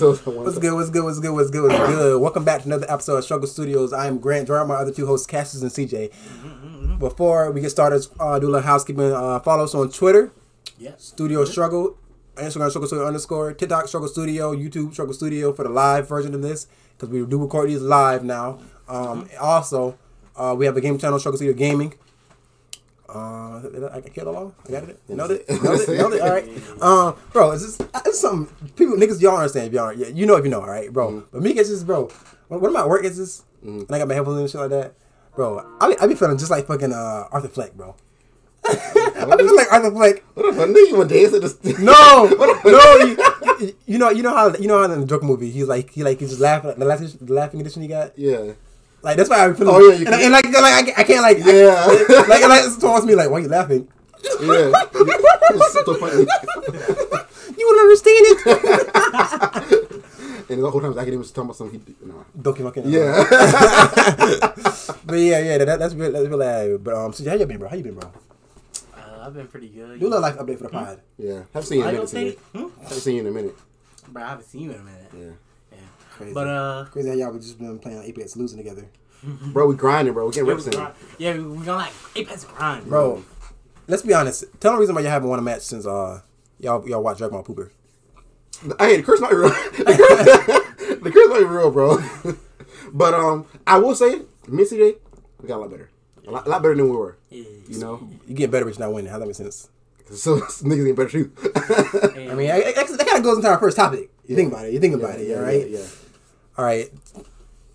What's 0.04 0.22
good? 0.22 0.34
What's 0.34 0.58
good? 0.58 0.72
What's 0.72 0.88
good? 0.88 1.02
What's 1.04 1.20
good? 1.20 1.30
What's 1.34 1.50
good? 1.50 1.62
What's 1.70 1.90
good? 1.94 2.20
Welcome 2.22 2.42
back 2.42 2.62
to 2.62 2.66
another 2.68 2.86
episode 2.90 3.16
of 3.18 3.24
Struggle 3.24 3.46
Studios. 3.46 3.92
I 3.92 4.06
am 4.06 4.16
Grant 4.18 4.46
Gerard, 4.46 4.66
my 4.66 4.76
other 4.76 4.90
two 4.92 5.04
hosts, 5.06 5.26
Cassius 5.26 5.60
and 5.60 5.70
CJ. 5.70 6.98
Before 6.98 7.50
we 7.50 7.60
get 7.60 7.68
started, 7.68 8.06
uh, 8.18 8.38
do 8.38 8.46
a 8.46 8.48
little 8.48 8.62
housekeeping. 8.66 9.12
Uh, 9.12 9.40
follow 9.40 9.64
us 9.64 9.74
on 9.74 9.90
Twitter, 9.90 10.32
Yeah. 10.78 10.92
Studio 10.96 11.44
Struggle, 11.44 11.98
Instagram 12.36 12.70
Struggle 12.70 12.86
Studio 12.86 13.06
underscore, 13.06 13.52
TikTok 13.52 13.88
Struggle 13.88 14.08
Studio, 14.08 14.54
YouTube 14.54 14.94
Struggle 14.94 15.12
Studio 15.12 15.52
for 15.52 15.64
the 15.64 15.68
live 15.70 16.08
version 16.08 16.32
of 16.34 16.40
this 16.40 16.66
because 16.96 17.10
we 17.10 17.22
do 17.26 17.38
record 17.38 17.68
these 17.68 17.82
live 17.82 18.24
now. 18.24 18.58
Um, 18.88 19.28
Also, 19.38 19.98
uh, 20.34 20.54
we 20.56 20.64
have 20.64 20.78
a 20.78 20.80
game 20.80 20.96
channel, 20.96 21.18
Struggle 21.18 21.36
Studio 21.36 21.52
Gaming. 21.54 21.92
Uh, 23.12 23.88
I 23.92 23.96
I 23.96 24.00
killed 24.02 24.28
it 24.28 24.34
all. 24.34 24.54
I 24.68 24.70
got 24.70 24.84
it. 24.84 25.00
You 25.08 25.16
Nailed 25.16 25.32
it. 25.32 25.48
Nailed 25.62 25.80
it. 25.80 25.88
Nailed 25.88 26.12
it. 26.14 26.20
All 26.22 26.30
right. 26.30 26.48
Um, 26.80 27.16
bro, 27.32 27.50
it's 27.50 27.64
just 27.64 27.82
it's 28.06 28.20
something 28.20 28.70
people 28.76 28.96
niggas 28.96 29.20
y'all 29.20 29.36
understand. 29.36 29.66
If 29.68 29.72
y'all 29.72 29.92
yeah, 29.92 30.08
you 30.08 30.26
know 30.26 30.36
if 30.36 30.44
you 30.44 30.50
know, 30.50 30.60
all 30.60 30.68
right, 30.68 30.92
bro. 30.92 31.24
But 31.32 31.42
me, 31.42 31.50
it's 31.50 31.68
this, 31.68 31.82
bro. 31.82 32.08
When, 32.48 32.60
when 32.60 32.72
my 32.72 32.86
work 32.86 33.04
is 33.04 33.18
this, 33.18 33.42
and 33.62 33.86
I 33.90 33.98
got 33.98 34.08
my 34.08 34.14
headphones 34.14 34.38
and 34.38 34.50
shit 34.50 34.60
like 34.60 34.70
that, 34.70 34.94
bro. 35.34 35.76
I 35.80 35.88
be, 35.88 35.98
I 35.98 36.06
be 36.06 36.14
feeling 36.14 36.38
just 36.38 36.50
like 36.50 36.66
fucking 36.66 36.92
uh, 36.92 37.28
Arthur 37.32 37.48
Fleck, 37.48 37.74
bro. 37.74 37.96
I 38.64 38.74
be 38.74 39.42
feeling 39.42 39.56
like 39.56 39.72
Arthur 39.72 39.90
Fleck. 39.90 40.22
What 40.34 40.46
if 40.46 40.60
I 40.60 40.64
knew 40.66 40.80
you 40.80 40.96
to 40.96 41.04
dance 41.04 41.34
at 41.34 41.42
the 41.42 41.76
No, 41.82 42.26
no. 42.70 42.96
You, 43.60 43.74
you 43.86 43.98
know, 43.98 44.10
you 44.10 44.22
know 44.22 44.34
how 44.34 44.54
you 44.54 44.68
know 44.68 44.78
how 44.78 44.90
in 44.92 45.00
the 45.00 45.06
joke 45.06 45.22
movie 45.22 45.50
he's 45.50 45.66
like 45.66 45.90
he 45.90 46.04
like 46.04 46.20
he's 46.20 46.30
just 46.30 46.40
laughing 46.40 46.72
the 46.78 46.84
laughing 46.84 47.10
the 47.20 47.32
laughing 47.32 47.58
condition 47.58 47.82
he 47.82 47.88
got. 47.88 48.16
Yeah. 48.18 48.52
Like 49.02 49.16
that's 49.16 49.30
why 49.30 49.44
I 49.44 49.48
be 49.48 49.54
feeling. 49.56 49.74
Oh, 49.74 49.78
yeah, 49.80 49.94
you 49.96 50.06
and, 50.06 50.14
can- 50.14 50.22
and 50.24 50.32
like, 50.32 50.44
like 50.52 50.74
I, 50.74 50.82
can't- 50.82 50.98
I 50.98 51.04
can't 51.04 51.22
like 51.22 51.38
Yeah. 51.38 51.74
I, 51.78 52.26
like 52.28 52.42
like 52.48 52.64
it's 52.64 52.76
towards 52.76 53.06
me 53.06 53.14
like 53.14 53.30
why 53.30 53.38
are 53.38 53.40
you 53.40 53.48
laughing? 53.48 53.88
Yeah. 54.42 54.72
It's 55.52 55.72
so 55.72 55.94
funny. 55.96 56.22
You 57.58 57.64
don't 57.66 57.80
understand 57.80 58.24
it. 58.30 58.40
And 60.50 60.62
the 60.62 60.70
whole 60.70 60.80
time 60.80 60.92
Academy 60.92 61.16
was 61.16 61.30
talking 61.32 61.44
about 61.50 61.56
something. 61.56 61.80
He, 61.80 62.06
no. 62.06 62.24
Don't 62.40 62.54
keep 62.56 62.64
looking. 62.64 62.84
Yeah. 62.88 63.24
But 65.04 65.16
yeah, 65.18 65.38
yeah, 65.40 65.58
that, 65.58 65.78
that's 65.80 65.94
real. 65.94 66.12
That's 66.12 66.26
real. 66.28 66.42
uh, 66.42 66.78
But 66.78 66.94
um, 66.94 67.12
so 67.12 67.28
how 67.28 67.34
you 67.36 67.46
been, 67.46 67.58
bro? 67.58 67.68
How 67.68 67.76
you 67.76 67.82
been, 67.82 67.94
bro? 67.94 68.12
Uh, 68.96 69.26
I've 69.26 69.34
been 69.34 69.48
pretty 69.48 69.68
good. 69.68 69.98
Do 69.98 70.06
a 70.06 70.08
little 70.08 70.20
life 70.20 70.36
update 70.36 70.58
for 70.58 70.64
the 70.64 70.70
pod. 70.70 71.00
yeah. 71.18 71.42
Haven't 71.52 71.66
seen 71.68 71.78
you 71.80 71.84
in 71.84 71.88
a 71.88 71.88
I 71.88 71.92
minute. 71.92 71.98
don't 71.98 72.08
think. 72.10 72.38
CJ. 72.38 72.38
Hmm? 72.76 72.82
Haven't 72.82 72.98
seen 73.00 73.14
you 73.16 73.20
in 73.22 73.26
a 73.26 73.30
minute. 73.30 73.56
Bro, 74.08 74.22
I 74.22 74.28
haven't 74.28 74.44
seen 74.46 74.62
you 74.62 74.70
in 74.72 74.76
a 74.80 74.82
minute. 74.82 75.10
Yeah. 75.16 75.30
Yeah. 76.20 76.24
Crazy. 76.24 76.34
But 76.34 76.46
uh, 76.48 76.84
Crazy 76.90 77.08
how 77.08 77.14
y'all 77.14 77.38
just 77.38 77.58
been 77.58 77.78
playing 77.78 78.02
Apex 78.02 78.36
losing 78.36 78.58
together, 78.58 78.86
Bro, 79.52 79.66
we 79.66 79.74
grinding, 79.74 80.14
bro. 80.14 80.26
We 80.26 80.32
getting 80.32 80.46
yeah, 80.46 80.52
reps 80.52 80.64
we 80.66 80.72
in. 80.72 80.78
grind- 80.78 80.94
yeah, 81.18 81.32
we 81.34 81.42
we 81.42 81.64
gonna 81.64 81.78
like 81.78 81.92
Apex 82.16 82.44
grind, 82.44 82.86
bro. 82.86 83.22
Let's 83.88 84.02
be 84.02 84.14
honest. 84.14 84.44
Tell 84.60 84.72
me 84.72 84.76
the 84.76 84.80
reason 84.80 84.94
why 84.94 85.00
you 85.02 85.08
haven't 85.08 85.28
won 85.28 85.38
a 85.38 85.42
match 85.42 85.62
since 85.62 85.86
uh 85.86 86.20
y'all 86.58 86.86
y'all 86.88 87.02
watch 87.02 87.18
Dragon 87.18 87.36
Ball 87.36 87.44
Pooper. 87.44 87.70
I 88.78 88.86
hey, 88.88 88.96
the 88.98 89.02
curse 89.02 89.20
might 89.20 89.30
be 89.30 89.36
real. 89.36 89.48
the, 89.50 89.84
curse, 89.84 90.98
the 91.02 91.10
curse 91.10 91.28
might 91.30 91.48
real, 91.48 91.70
bro. 91.70 91.98
but 92.92 93.14
um, 93.14 93.46
I 93.66 93.78
will 93.78 93.94
say, 93.94 94.10
me 94.48 94.62
and 94.62 94.70
CJ, 94.70 94.96
we 95.40 95.48
got 95.48 95.56
a 95.56 95.60
lot 95.62 95.70
better. 95.70 95.90
A 96.26 96.30
lot, 96.30 96.46
a 96.46 96.50
lot 96.50 96.62
better 96.62 96.74
than 96.74 96.84
we 96.90 96.96
were. 96.96 97.16
Yeah. 97.30 97.44
You 97.68 97.78
know, 97.78 98.08
You 98.26 98.34
getting 98.34 98.50
better, 98.50 98.66
but 98.66 98.78
you're 98.78 98.86
not 98.86 98.92
winning. 98.94 99.10
How 99.10 99.18
that 99.18 99.26
make 99.26 99.34
sense? 99.34 99.68
so 100.12 100.36
niggas 100.40 100.76
getting 100.76 100.94
better 100.94 101.08
too. 101.08 101.32
I 102.30 102.34
mean, 102.34 102.50
I, 102.50 102.56
I, 102.56 102.72
that 102.72 103.06
kind 103.06 103.18
of 103.18 103.22
goes 103.22 103.36
into 103.36 103.48
our 103.48 103.58
first 103.58 103.76
topic. 103.76 104.10
You 104.26 104.36
think 104.36 104.52
about 104.52 104.66
it. 104.66 104.72
You 104.72 104.80
think 104.80 104.94
about 104.94 105.18
it. 105.18 105.26
yeah, 105.28 105.36
all 105.36 105.42
right. 105.42 105.68
Yeah, 105.68 105.78
yeah. 105.78 105.86
All 106.60 106.66
right. 106.66 106.90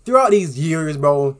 Throughout 0.04 0.30
these 0.30 0.56
years, 0.56 0.96
bro, 0.96 1.36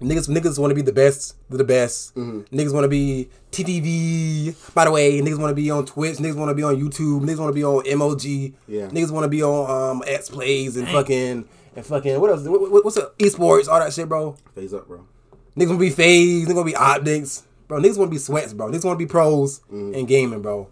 niggas 0.00 0.26
niggas 0.26 0.58
want 0.58 0.70
to 0.70 0.74
be 0.74 0.80
the 0.80 0.90
best, 0.90 1.36
the 1.50 1.64
best. 1.64 2.14
Mm-hmm. 2.14 2.56
Niggas 2.56 2.72
want 2.72 2.84
to 2.84 2.88
be 2.88 3.28
TTV. 3.52 4.54
By 4.72 4.86
the 4.86 4.90
way, 4.90 5.20
niggas 5.20 5.38
want 5.38 5.50
to 5.50 5.54
be 5.54 5.70
on 5.70 5.84
Twitch. 5.84 6.16
Niggas 6.16 6.34
want 6.34 6.48
to 6.48 6.54
be 6.54 6.62
on 6.62 6.76
YouTube. 6.76 7.20
Niggas 7.26 7.36
want 7.38 7.50
to 7.50 7.52
be 7.52 7.62
on 7.62 7.98
MOG. 7.98 8.24
Yeah. 8.68 8.88
Niggas 8.88 9.10
want 9.10 9.24
to 9.24 9.28
be 9.28 9.42
on 9.42 9.70
um 9.98 10.02
X 10.06 10.30
Plays 10.30 10.78
and 10.78 10.86
Dang. 10.86 10.94
fucking 10.94 11.48
and 11.76 11.84
fucking 11.84 12.18
what 12.18 12.30
else? 12.30 12.48
What, 12.48 12.70
what- 12.72 12.84
what's 12.86 12.96
up? 12.96 13.18
Esports, 13.18 13.68
all 13.68 13.78
that 13.80 13.92
shit, 13.92 14.08
bro. 14.08 14.34
Phase 14.54 14.72
up, 14.72 14.88
bro. 14.88 15.06
Niggas 15.58 15.66
want 15.68 15.78
to 15.80 15.86
be 15.86 15.90
FaZe. 15.90 16.48
Niggas 16.48 16.54
want 16.54 16.66
to 16.68 16.72
be 16.72 16.76
optics, 16.76 17.42
bro. 17.68 17.78
Niggas 17.80 17.98
want 17.98 18.08
to 18.10 18.14
be 18.14 18.18
sweats, 18.18 18.54
bro. 18.54 18.68
Niggas 18.70 18.86
want 18.86 18.98
to 18.98 19.04
be 19.04 19.06
pros 19.06 19.58
Mm-hmm. 19.70 19.92
in 19.92 20.06
gaming, 20.06 20.40
bro. 20.40 20.68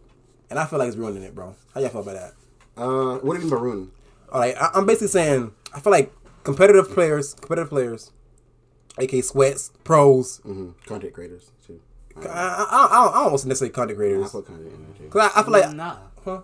And 0.48 0.58
I 0.58 0.64
feel 0.64 0.78
like 0.78 0.88
it's 0.88 0.96
ruining 0.96 1.24
it, 1.24 1.34
bro. 1.34 1.54
How 1.74 1.80
y'all 1.82 1.90
feel 1.90 2.00
about 2.00 2.14
that? 2.14 2.32
Uh, 2.74 3.18
what 3.18 3.34
do 3.34 3.40
you 3.40 3.40
mean 3.40 3.50
by 3.50 3.56
ruining? 3.62 3.90
All 4.32 4.40
right, 4.40 4.56
I, 4.58 4.70
I'm 4.74 4.86
basically 4.86 5.08
saying 5.08 5.52
I 5.74 5.80
feel 5.80 5.90
like 5.92 6.12
competitive 6.44 6.90
players, 6.90 7.34
competitive 7.34 7.70
players, 7.70 8.12
aka 8.98 9.20
sweats, 9.20 9.72
pros. 9.84 10.40
Mm-hmm. 10.46 10.70
Content 10.86 11.12
creators 11.12 11.50
too. 11.66 11.80
I, 12.16 12.20
I, 12.22 12.28
I, 12.28 12.28
I 12.30 13.04
don't- 13.04 13.14
I 13.14 13.22
don't 13.22 13.30
want 13.32 13.42
to 13.42 13.48
necessarily 13.48 13.72
content 13.72 13.96
I 13.96 14.00
creators. 14.00 14.30
put 14.32 14.46
content 14.46 14.66
in 14.72 14.82
there 14.86 14.94
too. 14.98 15.08
Cause 15.08 15.30
I, 15.34 15.40
I 15.40 15.42
feel 15.42 15.52
like, 15.52 15.72
nah, 15.74 15.96
huh? 16.24 16.40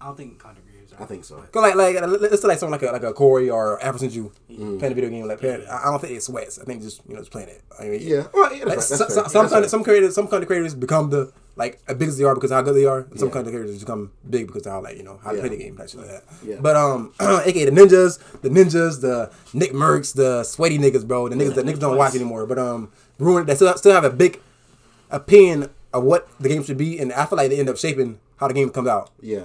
I 0.00 0.06
don't 0.06 0.16
think 0.16 0.38
content 0.38 0.64
creators. 0.66 0.92
Are. 0.94 1.02
I 1.02 1.06
think 1.06 1.24
so. 1.24 1.36
Cause 1.52 1.62
like, 1.62 1.74
like 1.76 2.00
let's 2.00 2.40
say 2.42 2.48
like 2.48 2.58
someone 2.58 2.80
like 2.80 2.88
a 2.88 2.92
like 2.92 3.02
a 3.02 3.12
Corey 3.12 3.50
or 3.50 3.82
African 3.82 4.08
Jew 4.10 4.32
Mm-hmm. 4.50 4.78
playing 4.78 4.92
a 4.92 4.94
video 4.94 5.10
game 5.10 5.26
like 5.26 5.40
playing, 5.40 5.64
I 5.70 5.82
I 5.82 5.84
don't 5.90 6.00
think 6.00 6.14
it's 6.14 6.26
sweats. 6.26 6.58
I 6.58 6.64
think 6.64 6.82
just 6.82 7.02
you 7.06 7.14
know 7.14 7.20
just 7.20 7.30
playing 7.32 7.48
it. 7.50 7.62
I 7.78 7.84
mean, 7.84 8.00
Yeah. 8.02 8.26
Well, 8.32 8.52
yeah, 8.54 8.64
Like, 8.64 8.74
that's, 8.76 8.86
some, 8.86 8.98
that's 8.98 9.14
some, 9.14 9.24
fair. 9.24 9.30
some, 9.30 9.42
That's 9.42 9.52
content, 9.52 9.62
fair. 9.64 9.68
some 9.68 9.84
creators, 9.84 10.14
some 10.14 10.26
content 10.26 10.46
creators 10.48 10.74
become 10.74 11.10
the 11.10 11.32
like 11.60 11.78
as 11.86 11.96
big 11.96 12.08
as 12.08 12.16
they 12.18 12.24
are 12.24 12.34
because 12.34 12.50
of 12.50 12.56
how 12.56 12.62
good 12.62 12.74
they 12.74 12.86
are. 12.86 13.06
Some 13.14 13.28
Yeah. 13.28 13.38
of 13.38 13.44
characters 13.52 13.78
become 13.78 14.10
big 14.28 14.46
because 14.48 14.66
of 14.66 14.72
how 14.72 14.80
like 14.82 14.96
you 14.96 15.04
know 15.04 15.18
how 15.22 15.30
to 15.30 15.36
Yeah. 15.36 15.42
play 15.42 15.50
the 15.56 15.62
game, 15.62 15.76
that 15.76 15.90
shit 15.90 16.00
like 16.00 16.08
that. 16.08 16.24
Yeah. 16.44 16.56
But 16.60 16.74
um, 16.76 17.12
aka 17.20 17.64
the 17.66 17.70
ninjas, 17.70 18.18
the 18.42 18.48
ninjas, 18.48 19.00
the 19.00 19.30
Nick 19.54 19.72
Mercs, 19.72 20.14
the 20.14 20.42
sweaty 20.42 20.78
niggas, 20.78 21.06
bro, 21.06 21.28
the 21.28 21.36
niggas 21.36 21.54
that 21.54 21.64
niggas 21.66 21.78
don't 21.78 21.96
watch 21.96 22.14
anymore. 22.16 22.46
But 22.46 22.58
um, 22.58 22.90
ruin 23.18 23.46
they 23.46 23.54
still 23.54 23.76
still 23.76 23.92
have 23.92 24.04
a 24.04 24.10
big 24.10 24.40
opinion 25.10 25.70
of 25.92 26.02
what 26.04 26.28
the 26.40 26.48
game 26.48 26.62
should 26.64 26.78
be, 26.78 26.98
and 26.98 27.12
I 27.12 27.26
feel 27.26 27.36
like 27.36 27.50
they 27.50 27.58
end 27.60 27.68
up 27.68 27.76
shaping 27.76 28.18
how 28.36 28.48
the 28.48 28.54
game 28.54 28.70
comes 28.70 28.88
out. 28.88 29.10
Yeah. 29.20 29.44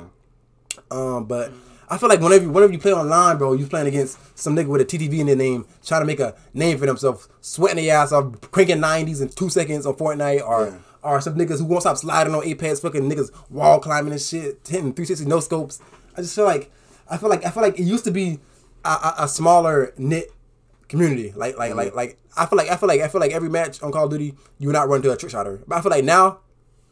Um, 0.92 1.26
but 1.26 1.52
I 1.90 1.98
feel 1.98 2.10
like 2.10 2.20
whenever 2.22 2.44
you, 2.44 2.52
whenever 2.52 2.72
you 2.74 2.80
play 2.80 2.94
online, 2.94 3.38
bro, 3.38 3.54
you 3.54 3.66
playing 3.68 3.88
against 3.88 4.18
some 4.38 4.56
nigga 4.56 4.68
with 4.68 4.82
a 4.82 4.86
TTV 4.86 5.20
in 5.20 5.28
their 5.28 5.36
name, 5.36 5.66
trying 5.86 6.02
to 6.02 6.06
make 6.06 6.20
a 6.20 6.36
name 6.54 6.78
for 6.78 6.86
themselves, 6.86 7.28
sweating 7.42 7.84
their 7.84 7.96
ass 7.98 8.12
off, 8.12 8.40
cranking 8.52 8.80
nineties 8.80 9.22
in 9.22 9.30
two 9.30 9.50
seconds 9.50 9.86
on 9.86 9.94
Fortnite, 9.96 10.46
or 10.48 10.66
Yeah. 10.68 10.74
Or 11.06 11.22
some 11.22 11.36
niggas 11.36 11.60
who 11.60 11.66
won't 11.66 11.84
stop 11.84 11.98
sliding 11.98 12.34
on 12.36 12.44
Apex, 12.44 12.80
fucking 12.80 13.10
niggas 13.10 13.32
wall 13.50 13.80
climbing 13.80 14.12
and 14.12 14.22
shit, 14.22 14.60
hitting 14.68 14.94
three 14.94 15.06
sixty 15.06 15.26
no 15.26 15.40
scopes. 15.40 15.80
I 16.18 16.22
just 16.22 16.36
feel 16.36 16.46
like 16.46 16.72
I 17.10 17.18
feel 17.18 17.30
like 17.30 17.46
I 17.46 17.52
feel 17.52 17.64
like 17.64 17.80
it 17.80 17.84
used 17.84 18.04
to 18.06 18.12
be 18.12 18.40
a, 18.84 18.90
a, 18.90 19.16
a 19.20 19.28
smaller 19.28 19.94
knit 19.98 20.32
community. 20.90 21.32
Like 21.36 21.58
like 21.58 21.76
like 21.76 21.96
like 21.96 22.18
I 22.36 22.46
feel 22.46 22.58
like 22.58 22.70
I 22.70 22.76
feel 22.76 22.88
like 22.88 23.02
I 23.02 23.08
feel 23.08 23.22
like 23.22 23.32
every 23.32 23.50
match 23.50 23.82
on 23.84 23.92
Call 23.92 24.06
of 24.06 24.12
Duty 24.12 24.34
you 24.60 24.68
would 24.68 24.74
not 24.74 24.90
run 24.90 25.02
to 25.04 25.12
a 25.12 25.18
trick 25.18 25.32
shotter. 25.32 25.62
But 25.68 25.78
I 25.78 25.82
feel 25.82 25.92
like 25.92 26.04
now 26.04 26.40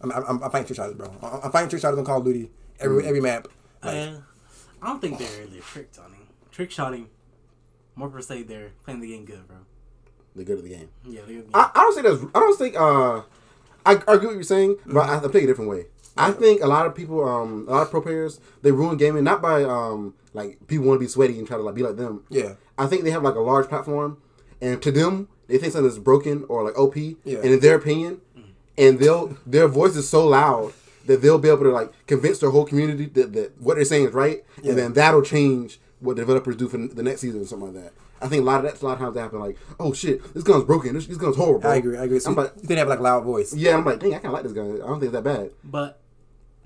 I'm 0.02 0.12
I'm, 0.12 0.44
I'm 0.44 0.52
fighting 0.52 0.66
trick 0.68 0.78
shotters, 0.78 0.96
bro. 0.96 1.08
I'm, 1.22 1.42
I'm 1.46 1.52
fighting 1.52 1.70
trick 1.70 1.82
shotters 1.82 1.98
on 2.00 2.06
Call 2.06 2.20
of 2.20 2.26
Duty 2.26 2.52
every 2.80 3.06
every 3.06 3.22
map. 3.22 3.48
Like, 3.84 3.96
Uh, 3.96 4.18
I 4.82 4.88
don't 4.88 5.02
think 5.02 5.18
they're 5.18 5.46
really 5.46 5.60
trick 5.62 5.90
shotting. 5.96 6.28
Trick 6.52 6.70
shotting, 6.72 7.08
more 7.96 8.10
per 8.10 8.22
se, 8.22 8.44
they're 8.44 8.72
playing 8.86 9.00
the 9.02 9.08
game 9.08 9.26
good, 9.26 9.48
bro. 9.48 9.58
They're 10.36 10.46
good 10.46 10.58
of 10.60 10.64
the 10.64 10.70
game. 10.70 10.90
Yeah, 11.06 11.22
they're. 11.28 11.44
I, 11.54 11.72
I 11.74 11.82
don't 11.82 11.94
say 11.96 12.02
that's. 12.02 12.22
I 12.36 12.40
don't 12.40 12.58
think. 12.58 12.76
Uh, 12.80 13.22
I, 13.86 13.94
I 14.08 14.14
agree 14.16 14.28
what 14.28 14.36
you're 14.36 14.44
saying, 14.44 14.78
but 14.86 15.10
I, 15.10 15.18
I 15.18 15.20
think 15.20 15.44
a 15.44 15.48
different 15.48 15.70
way. 15.70 15.86
I 16.16 16.32
think 16.32 16.62
a 16.62 16.68
lot 16.68 16.86
of 16.86 16.94
people, 16.94 17.28
um, 17.28 17.66
a 17.68 17.72
lot 17.72 17.82
of 17.82 17.90
pro 17.92 18.02
players, 18.02 18.40
they 18.62 18.72
ruin 18.72 18.98
gaming 18.98 19.24
not 19.24 19.42
by 19.42 19.64
um, 19.64 20.14
like 20.34 20.66
people 20.68 20.86
want 20.86 20.98
to 21.00 21.04
be 21.06 21.10
sweaty 21.10 21.38
and 21.40 21.48
try 21.48 21.58
to 21.58 21.64
like 21.64 21.76
be 21.76 21.82
like 21.84 21.96
them. 21.98 22.24
Yeah. 22.30 22.54
I 22.78 22.86
think 22.88 23.04
they 23.04 23.12
have 23.12 23.24
like 23.24 23.36
a 23.36 23.40
large 23.40 23.68
platform, 23.68 24.18
and 24.62 24.82
to 24.82 24.92
them, 24.92 25.28
they 25.48 25.58
think 25.58 25.74
something 25.74 25.90
is 25.90 26.00
broken 26.00 26.46
or 26.50 26.64
like 26.64 26.78
OP, 26.78 26.96
Yeah. 26.98 27.16
and 27.38 27.46
in 27.46 27.60
their 27.60 27.76
opinion, 27.76 28.22
and 28.78 29.00
they'll 29.00 29.38
their 29.46 29.68
voice 29.68 29.96
is 29.96 30.08
so 30.08 30.28
loud 30.28 30.74
that 31.06 31.22
they'll 31.22 31.38
be 31.40 31.50
able 31.50 31.64
to 31.64 31.70
like 31.72 31.92
convince 32.08 32.40
their 32.40 32.50
whole 32.52 32.66
community 32.66 33.06
that, 33.08 33.34
that 33.34 33.60
what 33.62 33.76
they're 33.76 33.86
saying 33.86 34.08
is 34.08 34.14
right, 34.14 34.44
Yeah. 34.62 34.70
and 34.72 34.78
then 34.80 34.94
that'll 34.94 35.22
change 35.24 35.80
what 36.00 36.16
developers 36.18 36.56
do 36.56 36.68
for 36.68 36.78
the 36.78 37.04
next 37.04 37.22
season 37.22 37.42
or 37.42 37.46
something 37.46 37.74
like 37.74 37.84
that. 37.86 37.94
I 38.24 38.28
think 38.28 38.42
a 38.42 38.46
lot 38.46 38.58
of 38.60 38.64
that's 38.64 38.82
a 38.82 38.86
lot 38.86 38.94
of 38.94 39.00
times 39.00 39.14
that 39.16 39.22
happen. 39.22 39.40
Like, 39.40 39.58
oh 39.80 39.94
shit, 39.94 40.34
this 40.34 40.44
gun's 40.44 40.64
broken. 40.64 40.94
This, 40.94 41.08
this 41.08 41.18
gun's 41.18 41.36
horrible. 41.36 41.68
I 41.68 41.76
agree. 41.76 41.98
I 41.98 42.04
agree. 42.06 42.20
So 42.20 42.30
I'm 42.32 42.36
like, 42.36 42.52
you 42.56 42.60
think 42.62 42.68
they 42.70 42.76
have 42.78 42.88
like 42.88 43.00
a 43.00 43.04
loud 43.04 43.24
voice? 43.24 43.54
yeah, 43.54 43.76
I'm 43.78 43.86
like, 43.86 44.00
dang, 44.00 44.12
I 44.14 44.18
kind 44.18 44.28
of 44.28 44.34
like 44.34 44.44
this 44.44 44.54
gun. 44.54 44.76
I 44.82 44.88
don't 44.88 45.00
think 45.00 45.14
it's 45.14 45.24
that 45.24 45.24
bad. 45.24 45.52
But 45.64 46.00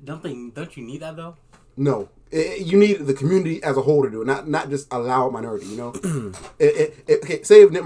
don't 0.03 0.21
think 0.21 0.53
don't 0.55 0.75
you 0.77 0.83
need 0.83 1.01
that 1.01 1.15
though? 1.15 1.35
No, 1.75 2.09
It- 2.31 2.65
you 2.65 2.77
need 2.77 3.05
the 3.05 3.13
community 3.13 3.61
as 3.63 3.77
a 3.77 3.81
whole 3.81 4.03
to 4.03 4.09
do 4.09 4.21
it, 4.21 4.25
not 4.25 4.47
not 4.47 4.69
just 4.69 4.87
a 4.91 4.99
loud 4.99 5.33
minority. 5.33 5.65
You 5.67 5.77
know, 5.77 5.93
it, 6.59 6.75
it, 6.75 7.03
it, 7.07 7.23
okay. 7.23 7.43
Say 7.43 7.61
if 7.61 7.71
Nick 7.71 7.83
I 7.83 7.85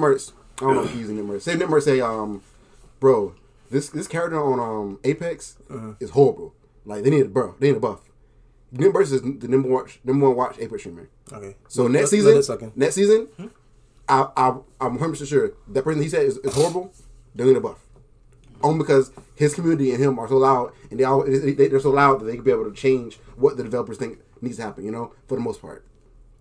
don't 0.65 0.75
know 0.75 0.83
if 0.83 0.91
he's 0.91 0.99
using 1.01 1.15
Nick 1.17 1.25
Mercs. 1.25 1.41
Say 1.41 1.53
if 1.53 1.59
Nick 1.59 1.81
say, 1.81 2.01
um, 2.01 2.41
bro, 2.99 3.33
this 3.69 3.89
this 3.89 4.07
character 4.07 4.39
on 4.41 4.59
um 4.59 4.99
Apex 5.03 5.57
is 5.99 6.11
horrible. 6.11 6.53
Like 6.85 7.03
they 7.03 7.09
need 7.09 7.25
a 7.25 7.29
bro, 7.29 7.55
they 7.59 7.67
need 7.69 7.77
a 7.77 7.79
buff. 7.79 8.01
Nick 8.71 8.93
Mercs 8.93 9.11
is 9.11 9.21
the 9.21 9.47
number 9.47 9.67
one 9.69 9.85
number 10.03 10.27
one 10.27 10.37
watch 10.37 10.57
Apex 10.59 10.81
streamer. 10.81 11.09
Okay. 11.31 11.55
So 11.67 11.87
next 11.87 12.09
season, 12.11 12.31
let 12.31 12.39
it 12.39 12.43
suck 12.43 12.61
in. 12.61 12.71
next 12.75 12.95
season, 12.95 13.27
I, 14.11 14.27
I 14.35 14.47
I'm 14.81 14.99
100 14.99 15.27
sure 15.27 15.53
that 15.69 15.83
person 15.83 16.01
he 16.01 16.09
said 16.09 16.25
is, 16.25 16.37
is 16.39 16.53
horrible. 16.53 16.93
They 17.33 17.45
need 17.45 17.55
a 17.55 17.61
buff. 17.61 17.79
Only 18.61 18.79
because 18.79 19.11
his 19.35 19.55
community 19.55 19.91
and 19.91 20.03
him 20.03 20.19
are 20.19 20.27
so 20.27 20.37
loud, 20.37 20.73
and 20.91 20.99
they 20.99 21.03
all 21.03 21.23
they, 21.23 21.53
they're 21.53 21.79
so 21.79 21.91
loud 21.91 22.19
that 22.19 22.25
they 22.25 22.35
can 22.35 22.43
be 22.43 22.51
able 22.51 22.69
to 22.69 22.75
change 22.75 23.17
what 23.35 23.57
the 23.57 23.63
developers 23.63 23.97
think 23.97 24.19
needs 24.41 24.57
to 24.57 24.63
happen. 24.63 24.83
You 24.83 24.91
know, 24.91 25.13
for 25.27 25.35
the 25.35 25.41
most 25.41 25.61
part. 25.61 25.85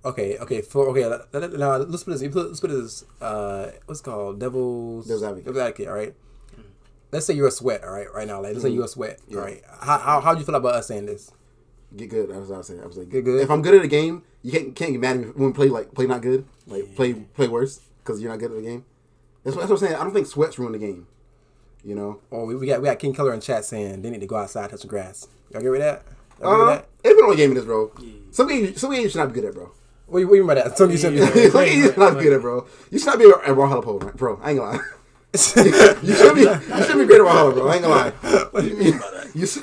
Okay. 0.04 0.36
Okay. 0.38 0.60
For 0.62 0.88
okay. 0.90 1.02
Now 1.32 1.76
let's 1.76 2.04
put 2.04 2.18
this. 2.18 2.34
Let's 2.34 2.60
put 2.60 2.70
this. 2.70 3.04
Uh, 3.20 3.70
what's 3.86 4.00
it 4.00 4.04
called 4.04 4.40
Devil's 4.40 5.06
Devil's 5.06 5.22
Advocate. 5.22 5.44
Devil's 5.46 5.62
Advocate. 5.62 5.88
All 5.88 5.94
right. 5.94 6.14
let's 7.12 7.26
say 7.26 7.34
you're 7.34 7.48
a 7.48 7.52
sweat, 7.52 7.84
all 7.84 7.92
right, 7.92 8.12
right 8.12 8.26
now. 8.26 8.40
Like, 8.42 8.52
let's 8.52 8.62
say 8.62 8.70
you're 8.70 8.84
a 8.84 8.88
sweat, 8.88 9.20
all 9.32 9.40
right. 9.40 9.62
How 9.80 9.98
how 9.98 10.20
how 10.20 10.34
do 10.34 10.40
you 10.40 10.46
feel 10.46 10.54
about 10.56 10.74
us 10.74 10.88
saying 10.88 11.06
this? 11.06 11.30
Get 11.96 12.10
good. 12.10 12.30
That's 12.30 12.48
what 12.48 12.54
I 12.54 12.58
was 12.58 12.66
saying. 12.66 12.82
I 12.82 12.86
was 12.86 12.96
like, 12.96 13.08
Get 13.08 13.24
good? 13.24 13.40
If 13.40 13.50
I'm 13.50 13.62
good 13.62 13.74
at 13.74 13.84
a 13.84 13.88
game, 13.88 14.22
you 14.42 14.52
can't 14.52 14.74
can't 14.74 14.92
get 14.92 15.00
mad 15.00 15.16
at 15.16 15.22
me 15.22 15.26
when 15.34 15.52
play 15.52 15.68
like 15.68 15.92
play 15.94 16.06
not 16.06 16.22
good, 16.22 16.44
like 16.66 16.94
play 16.96 17.14
play 17.14 17.48
worse 17.48 17.80
because 18.02 18.20
you're 18.20 18.30
not 18.30 18.38
good 18.38 18.50
at 18.52 18.56
the 18.56 18.62
game. 18.62 18.84
That's 19.44 19.56
what, 19.56 19.62
that's 19.62 19.70
what 19.70 19.82
I'm 19.82 19.86
saying. 19.88 20.00
I 20.00 20.04
don't 20.04 20.12
think 20.12 20.26
sweats 20.26 20.58
ruin 20.58 20.72
the 20.72 20.78
game. 20.78 21.06
You 21.84 21.94
know. 21.94 22.20
Oh, 22.30 22.44
we, 22.44 22.54
we 22.56 22.66
got 22.66 22.80
we 22.82 22.86
got 22.88 22.98
King 22.98 23.14
Killer 23.14 23.32
in 23.32 23.40
chat 23.40 23.64
saying 23.64 24.02
they 24.02 24.10
need 24.10 24.20
to 24.20 24.26
go 24.26 24.36
outside 24.36 24.70
touch 24.70 24.82
the 24.82 24.86
grass. 24.88 25.26
Y'all 25.50 25.62
get 25.62 25.68
rid 25.68 25.80
of 25.82 25.94
that? 26.04 26.12
Y'all 26.42 26.62
Uh, 26.62 26.66
that? 26.76 26.88
it 27.02 27.08
depends 27.08 27.22
on 27.30 27.36
game 27.36 27.52
it 27.52 27.56
is, 27.58 27.64
bro. 27.64 27.90
Some 28.30 28.48
games, 28.48 28.80
some 28.80 28.92
games 28.92 29.12
should 29.12 29.18
not 29.18 29.28
be 29.28 29.34
good 29.40 29.44
at, 29.46 29.54
bro. 29.54 29.70
What, 30.06 30.18
do 30.18 30.20
you- 30.20 30.26
what 30.28 30.32
do 30.32 30.36
you 30.36 30.42
mean 30.42 30.46
by 30.48 30.54
that? 30.54 30.76
Some 30.76 30.90
you 30.90 30.96
should 30.98 31.12
be. 31.14 31.18
Some 31.50 31.64
games 31.64 31.76
you 31.76 31.82
should 31.88 31.98
not 31.98 32.16
be 32.18 32.24
good 32.24 32.32
at, 32.34 32.40
bro. 32.42 32.66
You 32.90 32.98
should 32.98 33.06
not 33.06 33.18
be 33.18 33.24
at 33.26 33.44
Brawlhalla 33.56 33.82
Pro, 33.82 33.98
right, 33.98 34.16
bro. 34.16 34.38
I 34.42 34.50
ain't 34.50 34.58
gonna 34.60 34.76
lie. 34.78 34.84
you 35.32 35.38
should 35.38 36.34
be, 36.34 36.40
you 36.42 36.84
should 36.84 36.98
be 36.98 37.06
great 37.06 37.20
at 37.20 37.24
raw 37.24 37.32
Valhalla, 37.50 37.52
bro. 37.54 37.68
I 37.68 37.74
ain't 37.74 37.82
gonna 37.82 37.94
lie. 37.94 38.10
what 38.50 38.60
do 38.62 38.68
you 38.68 38.76
mean 38.76 38.92
by 38.98 39.10
that? 39.10 39.30
You 39.34 39.46
should, 39.46 39.62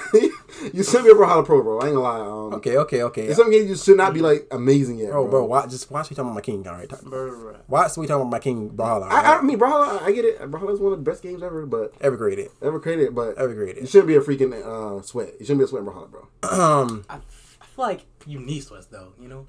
you 0.73 0.83
should 0.83 1.03
be 1.03 1.11
a 1.11 1.13
Brawlhalla 1.13 1.45
Pro, 1.45 1.61
bro. 1.61 1.79
I 1.79 1.87
ain't 1.87 1.95
gonna 1.95 2.01
lie. 2.01 2.19
Um, 2.19 2.53
Okay, 2.53 2.77
okay, 2.77 3.03
okay. 3.03 3.25
There's 3.25 3.37
some 3.37 3.51
games 3.51 3.69
you 3.69 3.75
should 3.75 3.97
not 3.97 4.13
be 4.13 4.21
like 4.21 4.47
amazing 4.51 4.99
yet, 4.99 5.11
Bro, 5.11 5.23
bro. 5.23 5.31
bro, 5.31 5.45
watch, 5.45 5.69
just 5.69 5.91
watch 5.91 6.09
me 6.09 6.15
talking 6.15 6.29
about 6.29 6.35
my 6.35 6.41
king, 6.41 6.67
all 6.67 6.73
right? 6.75 6.89
Talk- 6.89 7.01
Bro, 7.03 7.29
bro, 7.29 7.39
bro. 7.41 7.55
Watch 7.67 7.97
me 7.97 8.07
talking 8.07 8.21
about 8.21 8.31
my 8.31 8.39
king, 8.39 8.69
Brawlhalla. 8.69 9.09
I, 9.11 9.37
I 9.37 9.41
mean, 9.41 9.59
Brawlhalla, 9.59 10.01
I 10.01 10.11
get 10.11 10.25
it. 10.25 10.39
Brawlhalla's 10.49 10.79
one 10.79 10.93
of 10.93 11.03
the 11.03 11.09
best 11.11 11.21
games 11.23 11.43
ever, 11.43 11.65
but 11.65 11.93
Ever 12.01 12.17
graded. 12.17 12.49
ever 12.61 12.79
created. 12.79 13.13
But 13.13 13.37
Ever 13.37 13.53
created. 13.53 13.81
you 13.81 13.87
shouldn't 13.87 14.07
be 14.07 14.15
a 14.15 14.21
freaking 14.21 14.53
uh, 14.53 15.01
sweat. 15.01 15.33
You 15.39 15.45
shouldn't 15.45 15.59
be 15.59 15.63
a 15.65 15.67
sweat 15.67 15.81
in 15.83 15.87
Brawlhalla, 15.87 16.09
bro. 16.11 16.27
Um, 16.43 17.05
I, 17.09 17.15
I 17.15 17.65
feel 17.65 17.85
like 17.85 18.05
you 18.25 18.39
need 18.39 18.61
sweats 18.61 18.87
though. 18.87 19.13
You 19.21 19.27
know, 19.27 19.45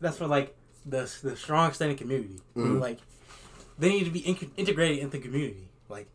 that's 0.00 0.16
for 0.18 0.26
like 0.26 0.54
the 0.86 1.10
the 1.22 1.36
strong 1.36 1.72
standing 1.72 1.96
community. 1.98 2.40
Mm-hmm. 2.56 2.78
Like 2.78 2.98
they 3.78 3.90
need 3.90 4.04
to 4.04 4.10
be 4.10 4.20
in- 4.20 4.50
integrated 4.56 4.98
into 4.98 5.18
the 5.18 5.22
community. 5.22 5.68
Like 5.88 6.08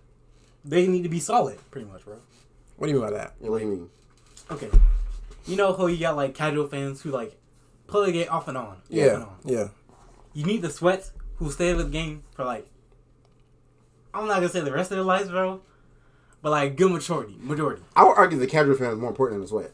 they 0.66 0.88
need 0.88 1.04
to 1.04 1.10
be 1.10 1.20
solid, 1.20 1.58
pretty 1.72 1.88
much, 1.88 2.04
bro. 2.06 2.18
what 2.78 2.88
do 2.88 2.94
you 2.94 3.00
mean 3.00 3.10
by 3.10 3.16
that? 3.18 3.36
Yeah, 3.42 3.50
what 3.50 3.60
do 3.60 3.66
you 3.66 3.72
mean? 3.72 3.90
Okay, 4.52 4.70
you 5.46 5.56
know 5.56 5.74
how 5.74 5.88
you 5.88 5.98
got 5.98 6.16
like 6.16 6.34
casual 6.36 6.68
fans 6.68 7.02
who 7.02 7.10
like 7.12 7.36
play 7.88 8.06
the 8.08 8.12
game 8.12 8.28
off 8.30 8.48
and 8.48 8.58
on. 8.58 8.66
off 8.66 8.78
and 8.90 8.98
Yeah, 8.98 9.14
on. 9.16 9.36
yeah. 9.46 9.68
You 10.34 10.46
need 10.46 10.62
the 10.62 10.70
sweats 10.70 11.12
who 11.38 11.50
stay 11.52 11.74
with 11.74 11.86
the 11.86 11.92
game 11.92 12.24
for 12.36 12.44
like 12.46 12.68
I'm 14.14 14.28
not 14.28 14.36
gonna 14.36 14.50
say 14.50 14.62
the 14.62 14.72
rest 14.72 14.92
of 14.92 14.98
their 14.98 15.04
lives, 15.06 15.30
bro, 15.30 15.62
but 16.42 16.52
like 16.52 16.76
good 16.76 16.92
majority, 16.92 17.36
majority. 17.40 17.82
I 17.96 18.04
would 18.04 18.18
argue 18.18 18.38
the 18.38 18.48
casual 18.48 18.76
fan 18.76 18.92
is 18.92 19.00
more 19.00 19.10
important 19.10 19.36
than 19.36 19.42
the 19.42 19.48
sweat. 19.48 19.72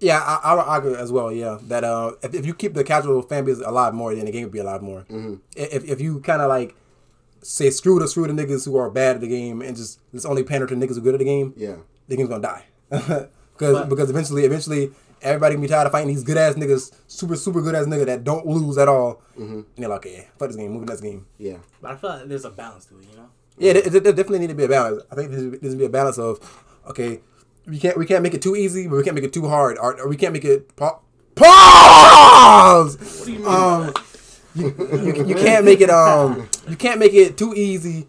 Yeah, 0.00 0.18
I, 0.20 0.40
I 0.50 0.54
would 0.54 0.64
argue 0.64 0.94
as 0.96 1.12
well. 1.12 1.30
Yeah, 1.32 1.58
that 1.62 1.84
uh, 1.84 2.12
if, 2.22 2.34
if 2.34 2.44
you 2.46 2.54
keep 2.54 2.74
the 2.74 2.82
casual 2.82 3.22
fan 3.22 3.44
base 3.44 3.60
alive 3.60 3.94
more, 3.94 4.12
then 4.14 4.24
the 4.26 4.32
game 4.32 4.42
would 4.44 4.52
be 4.52 4.58
alive 4.58 4.82
more. 4.82 5.00
Mm-hmm. 5.02 5.34
If 5.56 5.84
if 5.88 6.00
you 6.00 6.20
kind 6.20 6.42
of 6.42 6.48
like 6.48 6.74
say 7.42 7.70
screw 7.70 7.98
the 8.00 8.08
screw 8.08 8.26
the 8.26 8.32
niggas 8.32 8.64
who 8.64 8.76
are 8.76 8.90
bad 8.90 9.16
at 9.16 9.20
the 9.20 9.28
game 9.28 9.62
and 9.62 9.76
just 9.76 10.00
let's 10.12 10.24
only 10.24 10.42
pander 10.44 10.66
to 10.66 10.74
niggas 10.74 10.94
who 10.94 10.98
are 10.98 11.02
good 11.02 11.14
at 11.14 11.18
the 11.18 11.24
game, 11.24 11.54
Yeah. 11.56 11.76
the 12.08 12.16
game's 12.16 12.28
gonna 12.28 12.42
die. 12.42 12.64
Because 13.52 13.74
But- 13.78 13.88
because 13.90 14.10
eventually 14.10 14.44
eventually 14.44 14.90
everybody 15.20 15.54
gonna 15.54 15.62
be 15.66 15.68
tired 15.68 15.86
of 15.86 15.92
fighting 15.92 16.08
these 16.08 16.24
good 16.24 16.36
ass 16.36 16.54
niggas, 16.54 16.90
super 17.06 17.36
super 17.36 17.60
good 17.62 17.74
ass 17.74 17.86
nigga 17.86 18.06
that 18.06 18.24
don't 18.24 18.44
lose 18.46 18.76
at 18.78 18.88
all, 18.88 19.22
and 19.36 19.64
they're 19.76 19.88
like, 19.88 20.04
yeah, 20.04 20.22
fuck 20.38 20.48
this 20.48 20.56
game, 20.56 20.72
move 20.72 20.82
to 20.82 20.86
the 20.86 20.92
next 20.92 21.02
game. 21.02 21.26
Yeah. 21.38 21.58
But 21.80 21.92
I 21.92 21.96
feel 21.96 22.10
like 22.10 22.28
there's 22.28 22.44
a 22.44 22.50
balance 22.50 22.86
to 22.86 22.98
it, 22.98 23.06
you 23.10 23.16
know. 23.16 23.28
Yeah, 23.58 23.74
there, 23.74 24.00
there 24.00 24.12
definitely 24.12 24.40
need 24.40 24.48
to 24.48 24.54
be 24.54 24.64
a 24.64 24.68
balance. 24.68 25.02
I 25.10 25.14
think 25.14 25.30
there 25.30 25.40
needs 25.42 25.74
to 25.74 25.76
be 25.76 25.84
a 25.84 25.88
balance 25.90 26.18
of, 26.18 26.40
okay, 26.88 27.20
we 27.66 27.78
can't 27.78 27.96
we 27.96 28.06
can't 28.06 28.22
make 28.22 28.34
it 28.34 28.42
too 28.42 28.56
easy, 28.56 28.88
but 28.88 28.96
we 28.96 29.02
can't 29.04 29.14
make 29.14 29.24
it 29.24 29.32
too 29.32 29.46
hard, 29.46 29.78
or, 29.78 30.00
or 30.00 30.08
we 30.08 30.16
can't 30.16 30.32
make 30.32 30.44
it 30.44 30.74
pa- 30.74 30.98
pause. 31.36 32.96
What 32.98 33.26
do 33.26 33.32
you 33.32 33.38
mean? 33.38 33.46
Um, 33.48 33.94
you, 34.54 34.74
you, 35.14 35.26
you 35.26 35.34
can't 35.34 35.64
make 35.64 35.80
it 35.80 35.88
um 35.90 36.48
you 36.68 36.76
can't 36.76 36.98
make 36.98 37.14
it 37.14 37.36
too 37.38 37.54
easy. 37.54 38.08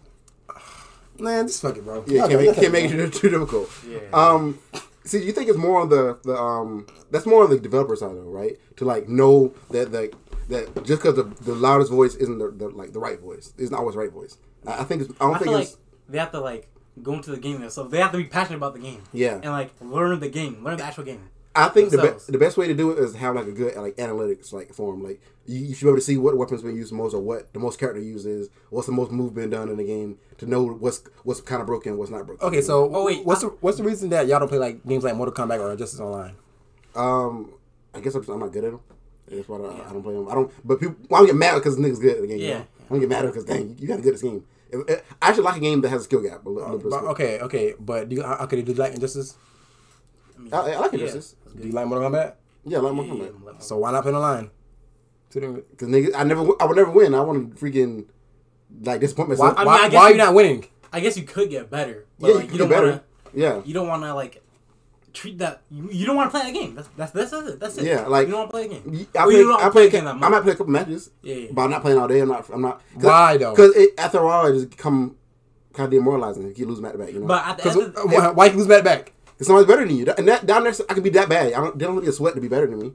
Man, 1.18 1.46
just 1.46 1.62
fuck 1.62 1.76
it, 1.76 1.84
bro. 1.84 2.04
Yeah, 2.06 2.24
Okay, 2.24 2.34
can't 2.34 2.46
make, 2.46 2.54
can't 2.56 2.72
make 2.72 2.90
it 2.90 2.96
too, 2.96 3.10
too 3.20 3.30
difficult. 3.30 3.70
Yeah. 3.88 3.98
Um, 4.12 4.58
see, 5.04 5.24
you 5.24 5.32
think 5.32 5.48
it's 5.48 5.58
more 5.58 5.80
on 5.80 5.88
the 5.88 6.18
the 6.24 6.36
um 6.36 6.86
that's 7.10 7.26
more 7.26 7.44
on 7.44 7.50
the 7.50 7.58
developer 7.58 7.96
side 7.96 8.10
though, 8.16 8.22
right? 8.22 8.58
To 8.76 8.84
like 8.84 9.08
know 9.08 9.54
that 9.70 9.92
that 9.92 10.12
that 10.48 10.84
just 10.84 11.02
because 11.02 11.16
the, 11.16 11.24
the 11.44 11.54
loudest 11.54 11.90
voice 11.90 12.14
isn't 12.16 12.38
the, 12.38 12.50
the 12.50 12.68
like 12.68 12.92
the 12.92 12.98
right 13.00 13.20
voice, 13.20 13.52
it's 13.58 13.70
not 13.70 13.80
always 13.80 13.94
the 13.94 14.00
right 14.00 14.12
voice. 14.12 14.38
I, 14.66 14.80
I 14.80 14.84
think 14.84 15.02
it's, 15.02 15.12
I 15.20 15.24
don't 15.24 15.34
I 15.34 15.38
think 15.38 15.50
feel 15.50 15.58
it's 15.58 15.70
like 15.72 15.80
they 16.08 16.18
have 16.18 16.32
to 16.32 16.40
like 16.40 16.68
go 17.02 17.14
into 17.14 17.30
the 17.30 17.38
game 17.38 17.60
themselves. 17.60 17.90
They 17.90 17.98
have 17.98 18.12
to 18.12 18.18
be 18.18 18.24
passionate 18.24 18.56
about 18.56 18.74
the 18.74 18.80
game. 18.80 19.02
Yeah. 19.12 19.34
And 19.34 19.46
like 19.46 19.72
learn 19.80 20.20
the 20.20 20.28
game, 20.28 20.62
learn 20.64 20.78
the 20.78 20.84
actual 20.84 21.04
game. 21.04 21.28
I 21.56 21.68
think 21.68 21.90
the, 21.90 21.98
themselves. 21.98 22.26
be- 22.26 22.32
the 22.32 22.38
best 22.38 22.56
way 22.56 22.66
to 22.68 22.74
do 22.74 22.90
it 22.90 22.98
is 22.98 23.14
have 23.14 23.36
like 23.36 23.46
a 23.46 23.52
good 23.52 23.76
like 23.76 23.96
analytics 23.96 24.52
like 24.52 24.74
form. 24.74 25.02
Like 25.04 25.20
you, 25.46 25.60
you 25.66 25.74
should 25.74 25.84
be 25.84 25.90
able 25.90 25.98
to 25.98 26.04
see 26.04 26.16
what 26.16 26.36
weapons 26.36 26.62
been 26.62 26.74
used 26.76 26.92
most 26.92 27.14
or 27.14 27.20
what 27.20 27.52
the 27.52 27.60
most 27.60 27.78
character 27.78 28.00
uses, 28.02 28.48
what's 28.70 28.86
the 28.86 28.92
most 28.92 29.12
move 29.12 29.34
been 29.34 29.50
done 29.50 29.68
in 29.68 29.76
the 29.76 29.84
game 29.84 30.18
to 30.38 30.46
know 30.46 30.64
what's 30.64 31.02
what's 31.22 31.40
kind 31.40 31.60
of 31.60 31.66
broken, 31.66 31.96
what's 31.96 32.10
not 32.10 32.26
broken. 32.26 32.44
Okay, 32.46 32.60
so 32.60 32.90
Oh, 32.94 33.04
wait, 33.06 33.24
what's 33.24 33.42
the 33.42 33.48
what's 33.60 33.76
the 33.78 33.84
reason 33.84 34.08
that 34.10 34.26
y'all 34.26 34.40
don't 34.40 34.48
play 34.48 34.58
like 34.58 34.84
games 34.84 35.04
like 35.04 35.14
Mortal 35.14 35.34
Kombat 35.34 35.60
or 35.60 35.74
Justice 35.76 36.00
Online? 36.00 36.34
Um, 36.94 37.52
I 37.94 38.00
guess 38.00 38.14
I'm, 38.14 38.22
just, 38.22 38.30
I'm 38.30 38.40
not 38.40 38.52
good 38.52 38.64
at 38.64 38.70
them. 38.72 38.80
That's 39.28 39.48
why 39.48 39.58
I, 39.58 39.88
I 39.88 39.92
don't 39.92 40.02
play 40.02 40.14
them. 40.14 40.28
I 40.28 40.34
don't. 40.34 40.50
But 40.66 40.80
people, 40.80 40.96
well, 41.08 41.18
I 41.18 41.26
don't 41.26 41.26
get 41.34 41.36
mad 41.38 41.54
because 41.54 41.76
niggas 41.76 42.00
good 42.00 42.16
at 42.16 42.20
the 42.22 42.26
game. 42.26 42.38
You 42.38 42.46
Yeah. 42.48 42.58
know? 42.58 42.64
I 42.64 42.88
don't 42.90 43.00
get 43.00 43.08
mad 43.08 43.22
because 43.26 43.44
dang, 43.44 43.76
you 43.78 43.88
got 43.88 43.96
to 43.96 44.02
good 44.02 44.08
at 44.14 44.20
this 44.20 44.22
game. 44.22 44.44
If- 44.70 44.88
if- 44.90 45.14
I 45.22 45.28
actually 45.28 45.44
like 45.44 45.56
a 45.56 45.60
game 45.60 45.80
that 45.82 45.88
has 45.90 46.02
a 46.02 46.04
skill 46.04 46.20
gap. 46.20 46.44
A 46.44 46.48
little, 46.48 46.70
little 46.70 46.78
bit 46.78 46.90
But, 46.90 46.96
skill. 46.98 47.08
okay, 47.10 47.40
okay, 47.40 47.74
but 47.80 48.08
do 48.08 48.16
you 48.16 48.22
how- 48.22 48.36
okay? 48.44 48.60
Do 48.62 48.72
you 48.72 48.78
like 48.78 48.94
Injustice? 48.94 49.36
I, 50.36 50.40
mean, 50.40 50.52
I, 50.52 50.58
I 50.72 50.78
like 50.78 50.94
it. 50.94 51.00
yeah, 51.00 51.20
Justice. 51.54 51.62
that's 51.62 51.62
Do 51.62 51.68
you 51.68 51.74
like 51.74 51.86
Mortal 51.86 52.10
Kombat? 52.10 52.34
Yeah, 52.66 52.78
I 52.78 52.80
like 52.80 52.94
my 52.94 53.02
Yeah, 53.04 53.08
combat. 53.10 53.32
yeah, 53.44 53.58
So 53.60 53.78
why 53.78 53.92
not 53.92 54.02
play 54.02 54.12
online? 54.12 54.50
To 55.30 55.40
them- 55.40 55.62
Because 55.70 55.88
niggas, 55.88 56.12
I 56.14 56.24
never, 56.24 56.46
I 56.60 56.64
would 56.64 56.76
never 56.76 56.90
win. 56.90 57.14
I 57.14 57.20
want 57.20 57.56
to 57.58 57.64
freaking 57.64 58.06
like 58.82 59.00
disappoint 59.00 59.28
Why, 59.30 59.34
myself. 59.36 59.54
I 59.58 59.60
mean, 59.60 59.66
why, 59.66 59.74
I 59.78 59.88
guess 59.88 59.94
why 59.94 60.00
are 60.02 60.08
you 60.08 60.14
you- 60.14 60.18
not 60.18 60.34
winning? 60.34 60.64
I 60.92 61.00
guess 61.00 61.16
you 61.16 61.24
could 61.24 61.50
get 61.50 61.70
better, 61.70 62.06
but 62.20 62.28
yeah, 62.28 62.34
like, 62.36 62.46
you 62.46 62.52
you 62.52 62.58
don't 62.58 62.68
get 62.68 62.74
better. 62.76 62.90
want 62.90 63.02
Yeah. 63.34 63.62
You 63.64 63.74
don't 63.74 63.88
want 63.88 64.02
to 64.04 64.14
like 64.14 64.40
treat 65.12 65.38
that. 65.38 65.62
You, 65.70 65.88
you 65.90 66.06
don't 66.06 66.14
want 66.16 66.32
to 66.32 66.38
play 66.38 66.46
that 66.50 66.56
game. 66.58 66.74
That's 66.76 66.88
that's 66.96 67.10
that's 67.12 67.32
it. 67.32 67.60
That's 67.60 67.78
it. 67.78 67.84
Yeah, 67.84 68.06
like- 68.06 68.28
you 68.28 68.32
don't 68.32 68.40
want 68.42 68.50
to 68.52 68.56
play 68.56 68.64
a 68.66 68.68
game. 68.68 69.08
I 69.16 69.22
Or 69.22 69.26
play, 69.26 69.42
don't 69.42 69.52
I 69.60 69.62
play 69.64 69.70
play, 69.70 69.86
a 69.86 69.90
game 69.90 70.04
that 70.04 70.14
I 70.22 70.28
might 70.28 70.42
play 70.42 70.52
a 70.52 70.56
couple 70.56 70.72
matches. 70.72 71.10
Yeah, 71.22 71.34
yeah. 71.34 71.48
But 71.52 71.62
I'm 71.62 71.70
not 71.70 71.82
playing 71.82 71.98
all 71.98 72.06
day. 72.08 72.20
I'm 72.20 72.28
not. 72.28 72.48
I'm 72.50 72.62
not. 72.62 72.80
Cause, 72.94 73.02
Why, 73.04 73.36
though? 73.36 73.50
Because 73.50 73.76
after 73.98 74.18
a 74.18 74.24
while, 74.24 74.46
it 74.46 74.54
just 74.54 74.70
become 74.70 75.16
kind 75.72 75.86
of 75.86 75.90
demoralizing. 75.90 76.44
If 76.44 76.50
you 76.50 76.54
keep 76.54 76.68
losing 76.68 76.84
back 76.84 76.92
to 76.92 76.98
back. 76.98 77.12
You 77.12 77.20
know. 77.20 77.26
But 77.26 77.44
at 77.44 77.56
the 77.56 77.62
Because 77.64 77.76
end 77.76 77.86
of 77.86 77.94
the, 77.94 78.16
why, 78.16 78.30
why 78.30 78.46
you 78.46 78.56
lose 78.56 78.66
back 78.68 78.84
back? 78.84 79.12
Because 79.34 79.46
somebody's 79.48 79.68
better 79.68 79.84
than 79.86 79.96
you. 79.96 80.06
And 80.16 80.28
that 80.28 80.46
down 80.46 80.64
there, 80.64 80.72
I 80.88 80.94
could 80.94 81.02
be 81.02 81.10
that 81.10 81.28
bad. 81.28 81.52
I 81.52 81.60
don't, 81.60 81.78
they 81.78 81.84
don't 81.84 81.98
need 82.00 82.08
a 82.08 82.12
sweat 82.12 82.34
to 82.34 82.40
be 82.40 82.48
better 82.48 82.66
than 82.66 82.78
me. 82.78 82.92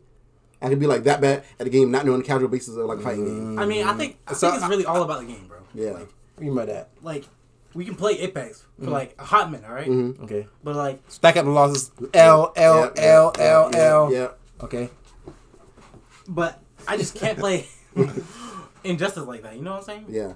I 0.61 0.69
could 0.69 0.79
be 0.79 0.87
like 0.87 1.03
that 1.03 1.21
bad 1.21 1.43
at 1.59 1.65
the 1.65 1.69
game, 1.69 1.91
not 1.91 2.05
knowing 2.05 2.19
the 2.19 2.25
casual 2.25 2.49
basis 2.49 2.75
of 2.75 2.85
like 2.85 2.99
a 2.99 3.01
fighting 3.01 3.25
game. 3.25 3.59
I 3.59 3.65
mean, 3.65 3.85
I 3.87 3.93
think 3.93 4.17
I 4.27 4.33
So 4.33 4.49
think 4.49 4.61
it's 4.61 4.69
really 4.69 4.85
all 4.85 5.01
about 5.03 5.21
the 5.21 5.27
game, 5.27 5.47
bro. 5.47 5.57
Yeah. 5.73 5.91
Like, 5.91 6.09
you 6.39 6.45
mean 6.45 6.55
by 6.55 6.65
that? 6.65 6.89
like 7.01 7.25
we 7.73 7.85
can 7.85 7.95
play 7.95 8.17
Apex 8.19 8.65
for 8.83 8.89
like 8.89 9.15
a 9.19 9.23
hot 9.23 9.51
minute, 9.51 9.65
all 9.67 9.73
right? 9.75 9.87
Mm-hmm. 9.87 10.23
Okay. 10.23 10.47
But 10.63 10.75
like, 10.75 11.01
Stack 11.07 11.37
up 11.37 11.45
the 11.45 11.51
losses. 11.51 11.91
L 12.13 12.51
L 12.55 12.91
Yeah, 12.95 13.03
L 13.03 13.33
yeah, 13.37 13.43
L 13.43 13.69
yeah, 13.73 13.79
L. 13.79 14.13
Yeah. 14.13 14.27
Okay. 14.61 14.89
but 16.27 16.59
I 16.87 16.97
just 16.97 17.15
can't 17.15 17.37
play 17.37 17.67
Injustice 18.83 19.25
like 19.25 19.43
that. 19.43 19.55
You 19.55 19.61
know 19.61 19.71
what 19.71 19.79
I'm 19.79 19.83
saying? 19.85 20.05
Yeah. 20.09 20.33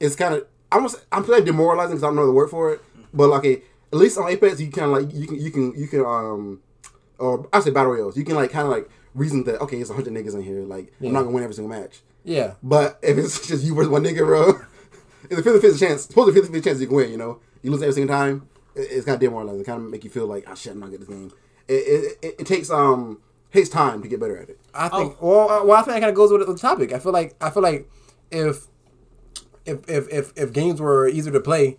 It's 0.00 0.16
kind 0.16 0.34
of. 0.34 0.46
I 0.72 0.76
almost. 0.76 1.04
I'm 1.12 1.24
playing 1.24 1.44
demoralizing 1.44 1.92
because 1.96 2.04
I 2.04 2.08
don't 2.08 2.16
know 2.16 2.26
the 2.26 2.32
word 2.32 2.50
for 2.50 2.72
it. 2.72 2.82
But 3.12 3.28
like, 3.28 3.38
okay, 3.40 3.62
at 3.92 3.98
least 3.98 4.18
on 4.18 4.28
Apex, 4.30 4.60
you 4.60 4.70
kind 4.70 4.92
of 4.92 5.02
like 5.02 5.14
you 5.14 5.26
can 5.26 5.40
you 5.40 5.50
can 5.50 5.74
you 5.74 5.88
can 5.88 6.00
um, 6.00 6.60
or 7.18 7.48
I 7.52 7.60
say 7.60 7.70
battle 7.70 7.92
royals. 7.92 8.16
You 8.16 8.24
can 8.24 8.34
like 8.34 8.50
kind 8.50 8.66
of 8.66 8.72
like 8.72 8.88
reason 9.14 9.44
that 9.44 9.60
okay, 9.62 9.78
it's 9.78 9.90
hundred 9.90 10.12
niggas 10.12 10.34
in 10.34 10.42
here. 10.42 10.62
Like 10.62 10.92
I'm 11.00 11.12
not 11.12 11.22
gonna 11.22 11.32
win 11.32 11.42
every 11.42 11.54
single 11.54 11.74
match. 11.74 12.00
Yeah. 12.24 12.54
But 12.62 12.98
if 13.02 13.18
it's 13.18 13.46
just 13.48 13.64
you 13.64 13.74
versus 13.74 13.90
one 13.90 14.04
nigga, 14.04 14.18
bro, 14.18 14.60
it's 15.24 15.40
a 15.40 15.42
50 15.42 15.60
50 15.60 15.78
chance. 15.78 16.02
Supposed 16.02 16.28
to 16.28 16.40
50 16.40 16.52
50 16.52 16.68
chance 16.68 16.80
you 16.80 16.86
can 16.86 16.96
win, 16.96 17.10
you 17.10 17.16
know? 17.16 17.40
You 17.62 17.70
lose 17.70 17.82
every 17.82 17.94
single 17.94 18.14
time, 18.14 18.48
it's 18.74 19.04
kind 19.04 19.16
of 19.16 19.20
demoralizing. 19.20 19.60
It 19.60 19.66
kind 19.66 19.84
of 19.84 19.90
make 19.90 20.04
you 20.04 20.10
feel 20.10 20.26
like, 20.26 20.44
oh 20.48 20.54
shit, 20.54 20.72
I'm 20.72 20.80
not 20.80 20.90
good 20.90 21.02
at 21.02 21.08
this 21.08 21.08
game. 21.08 21.32
It, 21.68 21.72
it, 21.72 22.18
it, 22.22 22.34
it 22.40 22.46
takes 22.46 22.70
um 22.70 23.20
takes 23.52 23.68
time 23.68 24.02
to 24.02 24.08
get 24.08 24.20
better 24.20 24.36
at 24.36 24.48
it. 24.48 24.60
I 24.72 24.88
think. 24.88 25.20
Well, 25.20 25.50
uh, 25.50 25.64
well, 25.64 25.76
I 25.76 25.82
think 25.82 25.94
that 25.94 26.00
kind 26.00 26.10
of 26.10 26.14
goes 26.14 26.32
with 26.32 26.46
the 26.46 26.56
topic. 26.56 26.92
I 26.92 26.98
feel 26.98 27.12
like 27.12 27.36
I 27.40 27.50
feel 27.50 27.62
like 27.62 27.88
if 28.30 28.66
if 29.66 29.88
if 29.88 30.08
if, 30.08 30.32
if 30.36 30.52
games 30.52 30.80
were 30.80 31.08
easier 31.08 31.32
to 31.32 31.40
play, 31.40 31.78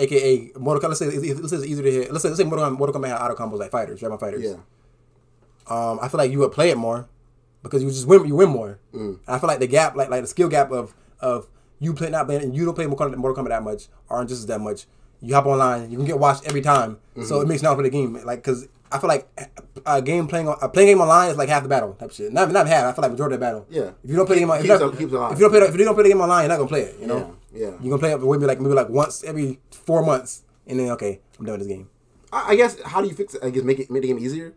aka 0.00 0.52
Mortal 0.58 0.80
Kombat, 0.82 0.88
let's 0.88 0.98
say 1.00 1.06
it's, 1.06 1.40
let's 1.40 1.50
say 1.50 1.56
it's 1.58 1.66
easier 1.66 1.84
to 1.84 1.90
hit. 1.92 2.12
Let's 2.12 2.22
say 2.22 2.28
let's 2.30 2.40
say 2.40 2.44
Mortal 2.46 2.66
Kombat, 2.70 2.78
Mortal 2.78 3.00
Kombat 3.00 3.08
had 3.08 3.20
auto 3.20 3.34
combos 3.34 3.58
like 3.58 3.70
fighters, 3.70 4.00
Dragon 4.00 4.18
Fighters. 4.18 4.42
Yeah. 4.42 4.56
Um, 5.66 5.98
I 6.02 6.08
feel 6.08 6.18
like 6.18 6.30
you 6.30 6.38
would 6.40 6.52
play 6.52 6.70
it 6.70 6.76
more 6.76 7.08
because 7.62 7.82
you 7.82 7.88
just 7.90 8.06
win. 8.06 8.24
You 8.26 8.34
win 8.36 8.48
more. 8.48 8.78
Mm. 8.94 9.20
I 9.28 9.38
feel 9.38 9.48
like 9.48 9.60
the 9.60 9.66
gap, 9.66 9.94
like 9.96 10.08
like 10.10 10.22
the 10.22 10.26
skill 10.28 10.48
gap 10.48 10.70
of 10.72 10.94
of 11.20 11.48
you 11.78 11.94
play 11.94 12.10
not 12.10 12.26
playing 12.26 12.42
and 12.42 12.56
you 12.56 12.64
don't 12.64 12.74
play 12.74 12.86
Mortal 12.86 13.10
Kombat, 13.10 13.16
Mortal 13.16 13.44
Kombat 13.44 13.48
that 13.50 13.62
much 13.62 13.88
or 14.08 14.24
just 14.24 14.46
that 14.48 14.60
much. 14.60 14.86
You 15.22 15.34
hop 15.34 15.44
online, 15.46 15.90
you 15.90 15.98
can 15.98 16.06
get 16.06 16.18
watched 16.18 16.46
every 16.46 16.62
time, 16.62 16.96
Mm-hmm. 17.14 17.24
so 17.24 17.40
it 17.42 17.48
makes 17.48 17.60
you 17.62 17.68
not 17.68 17.74
play 17.74 17.84
the 17.84 17.90
game. 17.90 18.14
Like 18.24 18.38
because 18.42 18.66
I 18.90 18.98
feel 18.98 19.08
like 19.08 19.28
a 19.86 20.00
game 20.00 20.26
playing 20.26 20.48
on- 20.48 20.56
a 20.62 20.68
playing 20.68 20.88
game 20.88 21.00
online 21.02 21.30
is 21.30 21.36
like 21.36 21.48
half 21.50 21.62
the 21.62 21.68
battle 21.68 21.92
type 21.94 22.10
shit. 22.10 22.32
Not 22.32 22.50
not 22.50 22.66
half. 22.66 22.86
I 22.86 22.92
feel 22.92 23.02
like 23.02 23.10
majority 23.12 23.34
of 23.34 23.40
the 23.40 23.44
battle. 23.46 23.66
Yeah. 23.68 23.90
If 24.02 24.10
you 24.10 24.16
don't 24.16 24.26
play 24.26 24.36
the 24.36 24.40
game, 24.40 24.50
if, 24.50 24.62
Keeps 24.62 24.68
not, 24.68 24.82
up, 24.82 24.90
keeps 24.92 25.02
if 25.02 25.10
you 25.12 25.18
don't 25.18 25.50
play, 25.50 25.60
if 25.60 25.76
you 25.76 25.84
don't 25.84 25.94
play 25.94 26.02
the 26.04 26.08
game 26.08 26.20
online, 26.22 26.42
you're 26.44 26.48
not 26.48 26.56
gonna 26.56 26.68
play 26.68 26.80
it. 26.82 26.96
You 27.00 27.06
know. 27.06 27.36
Yeah, 27.52 27.60
yeah. 27.60 27.70
You're 27.82 27.90
gonna 27.90 27.98
play 27.98 28.12
it 28.12 28.20
maybe 28.22 28.46
like 28.46 28.60
maybe 28.60 28.74
like 28.74 28.88
once 28.88 29.22
every 29.24 29.60
four 29.84 30.04
months, 30.04 30.42
and 30.66 30.78
then 30.78 30.90
okay, 30.92 31.20
I'm 31.38 31.46
done 31.46 31.58
with 31.58 31.66
this 31.66 31.76
game. 31.76 31.88
I, 32.32 32.50
I 32.52 32.56
guess, 32.56 32.80
how 32.82 33.00
do 33.02 33.08
you 33.08 33.14
fix 33.14 33.34
it? 33.34 33.42
I 33.44 33.50
guess 33.50 33.62
make 33.62 33.78
it 33.78 33.90
make 33.90 34.02
the 34.02 34.08
game 34.08 34.18
easier? 34.18 34.54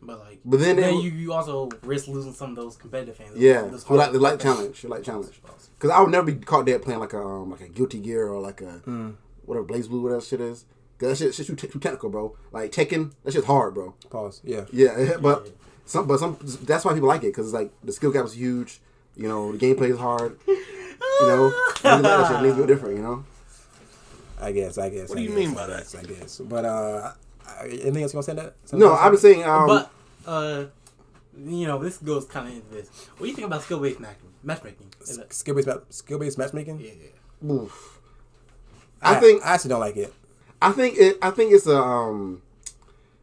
But 0.00 0.20
like, 0.20 0.38
But 0.44 0.60
then 0.60 0.76
then 0.76 0.94
it- 0.94 1.02
you, 1.02 1.10
you 1.10 1.32
also 1.32 1.68
risk 1.82 2.06
losing 2.06 2.32
some 2.32 2.50
of 2.50 2.56
those 2.56 2.76
competitive 2.76 3.16
fans. 3.16 3.36
Yeah. 3.36 3.62
Those 3.62 3.84
You 3.90 3.96
like 3.96 4.12
the 4.12 4.20
light 4.20 4.38
challenge. 4.38 4.84
You 4.84 4.88
like 4.90 5.02
challenge. 5.02 5.40
Because 5.76 5.90
I 5.90 6.00
would 6.00 6.10
never 6.10 6.30
be 6.30 6.36
caught 6.38 6.66
dead 6.66 6.82
playing 6.82 7.00
like 7.00 7.12
a 7.14 7.20
um, 7.20 7.50
like 7.50 7.62
a 7.62 7.68
Guilty 7.68 7.98
Gear 7.98 8.28
or 8.28 8.40
like 8.40 8.60
a 8.60 8.80
whatever 9.44 9.66
BlazBlue, 9.66 10.00
whatever 10.02 10.20
that 10.20 10.26
shit 10.26 10.40
is. 10.40 10.64
Cause 10.98 11.10
that 11.10 11.16
shit, 11.24 11.34
shit's 11.34 11.48
too, 11.48 11.54
te- 11.56 11.68
too 11.68 11.78
technical, 11.78 12.10
bro. 12.10 12.36
Like 12.52 12.70
Tekken, 12.72 13.12
that 13.24 13.32
shit's 13.32 13.46
hard, 13.46 13.74
bro. 13.74 13.94
Pause. 14.10 14.40
Yeah. 14.44 14.64
Yeah, 14.72 15.16
but 15.20 15.48
some, 15.84 16.06
but 16.08 16.18
some, 16.18 16.36
that's 16.62 16.84
why 16.84 16.92
people 16.92 17.08
like 17.08 17.22
it 17.22 17.28
because 17.28 17.46
it's 17.46 17.54
like 17.54 17.72
the 17.84 17.92
skill 17.92 18.10
gap 18.12 18.24
is 18.24 18.34
huge. 18.36 18.80
You 19.16 19.28
know, 19.28 19.52
the 19.52 19.58
gameplay 19.58 19.90
is 19.90 19.98
hard. 19.98 20.38
You 20.46 20.56
know, 21.26 21.50
niggas 21.74 21.82
like 21.84 22.02
that 22.02 22.28
shit. 22.28 22.36
Niggas 22.38 22.56
feel 22.56 22.66
different. 22.66 22.96
You 22.96 23.02
know. 23.02 23.24
I 24.40 24.52
guess. 24.52 24.78
I 24.78 24.90
guess. 24.90 25.08
What 25.08 25.18
I 25.18 25.22
do 25.22 25.28
you 25.28 25.36
guess, 25.36 25.38
mean 25.38 25.50
I 25.50 25.54
by 25.54 25.66
that? 25.66 25.94
I 25.98 26.02
guess. 26.02 26.38
But 26.38 26.64
uh, 26.64 27.12
anything 27.64 28.02
else 28.02 28.12
you 28.12 28.18
want 28.18 28.26
to 28.26 28.30
say 28.30 28.34
that? 28.34 28.54
Something 28.64 28.88
No. 28.88 28.94
I've 28.94 29.12
been 29.12 29.20
saying. 29.20 29.44
Um, 29.44 29.66
but 29.66 29.90
uh, 30.26 30.64
you 31.38 31.66
know, 31.66 31.78
this 31.78 31.98
goes 31.98 32.26
kind 32.26 32.48
of 32.48 32.54
into 32.54 32.68
this. 32.70 32.88
What 33.16 33.26
do 33.26 33.28
you 33.28 33.34
think 33.34 33.46
about 33.46 33.62
skill 33.62 33.80
based 33.80 34.00
match- 34.00 34.16
matchmaking? 34.42 34.92
Is 35.02 35.20
skill 35.30 35.54
based 35.54 35.68
skill 35.90 36.18
based 36.18 36.38
matchmaking. 36.38 36.80
Yeah, 36.80 36.92
yeah. 37.00 37.50
oof. 37.52 38.00
I 39.00 39.20
think 39.20 39.44
I 39.44 39.54
actually 39.54 39.70
don't 39.70 39.80
like 39.80 39.96
it. 39.96 40.12
I 40.60 40.72
think 40.72 40.96
it. 40.98 41.18
I 41.22 41.30
think 41.30 41.52
it's 41.52 41.66
a 41.66 41.76
um, 41.76 42.42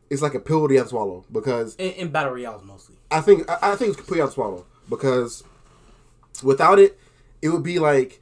it's 0.09 0.21
like 0.21 0.33
a 0.35 0.39
pill 0.39 0.71
you 0.71 0.77
have 0.77 0.87
to 0.87 0.89
swallow 0.91 1.25
because 1.31 1.75
In, 1.75 1.91
in 1.93 2.09
battle 2.09 2.33
royales 2.33 2.63
mostly. 2.63 2.95
I 3.11 3.21
think 3.21 3.49
I, 3.49 3.73
I 3.73 3.75
think 3.75 3.89
it's 3.89 3.97
completely 3.97 4.21
out 4.21 4.27
to 4.27 4.31
swallow 4.33 4.65
because 4.89 5.43
without 6.43 6.79
it, 6.79 6.97
it 7.41 7.49
would 7.49 7.63
be 7.63 7.79
like, 7.79 8.21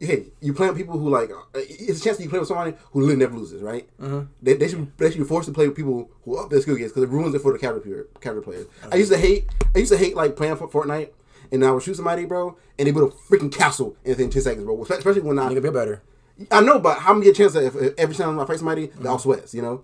hey, 0.00 0.26
you 0.40 0.52
play 0.52 0.68
with 0.68 0.76
people 0.76 0.98
who 0.98 1.08
like 1.08 1.30
uh, 1.30 1.42
it's 1.54 2.00
a 2.00 2.04
chance 2.04 2.16
that 2.16 2.24
you 2.24 2.30
play 2.30 2.38
with 2.38 2.48
somebody 2.48 2.74
who 2.92 3.00
literally 3.00 3.18
never 3.18 3.36
loses, 3.36 3.62
right? 3.62 3.88
Mm-hmm. 4.00 4.30
They, 4.42 4.54
they 4.54 4.68
should 4.68 4.96
they 4.96 5.10
should 5.10 5.18
be 5.20 5.24
forced 5.24 5.48
to 5.48 5.54
play 5.54 5.66
with 5.66 5.76
people 5.76 6.10
who 6.24 6.36
up 6.36 6.50
their 6.50 6.60
skill 6.60 6.76
games 6.76 6.92
because 6.92 7.04
it 7.04 7.10
ruins 7.10 7.34
it 7.34 7.40
for 7.40 7.52
the 7.52 7.58
player, 7.58 8.06
casual 8.20 8.42
players. 8.42 8.66
I 8.90 8.96
used 8.96 9.12
to 9.12 9.18
hate 9.18 9.46
I 9.74 9.78
used 9.78 9.92
to 9.92 9.98
hate 9.98 10.16
like 10.16 10.36
playing 10.36 10.56
for 10.56 10.68
Fortnite. 10.68 11.10
And 11.50 11.64
I 11.64 11.70
would 11.70 11.82
shoot 11.82 11.94
somebody, 11.94 12.26
bro, 12.26 12.58
and 12.78 12.86
they 12.86 12.92
build 12.92 13.10
a 13.10 13.14
freaking 13.14 13.50
castle 13.50 13.96
in 14.04 14.10
within 14.10 14.28
ten 14.28 14.42
seconds, 14.42 14.66
bro. 14.66 14.82
Especially 14.82 15.22
when 15.22 15.38
I 15.38 15.48
can 15.48 15.62
be 15.62 15.70
better. 15.70 16.02
I 16.50 16.60
know, 16.60 16.78
but 16.78 16.98
how 16.98 17.14
many 17.14 17.32
chance 17.32 17.54
that 17.54 17.64
if, 17.64 17.74
if 17.74 17.94
every 17.98 18.14
time 18.14 18.38
I 18.38 18.44
fight 18.44 18.58
somebody, 18.58 18.86
they 18.86 19.08
all 19.08 19.18
sweats, 19.18 19.54
you 19.54 19.62
know? 19.62 19.82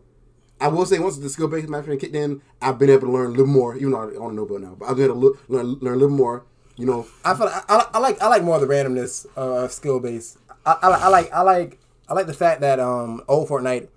I 0.61 0.68
will 0.68 0.87
say 0.87 0.99
once 0.99 1.16
the 1.16 1.28
skill 1.28 1.49
based 1.49 1.68
matchmaking 1.68 2.00
kicked 2.00 2.14
in, 2.14 2.42
I've 2.61 2.78
been 2.78 2.90
able 2.90 3.09
to 3.09 3.12
learn 3.12 3.26
a 3.26 3.30
little 3.30 3.47
more, 3.47 3.76
even 3.76 3.92
though 3.92 4.09
I 4.09 4.12
don't 4.12 4.37
know 4.37 4.42
about 4.42 4.61
now. 4.61 4.76
But 4.78 4.90
I've 4.90 4.97
been 4.97 5.06
able 5.06 5.14
to 5.14 5.21
look, 5.21 5.44
learn, 5.49 5.66
learn 5.80 5.94
a 5.94 5.97
little 5.97 6.16
more, 6.16 6.44
you 6.76 6.87
know. 6.87 7.07
I 7.25 7.35
feel 7.35 7.47
like, 7.47 7.71
I, 7.71 7.87
I 7.95 7.99
like 7.99 8.23
I 8.23 8.28
like 8.28 8.43
more 8.43 8.57
of 8.57 8.61
the 8.61 8.66
randomness 8.66 9.26
of 9.37 9.73
skill 9.73 10.00
base. 10.00 10.38
I, 10.66 10.76
I, 10.83 10.88
I 10.88 11.09
like 11.09 11.33
I 11.33 11.43
like 11.43 11.78
I 12.09 12.14
like 12.14 12.26
the 12.26 12.35
fact 12.35 12.61
that 12.62 12.81
um 12.81 13.23
old 13.28 13.49
Fortnite 13.49 13.88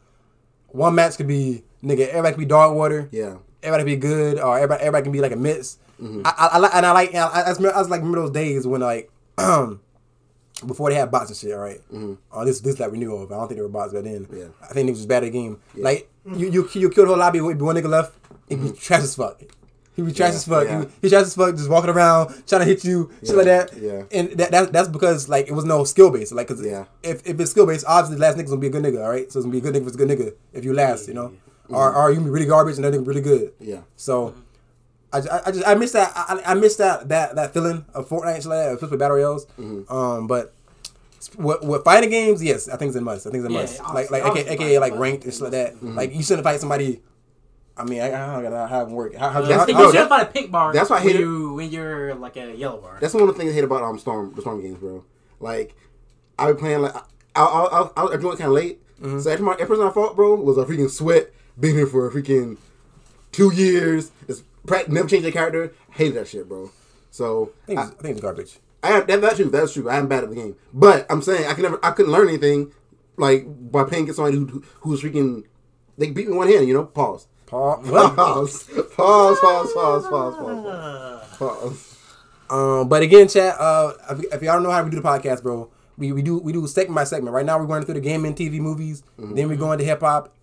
one 0.67 0.95
match 0.95 1.17
could 1.17 1.27
be 1.27 1.63
nigga 1.83 2.07
everybody 2.07 2.33
could 2.33 2.39
be 2.39 2.45
dog 2.45 2.75
water 2.75 3.07
Yeah. 3.11 3.37
everybody 3.63 3.83
can 3.83 3.99
be 3.99 4.07
good 4.07 4.39
or 4.39 4.55
everybody 4.57 4.81
everybody 4.81 5.03
can 5.03 5.11
be 5.11 5.21
like 5.21 5.31
a 5.31 5.37
mix. 5.37 5.77
Mm-hmm. 6.01 6.21
I, 6.25 6.33
I, 6.37 6.47
I 6.53 6.57
like 6.59 6.75
and 6.75 6.85
I 6.85 6.91
like 6.91 7.15
I, 7.15 7.27
I, 7.27 7.41
I 7.41 7.49
was 7.49 7.89
like 7.89 8.01
remember 8.01 8.21
those 8.21 8.31
days 8.31 8.67
when 8.67 8.81
like 8.81 9.09
before 10.65 10.89
they 10.89 10.95
had 10.95 11.11
bots 11.11 11.29
and 11.29 11.37
shit, 11.37 11.53
all 11.53 11.59
right? 11.59 11.81
Oh, 12.31 12.45
this 12.45 12.61
this 12.61 12.75
that 12.75 12.91
we 12.91 12.97
knew 12.97 13.15
of. 13.15 13.31
I 13.31 13.35
don't 13.35 13.47
think 13.47 13.57
there 13.57 13.63
were 13.63 13.69
bots 13.69 13.93
back 13.93 14.03
then. 14.03 14.27
Yeah. 14.31 14.47
I 14.61 14.73
think 14.73 14.89
it 14.89 14.91
was 14.91 15.05
bad 15.05 15.23
at 15.23 15.31
the 15.31 15.31
game. 15.31 15.59
Like 15.75 16.09
you 16.25 16.49
you 16.49 16.69
you 16.73 16.89
killed 16.89 17.07
the 17.07 17.11
whole 17.11 17.17
lobby 17.17 17.41
one 17.41 17.57
nigga 17.57 17.87
left. 17.89 18.13
It'd 18.49 18.63
be 18.63 18.69
mm-hmm. 18.69 18.77
trash 18.77 19.01
as 19.01 19.15
fuck. 19.15 19.41
He'd 19.97 20.05
be 20.05 20.13
trash 20.13 20.29
Yeah, 20.29 20.35
as 20.35 20.45
fuck. 20.45 20.65
yeah. 20.67 20.81
He, 20.83 20.87
he 21.01 21.09
trash 21.09 21.23
as 21.23 21.35
fuck, 21.35 21.53
just 21.55 21.69
walking 21.69 21.89
around 21.89 22.29
trying 22.47 22.61
to 22.61 22.65
hit 22.65 22.85
you, 22.85 23.11
shit 23.25 23.35
like 23.35 23.45
that. 23.47 23.75
yeah. 23.77 24.03
And 24.11 24.29
that, 24.39 24.51
that 24.51 24.71
that's 24.71 24.87
because 24.87 25.27
like 25.27 25.47
it 25.47 25.53
was 25.53 25.65
no 25.65 25.83
skill 25.83 26.09
based. 26.11 26.31
Like, 26.31 26.47
cause 26.47 26.63
Yeah. 26.65 26.85
if, 27.03 27.27
if 27.27 27.37
it's 27.39 27.51
skill 27.51 27.65
based, 27.65 27.83
obviously 27.87 28.15
the 28.15 28.21
last 28.21 28.37
nigga's 28.37 28.51
gonna 28.51 28.61
be 28.61 28.67
a 28.67 28.69
good 28.69 28.83
nigga, 28.83 29.03
all 29.03 29.09
right? 29.09 29.29
So 29.31 29.39
it's 29.39 29.45
gonna 29.45 29.51
be 29.51 29.57
a 29.57 29.61
good 29.61 29.73
nigga 29.73 29.81
if 29.81 29.87
it's 29.87 29.95
a 29.95 30.05
good 30.05 30.09
nigga 30.09 30.33
if 30.53 30.63
you 30.63 30.73
last, 30.73 31.07
you 31.09 31.13
know. 31.13 31.33
Or 31.69 31.93
or 31.93 32.09
you 32.11 32.15
can 32.15 32.23
be 32.23 32.29
really 32.29 32.45
garbage 32.45 32.75
and 32.77 32.85
that 32.85 32.93
nigga 32.93 33.05
really 33.05 33.21
good. 33.21 33.51
Yeah. 33.59 33.81
So. 33.97 34.33
I, 35.13 35.21
ju- 35.21 35.29
I 35.31 35.51
just 35.51 35.65
I 35.67 35.73
miss 35.75 35.93
that 35.93 36.11
I, 36.15 36.41
I 36.47 36.53
miss 36.53 36.75
that 36.75 37.07
that 37.07 37.35
that 37.35 37.53
feeling 37.53 37.85
of 37.93 38.09
Fortnite 38.09 38.33
and 38.35 38.43
shit 38.43 38.49
like 38.49 38.59
that, 38.65 38.73
especially 38.75 38.97
battle 38.97 39.15
royales. 39.15 39.45
Mm-hmm. 39.57 39.91
Um, 39.91 40.27
but 40.27 40.53
with, 41.37 41.61
with 41.63 41.83
fighting 41.85 42.09
games, 42.09 42.43
yes, 42.43 42.67
I 42.67 42.75
think 42.75 42.89
it's 42.89 42.97
a 42.97 43.01
must. 43.01 43.25
I 43.25 43.31
think 43.31 43.45
it's 43.45 43.49
a 43.49 43.53
Yeah, 43.53 43.61
must. 43.61 43.93
Like 43.93 44.11
like 44.11 44.23
obviously 44.25 44.51
aka, 44.51 44.79
like 44.79 44.93
ranked 44.95 45.23
and 45.23 45.31
shit 45.33 45.41
like 45.43 45.51
that. 45.53 45.75
Mm-hmm. 45.75 45.95
Like 45.95 46.13
you 46.13 46.21
shouldn't 46.23 46.43
fight 46.43 46.59
somebody. 46.59 47.01
I 47.77 47.83
mean, 47.83 48.01
I, 48.01 48.07
I 48.07 48.41
don't 48.41 48.51
know 48.51 48.65
how 48.67 48.81
it 48.81 48.89
work. 48.89 49.15
How, 49.15 49.29
how, 49.29 49.41
That's- 49.41 49.71
how, 49.71 49.83
you 49.85 49.91
should 49.91 50.09
find 50.09 50.23
a 50.23 50.25
pink 50.31 50.51
bar. 50.51 50.73
that's 50.73 50.89
why 50.89 50.97
I 50.97 51.01
hate 51.01 51.15
it. 51.15 51.19
you 51.21 51.53
when 51.53 51.69
you're 51.69 52.15
like 52.15 52.35
a 52.37 52.55
yellow 52.55 52.77
bar. 52.81 52.97
That's 52.99 53.13
one 53.13 53.23
of 53.23 53.27
the 53.29 53.33
things 53.35 53.51
I 53.51 53.55
hate 53.55 53.63
about 53.63 53.83
um 53.83 53.97
Storm 53.99 54.33
the 54.35 54.41
Storm 54.41 54.61
games, 54.61 54.77
bro. 54.79 55.03
Like 55.39 55.75
I 56.39 56.51
be 56.51 56.57
playing 56.57 56.81
like 56.81 56.95
I 56.95 57.01
I 57.35 57.43
I, 57.43 57.89
I, 57.95 58.13
I 58.13 58.17
joined 58.17 58.39
kind 58.39 58.47
of 58.49 58.53
late, 58.55 58.81
Mm-hmm. 59.01 59.19
so 59.19 59.29
every, 59.29 59.45
time- 59.45 59.53
every 59.59 59.67
person 59.67 59.85
I 59.87 59.91
fought, 59.91 60.15
bro, 60.15 60.33
was 60.35 60.57
a 60.57 60.65
freaking 60.65 60.89
sweat. 60.89 61.31
Been 61.59 61.75
here 61.75 61.85
for 61.87 62.07
a 62.07 62.11
freaking 62.11 62.57
two 63.31 63.53
years. 63.53 64.11
It's 64.27 64.41
never 64.87 65.07
changed 65.07 65.25
their 65.25 65.31
character. 65.31 65.73
Hated 65.91 66.15
that 66.15 66.27
shit, 66.27 66.47
bro. 66.49 66.71
So 67.11 67.51
I 67.63 67.65
think 67.67 67.79
I, 67.79 67.83
it's, 67.83 67.91
I 67.91 68.01
think 68.01 68.11
it's 68.13 68.21
garbage. 68.21 68.57
I 68.83 68.91
am 68.93 69.05
that, 69.07 69.21
that's 69.21 69.35
true. 69.35 69.49
That's 69.49 69.73
true. 69.73 69.89
I 69.89 69.97
am 69.97 70.07
bad 70.07 70.23
at 70.23 70.29
the 70.29 70.35
game, 70.35 70.55
but 70.73 71.05
I'm 71.11 71.21
saying 71.21 71.45
I 71.47 71.53
can 71.53 71.63
never. 71.63 71.79
I 71.83 71.91
couldn't 71.91 72.11
learn 72.11 72.27
anything 72.27 72.71
like 73.17 73.45
by 73.71 73.83
playing 73.83 74.03
against 74.03 74.17
somebody 74.17 74.37
who, 74.37 74.63
who's 74.81 75.01
freaking. 75.01 75.43
They 75.97 76.11
beat 76.11 76.27
me 76.27 76.35
one 76.35 76.47
hand. 76.47 76.67
You 76.67 76.73
know. 76.75 76.85
Pause. 76.85 77.27
Pause. 77.85 77.89
Pause. 77.89 78.65
pause. 78.95 79.39
Pause. 79.39 79.73
Pause. 79.73 80.05
Pause. 80.07 81.37
Pause. 81.37 81.97
Um, 82.49 82.87
but 82.89 83.03
again, 83.03 83.27
chat. 83.27 83.55
Uh, 83.59 83.93
if, 84.09 84.33
if 84.33 84.41
y'all 84.41 84.55
don't 84.55 84.63
know 84.63 84.71
how 84.71 84.83
we 84.83 84.89
do 84.89 84.99
the 84.99 85.07
podcast, 85.07 85.43
bro, 85.43 85.69
we, 85.97 86.11
we 86.11 86.21
do 86.21 86.39
we 86.39 86.51
do 86.51 86.65
segment 86.67 86.95
by 86.95 87.03
segment. 87.03 87.33
Right 87.33 87.45
now, 87.45 87.57
we're 87.57 87.65
going 87.65 87.83
through 87.83 87.95
the 87.95 88.01
gaming, 88.01 88.35
TV, 88.35 88.59
movies. 88.59 89.03
Mm-hmm. 89.19 89.35
Then 89.35 89.47
we're 89.47 89.57
going 89.57 89.79
to 89.79 89.85
hip 89.85 90.01
hop, 90.01 90.35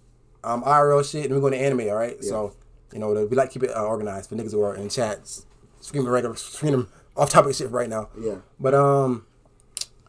um, 0.43 0.63
IRL 0.65 1.09
shit, 1.09 1.27
and 1.27 1.35
we're 1.35 1.41
going 1.41 1.53
to 1.53 1.59
anime. 1.59 1.81
All 1.89 1.95
right. 1.95 2.17
Yeah. 2.21 2.29
So 2.29 2.55
you 2.93 2.99
know 2.99 3.13
we 3.13 3.37
like 3.37 3.51
to 3.51 3.53
keep 3.53 3.69
it 3.69 3.77
uh, 3.77 3.85
organized 3.85 4.29
for 4.29 4.37
niggas 4.37 4.53
who 4.53 4.63
are 4.63 4.75
in 4.75 4.89
chats 4.89 5.47
screaming 5.81 6.11
regular 6.11 6.37
screaming 6.37 6.87
off 7.17 7.31
topic 7.31 7.55
shit 7.55 7.71
right 7.71 7.89
now. 7.89 8.09
Yeah. 8.19 8.37
But 8.59 8.75
um. 8.75 9.27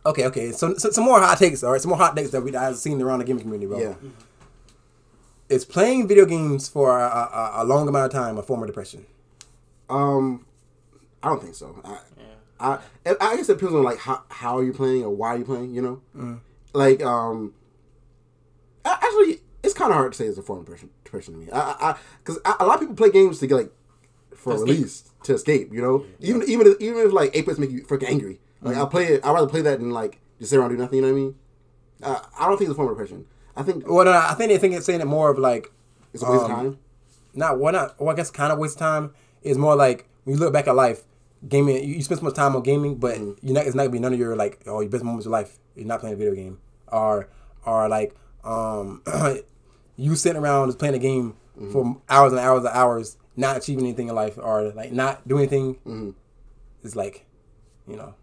Okay, 0.07 0.27
okay. 0.27 0.51
So, 0.51 0.75
so, 0.75 0.91
some 0.91 1.03
more 1.03 1.19
hot 1.19 1.39
takes, 1.39 1.63
all 1.63 1.71
right? 1.71 1.81
Some 1.81 1.89
more 1.89 1.97
hot 1.97 2.15
takes 2.15 2.29
that 2.29 2.41
we 2.41 2.51
have 2.51 2.77
seen 2.77 3.01
around 3.01 3.19
the 3.19 3.25
gaming 3.25 3.41
community, 3.41 3.65
bro. 3.65 3.79
Yeah. 3.79 3.95
Is 5.47 5.63
playing 5.63 6.07
video 6.07 6.25
games 6.25 6.67
for 6.67 6.99
a, 6.99 7.03
a, 7.05 7.51
a 7.57 7.63
long 7.65 7.87
amount 7.87 8.07
of 8.07 8.11
time 8.11 8.37
a 8.37 8.43
form 8.43 8.61
of 8.61 8.67
depression? 8.67 9.05
Um, 9.89 10.45
I 11.21 11.29
don't 11.29 11.41
think 11.41 11.55
so. 11.55 11.79
I, 11.83 11.99
Yeah. 12.17 12.79
I, 13.05 13.15
I 13.21 13.35
guess 13.35 13.49
it 13.49 13.59
depends 13.59 13.75
on 13.75 13.83
like 13.83 13.99
how 13.99 14.23
how 14.29 14.59
you're 14.61 14.73
playing 14.73 15.03
or 15.03 15.09
why 15.11 15.35
you're 15.35 15.45
playing. 15.45 15.75
You 15.75 15.81
know, 15.81 16.01
Mm. 16.17 16.39
like 16.73 17.03
um, 17.03 17.53
actually, 18.83 19.41
it's 19.61 19.73
kind 19.73 19.91
of 19.91 19.97
hard 19.97 20.13
to 20.13 20.17
say 20.17 20.25
it's 20.25 20.37
a 20.37 20.41
form 20.41 20.59
of 20.59 20.65
depression, 20.65 20.89
depression 21.03 21.33
to 21.35 21.39
me. 21.41 21.51
I, 21.51 21.59
I, 21.59 21.95
because 22.23 22.39
a 22.59 22.65
lot 22.65 22.75
of 22.75 22.79
people 22.79 22.95
play 22.95 23.11
games 23.11 23.39
to 23.39 23.47
get 23.47 23.55
like 23.55 23.71
for 24.33 24.53
To 24.53 24.59
escape. 24.63 24.67
release 24.75 25.09
to 25.23 25.33
escape. 25.35 25.73
You 25.73 25.81
know, 25.81 26.05
even 26.19 26.43
even 26.49 26.65
if, 26.67 26.79
even 26.81 27.05
if 27.05 27.13
like 27.13 27.35
Apex 27.35 27.59
make 27.59 27.69
you 27.71 27.83
freaking 27.83 28.09
angry, 28.09 28.39
like 28.61 28.75
Mm. 28.75 28.79
I'll 28.79 28.87
play 28.87 29.05
it. 29.07 29.25
I'd 29.25 29.31
rather 29.33 29.47
play 29.47 29.61
that 29.61 29.79
than 29.79 29.91
like 29.91 30.19
just 30.39 30.49
sit 30.49 30.57
around 30.57 30.69
and 30.71 30.77
do 30.79 30.83
nothing. 30.83 30.95
You 30.97 31.01
know 31.03 31.11
what 31.13 31.19
I 31.19 31.21
mean? 31.21 31.35
Uh, 32.01 32.21
I 32.39 32.47
don't 32.47 32.57
think 32.57 32.69
it's 32.69 32.73
a 32.73 32.75
form 32.75 32.87
of 32.89 32.95
depression. 32.97 33.25
I 33.55 33.63
think 33.63 33.88
Well, 33.88 34.05
no, 34.05 34.12
I 34.12 34.33
think 34.33 34.50
they 34.50 34.57
think 34.57 34.74
it's 34.75 34.85
saying 34.85 35.01
it 35.01 35.05
more 35.05 35.29
of 35.29 35.38
like 35.39 35.71
it's 36.13 36.24
a 36.24 36.29
waste 36.31 36.45
um, 36.45 36.51
of 36.51 36.57
time. 36.57 36.77
not 37.33 37.59
well, 37.59 37.74
not 37.74 38.00
well, 38.00 38.09
I 38.09 38.15
guess 38.15 38.31
kind 38.31 38.51
of 38.51 38.59
waste 38.59 38.75
of 38.75 38.79
time. 38.79 39.13
is 39.41 39.57
more 39.57 39.75
like 39.75 40.07
when 40.24 40.35
you 40.35 40.39
look 40.39 40.51
back 40.53 40.67
at 40.67 40.75
life, 40.75 41.03
gaming. 41.47 41.77
You, 41.83 41.95
you 41.95 42.03
spend 42.03 42.19
so 42.19 42.25
much 42.25 42.35
time 42.35 42.55
on 42.55 42.63
gaming, 42.63 42.95
but 42.95 43.15
Mm-hmm. 43.15 43.45
you're 43.45 43.53
not. 43.55 43.65
It's 43.65 43.75
not 43.75 43.83
gonna 43.83 43.91
be 43.91 44.00
none 44.00 44.13
of 44.13 44.19
your 44.19 44.35
like 44.35 44.62
oh 44.67 44.81
your 44.81 44.89
best 44.89 45.03
moments 45.03 45.25
of 45.25 45.31
life. 45.31 45.57
You're 45.75 45.85
not 45.88 46.00
playing 46.00 46.15
a 46.15 46.17
video 46.17 46.33
game, 46.35 46.59
or 46.88 47.29
or 47.65 47.88
like 47.89 48.15
um 48.43 49.01
you 49.97 50.15
sitting 50.15 50.41
around 50.41 50.67
just 50.69 50.79
playing 50.79 50.95
a 50.95 51.00
game 51.00 51.35
Mm-hmm. 51.57 51.71
for 51.71 52.01
hours 52.09 52.33
and 52.33 52.39
hours 52.41 52.65
and 52.65 52.74
hours, 52.75 53.15
not 53.38 53.55
achieving 53.55 53.85
anything 53.85 54.09
in 54.09 54.15
life, 54.15 54.38
or 54.38 54.74
like 54.74 54.91
not 54.91 55.25
doing 55.25 55.43
anything. 55.43 55.75
Mm-hmm. 55.75 56.09
It's 56.83 56.97
like, 56.97 57.25
you 57.88 57.95
know, 57.95 58.13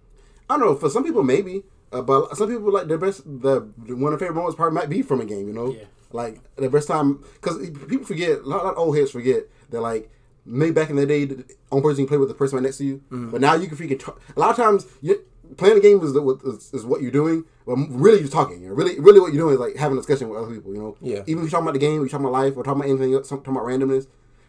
I 0.50 0.58
don't 0.58 0.66
know. 0.66 0.74
For 0.74 0.90
some 0.90 1.02
people, 1.02 1.22
maybe, 1.22 1.62
uh, 1.92 2.02
but 2.02 2.36
some 2.36 2.48
people 2.48 2.72
like 2.72 2.88
their 2.88 2.98
best. 2.98 3.22
The 3.24 3.60
one 3.88 4.12
of 4.12 4.18
their 4.18 4.28
favorite 4.28 4.34
moments 4.36 4.56
probably 4.56 4.74
might 4.74 4.88
be 4.88 5.02
from 5.02 5.20
a 5.20 5.24
game. 5.24 5.46
You 5.48 5.52
know, 5.54 5.72
Yeah. 5.72 5.84
like 6.12 6.40
the 6.56 6.68
best 6.70 6.88
time 6.88 7.22
because 7.34 7.58
people 7.88 8.04
forget. 8.06 8.40
A 8.40 8.48
lot, 8.48 8.64
of 8.64 8.78
old 8.78 8.96
heads 8.96 9.10
forget 9.10 9.44
that 9.70 9.80
like 9.80 10.10
maybe 10.44 10.72
back 10.72 10.90
in 10.90 10.96
the 10.96 11.06
day, 11.06 11.24
the 11.26 11.44
only 11.70 11.82
person 11.82 12.00
you 12.02 12.06
play 12.08 12.16
with 12.18 12.28
the 12.28 12.34
person 12.34 12.56
right 12.56 12.64
next 12.64 12.78
to 12.78 12.84
you. 12.84 12.96
Mm-hmm. 13.10 13.30
But 13.30 13.40
now 13.40 13.54
you 13.54 13.68
can 13.68 13.76
freaking. 13.76 13.98
Talk. 14.00 14.20
A 14.36 14.40
lot 14.40 14.50
of 14.50 14.56
times, 14.56 14.86
you 15.00 15.22
playing 15.56 15.76
a 15.76 15.80
game 15.80 16.00
is, 16.02 16.12
is 16.14 16.74
is 16.74 16.84
what 16.86 17.02
you're 17.02 17.10
doing. 17.10 17.44
But 17.66 17.76
really, 17.90 18.20
you're 18.20 18.28
talking. 18.28 18.60
You 18.62 18.68
know? 18.68 18.74
Really, 18.74 18.98
really, 18.98 19.20
what 19.20 19.32
you're 19.32 19.42
doing 19.42 19.54
is 19.54 19.60
like 19.60 19.76
having 19.76 19.96
a 19.98 20.00
discussion 20.00 20.28
with 20.28 20.38
other 20.42 20.52
people. 20.54 20.72
You 20.74 20.80
know, 20.80 20.96
Yeah. 21.00 21.22
Even 21.26 21.44
if 21.44 21.50
you're 21.50 21.50
talking 21.50 21.64
about 21.68 21.74
the 21.74 21.78
game, 21.78 22.00
you're 22.00 22.08
talking 22.08 22.26
about 22.26 22.32
life, 22.32 22.56
or 22.56 22.64
talking 22.64 22.80
about 22.80 22.90
anything 22.90 23.14
else, 23.14 23.28
talking 23.28 23.52
about 23.54 23.64
randomness. 23.66 24.06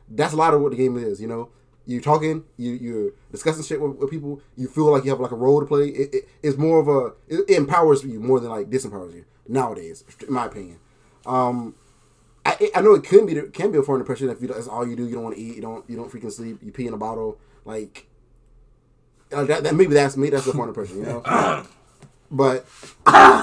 That's 0.10 0.34
a 0.34 0.38
lot 0.38 0.54
of 0.54 0.62
what 0.62 0.72
the 0.72 0.78
game 0.78 0.98
is. 0.98 1.22
You 1.22 1.28
know, 1.28 1.50
you 1.86 2.00
talking, 2.02 2.44
you 2.58 2.72
you're 2.74 3.12
discussing 3.32 3.64
shit 3.64 3.82
with, 3.82 3.98
with 3.98 4.10
people. 4.10 4.42
You 4.56 4.68
feel 4.68 4.92
like 4.92 5.04
you 5.04 5.12
have 5.12 5.20
like 5.20 5.32
a 5.32 5.36
role 5.36 5.60
to 5.60 5.66
play. 5.66 5.88
It, 5.90 6.14
it, 6.14 6.30
it's 6.42 6.58
more 6.58 6.80
of 6.80 6.88
a 6.88 7.14
it, 7.28 7.50
it 7.50 7.58
empowers 7.58 8.04
you 8.04 8.20
more 8.20 8.40
than 8.40 8.50
like 8.50 8.70
disempowers 8.70 9.14
you 9.14 9.26
nowadays, 9.48 10.04
in 10.26 10.34
my 10.34 10.46
opinion. 10.46 10.80
Um, 11.26 11.76
I, 12.46 12.72
I 12.76 12.82
know 12.82 12.94
it 12.94 13.04
can 13.04 13.26
be 13.26 13.34
it 13.34 13.54
can 13.54 13.72
be 13.72 13.78
a 13.78 13.84
form 13.84 14.00
of 14.00 14.06
depression 14.06 14.30
if 14.30 14.42
you, 14.42 14.48
that's 14.48 14.68
all 14.68 14.88
you 14.88 14.96
do. 14.96 15.06
You 15.06 15.16
don't 15.16 15.24
want 15.24 15.36
to 15.36 15.42
eat. 15.42 15.56
You 15.56 15.62
don't 15.62 15.90
you 15.90 15.96
don't 15.96 16.12
freaking 16.12 16.32
sleep. 16.32 16.60
You 16.62 16.72
pee 16.72 16.88
in 16.88 16.94
a 16.94 16.98
bottle. 16.98 17.38
Like 17.66 18.08
uh, 19.32 19.44
that, 19.46 19.64
that 19.64 19.76
maybe 19.76 19.94
that's 19.94 20.18
me. 20.18 20.30
That's 20.30 20.48
a 20.48 20.54
form 20.54 20.70
of 20.70 20.76
depression. 20.76 21.00
You 21.00 21.06
know. 21.06 21.66
but 22.32 22.66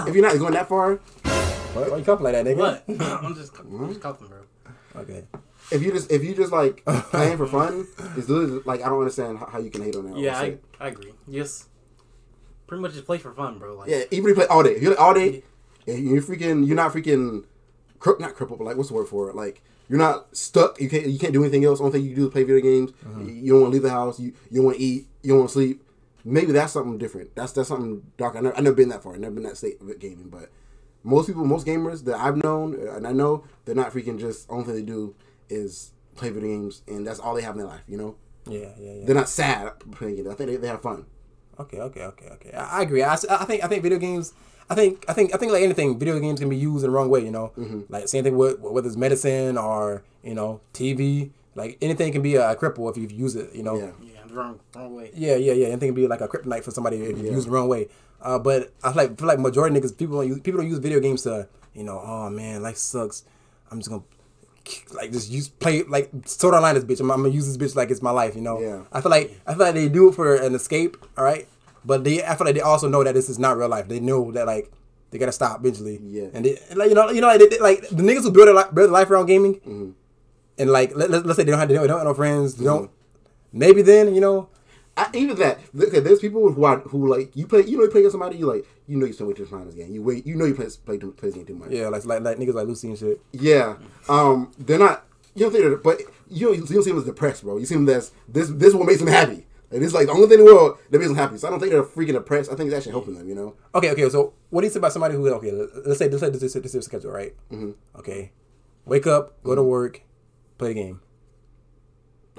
if 0.07 0.15
you're 0.15 0.27
not 0.27 0.39
going 0.39 0.55
that 0.55 0.69
far, 0.69 0.97
why, 0.97 1.89
why 1.89 1.97
you 1.99 2.05
coughing 2.05 2.25
like 2.25 2.35
that, 2.35 2.47
nigga? 2.47 2.57
What? 2.57 2.85
I'm 3.25 3.35
just 3.35 3.59
I'm 3.59 3.89
just 3.89 4.01
coughing, 4.01 4.29
bro. 4.29 5.03
Okay. 5.03 5.25
If 5.71 5.83
you 5.83 5.93
just 5.93 6.11
if 6.11 6.25
you 6.25 6.35
just 6.35 6.53
like 6.53 6.85
playing 6.87 7.37
for 7.37 7.47
fun, 7.47 7.87
it's 8.17 8.29
literally 8.29 8.63
like 8.65 8.83
I 8.83 8.89
don't 8.89 8.99
understand 8.99 9.39
how, 9.39 9.47
how 9.47 9.59
you 9.59 9.71
can 9.71 9.83
hate 9.83 9.97
on 9.97 10.11
that. 10.11 10.19
Yeah, 10.19 10.39
I. 10.39 10.59
I 10.79 10.89
agree. 10.89 11.13
Just 11.31 11.69
pretty 12.67 12.83
much 12.83 12.93
just 12.93 13.07
play 13.07 13.19
for 13.19 13.33
fun, 13.33 13.59
bro. 13.59 13.77
Like 13.77 13.91
yeah. 13.91 14.05
Even 14.11 14.31
if 14.31 14.37
you 14.37 14.43
play 14.43 14.47
all 14.47 14.63
day, 14.63 14.71
if 14.73 14.83
you 14.83 14.89
play 14.89 14.97
all 14.97 15.15
day, 15.15 15.43
And 15.87 16.09
you're 16.09 16.23
freaking. 16.23 16.67
You're 16.67 16.77
not 16.77 16.93
freaking. 16.93 17.45
Cri- 17.99 18.15
not 18.19 18.35
crippled, 18.35 18.59
but 18.59 18.65
like 18.65 18.77
what's 18.77 18.89
the 18.89 18.95
word 18.95 19.09
for 19.09 19.29
it? 19.29 19.37
Like 19.37 19.63
you're 19.89 19.99
not 19.99 20.35
stuck. 20.37 20.81
You 20.81 20.89
can't. 20.89 21.07
You 21.07 21.19
can't 21.19 21.33
do 21.33 21.43
anything 21.43 21.65
else. 21.65 21.81
Only 21.81 21.93
thing 21.93 22.03
you 22.03 22.11
can 22.15 22.23
do 22.23 22.27
is 22.29 22.33
play 22.33 22.45
video 22.45 22.63
games. 22.63 22.93
You 23.27 23.53
don't 23.53 23.63
want 23.63 23.73
to 23.73 23.75
leave 23.75 23.83
the 23.83 23.91
house. 23.91 24.19
You 24.19 24.33
you 24.51 24.57
don't 24.57 24.65
want 24.67 24.77
to 24.79 24.83
eat. 24.83 25.07
You 25.23 25.31
don't 25.31 25.39
want 25.41 25.51
to 25.51 25.53
sleep. 25.55 25.83
Maybe 26.25 26.53
that's 26.53 26.73
something 26.73 26.99
different. 26.99 27.35
That's 27.35 27.53
that's 27.53 27.69
something 27.69 28.03
dark. 28.17 28.37
I 28.37 28.41
never, 28.41 28.57
I 28.57 28.61
never 28.61 28.77
been 28.77 28.89
that 28.91 29.03
far. 29.03 29.15
I 29.15 29.19
never 29.19 29.35
been 29.35 29.45
that 29.45 29.57
state 29.57 29.81
of 29.81 29.99
gaming. 29.99 30.29
But 30.29 30.51
most 31.03 31.27
people, 31.27 31.45
most 31.45 31.67
gamers 31.67 32.05
that 32.05 32.17
I've 32.17 32.37
known 32.37 32.75
uh, 32.75 32.93
and 32.97 33.07
I 33.07 33.13
know, 33.13 33.45
they're 33.65 33.75
not 33.75 33.93
freaking 33.93 34.19
just. 34.19 34.51
Only 34.51 34.65
thing 34.65 34.75
they 34.75 34.83
do 34.83 35.15
is 35.51 35.93
play 36.17 36.31
video 36.31 36.49
games, 36.51 36.83
and 36.87 37.07
that's 37.07 37.19
all 37.21 37.35
they 37.35 37.43
have 37.43 37.55
in 37.55 37.59
their 37.59 37.67
life. 37.69 37.83
You 37.89 37.99
know, 37.99 38.17
Yeah, 38.47 38.69
yeah, 38.79 38.93
yeah. 38.95 39.05
they're 39.07 39.15
not 39.15 39.29
sad 39.29 39.73
playing 39.93 40.17
games. 40.17 40.29
I 40.29 40.35
think 40.35 40.51
they, 40.51 40.57
they 40.57 40.69
have 40.69 40.83
fun. 40.83 41.07
Okay, 41.59 41.79
okay, 41.81 42.03
okay, 42.05 42.29
okay. 42.33 42.53
I, 42.53 42.79
I 42.79 42.83
agree. 42.83 43.03
I, 43.03 43.13
s- 43.13 43.27
I 43.27 43.45
think 43.45 43.63
I 43.65 43.69
think 43.69 43.83
video 43.83 43.99
games. 43.99 44.33
I 44.71 44.75
think 44.75 45.05
I 45.09 45.13
think 45.13 45.35
I 45.35 45.37
think 45.39 45.53
like 45.53 45.63
anything, 45.63 45.99
video 45.99 46.19
games 46.21 46.41
can 46.41 46.49
be 46.49 46.57
used 46.57 46.85
in 46.85 46.91
the 46.91 46.97
wrong 46.97 47.11
way. 47.11 47.25
You 47.25 47.31
know, 47.33 47.53
like 47.89 48.09
same 48.09 48.25
thing 48.25 48.37
with 48.37 48.61
whether 48.61 48.87
it's 48.87 48.97
medicine 48.97 49.59
or 49.59 50.03
you 50.23 50.35
know 50.35 50.61
TV. 50.73 51.31
Like 51.57 51.77
anything 51.83 52.13
can 52.13 52.23
be 52.23 52.37
a 52.37 52.55
cripple 52.55 52.89
if 52.91 52.97
you 52.97 53.09
use 53.09 53.35
it. 53.37 53.53
You 53.55 53.65
know. 53.65 53.77
Yeah. 53.77 53.91
Yeah, 54.01 54.21
the 54.29 54.35
wrong, 54.35 54.61
wrong 54.77 54.95
way. 54.95 55.11
Yeah, 55.15 55.35
yeah, 55.35 55.53
yeah. 55.53 55.67
Anything 55.67 55.89
can 55.89 55.95
be 55.97 56.07
like 56.07 56.21
a 56.21 56.29
kryptonite 56.29 56.63
for 56.63 56.71
somebody 56.71 56.99
if 57.03 57.19
you 57.19 57.25
Yeah. 57.25 57.33
use 57.33 57.45
it 57.45 57.49
the 57.49 57.53
wrong 57.53 57.69
way. 57.69 57.89
Uh, 58.23 58.39
but 58.39 58.73
I 58.85 58.93
feel 58.93 59.03
like 59.03 59.19
feel 59.19 59.27
like 59.29 59.39
majority 59.41 59.77
of 59.77 59.83
niggas 59.83 59.97
people 59.99 60.17
don't 60.19 60.29
use 60.29 60.41
people 60.41 60.61
don't 60.61 60.71
use 60.71 60.79
video 60.79 61.01
games 61.01 61.23
to 61.23 61.49
you 61.75 61.83
know 61.83 62.01
oh 62.03 62.31
man 62.31 62.63
life 62.63 62.77
sucks. 62.77 63.25
I'm 63.73 63.79
just 63.81 63.91
gonna 63.91 64.03
like 64.93 65.13
just 65.13 65.31
use 65.31 65.49
play 65.49 65.83
like 65.85 66.11
sort 66.27 66.55
of 66.55 66.63
line 66.63 66.75
this 66.75 66.85
bitch. 66.85 67.01
I'm, 67.01 67.11
I'm 67.11 67.23
gonna 67.23 67.35
use 67.35 67.47
this 67.47 67.57
bitch 67.57 67.77
like 67.77 67.91
it's 67.91 68.03
my 68.03 68.11
life. 68.11 68.35
You 68.35 68.43
know. 68.43 68.61
Yeah. 68.61 68.83
I 68.93 69.01
feel 69.01 69.11
like 69.11 69.39
I 69.47 69.55
feel 69.55 69.67
like 69.67 69.75
they 69.75 69.89
do 69.89 70.09
it 70.09 70.15
for 70.15 70.35
an 70.37 70.55
escape. 70.55 70.97
All 71.17 71.25
right. 71.25 71.47
But 71.85 72.05
they 72.05 72.23
I 72.25 72.35
feel 72.37 72.45
like 72.47 72.55
they 72.55 72.61
also 72.61 72.89
know 72.89 73.03
that 73.05 73.15
this 73.15 73.29
is 73.29 73.39
not 73.39 73.57
real 73.57 73.69
life. 73.69 73.89
They 73.89 74.01
know 74.01 74.33
that 74.33 74.47
like 74.47 74.71
they 75.11 75.19
gotta 75.19 75.33
stop 75.33 75.61
eventually. 75.61 75.99
Yeah. 76.03 76.29
And 76.33 76.45
they, 76.45 76.59
like 76.75 76.89
you 76.89 76.95
know 76.95 77.11
you 77.11 77.21
know 77.21 77.29
like, 77.29 77.41
they, 77.41 77.49
they- 77.49 77.59
like 77.59 77.81
the 77.89 78.03
niggas 78.03 78.23
who 78.23 78.31
build 78.31 78.49
their, 78.49 78.55
li- 78.55 78.71
build 78.73 78.89
their 78.89 78.99
life 78.99 79.11
around 79.11 79.27
gaming. 79.27 79.55
Mm-hmm. 79.61 79.91
And 80.59 80.71
like 80.71 80.95
let, 80.95 81.11
us 81.11 81.37
say 81.37 81.45
they 81.45 81.51
don't 81.51 81.59
have 81.61 81.69
they 81.69 81.75
don't 81.75 81.89
have 81.89 82.05
no 82.05 82.15
friends. 82.15 82.55
They 82.57 82.65
don't. 82.65 82.91
Maybe 83.53 83.83
then 83.83 84.15
you 84.15 84.21
know. 84.21 84.49
I, 85.01 85.17
even 85.17 85.37
that. 85.37 85.59
Okay, 85.79 86.01
there's 86.01 86.21
people 86.21 86.51
who 86.53 86.65
are 86.65 86.79
who 86.81 87.09
like 87.09 87.35
you 87.37 87.47
play. 87.47 87.63
You 87.65 87.77
know, 87.79 87.85
you 87.85 87.91
play 87.91 88.01
against 88.01 88.13
somebody. 88.13 88.37
You 88.39 88.47
like 88.47 88.67
you 88.87 88.97
know 88.99 89.07
you 89.07 89.13
spend 89.13 89.29
way 89.29 89.35
too 89.35 89.43
much 89.43 89.51
time 89.51 89.61
in 89.63 89.67
this 89.67 89.75
game. 89.75 89.93
You 89.93 90.03
wait. 90.03 90.27
You 90.27 90.37
know 90.37 90.45
you 90.45 90.55
play 90.55 90.67
play, 90.85 90.99
play 90.99 91.11
this 91.23 91.35
game 91.35 91.47
too 91.47 91.55
much. 91.55 91.71
Yeah, 91.71 91.89
like 91.89 92.05
like 92.05 92.23
like 92.23 92.37
niggas 92.39 92.55
like 92.55 92.67
Lucy 92.67 92.89
and 92.89 92.99
shit. 92.99 93.21
Yeah. 93.33 93.77
Um. 94.09 94.53
They're 94.59 94.79
not. 94.79 95.05
You 95.35 95.43
don't 95.45 95.53
think 95.53 95.65
they're, 95.65 95.77
but 95.77 96.01
you 96.29 96.47
don't, 96.49 96.57
you 96.57 96.67
don't 96.75 96.83
see 96.83 96.91
them 96.91 96.99
as 96.99 97.05
depressed, 97.05 97.43
bro. 97.45 97.57
You 97.57 97.65
see 97.67 97.77
them 97.77 97.89
as 97.89 98.11
this. 98.29 98.49
This 98.51 98.69
is 98.69 98.75
what 98.75 98.87
makes 98.87 98.99
them 98.99 99.09
happy. 99.09 99.47
And 99.73 99.85
it's 99.85 99.95
like 99.95 100.07
the 100.07 100.13
only 100.13 100.27
thing 100.27 100.41
in 100.41 100.45
the 100.45 100.53
world 100.53 100.79
that 100.91 100.99
makes 100.99 101.07
them 101.09 101.17
happy. 101.17 101.39
So 101.39 101.47
I 101.47 101.51
don't 101.53 101.61
think 101.61 101.71
they're 101.71 101.85
freaking 101.85 102.15
depressed. 102.15 102.51
I 102.51 102.57
think 102.57 102.67
it's 102.67 102.77
actually 102.77 102.93
helping 102.93 103.15
them. 103.15 103.29
You 103.29 103.37
know. 103.37 103.55
Okay, 103.75 103.91
okay. 103.93 104.09
So 104.11 104.33
what 104.51 104.63
do 104.63 104.67
you 104.67 104.73
say 104.73 104.79
about 104.81 104.93
somebody 104.93 105.15
who 105.15 105.29
okay? 105.35 105.53
let- 105.53 105.87
Let's 105.87 105.99
say 106.01 106.09
let's 106.09 106.21
say 106.21 106.31
this 106.31 106.43
is 106.43 106.53
this 106.55 106.75
is 106.75 106.85
schedule, 106.85 107.13
right? 107.13 107.35
Mm-hmm. 107.53 107.71
Okay, 108.01 108.33
wake 108.85 109.07
up, 109.07 109.41
go 109.45 109.55
to 109.55 109.63
work, 109.63 110.03
play 110.59 110.69
the 110.69 110.75
game. 110.75 111.01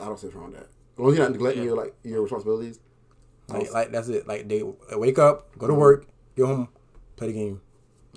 I 0.01 0.05
don't 0.05 0.19
see 0.19 0.27
what's 0.27 0.35
wrong 0.35 0.51
with 0.51 0.59
that. 0.59 0.67
As 0.93 0.99
long 0.99 1.11
as 1.11 1.17
you're 1.17 1.25
not 1.25 1.31
neglecting 1.31 1.63
your 1.63 1.75
like 1.75 1.95
your 2.03 2.21
responsibilities. 2.21 2.79
Like, 3.47 3.71
like 3.71 3.91
that's 3.91 4.07
it. 4.07 4.27
Like 4.27 4.47
they 4.47 4.63
wake 4.93 5.19
up, 5.19 5.57
go 5.57 5.67
to 5.67 5.73
mm-hmm. 5.73 5.81
work, 5.81 6.07
get 6.35 6.45
home, 6.45 6.69
play 7.15 7.27
the 7.27 7.33
game. 7.33 7.61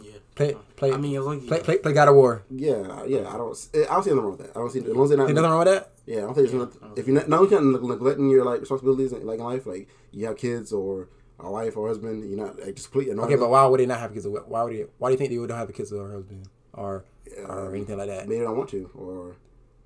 Yeah. 0.00 0.12
Play 0.34 0.54
uh, 0.54 0.58
play. 0.76 0.92
I 0.92 0.96
mean, 0.96 1.16
as 1.16 1.24
long 1.24 1.38
as 1.38 1.46
play 1.46 1.60
play 1.60 1.78
play 1.78 1.92
God 1.92 2.08
of 2.08 2.14
War. 2.14 2.42
Yeah. 2.50 3.04
Yeah. 3.06 3.28
I 3.28 3.36
don't. 3.36 3.68
Eh, 3.74 3.84
I 3.88 3.94
don't 3.94 4.04
see 4.04 4.10
nothing 4.10 4.22
wrong 4.22 4.36
with 4.36 4.46
that. 4.46 4.50
I 4.56 4.60
don't 4.60 4.70
see 4.70 4.80
as 4.80 4.86
long 4.86 5.04
as 5.04 5.08
they're 5.10 5.18
not. 5.18 5.28
Ain't 5.28 5.34
nothing 5.34 5.50
wrong 5.50 5.64
with 5.64 5.74
that. 5.74 5.90
Yeah, 6.06 6.18
I 6.18 6.20
don't 6.20 6.34
think 6.34 6.50
there's 6.50 6.60
nothing. 6.60 6.90
If 6.96 7.06
you're 7.06 7.16
not, 7.16 7.28
not 7.28 7.40
only 7.40 7.50
kind 7.50 7.74
of 7.74 7.82
neglecting 7.82 8.28
your 8.28 8.44
like 8.44 8.60
responsibilities 8.60 9.12
in, 9.12 9.26
like 9.26 9.38
in 9.38 9.44
life, 9.44 9.66
like 9.66 9.88
you 10.12 10.26
have 10.26 10.36
kids 10.36 10.72
or 10.72 11.08
a 11.40 11.50
wife 11.50 11.76
or 11.76 11.88
husband, 11.88 12.28
you're 12.28 12.38
not 12.38 12.58
like 12.58 12.74
just 12.74 12.90
completely 12.90 13.18
Okay, 13.18 13.36
but 13.36 13.50
why 13.50 13.64
would 13.64 13.80
they 13.80 13.86
not 13.86 14.00
have 14.00 14.12
kids? 14.12 14.26
Why 14.26 14.62
would 14.62 14.74
they? 14.74 14.86
Why 14.98 15.08
do 15.08 15.12
you 15.12 15.18
think 15.18 15.30
they 15.30 15.38
would 15.38 15.50
not 15.50 15.58
have 15.58 15.72
kids 15.72 15.92
or 15.92 16.10
a 16.10 16.12
husband 16.12 16.48
or 16.74 17.04
or 17.46 17.74
anything 17.74 17.96
like 17.96 18.08
that? 18.08 18.28
maybe 18.28 18.40
they 18.40 18.44
don't 18.44 18.56
want 18.56 18.70
to, 18.70 18.90
or 18.94 19.36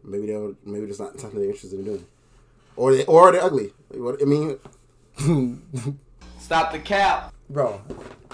maybe 0.02 0.26
they'll 0.26 0.56
maybe 0.64 0.86
it's 0.86 0.98
not 0.98 1.18
something 1.20 1.38
they're 1.38 1.50
interested 1.50 1.78
in 1.78 1.84
doing, 1.84 2.06
or 2.78 2.94
they 2.94 3.04
or 3.06 3.32
they're 3.32 3.42
ugly. 3.42 3.72
What 3.90 4.22
I 4.22 4.24
mean, 4.24 4.58
Stop 6.38 6.72
the 6.72 6.78
cap. 6.78 7.34
Bro, 7.50 7.80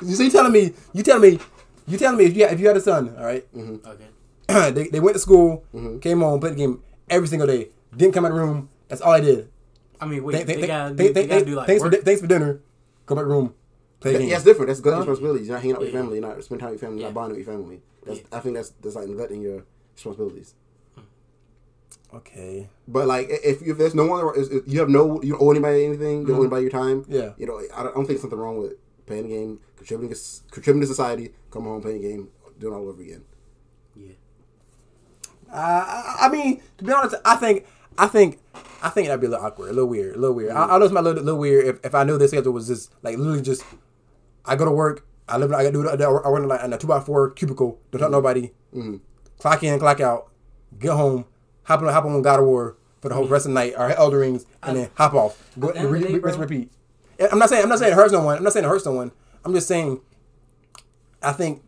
you 0.02 0.14
see, 0.14 0.24
you 0.26 0.30
telling 0.30 0.52
me, 0.52 0.72
you 0.92 1.02
telling 1.02 1.22
me, 1.22 1.38
you 1.86 1.98
telling 1.98 2.18
me 2.18 2.24
if 2.26 2.36
you 2.36 2.44
if 2.46 2.60
you 2.60 2.66
had 2.68 2.76
a 2.76 2.80
son, 2.80 3.14
all 3.18 3.24
right, 3.24 3.44
mm-hmm. 3.54 3.86
Okay. 3.88 4.70
they, 4.72 4.88
they 4.88 5.00
went 5.00 5.14
to 5.14 5.20
school, 5.20 5.64
mm-hmm. 5.74 5.98
came 6.00 6.20
home, 6.20 6.38
played 6.40 6.52
the 6.52 6.56
game 6.58 6.82
every 7.08 7.26
single 7.28 7.46
day, 7.46 7.68
didn't 7.96 8.12
come 8.12 8.24
out 8.24 8.32
of 8.32 8.36
the 8.36 8.42
room. 8.42 8.68
That's 8.88 9.00
all 9.00 9.12
I 9.12 9.20
did. 9.20 9.48
I 10.00 10.06
mean, 10.06 10.22
wait, 10.22 10.34
Thank- 10.34 10.46
they, 10.46 10.54
thank- 10.54 10.66
gotta, 10.66 10.94
do, 10.94 11.12
they 11.12 11.26
gotta 11.26 11.44
do 11.44 11.54
like 11.54 11.66
thanks 11.66 11.82
for 11.82 11.88
work. 11.88 11.98
di- 12.00 12.04
thanks 12.04 12.20
for 12.20 12.26
dinner. 12.26 12.60
Go 13.06 13.14
back 13.14 13.22
to 13.24 13.28
room, 13.28 13.54
play 14.00 14.12
the 14.12 14.18
that, 14.18 14.22
game. 14.22 14.30
yeah, 14.30 14.36
it's 14.36 14.44
different. 14.44 14.68
That's 14.68 14.80
neglecting 14.80 15.04
Huh? 15.06 15.10
responsibilities. 15.10 15.46
You're 15.48 15.56
not 15.56 15.62
hanging 15.62 15.76
out 15.76 15.80
with 15.80 15.92
your 15.92 16.00
family. 16.02 16.18
You're 16.18 16.28
not 16.28 16.44
spending 16.44 16.60
time 16.64 16.72
with 16.72 16.82
your 16.82 16.88
family. 16.88 17.00
You're 17.02 17.08
Yeah. 17.08 17.14
not 17.14 17.14
bonding 17.14 17.38
with 17.38 17.46
your 17.46 17.56
family. 17.56 17.80
That's, 18.04 18.20
I 18.32 18.40
think 18.40 18.54
that's 18.56 18.70
that's 18.82 18.96
like 18.96 19.08
neglecting 19.08 19.40
your 19.42 19.64
responsibilities. 19.94 20.54
Okay. 22.16 22.68
But 22.86 23.06
like, 23.06 23.28
if, 23.28 23.62
if 23.62 23.76
there's 23.78 23.94
no 23.94 24.06
one, 24.06 24.32
if 24.36 24.62
you 24.66 24.80
have 24.80 24.88
no, 24.88 25.20
you 25.22 25.32
don't 25.32 25.42
owe 25.42 25.50
anybody 25.50 25.84
anything, 25.84 26.20
you 26.22 26.26
don't 26.28 26.36
owe 26.36 26.42
anybody 26.42 26.62
your 26.62 26.70
time. 26.70 27.02
Mm-hmm. 27.02 27.12
Yeah. 27.12 27.32
You 27.36 27.46
know, 27.46 27.58
I 27.58 27.82
don't, 27.82 27.90
I 27.90 27.94
don't 27.94 27.94
think 27.94 28.08
there's 28.08 28.20
something 28.22 28.38
wrong 28.38 28.58
with 28.58 28.74
playing 29.06 29.26
a 29.26 29.28
game, 29.28 29.60
contributing, 29.76 30.14
to- 30.14 30.40
contributing 30.50 30.82
to 30.82 30.86
society, 30.86 31.32
coming 31.50 31.68
home, 31.68 31.82
playing 31.82 32.04
a 32.04 32.08
game, 32.08 32.28
doing 32.58 32.74
all 32.74 32.88
over 32.88 33.02
again. 33.02 33.24
Yeah. 33.96 34.12
Uh, 35.52 35.56
I, 35.56 36.16
I 36.22 36.28
mean, 36.30 36.60
to 36.78 36.84
be 36.84 36.92
honest, 36.92 37.16
I 37.24 37.36
think, 37.36 37.66
I 37.98 38.06
think, 38.06 38.40
I 38.82 38.88
think 38.90 39.08
that'd 39.08 39.20
be 39.20 39.26
a 39.26 39.30
little 39.30 39.44
awkward, 39.44 39.70
a 39.70 39.72
little 39.72 39.88
weird, 39.88 40.16
a 40.16 40.18
little 40.18 40.36
weird. 40.36 40.52
I, 40.52 40.64
I 40.64 40.78
know 40.78 40.84
it's 40.84 40.92
my 40.92 41.00
little, 41.00 41.22
little 41.22 41.40
weird 41.40 41.66
if, 41.66 41.84
if 41.84 41.94
I 41.94 42.04
knew 42.04 42.18
this 42.18 42.30
schedule 42.30 42.52
was 42.52 42.66
just 42.66 42.92
like 43.02 43.16
literally 43.16 43.42
just, 43.42 43.64
I 44.44 44.56
go 44.56 44.64
to 44.64 44.70
work, 44.70 45.06
I 45.28 45.36
live, 45.38 45.52
I 45.52 45.70
do, 45.70 45.88
I 45.88 45.96
work 46.28 46.62
in 46.64 46.72
a 46.72 46.78
two 46.78 46.86
by 46.86 47.00
four 47.00 47.30
cubicle, 47.30 47.78
don't 47.90 48.00
talk 48.00 48.08
to 48.08 48.12
nobody, 48.12 48.52
clock 49.38 49.62
in, 49.62 49.78
clock 49.78 50.00
out, 50.00 50.30
get 50.78 50.92
home, 50.92 51.24
hop 51.64 51.82
on, 51.82 51.88
hop 51.92 52.04
on 52.04 52.22
God 52.22 52.40
of 52.40 52.46
War 52.46 52.76
for 53.00 53.08
the 53.08 53.14
whole 53.14 53.26
rest 53.26 53.46
of 53.46 53.50
the 53.50 53.54
night 53.54 53.74
or 53.76 53.90
Elden 53.90 54.18
Rings, 54.20 54.46
and 54.62 54.76
then 54.76 54.90
hop 54.94 55.14
off, 55.14 55.50
go, 55.58 55.68
At 55.70 55.74
the 55.82 55.88
re, 55.88 56.00
day, 56.02 56.12
re- 56.14 56.18
bro- 56.20 56.36
repeat. 56.38 56.70
I'm 57.30 57.38
not 57.38 57.48
saying, 57.48 57.62
I'm 57.62 57.68
not 57.68 57.78
saying 57.78 57.92
it 57.92 57.96
hurts 57.96 58.12
no 58.12 58.22
one. 58.22 58.38
I'm 58.38 58.44
not 58.44 58.52
saying 58.52 58.64
it 58.64 58.68
hurts 58.68 58.86
no 58.86 58.92
one. 58.92 59.12
I'm 59.44 59.52
just 59.54 59.68
saying, 59.68 60.00
I 61.22 61.32
think, 61.32 61.62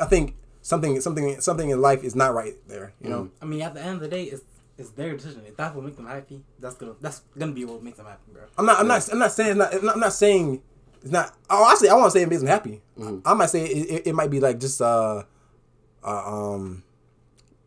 I 0.00 0.06
think 0.06 0.36
something, 0.62 1.00
something, 1.00 1.40
something 1.40 1.70
in 1.70 1.80
life 1.80 2.02
is 2.02 2.14
not 2.16 2.34
right 2.34 2.54
there. 2.66 2.92
You 3.00 3.10
know. 3.10 3.30
I 3.40 3.44
mean, 3.44 3.62
at 3.62 3.74
the 3.74 3.80
end 3.82 3.96
of 3.96 4.00
the 4.00 4.08
day, 4.08 4.24
it's 4.24 4.42
it's 4.78 4.90
their 4.90 5.14
decision. 5.14 5.42
If 5.46 5.56
that's 5.58 5.74
what 5.74 5.84
makes 5.84 5.96
them 5.96 6.06
happy, 6.06 6.42
that's 6.58 6.74
gonna 6.76 6.94
that's 7.02 7.20
gonna 7.38 7.52
be 7.52 7.66
what 7.66 7.82
makes 7.82 7.98
them 7.98 8.06
happy, 8.06 8.32
bro. 8.32 8.42
I'm 8.56 8.64
not. 8.64 8.80
I'm 8.80 8.88
not. 8.88 9.06
I'm 9.12 9.18
not 9.18 9.32
saying. 9.32 9.50
It's 9.50 9.58
not, 9.58 9.74
I'm 9.74 9.84
not- 9.84 9.94
I'm 9.94 10.00
not 10.00 10.12
saying. 10.14 10.62
It's 11.02 11.10
not. 11.12 11.34
Oh, 11.50 11.70
actually, 11.70 11.90
I 11.90 11.94
want 11.94 12.06
to 12.12 12.18
say 12.18 12.22
it 12.22 12.28
makes 12.28 12.40
them 12.40 12.48
happy. 12.48 12.80
I 13.24 13.34
might 13.34 13.50
say 13.50 13.64
it, 13.66 13.90
it, 13.90 14.06
it 14.08 14.14
might 14.14 14.30
be 14.30 14.40
like 14.40 14.58
just 14.58 14.80
uh, 14.82 15.22
uh, 16.02 16.08
um, 16.54 16.82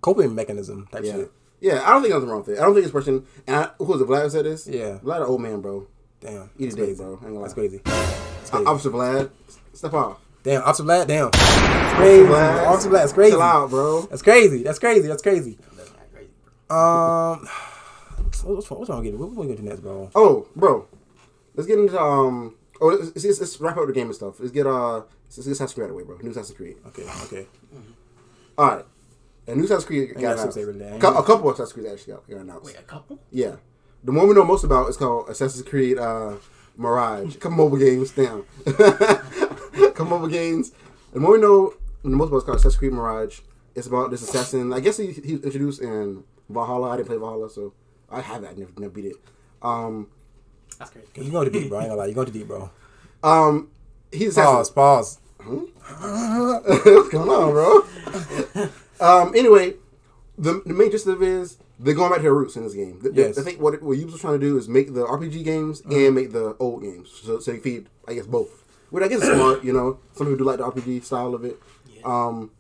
coping 0.02 0.34
mechanism 0.36 0.88
type 0.92 1.04
Yeah. 1.04 1.14
shit. 1.14 1.32
Yeah, 1.64 1.82
I 1.86 1.92
don't 1.92 2.02
think 2.02 2.14
nothing 2.14 2.28
wrong 2.28 2.40
with 2.40 2.50
it. 2.50 2.60
I 2.60 2.64
don't 2.64 2.74
think 2.74 2.84
this 2.84 2.92
person, 2.92 3.26
and 3.48 3.56
I, 3.56 3.70
who 3.78 3.86
was 3.86 4.02
it, 4.02 4.08
Vlad 4.10 4.30
said 4.32 4.44
this? 4.44 4.68
Yeah. 4.68 5.00
Vlad, 5.02 5.22
an 5.22 5.28
old 5.28 5.40
man, 5.42 5.62
bro. 5.62 5.88
Damn, 6.20 6.50
Eat 6.60 6.66
that's 6.66 6.74
a 6.74 6.78
day, 6.78 6.84
crazy. 6.88 6.98
bro. 6.98 7.08
I 7.08 7.12
ain't 7.12 7.22
gonna 7.22 7.36
lie. 7.36 7.42
That's 7.44 7.54
crazy. 7.54 7.78
That's 7.86 8.50
crazy. 8.50 8.66
Officer 8.66 8.90
Vlad, 8.90 9.30
step 9.72 9.94
off. 9.94 10.20
Damn, 10.44 10.62
Officer 10.64 10.84
Vlad. 10.84 11.08
Damn, 11.08 11.32
That's 11.32 11.94
crazy. 11.96 12.26
Vlad, 12.26 12.68
Officer 12.68 12.90
Vlad. 12.90 12.92
That's 12.92 13.14
crazy. 13.14 13.32
Chill 13.32 13.42
out, 13.42 13.70
bro. 13.70 14.02
That's 14.02 14.22
crazy. 14.22 14.62
That's 14.64 14.78
crazy. 14.78 15.08
That's 15.08 15.22
crazy. 15.22 15.58
That's 15.78 15.92
not 15.92 16.12
crazy. 16.12 16.30
Um, 16.70 17.48
what's 18.28 18.44
wrong? 18.70 18.80
what's 18.80 18.90
wrong 18.90 19.00
with 19.06 19.14
it? 19.14 19.18
What 19.18 19.30
we 19.30 19.46
gonna 19.46 19.56
do 19.56 19.64
next, 19.64 19.80
bro? 19.80 20.12
Oh, 20.16 20.46
bro. 20.58 20.86
Let's 21.56 21.68
get 21.68 21.80
into, 21.80 21.98
um, 21.98 22.56
oh, 22.82 22.88
let's, 22.88 23.24
let's, 23.24 23.40
let's 23.40 23.62
wrap 23.62 23.78
up 23.78 23.88
the 23.88 23.94
game 23.94 24.08
and 24.08 24.16
stuff. 24.16 24.38
Let's 24.42 24.52
get, 24.52 24.68
uh, 24.68 24.96
let's 24.98 25.38
get 25.38 25.48
Assassin's 25.48 25.74
Creed 25.76 25.86
out 25.86 25.92
of 25.92 25.96
the 25.96 25.96
way, 25.96 26.04
bro. 26.04 26.18
New 26.18 26.32
Assassin's 26.32 26.58
Creed. 26.58 26.76
Okay, 26.88 27.04
okay. 27.24 27.48
All 28.58 28.68
right. 28.68 28.86
And 29.48 29.58
new 29.58 29.66
Assassin's 29.66 29.86
Creed 29.86 30.14
got 30.14 30.22
got 30.22 30.34
announced. 30.38 30.54
Saber 30.54 30.74
today. 30.74 30.96
A 30.96 31.00
couple 31.00 31.50
of 31.50 31.56
Assassin's 31.56 31.74
Creed 31.74 31.88
actually 31.92 32.14
got, 32.14 32.30
got 32.30 32.40
announced. 32.42 32.66
Wait, 32.66 32.78
a 32.80 32.84
couple? 32.84 33.20
Yeah. 33.32 33.56
The 34.04 34.12
one 34.12 34.28
we 34.28 34.34
know 34.34 34.44
most 34.44 34.64
about 34.64 34.90
is 34.90 34.98
called 34.98 35.30
Assassin's 35.30 35.68
Creed 35.68 35.98
uh, 35.98 36.34
Mirage. 36.78 37.38
Come 37.38 37.54
mobile 37.58 37.78
games, 37.78 38.12
damn. 38.12 38.46
Come 39.94 40.10
mobile 40.10 40.28
games. 40.28 40.72
And 41.14 41.24
what 41.24 41.34
we 41.34 41.40
know 41.40 41.74
the 42.04 42.10
most 42.10 42.28
about 42.30 42.38
is 42.38 42.44
called 42.44 42.58
Assassin's 42.58 42.78
Creed 42.78 42.94
Mirage. 42.94 43.40
It's 43.76 43.88
about 43.88 44.12
this 44.12 44.22
assassin. 44.22 44.72
I 44.72 44.80
guess 44.80 44.98
he, 44.98 45.12
he 45.12 45.34
was 45.34 45.44
introduced 45.44 45.82
in 45.82 46.24
Valhalla. 46.50 46.90
I 46.90 46.98
didn't 46.98 47.08
play 47.08 47.18
Valhalla, 47.18 47.50
so 47.50 47.74
I 48.10 48.22
have 48.22 48.44
it. 48.44 48.48
I 48.52 48.54
never, 48.54 48.72
never 48.78 48.94
beat 48.94 49.06
it. 49.06 49.16
Um, 49.62 50.08
That's 50.78 50.92
crazy. 50.92 51.08
You 51.16 51.32
going 51.32 51.52
to 51.52 51.60
deep, 51.60 51.70
bro? 51.70 51.80
I 51.80 51.82
ain't 51.84 51.90
gonna 51.90 52.00
lie. 52.02 52.06
You 52.08 52.14
going 52.14 52.28
to 52.28 52.34
deep, 52.34 52.48
bro? 52.48 52.70
um, 53.24 53.70
he's 54.12 54.36
Pause. 54.36 54.70
assassin. 54.70 54.76
Pause. 54.76 55.20
What's 56.86 57.10
going 57.10 57.30
on, 57.30 57.52
bro? 57.52 58.70
um, 59.00 59.34
anyway, 59.36 59.76
the, 60.38 60.62
the 60.66 60.74
main 60.74 60.92
gist 60.92 61.08
of 61.08 61.22
it 61.22 61.28
is 61.28 61.58
they're 61.80 61.94
going 61.94 62.10
back 62.10 62.20
to 62.20 62.24
their 62.24 62.34
roots 62.34 62.56
in 62.56 62.64
this 62.64 62.74
game. 62.74 63.00
The, 63.02 63.10
the- 63.10 63.22
Yes. 63.22 63.38
I 63.38 63.42
think 63.44 63.60
what 63.60 63.82
what 63.82 63.98
Ubisoft's 63.98 64.22
trying 64.22 64.40
to 64.40 64.46
do 64.46 64.58
is 64.58 64.68
make 64.70 64.94
the 64.94 65.06
RPG 65.06 65.44
games 65.44 65.82
and 65.90 66.16
make 66.16 66.32
the 66.32 66.56
old 66.60 66.82
games, 66.84 67.10
so 67.24 67.40
so 67.40 67.52
you 67.52 67.62
feed 67.62 67.88
I 68.08 68.14
guess 68.14 68.26
both. 68.28 68.64
Which 68.90 69.04
I 69.04 69.08
guess 69.08 69.24
is 69.24 69.34
smart, 69.34 69.64
you 69.64 69.74
know. 69.74 70.00
Some 70.14 70.28
people 70.28 70.38
do 70.38 70.44
like 70.44 70.58
the 70.60 70.70
RPG 70.70 71.04
style 71.04 71.34
of 71.34 71.44
it. 71.44 71.60
Um, 72.06 72.52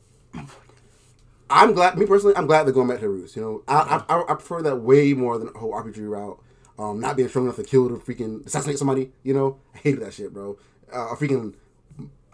I'm 1.49 1.73
glad. 1.73 1.97
Me 1.97 2.05
personally, 2.07 2.35
I'm 2.35 2.47
glad 2.47 2.63
they're 2.65 2.73
going 2.73 2.87
back 2.87 2.97
to 2.97 3.01
their 3.01 3.09
roots. 3.11 3.35
You 3.35 3.41
know, 3.43 3.63
I 3.67 4.03
I, 4.09 4.21
I 4.21 4.33
prefer 4.33 4.61
that 4.63 4.77
way 4.77 5.13
more 5.13 5.37
than 5.37 5.51
the 5.53 5.59
whole 5.59 5.73
RPG 5.73 6.09
route. 6.09 6.39
Um, 6.79 6.99
not 6.99 7.15
being 7.15 7.29
strong 7.29 7.45
enough 7.45 7.57
to 7.57 7.63
kill 7.63 7.87
to 7.89 7.95
freaking 7.97 8.43
assassinate 8.47 8.79
somebody. 8.79 9.11
You 9.21 9.35
know, 9.35 9.59
I 9.75 9.77
hated 9.77 9.99
that 10.01 10.13
shit, 10.15 10.33
bro. 10.33 10.57
Uh, 10.91 11.09
a 11.11 11.15
freaking. 11.15 11.53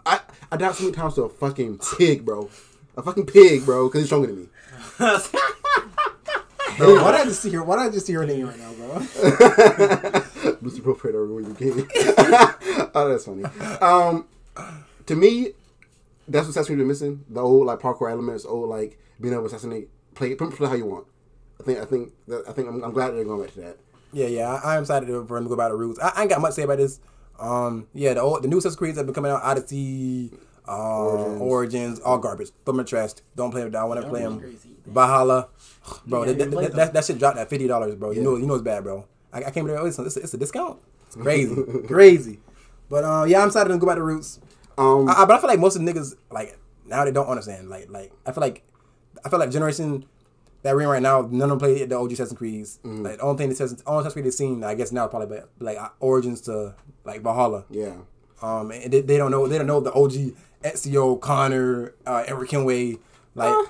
I, 0.06 0.16
I 0.16 0.20
I 0.52 0.56
died 0.56 0.74
so 0.74 0.84
many 0.84 0.96
times 0.96 1.14
to 1.16 1.22
a 1.24 1.28
fucking 1.28 1.80
pig, 1.98 2.24
bro. 2.24 2.48
A 2.96 3.02
fucking 3.02 3.26
pig, 3.26 3.64
bro, 3.64 3.88
because 3.88 4.00
he's 4.00 4.08
stronger 4.08 4.26
than 4.28 4.40
me. 4.42 4.48
Bro, 6.80 7.02
why 7.02 7.12
did 7.12 7.20
I 7.20 7.24
just 7.24 7.42
hear? 7.44 7.62
why 7.62 7.76
did 7.76 7.90
I 7.90 7.92
just 7.92 8.06
hear 8.06 8.24
your 8.24 8.26
name 8.26 8.46
right 8.46 8.58
now, 8.58 8.72
bro? 8.72 10.54
Lucy 10.62 10.80
Pro 10.80 10.94
Predator 10.94 11.26
when 11.26 11.44
you 11.44 11.52
game. 11.52 11.86
oh, 12.94 13.08
that's 13.08 13.26
funny. 13.26 13.44
Um, 13.82 14.26
to 15.04 15.14
me, 15.14 15.48
that's 16.26 16.46
what 16.46 16.50
Assassin's 16.50 16.68
Creed 16.68 16.78
been 16.78 16.88
missing. 16.88 17.24
The 17.28 17.40
old 17.40 17.66
like 17.66 17.80
parkour 17.80 18.10
elements, 18.10 18.46
old 18.46 18.70
like 18.70 18.98
being 19.20 19.34
able 19.34 19.42
to 19.42 19.48
assassinate, 19.48 19.90
play 20.14 20.34
play 20.34 20.68
how 20.68 20.74
you 20.74 20.86
want. 20.86 21.06
I 21.60 21.64
think 21.64 21.78
I 21.80 21.84
think 21.84 22.12
that, 22.28 22.48
I 22.48 22.52
think 22.52 22.68
I'm, 22.68 22.82
I'm 22.82 22.92
glad 22.92 23.10
they're 23.10 23.24
going 23.24 23.42
back 23.42 23.52
to 23.54 23.60
that. 23.60 23.76
Yeah, 24.12 24.26
yeah, 24.26 24.48
I, 24.48 24.76
I'm 24.76 24.82
excited 24.82 25.08
for 25.28 25.36
him 25.36 25.44
to 25.44 25.48
go 25.48 25.54
about 25.54 25.72
the 25.72 25.76
roots. 25.76 25.98
I, 26.00 26.12
I 26.16 26.20
ain't 26.22 26.30
got 26.30 26.40
much 26.40 26.50
to 26.50 26.54
say 26.54 26.62
about 26.62 26.78
this. 26.78 26.98
Um, 27.38 27.88
yeah, 27.92 28.14
the 28.14 28.22
old, 28.22 28.42
the 28.42 28.48
new 28.48 28.58
Assassin's 28.58 28.76
Creeds 28.76 28.96
have 28.96 29.06
been 29.06 29.14
coming 29.14 29.30
out. 29.30 29.42
Odyssey, 29.42 30.30
uh, 30.70 31.04
Origins. 31.04 31.40
Origins. 31.40 32.00
all 32.00 32.18
garbage. 32.18 32.48
Throw 32.64 32.72
them 32.72 32.80
in 32.80 32.86
trash. 32.86 33.10
Don't 33.36 33.50
play 33.50 33.64
with 33.64 33.72
that. 33.72 33.80
I 33.80 33.84
want 33.84 34.00
to 34.02 34.08
play 34.08 34.20
him. 34.20 34.32
them. 34.34 34.40
crazy. 34.40 34.70
Valhalla, 34.86 35.48
bro. 36.06 36.24
Yeah, 36.24 36.32
that, 36.32 36.50
that, 36.50 36.60
that, 36.60 36.72
that, 36.74 36.92
that 36.94 37.04
shit 37.04 37.18
dropped 37.18 37.38
at 37.38 37.48
fifty 37.50 37.66
dollars, 37.66 37.94
bro. 37.94 38.10
You 38.10 38.18
Yeah. 38.18 38.24
know, 38.24 38.36
you 38.36 38.46
know 38.46 38.54
it's 38.54 38.62
bad, 38.64 38.82
bro. 38.84 39.06
I, 39.32 39.44
I 39.44 39.50
came 39.50 39.66
there. 39.66 39.78
Oh, 39.78 39.86
it's, 39.86 39.98
it's, 39.98 40.16
a, 40.16 40.20
it's 40.20 40.34
a 40.34 40.38
discount. 40.38 40.78
It's 41.06 41.16
crazy, 41.16 41.54
crazy. 41.86 42.40
But 42.88 43.04
uh, 43.04 43.24
yeah, 43.28 43.40
I'm 43.40 43.48
excited 43.48 43.68
to 43.70 43.78
go 43.78 43.86
back 43.86 43.96
to 43.96 44.02
roots. 44.02 44.40
Um, 44.78 45.08
I, 45.08 45.12
I- 45.22 45.24
but 45.26 45.36
I 45.36 45.40
feel 45.40 45.48
like 45.48 45.58
most 45.60 45.76
of 45.76 45.84
the 45.84 45.92
niggas 45.92 46.16
like 46.30 46.58
now 46.86 47.04
they 47.04 47.12
don't 47.12 47.26
understand. 47.26 47.68
Like 47.68 47.88
like 47.90 48.12
I 48.26 48.32
feel 48.32 48.40
like 48.40 48.62
I 49.24 49.28
feel 49.28 49.38
like 49.38 49.50
generation 49.50 50.04
that 50.62 50.74
we're 50.74 50.82
in 50.82 50.88
right 50.88 51.02
now, 51.02 51.22
none 51.22 51.50
of 51.50 51.50
them 51.50 51.58
play 51.58 51.84
the 51.86 51.96
OG 51.98 52.12
Assassin's 52.12 52.36
Creeds. 52.38 52.80
Mm-hmm. 52.84 53.02
Like 53.04 53.16
the 53.18 53.22
only 53.22 53.38
thing 53.38 53.48
that 53.48 53.56
says 53.56 53.82
only 53.86 54.00
Assassin's 54.00 54.12
Creed 54.14 54.24
they've 54.26 54.34
seen, 54.34 54.62
I 54.64 54.74
guess 54.74 54.92
now 54.92 55.04
is 55.06 55.10
probably 55.10 55.38
like, 55.38 55.78
like 55.78 55.90
Origins 56.00 56.40
to 56.42 56.74
like 57.04 57.22
Valhalla. 57.22 57.64
yeah. 57.70 57.94
Um, 58.42 58.70
and 58.70 58.90
they, 58.92 59.02
they 59.02 59.18
don't 59.18 59.30
know 59.30 59.46
they 59.46 59.58
don't 59.58 59.66
know 59.66 59.80
the 59.80 59.92
OG 59.92 60.34
Ezio, 60.62 61.20
Connor, 61.20 61.94
uh, 62.06 62.24
Eric 62.26 62.50
Kenway. 62.50 62.98
Like 63.34 63.52
Uh, 63.54 63.64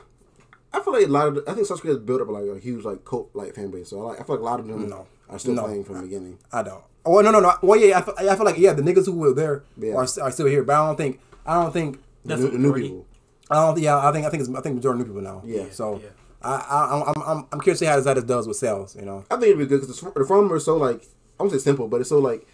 I 0.73 0.81
feel 0.81 0.93
like 0.93 1.07
a 1.07 1.09
lot 1.11 1.29
of 1.29 1.35
the, 1.37 1.41
I 1.43 1.47
think 1.55 1.59
Assassin's 1.63 1.81
Creed 1.81 1.91
has 1.95 1.99
built 1.99 2.21
up 2.21 2.29
like 2.29 2.45
a 2.45 2.59
huge 2.59 2.85
like 2.85 3.05
cult 3.05 3.31
like 3.35 3.55
fan 3.55 3.71
base. 3.71 3.89
So 3.91 4.01
I, 4.03 4.11
like, 4.11 4.21
I 4.21 4.25
feel 4.25 4.37
like 4.37 4.43
a 4.43 4.45
lot 4.45 4.61
of 4.61 4.67
them 4.67 4.89
No. 4.89 5.07
are 5.29 5.39
still 5.39 5.55
No. 5.55 5.65
playing 5.65 5.85
from 5.85 5.97
the 5.97 6.03
beginning. 6.03 6.39
I 6.53 6.63
don't. 6.63 6.83
Oh 7.05 7.21
no 7.21 7.31
no 7.31 7.41
no. 7.41 7.55
Well 7.63 7.79
yeah, 7.81 7.99
I 7.99 8.03
feel, 8.03 8.15
I 8.19 8.37
feel 8.37 8.45
like 8.45 8.59
yeah 8.59 8.73
the 8.73 8.83
niggas 8.83 9.07
who 9.07 9.13
were 9.13 9.33
there 9.33 9.63
Yeah. 9.79 9.95
are, 9.95 10.07
are 10.23 10.31
still 10.31 10.47
here, 10.47 10.63
but 10.63 10.75
I 10.75 10.87
don't 10.87 10.97
think 10.97 11.21
I 11.47 11.55
don't 11.63 11.73
think 11.73 11.99
The 12.25 12.29
That's 12.29 12.41
new, 12.43 12.47
the 12.51 12.53
the 12.53 12.59
new 12.63 12.75
people. 12.75 13.07
I 13.51 13.55
don't. 13.67 13.79
Yeah, 13.79 13.99
I 13.99 14.13
think 14.13 14.27
I 14.27 14.31
think 14.31 14.43
it's 14.43 14.55
I 14.55 14.61
think 14.61 14.77
majority 14.77 15.01
of 15.03 15.09
new 15.09 15.15
people 15.15 15.23
now. 15.33 15.43
Yeah. 15.45 15.65
So 15.71 16.01
Yeah. 16.03 16.09
I, 16.43 16.55
I 16.55 17.13
I'm 17.13 17.23
I'm 17.23 17.47
I'm 17.53 17.61
curious 17.61 17.79
to 17.81 17.85
see 17.85 17.89
how 17.91 18.01
this 18.01 18.25
does 18.25 18.47
with 18.47 18.57
sales. 18.57 18.95
You 18.97 19.03
know. 19.07 19.25
I 19.31 19.35
think 19.37 19.45
it'd 19.49 19.59
be 19.59 19.67
good 19.67 19.81
because 19.81 20.01
the, 20.01 20.11
the 20.15 20.25
formula 20.25 20.57
is 20.57 20.65
so 20.65 20.77
like 20.77 21.03
I 21.39 21.43
won't 21.43 21.53
say 21.53 21.59
simple, 21.59 21.89
but 21.89 22.01
it's 22.01 22.11
so 22.11 22.19
like 22.19 22.47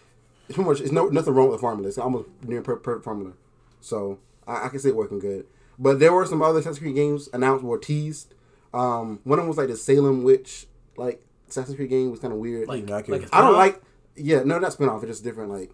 it's 0.49 0.55
pretty 0.57 0.69
much 0.71 0.81
it's 0.81 0.93
no 0.93 1.07
nothing 1.09 1.35
wrong 1.35 1.49
with 1.49 1.57
the 1.59 1.61
formula. 1.61 1.89
It's 1.89 1.99
almost 1.99 2.29
near 2.45 2.63
per- 2.63 2.77
perfect 2.77 3.05
formula. 3.05 3.33
So 3.81 4.19
I, 4.47 4.67
I 4.67 4.69
can 4.69 4.79
see 4.79 4.89
it 4.89 4.97
working 4.97 5.19
good. 5.19 5.47
But 5.79 5.99
there 6.01 6.13
were 6.13 6.25
some 6.27 6.41
other 6.43 6.59
Assassin's 6.61 6.79
Creed 6.79 6.95
games 6.95 7.29
announced 7.33 7.65
or 7.65 7.79
teased. 7.79 8.35
Um, 8.73 9.21
one 9.25 9.39
of 9.39 9.43
them 9.45 9.49
was 9.49 9.59
like 9.59 9.69
the 9.69 9.77
Salem 9.77 10.23
Witch 10.23 10.67
like 10.97 11.23
Assassin's 11.49 11.77
Creed 11.77 11.91
game 11.91 12.11
was 12.11 12.21
kind 12.21 12.33
of 12.33 12.39
weird. 12.39 12.69
Like, 12.69 12.85
Not 12.85 13.09
like 13.09 13.23
good. 13.23 13.25
a 13.25 13.35
I 13.37 13.41
don't 13.43 13.55
like. 13.57 13.83
Yeah, 14.17 14.43
no, 14.45 14.59
not 14.59 14.73
spin 14.73 14.89
off. 14.89 15.03
It's 15.03 15.13
just 15.13 15.25
different, 15.25 15.51
like 15.51 15.71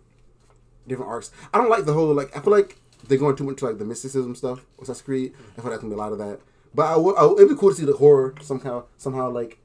different 0.89 1.11
arcs. 1.11 1.31
I 1.55 1.59
don't 1.59 1.71
like 1.71 1.85
the 1.85 1.93
whole 1.93 2.13
like. 2.13 2.37
I 2.37 2.41
feel 2.41 2.53
like 2.53 2.77
they're 3.07 3.19
going 3.19 3.37
too 3.37 3.45
much 3.45 3.59
to 3.59 3.67
like 3.67 3.79
the 3.79 3.85
mysticism 3.85 4.35
stuff. 4.35 4.65
with 4.77 4.89
Assassin's 4.89 5.03
Creed. 5.05 5.33
I 5.57 5.61
feel 5.61 5.71
like 5.71 5.81
there's 5.81 5.81
gonna 5.83 5.95
be 5.95 5.95
a 5.95 6.03
lot 6.03 6.13
of 6.13 6.19
that. 6.19 6.41
But 6.75 6.87
I 6.87 6.97
would. 6.97 7.17
It'd 7.39 7.49
be 7.49 7.55
cool 7.55 7.71
to 7.71 7.77
see 7.77 7.85
the 7.85 7.93
horror 7.95 8.35
somehow. 8.41 8.85
Somehow 8.99 9.31
like 9.31 9.59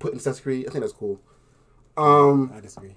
put 0.00 0.12
in 0.12 0.18
Assassin's 0.18 0.40
Creed. 0.42 0.66
I 0.66 0.70
think 0.72 0.82
that's 0.82 0.92
cool. 0.92 1.20
Um, 1.96 2.50
I 2.54 2.60
disagree. 2.60 2.94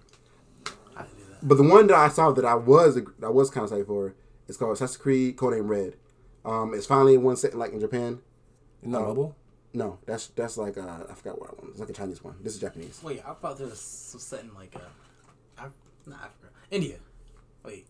I 0.98 1.04
do 1.04 1.08
that. 1.30 1.38
but 1.48 1.56
the 1.56 1.64
one 1.64 1.88
that 1.88 1.96
I 1.96 2.10
saw 2.10 2.32
that 2.32 2.44
I 2.46 2.56
was 2.56 2.98
I 3.24 3.30
was 3.30 3.50
kind 3.50 3.64
of 3.64 3.70
excited 3.72 3.86
for 3.88 4.14
is 4.50 4.58
called 4.58 4.74
Assassin's 4.74 4.98
Creed 4.98 5.38
Codename 5.38 5.70
Red. 5.70 5.94
Um, 6.44 6.74
it's 6.74 6.86
finally 6.86 7.18
one 7.18 7.38
set 7.38 7.56
like 7.56 7.72
in 7.72 7.80
Japan. 7.80 8.20
It's 8.82 8.92
not 8.92 9.04
mobile. 9.04 9.36
No, 9.74 10.00
that's 10.06 10.28
that's 10.28 10.58
like 10.58 10.78
uh, 10.78 11.04
I 11.10 11.14
forgot 11.14 11.40
what 11.40 11.58
one. 11.62 11.72
It's 11.72 11.80
like 11.80 11.90
a 11.90 11.94
Chinese 11.94 12.24
one. 12.24 12.36
This 12.42 12.56
is 12.56 12.60
Japanese. 12.60 13.00
Wait, 13.04 13.22
I 13.26 13.34
thought 13.34 13.58
there 13.58 13.68
was 13.68 13.80
some 13.80 14.20
set 14.20 14.42
in 14.44 14.54
like 14.56 14.76
uh, 14.76 15.64
Af- 15.66 15.72
not 16.08 16.18
Africa, 16.20 16.48
India. 16.72 16.96
Wait, 17.64 17.86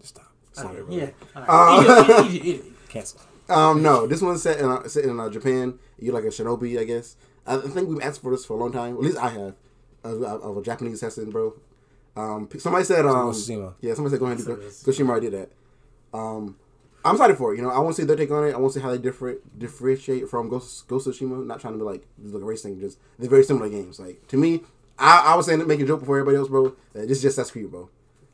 Just 0.00 0.14
stop. 0.16 0.32
Sorry, 0.52 0.78
okay, 0.78 0.96
yeah, 0.96 1.10
Uh, 1.36 1.44
All 1.48 1.84
right. 1.84 2.08
Egypt, 2.26 2.30
Egypt, 2.46 2.46
Egypt. 2.64 2.88
Cancel. 2.88 3.20
Um, 3.48 3.82
no, 3.82 4.06
this 4.06 4.22
one's 4.22 4.42
set 4.42 4.58
in 4.60 4.66
uh, 4.66 4.88
set 4.88 5.04
in 5.04 5.18
uh, 5.20 5.28
Japan. 5.28 5.78
You're 5.98 6.14
like 6.14 6.24
a 6.24 6.28
shinobi, 6.28 6.78
I 6.78 6.84
guess. 6.84 7.16
I 7.46 7.56
think 7.58 7.88
we've 7.88 8.00
asked 8.02 8.22
for 8.22 8.30
this 8.30 8.44
for 8.44 8.54
a 8.54 8.56
long 8.56 8.72
time. 8.72 8.94
At 8.94 9.00
least 9.00 9.18
I 9.18 9.28
have 9.28 9.54
of, 10.04 10.22
of 10.22 10.56
a 10.56 10.62
Japanese 10.62 10.94
assassin, 10.94 11.30
bro. 11.30 11.54
Um, 12.16 12.48
somebody 12.58 12.84
said, 12.84 13.04
um, 13.06 13.30
Tsushima. 13.32 13.74
yeah, 13.80 13.94
somebody 13.94 14.12
said 14.14 14.20
go 14.20 14.26
ahead 14.26 14.38
and 14.38 14.46
do 14.46 14.58
Yes, 14.62 14.82
Go- 14.82 14.92
Goshima 14.92 15.08
already 15.10 15.30
did 15.30 15.40
that. 15.40 15.52
Um, 16.12 16.56
I'm 17.04 17.14
excited 17.14 17.38
for 17.38 17.52
it. 17.52 17.56
You 17.56 17.62
know, 17.62 17.70
I 17.70 17.78
want 17.78 17.96
to 17.96 18.02
see 18.02 18.06
their 18.06 18.16
take 18.16 18.30
on 18.30 18.46
it. 18.46 18.52
I 18.54 18.58
want 18.58 18.72
to 18.74 18.78
see 18.78 18.82
how 18.82 18.90
they 18.90 18.98
different 18.98 19.58
differentiate 19.58 20.28
from 20.28 20.48
Ghost 20.48 20.86
Ghost 20.88 21.06
of 21.06 21.14
Tsushima. 21.14 21.44
Not 21.46 21.60
trying 21.60 21.74
to 21.74 21.78
be 21.78 21.84
like 21.84 22.06
like 22.22 22.42
a 22.42 22.44
race 22.44 22.62
thing. 22.62 22.78
Just 22.80 22.98
they're 23.18 23.30
very 23.30 23.44
similar 23.44 23.68
games. 23.68 23.98
Like 23.98 24.26
to 24.28 24.36
me, 24.36 24.62
I, 24.98 25.32
I 25.32 25.36
was 25.36 25.46
saying 25.46 25.66
making 25.66 25.84
a 25.84 25.88
joke 25.88 26.00
before 26.00 26.18
everybody 26.18 26.36
else, 26.36 26.48
bro. 26.48 26.76
That 26.92 27.08
this 27.08 27.18
is 27.18 27.22
just 27.22 27.38
Assassin's 27.38 27.52
Creed, 27.52 27.70
bro. 27.70 27.88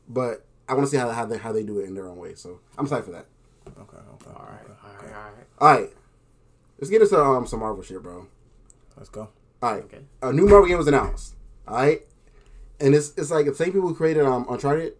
But 0.09 0.45
I 0.69 0.75
want 0.75 0.87
to 0.87 0.91
see 0.91 0.97
how 0.97 1.09
how 1.11 1.25
they 1.27 1.39
how 1.39 1.53
they 1.53 1.63
do 1.63 1.79
it 1.79 1.85
in 1.85 1.95
their 1.95 2.09
own 2.09 2.17
way. 2.19 2.35
So 2.35 2.59
I'm 2.77 2.87
excited 2.87 3.05
for 3.05 3.13
that. 3.13 3.27
Okay. 3.69 3.97
Okay. 3.97 4.31
All 4.37 4.47
right, 4.49 4.67
all 4.69 4.91
right, 4.91 5.15
all 5.15 5.23
right. 5.23 5.47
All 5.59 5.81
right, 5.81 5.91
let's 6.79 6.91
get 6.91 7.03
into 7.03 7.21
um 7.23 7.47
some 7.47 7.61
Marvel 7.61 7.83
shit, 7.83 8.03
bro. 8.03 8.27
Let's 8.97 9.09
go. 9.11 9.29
All 9.63 9.75
right, 9.75 9.85
Okay. 9.85 10.01
a 10.23 10.33
new 10.33 10.47
Marvel 10.47 10.67
game 10.67 10.79
was 10.79 10.87
announced. 10.89 11.35
All 11.69 11.77
right, 11.77 12.03
and 12.81 12.95
it's 12.95 13.13
it's 13.17 13.31
like 13.31 13.47
the 13.47 13.55
same 13.55 13.73
people 13.73 13.89
who 13.89 13.95
created 13.95 14.25
um 14.25 14.47
Uncharted. 14.49 14.95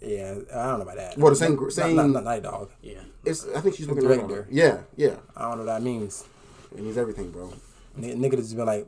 Yeah, 0.00 0.34
I 0.54 0.66
don't 0.66 0.78
know 0.78 0.82
about 0.82 0.96
that. 0.96 1.18
Well, 1.18 1.30
the 1.30 1.36
same- 1.36 1.56
Not- 1.56 1.72
same- 1.72 1.96
Not, 1.96 2.10
not, 2.10 2.24
Naughty 2.24 2.40
Dog. 2.42 2.70
Yeah. 2.82 3.00
It's 3.24 3.46
I 3.54 3.60
think 3.60 3.74
she's 3.74 3.88
looking 3.88 4.04
Director. 4.04 4.24
on 4.24 4.30
it. 4.30 4.46
Yeah, 4.50 4.78
yeah, 4.96 5.16
I 5.36 5.42
don't 5.48 5.58
know 5.58 5.64
what 5.64 5.72
that 5.72 5.82
means. 5.82 6.24
it 6.76 6.80
means 6.82 6.96
everything, 6.96 7.30
bro. 7.30 7.52
N- 8.00 8.20
nigga 8.22 8.36
just 8.36 8.54
been 8.56 8.66
like, 8.66 8.86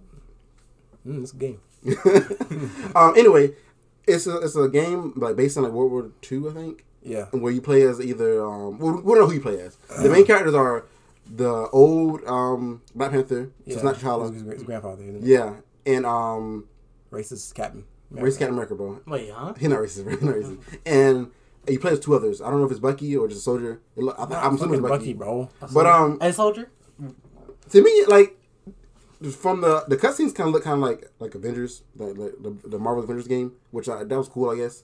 mm, 1.06 1.22
it's 1.22 1.32
a 1.32 1.36
game. 1.36 1.60
um, 2.94 3.14
anyway, 3.16 3.54
it's 4.06 4.26
a 4.26 4.38
it's 4.38 4.54
a 4.56 4.68
game 4.68 5.12
like 5.16 5.34
based 5.36 5.56
on 5.56 5.64
like 5.64 5.72
World 5.72 5.90
War 5.90 6.10
Two, 6.20 6.48
I 6.48 6.52
think, 6.52 6.84
Yeah. 7.02 7.24
where 7.32 7.52
you 7.52 7.60
play 7.60 7.82
as 7.82 8.00
either 8.00 8.44
um 8.46 8.78
we 8.78 8.90
we 8.92 9.14
don't 9.14 9.18
know 9.20 9.26
who 9.26 9.34
you 9.34 9.40
play 9.40 9.60
as. 9.60 9.76
The 10.02 10.08
main 10.10 10.24
characters 10.26 10.54
are 10.54 10.84
the 11.26 11.68
old 11.72 12.24
um 12.26 12.82
Black 12.94 13.10
Panther, 13.12 13.50
so 13.66 13.72
it's 13.74 13.82
not 13.82 13.96
His, 13.96 14.04
T'Challa. 14.04 14.32
his, 14.32 14.42
his 14.42 14.62
grandfather. 14.62 15.02
isn't 15.04 15.16
it? 15.16 15.22
Yeah, 15.24 15.54
and 15.86 16.04
um 16.06 16.66
Racist 17.10 17.54
captain. 17.54 17.84
Race 18.10 18.36
Captain 18.36 18.54
America, 18.54 18.74
bro. 18.74 19.00
Wait, 19.06 19.30
huh? 19.30 19.54
He's 19.58 19.68
not 19.68 19.78
racist, 19.80 20.04
bro. 20.04 20.12
He's 20.12 20.22
not 20.22 20.34
racist. 20.34 20.58
And 20.86 21.30
you 21.68 21.78
play 21.78 21.92
as 21.92 22.00
two 22.00 22.14
others. 22.14 22.40
I 22.40 22.50
don't 22.50 22.58
know 22.58 22.64
if 22.66 22.70
it's 22.72 22.80
Bucky 22.80 23.16
or 23.16 23.28
just 23.28 23.40
a 23.40 23.42
soldier. 23.44 23.80
It 23.96 24.04
I, 24.18 24.24
I'm 24.46 24.56
assuming 24.56 24.74
it's 24.74 24.82
Bucky. 24.82 24.98
Bucky, 24.98 25.12
bro. 25.14 25.48
But 25.72 25.86
um, 25.86 26.18
Hey, 26.20 26.32
soldier. 26.32 26.70
to 27.70 27.82
me, 27.82 28.04
like 28.08 28.36
from 29.38 29.60
the 29.60 29.84
the 29.86 29.96
cutscenes, 29.96 30.34
kind 30.34 30.48
of 30.48 30.54
look 30.54 30.64
kind 30.64 30.82
of 30.82 30.88
like 30.88 31.10
like 31.18 31.34
Avengers, 31.34 31.82
the, 31.94 32.06
the 32.06 32.50
the 32.50 32.68
the 32.70 32.78
Marvel 32.78 33.04
Avengers 33.04 33.28
game, 33.28 33.52
which 33.70 33.88
I, 33.88 34.02
that 34.04 34.16
was 34.18 34.28
cool, 34.28 34.50
I 34.50 34.56
guess. 34.56 34.82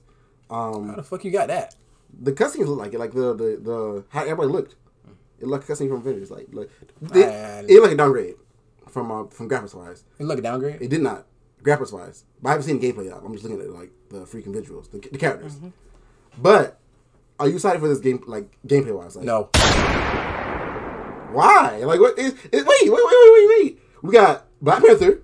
Um, 0.51 0.91
How 0.91 0.97
the 0.97 1.03
fuck 1.03 1.25
you 1.25 1.31
got 1.31 1.49
that? 1.49 1.75
the 2.19 2.33
cutscenes 2.33 2.67
look 2.69 2.79
like 2.79 2.95
it, 2.95 3.01
like 3.01 3.13
the 3.13 3.35
the 3.35 3.59
the 3.61 4.05
how 4.11 4.23
everybody 4.23 4.49
looked. 4.49 4.77
It 5.39 5.47
looked 5.47 5.69
like 5.69 5.79
a 5.79 5.83
cutscene 5.83 5.89
from 5.89 5.99
Avengers, 5.99 6.31
like 6.31 6.47
like 6.53 6.71
it, 7.15 7.17
it 7.69 7.69
looked 7.71 7.83
like 7.85 7.93
a 7.93 7.97
downgrade 7.97 8.37
from 8.89 9.11
uh, 9.11 9.25
from 9.27 9.49
graphics 9.49 9.75
wise. 9.75 10.05
It 10.19 10.25
look 10.25 10.39
a 10.39 10.43
downgrade. 10.43 10.81
It 10.81 10.89
did 10.89 11.03
not 11.03 11.27
graphics 11.63 11.93
wise, 11.93 12.25
but 12.43 12.49
I 12.49 12.53
haven't 12.53 12.67
seen 12.67 12.79
the 12.81 12.93
gameplay 12.93 13.07
yet. 13.07 13.19
I'm 13.25 13.33
just 13.33 13.45
looking 13.45 13.61
at 13.61 13.71
like 13.71 13.91
the 14.11 14.19
freaking 14.25 14.55
visuals, 14.55 14.91
the, 14.91 14.99
the 14.99 15.19
characters. 15.19 15.57
But 16.39 16.79
are 17.39 17.49
you 17.49 17.55
excited 17.55 17.81
for 17.81 17.89
this 17.89 17.99
game, 18.01 18.23
like 18.27 18.57
gameplay 18.67 18.95
wise? 18.97 19.17
Like, 19.17 19.25
No. 19.25 19.51
Why? 21.33 21.79
Like, 21.85 22.01
what 22.01 22.19
is? 22.19 22.33
It, 22.53 22.53
wait, 22.53 22.67
wait, 22.67 22.91
wait, 22.91 23.03
wait, 23.05 23.33
wait, 23.35 23.49
wait. 23.65 23.79
We 24.03 24.13
got 24.13 24.47
Black 24.63 24.83
Panther 24.83 25.21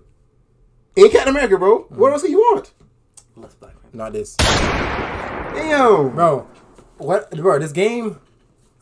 and 0.96 1.10
Captain 1.10 1.28
America, 1.34 1.56
bro. 1.58 1.86
What 1.90 2.12
else 2.12 2.22
do 2.22 2.30
you 2.30 2.38
want? 2.38 2.72
Less 3.36 3.54
black. 3.54 3.74
man. 3.82 3.90
Not 3.94 4.12
this. 4.12 4.36
Damn, 4.36 6.10
Bro, 6.14 6.46
what, 6.98 7.30
bro? 7.30 7.58
This 7.58 7.72
game, 7.72 8.18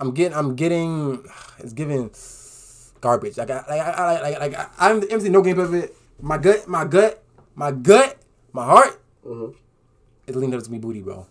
I'm 0.01 0.13
getting, 0.13 0.37
I'm 0.37 0.57
getting, 0.57 1.25
it's 1.59 1.73
giving 1.73 2.11
garbage. 3.01 3.37
Like, 3.37 3.51
I, 3.51 3.57
like, 3.69 3.69
I, 3.81 4.13
like, 4.13 4.23
like, 4.23 4.41
like 4.41 4.55
I, 4.59 4.69
I 4.79 4.89
haven't 4.89 5.21
seen 5.21 5.33
no 5.33 5.43
gameplay 5.43 5.65
of 5.65 5.75
it. 5.75 5.95
My 6.21 6.39
gut, 6.39 6.67
my 6.69 6.85
gut, 6.85 7.20
my 7.61 7.71
gut, 7.73 8.17
my 8.53 8.65
heart, 8.65 9.01
Mhm. 9.27 9.55
it 10.27 10.35
leaned 10.35 10.55
up 10.55 10.63
to 10.63 10.71
me 10.71 10.79
booty, 10.79 11.03
bro. 11.03 11.27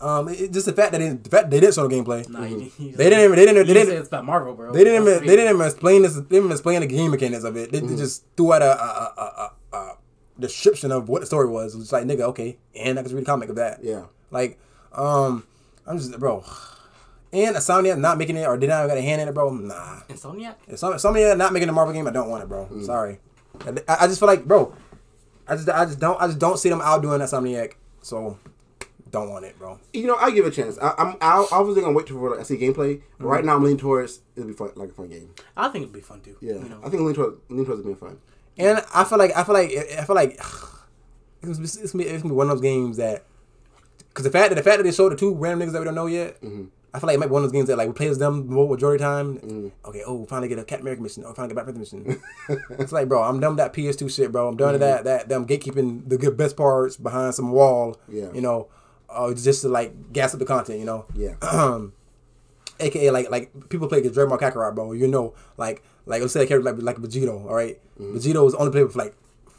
Um, 0.00 0.28
it, 0.28 0.52
just 0.52 0.66
the 0.66 0.72
fact 0.72 0.92
that 0.92 0.98
they, 0.98 1.08
the 1.08 1.28
fact 1.28 1.50
they 1.50 1.58
didn't 1.60 1.74
show 1.74 1.86
the 1.88 1.94
gameplay. 1.94 2.28
Nah, 2.28 2.44
you, 2.44 2.70
you, 2.78 2.92
They 2.92 3.10
didn't 3.10 3.24
even, 3.24 3.36
they 3.36 3.46
didn't. 3.46 3.66
They 3.66 3.74
didn't 3.74 3.96
it's 3.98 4.08
about 4.08 4.24
Marvel, 4.24 4.54
bro. 4.54 4.72
they 4.72 4.84
didn't. 4.84 5.02
Even, 5.08 5.26
they 5.26 5.36
didn't 5.36 5.54
even 5.54 5.66
explain 5.66 6.02
this. 6.02 6.14
They 6.14 6.20
didn't 6.22 6.36
even 6.36 6.50
explain 6.52 6.80
the 6.82 6.86
game 6.86 7.10
mechanics 7.10 7.44
of 7.44 7.56
it. 7.56 7.72
They, 7.72 7.80
they 7.80 7.96
just 7.96 8.24
threw 8.36 8.52
out 8.52 8.62
a, 8.62 8.72
a, 8.80 9.12
a, 9.16 9.52
a, 9.72 9.76
a 9.76 9.96
description 10.38 10.92
of 10.92 11.08
what 11.08 11.20
the 11.20 11.26
story 11.26 11.48
was. 11.48 11.74
It's 11.74 11.92
like, 11.92 12.04
nigga, 12.04 12.22
okay, 12.32 12.58
and 12.76 12.98
I 12.98 13.02
can 13.02 13.12
read 13.14 13.22
a 13.22 13.26
comic 13.26 13.48
of 13.48 13.56
that. 13.56 13.82
Yeah. 13.82 14.04
Like, 14.30 14.58
um, 14.92 15.44
I'm 15.86 15.98
just, 15.98 16.16
bro. 16.18 16.44
And 17.32 17.56
Insomniac 17.56 17.98
not 17.98 18.18
making 18.18 18.36
it, 18.36 18.46
or 18.46 18.56
did 18.56 18.68
not 18.68 18.86
got 18.86 18.96
a 18.98 19.02
hand 19.02 19.20
in 19.22 19.28
it, 19.28 19.34
bro. 19.34 19.50
Nah. 19.50 20.00
Insomniac. 20.08 20.54
Somebody 21.00 21.34
not 21.34 21.52
making 21.52 21.68
a 21.68 21.72
Marvel 21.72 21.92
game, 21.94 22.06
I 22.06 22.10
don't 22.12 22.28
want 22.30 22.42
it, 22.44 22.48
bro. 22.48 22.68
Sorry. 22.82 23.18
I, 23.88 23.96
I 24.00 24.06
just 24.06 24.18
feel 24.18 24.28
like, 24.28 24.44
bro. 24.44 24.74
I 25.46 25.56
just, 25.56 25.68
I 25.68 25.84
just 25.84 26.00
don't, 26.00 26.20
I 26.20 26.26
just 26.26 26.38
don't 26.38 26.58
see 26.58 26.68
them 26.68 26.80
outdoing 26.80 27.20
Insomniac. 27.20 27.74
So, 28.00 28.38
don't 29.14 29.30
want 29.30 29.44
it, 29.44 29.56
bro. 29.58 29.78
You 29.92 30.08
know, 30.08 30.16
I 30.16 30.30
give 30.32 30.44
it 30.44 30.48
a 30.48 30.50
chance. 30.50 30.76
I, 30.78 30.92
I'm 30.98 31.16
I, 31.20 31.46
I 31.52 31.60
was 31.60 31.76
gonna 31.76 31.92
wait 31.92 32.08
for 32.08 32.30
like, 32.30 32.40
I 32.40 32.42
see 32.42 32.56
gameplay, 32.56 33.00
but 33.18 33.26
right 33.26 33.42
mhm. 33.42 33.46
now 33.46 33.56
I'm 33.56 33.62
leaning 33.62 33.78
towards 33.78 34.20
it'll 34.34 34.48
be 34.48 34.54
fun, 34.54 34.70
like 34.74 34.90
a 34.90 34.92
fun 34.92 35.08
game. 35.08 35.30
I 35.56 35.68
think 35.68 35.84
it'd 35.84 35.94
be 35.94 36.00
fun 36.00 36.20
too. 36.20 36.36
Yeah, 36.40 36.54
You 36.54 36.68
know? 36.68 36.80
I 36.84 36.88
think 36.88 37.02
lean 37.02 37.14
towards 37.14 37.38
lean 37.48 37.64
towards 37.64 37.80
it 37.80 37.84
being 37.84 37.96
fun. 37.96 38.18
And 38.58 38.82
I 38.92 39.04
feel 39.04 39.18
like 39.18 39.30
I 39.36 39.44
feel 39.44 39.54
like 39.54 39.70
I 39.70 40.04
feel 40.04 40.16
like 40.16 40.32
it's 41.42 41.58
it's 41.76 41.92
gonna 41.92 42.04
be, 42.04 42.10
it's 42.10 42.22
gonna 42.22 42.34
be 42.34 42.36
one 42.36 42.50
of 42.50 42.56
those 42.56 42.62
games 42.62 42.96
that 42.96 43.24
because 44.08 44.24
the 44.24 44.30
fact 44.30 44.50
that 44.50 44.56
the 44.56 44.62
fact 44.62 44.78
that 44.78 44.82
they 44.82 44.92
showed 44.92 45.12
the 45.12 45.16
two 45.16 45.32
random 45.32 45.68
niggas 45.68 45.72
that 45.72 45.78
we 45.78 45.84
don't 45.84 45.94
know 45.94 46.06
yet, 46.06 46.40
mm-hmm. 46.42 46.64
I 46.94 47.00
feel 47.00 47.08
like 47.08 47.14
it 47.16 47.18
might 47.18 47.26
be 47.26 47.32
one 47.32 47.42
of 47.42 47.50
those 47.50 47.52
games 47.58 47.66
that 47.66 47.76
like 47.76 47.88
we 47.88 47.92
play 47.92 48.06
as 48.06 48.18
them 48.18 48.48
the 48.48 48.54
majority 48.54 49.02
time. 49.02 49.72
Okay, 49.84 50.02
oh, 50.06 50.24
finally 50.26 50.46
get 50.48 50.60
a 50.60 50.64
Captain 50.64 50.82
America 50.86 51.02
mission. 51.02 51.24
Oh, 51.26 51.32
finally 51.34 51.48
get 51.52 51.54
Black 51.54 51.66
Panther 51.66 51.80
mission. 51.80 52.22
it's 52.78 52.92
like, 52.92 53.08
bro, 53.08 53.20
I'm 53.22 53.40
done 53.40 53.56
with 53.56 53.58
that 53.58 53.72
PS2 53.72 54.14
shit, 54.14 54.30
bro. 54.30 54.46
I'm 54.46 54.56
done 54.56 54.72
with 54.72 54.80
that 54.80 55.02
that 55.04 55.28
them 55.28 55.44
gatekeeping 55.44 56.08
the 56.08 56.16
good 56.16 56.36
best 56.36 56.56
parts 56.56 56.96
behind 56.96 57.34
some 57.34 57.50
wall. 57.50 57.96
Yeah. 58.08 58.32
you 58.32 58.40
know, 58.40 58.68
uh, 59.10 59.34
just 59.34 59.62
to 59.62 59.68
like 59.68 60.12
gas 60.12 60.34
up 60.34 60.38
the 60.38 60.46
content. 60.46 60.78
You 60.78 60.84
know, 60.84 61.06
Yeah. 61.16 61.34
aka 62.80 63.10
like 63.10 63.30
like 63.30 63.68
people 63.68 63.88
play 63.88 63.98
against 63.98 64.18
Draymond 64.18 64.38
Kakarot, 64.40 64.74
bro. 64.74 64.92
You 64.92 65.08
know, 65.08 65.34
like 65.56 65.82
like 66.06 66.20
let's 66.20 66.32
say 66.32 66.44
a 66.44 66.46
character 66.46 66.70
like 66.72 66.80
like 66.82 66.96
Vegito, 66.96 67.44
all 67.46 67.54
right? 67.54 67.78
Vegito 68.00 68.44
was 68.44 68.54
only 68.54 68.70
played 68.72 68.90
for 68.92 68.98
like 68.98 69.14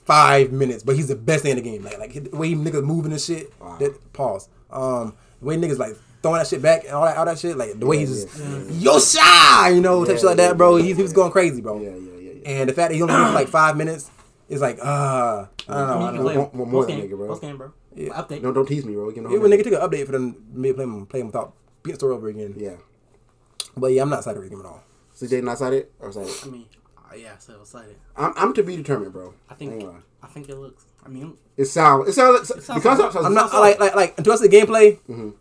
five 0.06 0.52
minutes, 0.52 0.84
but 0.84 0.96
he's 0.96 1.08
the 1.08 1.16
best 1.16 1.44
thing 1.44 1.52
in 1.58 1.58
the 1.58 1.64
game. 1.70 1.84
Like 1.84 1.98
like 2.00 2.14
the 2.32 2.38
way 2.38 2.50
he 2.50 2.56
niggas 2.56 2.84
moving 2.84 3.12
and 3.12 3.22
shit. 3.22 3.54
Wow. 3.60 3.78
That 3.78 4.14
pause. 4.14 4.50
Um, 4.70 5.16
the 5.40 5.46
way 5.48 5.58
niggas 5.58 5.78
like 5.80 5.96
throwing 6.26 6.40
that 6.40 6.48
shit 6.48 6.62
back 6.62 6.84
and 6.86 6.94
all 6.94 7.06
that 7.06 7.18
all 7.18 7.26
that 7.26 7.38
shit. 7.38 7.56
Like 7.56 7.80
the 7.80 7.86
way 7.86 7.98
Yeah, 7.98 8.06
he's 8.08 8.24
just 8.26 8.40
yeah, 8.40 8.92
yo 8.94 9.00
shy, 9.00 9.70
you 9.70 9.82
know, 9.82 10.04
type 10.06 10.16
shit 10.18 10.26
like 10.26 10.38
yeah, 10.38 10.48
that, 10.50 10.58
bro. 10.58 10.78
yeah, 10.78 10.84
He, 10.84 10.94
he 10.94 11.02
was 11.04 11.14
going 11.14 11.32
crazy, 11.32 11.62
bro. 11.62 11.80
Yeah, 11.80 11.90
yeah, 11.96 11.96
yeah, 12.20 12.32
yeah. 12.42 12.50
And 12.62 12.70
the 12.70 12.74
fact 12.74 12.90
that 12.90 12.96
he 12.96 13.02
only 13.04 13.14
played 13.14 13.34
like 13.34 13.48
five 13.48 13.78
minutes 13.78 14.10
is 14.50 14.62
like 14.62 14.80
uh 14.82 14.84
I 14.86 15.46
don't 15.68 15.68
know. 15.68 15.74
I 15.74 15.78
I 16.10 16.14
don't 16.14 16.16
know. 16.24 16.30
can 16.32 16.40
want- 16.42 16.54
want 16.56 16.72
more 16.72 16.86
than 16.86 16.98
game, 16.98 17.08
nigga, 17.10 17.18
bro. 17.18 17.28
Post 17.28 17.42
game, 17.42 17.58
bro. 17.58 17.72
Yeah. 17.96 18.10
Update. 18.22 18.42
No, 18.42 18.52
don't 18.52 18.66
tease 18.68 18.84
me, 18.86 18.94
bro. 18.94 19.10
You 19.12 19.22
know, 19.22 19.30
Even 19.30 19.42
when 19.44 19.52
nigga 19.52 19.64
took 19.64 19.74
an 19.74 19.80
update 19.88 20.06
for 20.08 20.12
them 20.12 20.36
maybe 20.52 20.74
play 20.74 20.84
him 20.84 21.06
play 21.06 21.20
him 21.22 21.28
without 21.28 21.54
beating 21.84 21.94
the 21.96 22.00
story 22.00 22.14
over 22.16 22.28
again. 22.28 22.54
yeah. 22.58 22.76
But 23.78 23.88
yeah, 23.94 24.02
I'm 24.04 24.10
not 24.10 24.20
excited 24.20 24.38
for 24.40 24.44
the 24.44 24.50
game 24.50 24.60
at 24.60 24.66
all. 24.66 24.84
So 25.14 25.28
Jay 25.28 25.42
not 25.42 25.54
excited 25.54 25.88
or 26.00 26.08
excited? 26.10 26.34
I 26.44 26.48
mean, 26.50 26.66
uh, 26.98 27.16
yeah, 27.16 27.38
so 27.38 27.62
excited. 27.62 27.96
I'm, 28.18 28.34
I'm 28.36 28.54
to 28.54 28.64
be 28.64 28.76
determined, 28.76 29.14
bro. 29.14 29.34
I 29.50 29.54
think 29.54 29.82
ain't. 29.84 29.90
I 30.24 30.28
think 30.28 30.50
it 30.50 30.56
looks. 30.56 30.86
I 31.06 31.08
mean, 31.10 31.38
it 31.56 31.66
sounds 31.66 32.10
it 32.10 32.14
sounds 32.14 32.50
like 32.50 32.62
sounds 32.62 32.84
the 32.84 32.90
concept 32.90 33.14
sounds 33.14 33.26
I'm 33.26 33.34
not 33.34 33.52
so- 33.52 33.60
like 33.62 33.80
like 33.80 33.96
like 33.96 34.18
until 34.18 34.34
I 34.34 34.36
see 34.38 34.48
the 34.48 34.58
gameplay, 34.58 35.00
Mhm. 35.10 35.34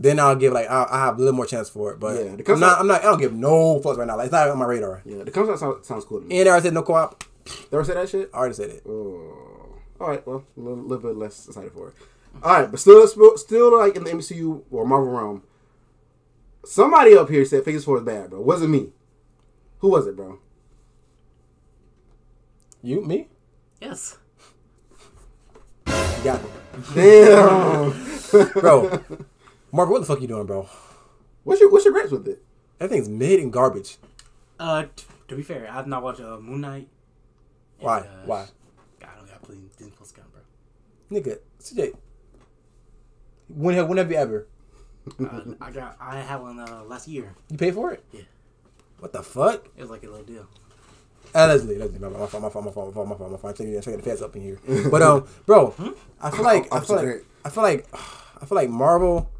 Then 0.00 0.20
I'll 0.20 0.36
give 0.36 0.52
like 0.52 0.68
I'll, 0.70 0.86
I 0.90 1.06
have 1.06 1.16
a 1.16 1.18
little 1.18 1.34
more 1.34 1.44
chance 1.46 1.68
for 1.68 1.92
it. 1.92 1.98
But 1.98 2.14
Yeah, 2.16 2.22
the 2.22 2.28
I'm 2.30 2.36
concept- 2.44 2.60
not 2.60 2.78
I'm 2.80 2.86
not 2.86 3.00
I 3.00 3.04
don't 3.04 3.18
give 3.18 3.32
no 3.34 3.80
fucks 3.80 3.96
right 3.98 4.06
now. 4.06 4.16
Like 4.16 4.26
it's 4.26 4.32
not 4.32 4.48
on 4.48 4.56
my 4.58 4.64
radar. 4.64 5.02
yeah. 5.04 5.24
The 5.24 5.30
concept 5.32 5.58
sounds, 5.58 5.86
sounds 5.86 6.04
cool 6.04 6.20
to 6.20 6.26
me. 6.26 6.38
And 6.38 6.48
I 6.48 6.52
already 6.52 6.64
said 6.66 6.74
no 6.74 6.82
co-op. 6.82 7.24
They 7.44 7.76
ever 7.76 7.84
say 7.84 7.94
that 7.94 8.08
shit? 8.08 8.30
I 8.32 8.36
already 8.38 8.54
said 8.54 8.70
it. 8.70 8.82
Oh, 8.88 9.74
all 10.00 10.08
right. 10.08 10.24
Well, 10.26 10.44
a 10.56 10.60
little, 10.60 10.78
little 10.84 10.98
bit 11.08 11.16
less 11.16 11.46
excited 11.48 11.72
for 11.72 11.88
it. 11.88 11.94
All 12.42 12.60
right, 12.60 12.70
but 12.70 12.78
still, 12.78 13.04
still, 13.08 13.36
still 13.38 13.76
like 13.76 13.96
in 13.96 14.04
the 14.04 14.10
MCU 14.10 14.62
or 14.70 14.86
Marvel 14.86 15.10
realm. 15.12 15.42
Somebody 16.64 17.16
up 17.16 17.28
here 17.30 17.44
said 17.44 17.64
Phase 17.64 17.84
Four 17.84 17.96
is 17.98 18.02
bad, 18.04 18.30
bro. 18.30 18.40
Wasn't 18.42 18.70
me. 18.70 18.90
Who 19.78 19.88
was 19.88 20.06
it, 20.06 20.14
bro? 20.14 20.38
You 22.82 23.02
me? 23.04 23.28
yes. 23.80 24.18
You 25.86 25.94
got 26.24 26.42
me, 26.42 26.50
Damn. 26.94 28.52
bro. 28.52 29.00
Marvel, 29.72 29.92
what 29.94 30.00
the 30.00 30.06
fuck 30.06 30.20
you 30.20 30.28
doing, 30.28 30.46
bro? 30.46 30.68
what's 31.44 31.60
your 31.60 31.70
What's 31.70 31.84
your 31.84 31.92
gripes 31.94 32.10
with 32.10 32.26
it? 32.28 32.42
That 32.78 32.88
thing's 32.90 33.08
mid 33.08 33.40
and 33.40 33.52
garbage. 33.52 33.96
Uh, 34.58 34.84
t- 34.94 35.04
to 35.28 35.36
be 35.36 35.42
fair, 35.42 35.68
I've 35.70 35.86
not 35.86 36.02
watched 36.02 36.20
uh, 36.20 36.38
Moon 36.38 36.60
Knight. 36.60 36.88
And, 37.78 37.86
Why? 37.86 37.98
uh, 38.00 38.04
Why? 38.24 38.46
I 39.02 39.16
don't 39.16 39.28
got 39.28 39.42
playing 39.42 39.70
Disney 39.76 39.92
Plus 39.96 40.10
account, 40.10 40.28
bro. 40.32 40.40
Nigga, 41.20 41.38
CJ. 41.60 41.94
When 43.48 43.74
have 43.74 43.88
when 43.88 43.98
have 43.98 44.10
you 44.10 44.16
ever? 44.16 44.46
uh, 45.20 45.40
I 45.60 45.70
got 45.70 45.96
I 46.00 46.20
had 46.20 46.36
one 46.40 46.58
uh, 46.60 46.82
last 46.84 47.08
year. 47.08 47.34
You 47.50 47.56
pay 47.56 47.70
for 47.70 47.92
it? 47.92 48.04
Yeah. 48.12 48.22
What 48.98 49.12
the 49.12 49.22
fuck? 49.22 49.66
It 49.76 49.80
was 49.80 49.90
like 49.90 50.02
a 50.02 50.08
little 50.08 50.24
deal. 50.24 50.46
Allegedly, 51.34 51.76
allegedly, 51.76 52.08
my 52.08 52.26
fault, 52.26 52.42
my 52.42 52.48
fault, 52.48 52.64
my 52.64 52.70
fault, 52.70 52.88
my 52.88 52.92
fault, 52.92 53.08
my 53.08 53.16
fault, 53.16 53.30
my 53.32 53.36
fault. 53.38 53.44
I'm 53.44 53.56
trying 53.56 53.80
to 53.82 53.90
get 53.90 53.96
the 53.96 54.02
feds 54.02 54.22
up 54.22 54.34
in 54.34 54.42
here. 54.42 54.58
But 54.90 55.02
um, 55.02 55.26
bro, 55.46 55.74
I 56.20 56.30
feel 56.30 56.42
like 56.44 56.72
I 56.72 56.80
feel 56.80 56.96
like 56.96 57.24
I 57.44 57.50
feel 57.50 57.62
like 57.62 57.86
I 58.40 58.44
feel 58.46 58.56
like 58.56 58.70
Marvel. 58.70 59.30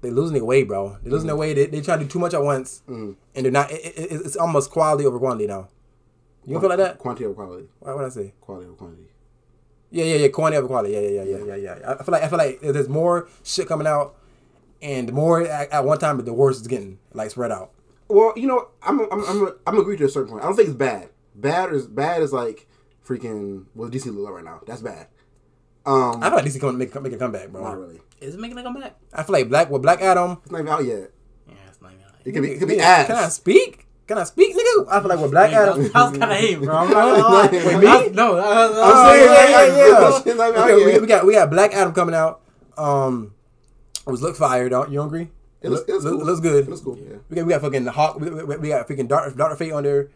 They 0.00 0.10
losing 0.10 0.34
their 0.34 0.44
way, 0.44 0.62
bro. 0.62 0.96
They 1.02 1.10
losing 1.10 1.26
their 1.26 1.36
way. 1.36 1.54
They 1.54 1.66
they 1.66 1.80
try 1.80 1.96
to 1.96 2.04
do 2.04 2.08
too 2.08 2.18
much 2.18 2.34
at 2.34 2.42
once, 2.42 2.82
and 2.86 3.16
they're 3.34 3.50
not. 3.50 3.70
It, 3.70 3.84
it, 3.84 4.12
it's 4.12 4.36
almost 4.36 4.70
quality 4.70 5.04
over 5.04 5.18
quantity 5.18 5.46
now. 5.46 5.68
You 6.46 6.54
don't 6.54 6.60
feel 6.62 6.70
like 6.70 6.78
that? 6.78 6.98
Quantity 6.98 7.26
over 7.26 7.34
quality. 7.34 7.68
Why 7.80 7.94
would 7.94 8.04
I 8.04 8.08
say? 8.08 8.32
Quality 8.40 8.66
over 8.68 8.76
quantity. 8.76 9.08
Yeah, 9.90 10.04
yeah, 10.04 10.16
yeah. 10.16 10.28
Quantity 10.28 10.58
over 10.58 10.68
quality. 10.68 10.92
Yeah, 10.94 11.00
yeah, 11.00 11.22
yeah, 11.22 11.38
yeah, 11.38 11.54
yeah, 11.56 11.78
yeah. 11.80 11.94
I 11.98 12.02
feel 12.02 12.12
like 12.12 12.22
I 12.22 12.28
feel 12.28 12.38
like 12.38 12.60
there's 12.60 12.88
more 12.88 13.28
shit 13.42 13.66
coming 13.66 13.86
out, 13.86 14.16
and 14.80 15.08
the 15.08 15.12
more 15.12 15.42
at, 15.42 15.70
at 15.70 15.84
one 15.84 15.98
time, 15.98 16.16
but 16.16 16.26
the 16.26 16.32
worse 16.32 16.58
it's 16.58 16.68
getting 16.68 16.98
like 17.12 17.30
spread 17.30 17.50
out. 17.50 17.72
Well, 18.08 18.32
you 18.36 18.46
know, 18.46 18.68
I'm 18.82 19.00
I'm 19.12 19.24
I'm 19.24 19.48
I'm 19.66 19.78
agree 19.78 19.96
to 19.96 20.04
a 20.04 20.08
certain 20.08 20.30
point. 20.30 20.42
I 20.42 20.46
don't 20.46 20.56
think 20.56 20.68
it's 20.68 20.76
bad. 20.78 21.10
Bad 21.34 21.72
is 21.72 21.86
bad 21.86 22.22
is 22.22 22.32
like 22.32 22.66
freaking 23.06 23.66
what 23.74 23.90
DC 23.90 24.06
look 24.06 24.24
like 24.24 24.34
right 24.34 24.44
now. 24.44 24.60
That's 24.66 24.80
bad. 24.80 25.08
Um, 25.84 26.22
I 26.22 26.28
feel 26.28 26.36
like 26.36 26.44
DC 26.44 26.60
coming 26.60 26.78
make 26.78 27.00
make 27.00 27.12
a 27.12 27.16
comeback, 27.16 27.48
bro. 27.48 27.62
not 27.62 27.78
really. 27.78 28.00
Is 28.20 28.34
it 28.34 28.40
making 28.40 28.58
a 28.58 28.62
comeback? 28.62 28.96
I 29.12 29.22
feel 29.22 29.32
like 29.34 29.48
Black 29.48 29.70
with 29.70 29.82
Black 29.82 30.00
Adam. 30.00 30.38
It's 30.42 30.50
not 30.50 30.60
even 30.60 30.72
out 30.72 30.84
yet. 30.84 31.10
Yeah, 31.46 31.54
it's 31.68 31.80
not 31.80 31.92
even. 31.92 32.04
out. 32.04 32.12
Yet. 32.18 32.26
It 32.26 32.32
could 32.32 32.42
be 32.42 32.50
it 32.52 32.58
could 32.58 32.68
be 32.68 32.74
Nigga, 32.76 32.80
ass. 32.80 33.06
Can 33.06 33.16
I 33.16 33.28
speak? 33.28 33.84
Can 34.06 34.16
I 34.18 34.24
speak, 34.24 34.56
nigga? 34.56 34.86
I 34.90 35.00
feel 35.00 35.08
like 35.10 35.18
with 35.20 35.30
Black 35.30 35.52
Adam. 35.52 35.82
that, 35.82 35.92
that 35.92 36.10
was 36.10 36.18
kind 36.18 36.32
of 36.32 36.38
hate, 36.38 36.58
bro. 36.60 36.74
I'm 36.74 36.90
not 36.90 36.94
gonna 36.94 37.22
lie. 37.28 37.48
Wait, 37.52 37.76
me? 37.78 37.84
That- 37.84 38.14
No, 38.14 38.36
uh, 38.36 38.40
uh, 38.40 38.70
Oh, 38.74 39.12
saying, 39.12 39.24
yeah, 39.24 39.50
yeah, 39.50 39.76
yeah. 39.76 40.16
it's 40.16 40.26
not 40.26 40.48
even 40.48 40.60
out 40.62 40.70
Okay, 40.70 40.84
we, 40.94 40.98
we 41.00 41.06
got 41.06 41.26
we 41.26 41.32
got 41.34 41.50
Black 41.50 41.74
Adam 41.74 41.92
coming 41.92 42.14
out. 42.14 42.40
Um, 42.78 43.34
it 44.06 44.10
was 44.10 44.22
look 44.22 44.34
fire. 44.36 44.68
Don't 44.70 44.90
you 44.90 44.96
don't 44.96 45.08
agree? 45.08 45.28
It 45.60 45.70
looks, 45.70 45.88
it 45.88 45.92
looks, 45.92 46.04
Look- 46.04 46.14
cool. 46.18 46.24
looks 46.26 46.40
good. 46.40 46.64
It 46.64 46.70
looks 46.70 46.80
cool. 46.82 46.98
Yeah. 46.98 47.16
We 47.28 47.36
got 47.36 47.46
we 47.46 47.52
got 47.52 47.60
fucking 47.60 47.86
Hawk. 47.86 48.18
We, 48.20 48.30
we, 48.30 48.56
we 48.56 48.68
got 48.68 48.88
freaking 48.88 49.08
Doctor 49.08 49.30
Doctor 49.36 49.56
Fate 49.56 49.72
on 49.72 49.82
there. 49.82 50.08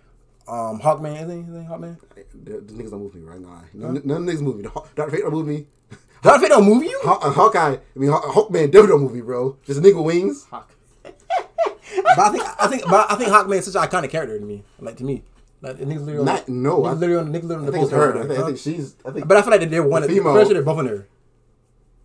Um, 0.49 0.81
Hawkman. 0.81 1.15
Is 1.23 1.31
he, 1.31 1.39
is 1.41 1.47
he 1.47 1.69
Hawkman? 1.69 1.99
The, 2.35 2.53
the 2.61 2.73
niggas 2.73 2.91
don't 2.91 3.01
move 3.03 3.15
me 3.15 3.21
right 3.23 3.41
now. 3.41 3.63
None, 3.75 4.01
none 4.05 4.17
of 4.23 4.27
the 4.27 4.33
niggas 4.33 4.41
move 4.41 4.57
me. 4.57 4.63
Doctor 4.63 5.11
Fate 5.11 5.21
don't 5.23 5.33
move 5.33 5.47
me. 5.47 5.67
Doctor 6.23 6.41
Fate 6.41 6.49
don't 6.51 6.65
move 6.65 6.83
you. 6.85 6.99
Haw- 7.03 7.19
uh, 7.21 7.31
Hawkeye, 7.31 7.75
I 7.77 7.99
mean 7.99 8.11
Haw- 8.11 8.23
Hawkman 8.33 8.67
definitely 8.71 8.89
don't 8.89 9.01
move 9.03 9.15
me, 9.15 9.21
bro. 9.21 9.57
Just 9.65 9.81
a 9.81 9.83
nigga 9.83 9.97
with 9.97 10.07
wings. 10.07 10.45
Hawk. 10.51 10.71
but 11.03 12.19
I 12.19 12.31
think 12.31 12.45
I 12.61 12.67
think 12.69 12.83
but 12.89 13.11
I 13.11 13.17
think 13.17 13.31
Hawkman 13.31 13.59
is 13.59 13.71
such 13.73 13.83
an 13.83 13.89
iconic 13.89 14.11
character 14.11 14.39
to 14.39 14.45
me. 14.45 14.63
Like 14.81 14.97
to 14.99 15.05
me, 15.05 15.23
like 15.61 15.79
the 15.79 15.85
niggas 15.85 16.01
literally 16.07 16.19
on, 16.21 16.25
Not 16.27 16.49
no. 16.49 16.85
I, 16.85 16.93
literally 16.93 17.21
on, 17.27 17.33
niggas 17.33 17.43
literally 17.43 17.55
on 17.55 17.63
I 17.63 17.67
the 17.67 17.73
think 17.73 17.83
it's 17.85 17.93
poster. 17.93 17.97
her. 17.97 18.19
over 18.19 18.19
I 18.25 18.27
think, 18.29 18.41
I 18.41 18.47
think 18.47 18.59
she's. 18.59 18.97
I 19.05 19.11
think. 19.11 19.29
But 19.29 19.37
I 19.37 19.43
feel 19.43 19.51
like 19.51 19.69
they're 19.71 19.83
one. 19.87 20.03
The 20.03 20.09
I'm 20.09 20.23
sure 20.23 20.45
they're 20.55 20.63
both 20.63 20.79
on 20.79 20.87
there. 20.87 21.07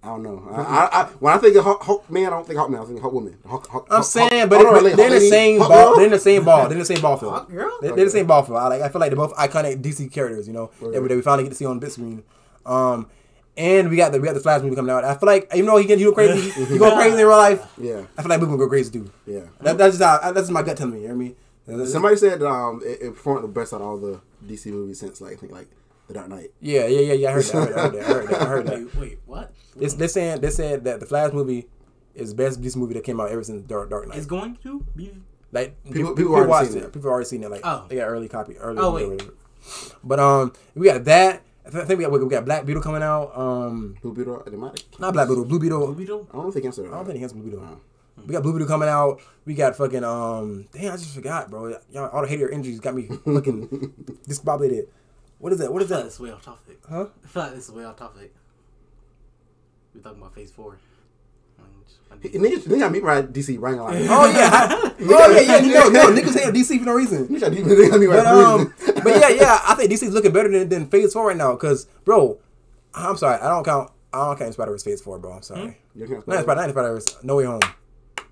I 0.03 0.07
don't 0.09 0.23
know. 0.23 0.47
I, 0.51 0.61
I, 0.61 1.01
I, 1.01 1.05
when 1.19 1.33
I 1.33 1.37
think 1.39 1.55
of 1.57 1.63
Hawk, 1.65 1.81
Hawkman, 1.81 2.27
I 2.27 2.29
don't 2.29 2.45
think 2.47 2.57
Hawkman. 2.59 2.81
I 2.81 2.85
think 2.85 3.01
Hawkwoman. 3.01 3.35
Hawk, 3.45 3.67
Hawk, 3.67 3.87
I'm 3.89 3.97
Hawk- 3.97 4.05
saying, 4.05 4.47
but, 4.47 4.59
I 4.59 4.63
don't 4.63 4.73
know, 4.75 4.81
but 4.89 4.95
they're 4.95 5.07
in 5.07 5.13
the 5.13 5.19
Hawk 5.19 5.29
same 5.29 5.59
Hawk 5.59 5.69
ball. 5.69 5.85
Girl? 5.87 5.95
They're 5.95 6.05
in 6.05 6.11
the 6.11 6.19
same 6.19 6.45
ball. 6.45 6.63
They're 6.63 6.71
in 6.73 6.79
the 6.79 6.85
same 6.85 7.01
ball 7.01 7.17
field. 7.17 7.33
Hawk 7.33 7.49
girl? 7.49 7.77
They're, 7.81 7.95
they're 7.95 8.05
the 8.05 8.11
same 8.11 8.27
ball 8.27 8.43
field. 8.43 8.57
I 8.59 8.67
like. 8.67 8.81
I 8.83 8.89
feel 8.89 9.01
like 9.01 9.09
they're 9.09 9.17
both 9.17 9.33
iconic 9.35 9.81
DC 9.81 10.11
characters. 10.11 10.47
You 10.47 10.53
know, 10.53 10.71
Okay. 10.81 10.91
that, 10.93 11.01
we, 11.01 11.07
that 11.09 11.15
we 11.15 11.21
finally 11.21 11.43
get 11.43 11.49
to 11.49 11.55
see 11.55 11.65
on 11.65 11.77
the 11.79 11.85
big 11.85 11.91
screen. 11.91 12.23
Um, 12.65 13.09
and 13.57 13.89
we 13.89 13.97
got 13.97 14.11
the 14.11 14.19
we 14.21 14.27
got 14.27 14.33
the 14.35 14.39
Flash 14.39 14.61
movie 14.61 14.75
coming 14.75 14.91
out. 14.93 15.03
I 15.03 15.15
feel 15.15 15.27
like 15.27 15.49
even 15.53 15.65
though 15.65 15.77
he 15.77 15.85
get 15.85 15.99
you 15.99 16.07
go 16.07 16.13
crazy, 16.13 16.51
he 16.65 16.77
go 16.77 16.95
crazy 16.95 17.11
in 17.11 17.17
real 17.17 17.29
life. 17.29 17.65
Yeah, 17.77 18.03
I 18.17 18.21
feel 18.21 18.29
like 18.29 18.39
we're 18.39 18.45
gonna 18.45 18.57
go 18.57 18.67
crazy 18.69 18.91
too. 18.91 19.11
yeah. 19.25 19.41
That, 19.61 19.77
that's 19.77 19.97
just 19.97 20.03
how, 20.23 20.31
that's 20.31 20.49
my 20.49 20.61
gut 20.61 20.77
telling 20.77 20.93
me. 20.93 21.01
You 21.01 21.07
know 21.09 21.15
what 21.15 21.23
I 21.69 21.75
mean? 21.77 21.87
Somebody 21.87 22.15
said 22.15 22.41
um, 22.43 22.81
it, 22.85 22.99
it 23.01 23.13
performed 23.15 23.43
the 23.43 23.47
best 23.49 23.73
out 23.73 23.81
of 23.81 23.87
all 23.87 23.97
the 23.97 24.21
DC 24.45 24.67
movies 24.67 24.99
since 24.99 25.19
like 25.19 25.33
I 25.33 25.35
think 25.35 25.51
like 25.51 25.67
The 26.07 26.13
Dark 26.13 26.29
Knight. 26.29 26.51
Yeah, 26.61 26.87
yeah, 26.87 26.99
yeah, 27.01 27.13
yeah. 27.13 27.29
I 27.29 27.31
heard 27.33 27.43
that. 27.43 27.55
I 27.55 27.81
heard 27.81 27.93
that. 27.93 28.03
I 28.03 28.05
heard 28.13 28.27
that. 28.29 28.41
I 28.41 28.45
heard 28.45 28.65
that. 28.67 28.73
Wait, 28.79 28.95
wait, 28.95 29.19
what? 29.25 29.53
It's, 29.79 29.93
they're 29.95 30.07
saying 30.07 30.39
they 30.41 30.49
said 30.49 30.83
that 30.85 30.99
the 31.01 31.05
Flash 31.05 31.33
movie 31.33 31.67
is 32.15 32.29
the 32.29 32.35
best 32.35 32.61
DC 32.61 32.75
movie 32.77 32.93
that 32.93 33.03
came 33.03 33.19
out 33.19 33.29
ever 33.31 33.43
since 33.43 33.61
Dark 33.63 33.89
Dark 33.89 34.07
Knight. 34.07 34.17
It's 34.17 34.25
going 34.25 34.55
to 34.63 34.85
be. 34.95 35.11
Like 35.51 35.75
People- 35.91 36.13
people 36.15 36.33
already 36.35 36.49
watched 36.49 36.71
seen 36.71 36.81
it. 36.81 36.85
it. 36.85 36.93
People 36.93 37.09
already 37.09 37.25
seen 37.25 37.43
it. 37.43 37.49
Like 37.51 37.61
Oh. 37.63 37.85
they 37.87 37.95
got 37.97 38.05
early 38.07 38.27
copy, 38.27 38.57
early. 38.57 38.79
Oh, 38.79 38.91
wait. 38.91 39.09
whatever. 39.09 39.31
But 40.03 40.19
um, 40.19 40.53
we 40.75 40.85
got 40.87 41.03
that. 41.05 41.41
I 41.67 41.85
think 41.85 41.99
we 41.99 42.05
got 42.05 42.11
we 42.11 42.27
got 42.29 42.45
Black 42.45 42.65
Beetle 42.65 42.81
coming 42.81 43.03
out. 43.03 43.37
Um, 43.37 43.95
Blue 44.01 44.13
Beetle, 44.13 44.43
Enigmatic. 44.47 44.83
not 44.99 45.13
Black 45.13 45.27
Beetle, 45.27 45.45
Blue 45.45 45.59
Beetle. 45.59 45.85
Blue 45.87 45.95
Beetle? 45.95 46.27
I 46.31 46.37
don't 46.37 46.51
think 46.51 46.65
answer. 46.65 46.87
I 46.87 46.95
don't 46.97 47.05
think 47.05 47.17
he 47.17 47.21
has 47.23 47.33
Blue 47.33 47.43
Beetle. 47.43 47.61
Oh. 47.63 47.79
We 48.25 48.33
got 48.33 48.41
Blue 48.43 48.53
Beetle 48.53 48.67
coming 48.67 48.89
out. 48.89 49.19
We 49.45 49.53
got 49.53 49.75
fucking 49.75 50.03
um. 50.03 50.67
Damn, 50.71 50.93
I 50.93 50.97
just 50.97 51.13
forgot, 51.13 51.49
bro. 51.49 51.77
Y'all, 51.91 52.07
all 52.09 52.21
the 52.21 52.27
hater 52.27 52.49
injuries 52.49 52.79
got 52.79 52.95
me 52.95 53.03
fucking 53.25 54.17
discombobulated. 54.27 54.87
What 55.39 55.53
is 55.53 55.59
that? 55.59 55.71
What 55.71 55.81
I 55.81 55.85
is 55.85 55.89
feel 55.89 55.97
like 55.97 56.03
that? 56.05 56.09
this 56.09 56.13
is 56.15 56.19
way 56.19 56.31
off 56.31 56.41
topic. 56.43 56.79
Huh? 56.89 57.05
I 57.23 57.27
feel 57.27 57.43
like 57.43 57.53
this 57.53 57.65
is 57.69 57.71
way 57.71 57.83
off 57.85 57.95
topic. 57.97 58.33
We're 59.93 60.01
talking 60.01 60.19
about 60.19 60.33
Phase 60.35 60.51
Four. 60.51 60.77
I 61.59 61.63
mean, 61.63 61.71
just- 61.85 61.96
I 61.96 61.96
He- 62.21 62.37
mean- 62.39 62.51
Niggas, 62.51 62.63
niggas 62.63 62.79
got 62.79 62.91
me 62.91 62.99
right. 62.99 63.31
DC 63.31 63.57
right 63.59 63.75
line. 63.77 64.07
Oh 64.09 64.25
yeah, 64.31 64.49
I- 64.53 64.93
oh 65.01 65.39
yeah, 65.39 65.59
yeah. 65.61 65.73
No, 65.73 65.89
no, 65.89 66.05
niggas 66.15 66.37
hate 66.39 66.53
DC 66.53 66.79
for 66.79 66.85
no 66.85 66.93
reason. 66.93 67.27
Niggas 67.27 67.41
got 67.41 67.51
niggas 67.51 67.89
got 67.91 67.99
me 67.99 68.05
right. 68.07 68.23
But 68.23 68.27
um, 68.27 68.73
but 69.03 69.19
yeah, 69.19 69.29
yeah, 69.29 69.59
I 69.67 69.75
think 69.75 69.91
DC's 69.91 70.13
looking 70.13 70.31
better 70.31 70.49
than, 70.49 70.67
than 70.69 70.87
Phase 70.87 71.13
Four 71.13 71.27
right 71.27 71.37
now. 71.37 71.55
Cause 71.55 71.87
bro, 72.05 72.39
I'm 72.93 73.17
sorry, 73.17 73.39
I 73.39 73.49
don't 73.49 73.63
count. 73.63 73.91
I 74.13 74.25
don't 74.25 74.39
count 74.39 74.53
Spider 74.53 74.71
Verse 74.71 74.83
Phase 74.83 75.01
Four, 75.01 75.19
bro. 75.19 75.33
I'm 75.33 75.41
sorry. 75.43 75.77
You 75.95 76.07
can't 76.07 76.21
Spider, 76.23 76.45
not 76.55 76.69
Spider 76.71 76.93
Verse. 76.93 77.17
No 77.23 77.35
Way 77.35 77.45
Home. 77.45 77.59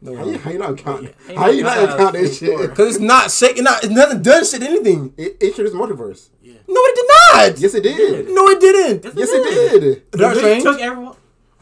No 0.01 0.11
Way 0.13 0.17
How 0.17 0.25
you, 0.25 0.37
how 0.39 0.51
you 0.51 0.59
not 0.59 0.77
count? 0.77 1.13
Hey, 1.27 1.35
How 1.35 1.47
you 1.49 1.63
man, 1.63 1.75
not 1.75 1.85
that's 1.87 1.97
count 1.97 2.13
that 2.13 2.33
shit? 2.33 2.75
Cause 2.75 2.95
it's 2.95 2.99
not 2.99 3.29
shaking. 3.31 3.63
Not 3.65 3.83
it's 3.83 3.93
nothing 3.93 4.21
done 4.23 4.43
shit 4.45 4.63
anything. 4.63 5.13
It, 5.17 5.37
it 5.39 5.53
should 5.55 5.65
is 5.67 5.73
multiverse. 5.73 6.29
yeah. 6.41 6.53
No, 6.67 6.81
it 6.81 6.95
did 6.95 7.05
not. 7.07 7.59
Yes, 7.59 7.73
it 7.75 7.83
did. 7.83 8.29
No, 8.29 8.47
it 8.47 8.59
didn't. 8.59 9.05
Yes, 9.15 9.29
it 9.31 9.79
did. 9.81 10.11
Doctor 10.11 10.35
They 10.41 10.59
Strange. 10.59 10.63
took 10.63 10.79
everyone. 10.81 11.15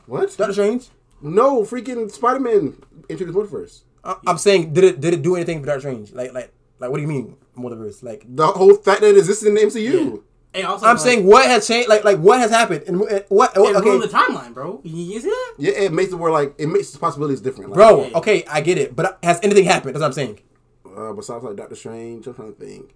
What? 0.06 0.36
Doctor 0.38 0.54
Strange. 0.54 0.88
No, 1.23 1.62
freaking 1.63 2.12
Spider 2.12 2.39
Man 2.39 2.75
introduced 3.09 3.38
multiverse. 3.38 3.81
I- 4.03 4.17
I'm 4.27 4.38
saying, 4.38 4.73
did 4.73 4.83
it 4.83 5.01
did 5.01 5.13
it 5.13 5.21
do 5.21 5.36
anything 5.36 5.62
for 5.62 5.65
Doctor 5.65 5.79
Strange? 5.81 6.12
Like 6.12 6.33
like 6.33 6.51
like 6.79 6.89
what 6.91 6.97
do 6.97 7.01
you 7.01 7.07
mean 7.07 7.38
multiverse? 7.57 8.03
Like 8.03 8.25
The 8.27 8.47
whole 8.47 8.75
fact 8.75 9.01
that 9.01 9.09
it 9.09 9.17
existed 9.17 9.47
in 9.47 9.55
the 9.55 9.62
MCU. 9.62 10.21
And 10.55 10.67
also, 10.67 10.86
I'm 10.86 10.97
like, 10.97 11.03
saying, 11.03 11.25
what 11.25 11.47
has 11.47 11.67
changed? 11.67 11.89
Like 11.89 12.03
like 12.03 12.19
what 12.19 12.39
has 12.39 12.51
happened? 12.51 12.83
And 12.86 12.99
what? 12.99 13.29
what 13.29 13.55
it 13.55 13.75
okay, 13.77 13.89
ruined 13.89 14.03
the 14.03 14.07
timeline, 14.07 14.53
bro. 14.53 14.81
You, 14.83 15.13
you 15.13 15.19
see 15.19 15.29
that? 15.29 15.53
Yeah, 15.57 15.71
it 15.71 15.93
makes 15.93 16.12
it 16.12 16.17
where 16.17 16.31
like 16.31 16.53
it 16.59 16.67
makes 16.67 16.91
the 16.91 16.99
possibilities 16.99 17.41
different. 17.41 17.71
Like, 17.71 17.75
bro. 17.77 18.05
Yeah. 18.05 18.17
Okay, 18.17 18.45
I 18.45 18.62
get 18.62 18.77
it, 18.77 18.95
but 18.95 19.17
has 19.23 19.39
anything 19.41 19.65
happened? 19.65 19.95
That's 19.95 20.01
what 20.01 20.07
I'm 20.07 20.13
saying. 20.13 20.39
Uh, 20.86 21.13
besides 21.13 21.43
like 21.43 21.55
Doctor 21.55 21.75
Strange, 21.75 22.27
I'm 22.27 22.36
trying 22.36 22.53
to 22.53 22.59
think. 22.59 22.93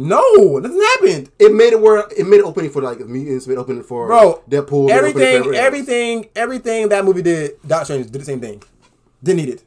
No, 0.00 0.58
nothing 0.60 0.80
happened, 0.80 1.30
It 1.40 1.52
made 1.52 1.72
it 1.72 1.80
where 1.80 2.06
it 2.16 2.24
made 2.24 2.38
it 2.38 2.44
opening 2.44 2.70
for 2.70 2.80
like 2.80 3.00
mutants, 3.00 3.48
made 3.48 3.54
it 3.54 3.58
opening 3.58 3.82
for 3.82 4.06
bro. 4.06 4.40
Deadpool. 4.48 4.90
Everything, 4.90 5.52
everything, 5.56 6.26
everything 6.36 6.88
that 6.90 7.04
movie 7.04 7.20
did. 7.22 7.60
Doctor 7.66 7.84
Strange 7.86 8.06
did 8.12 8.20
the 8.20 8.24
same 8.24 8.40
thing. 8.40 8.62
Didn't 9.24 9.38
need 9.38 9.48
it. 9.48 9.64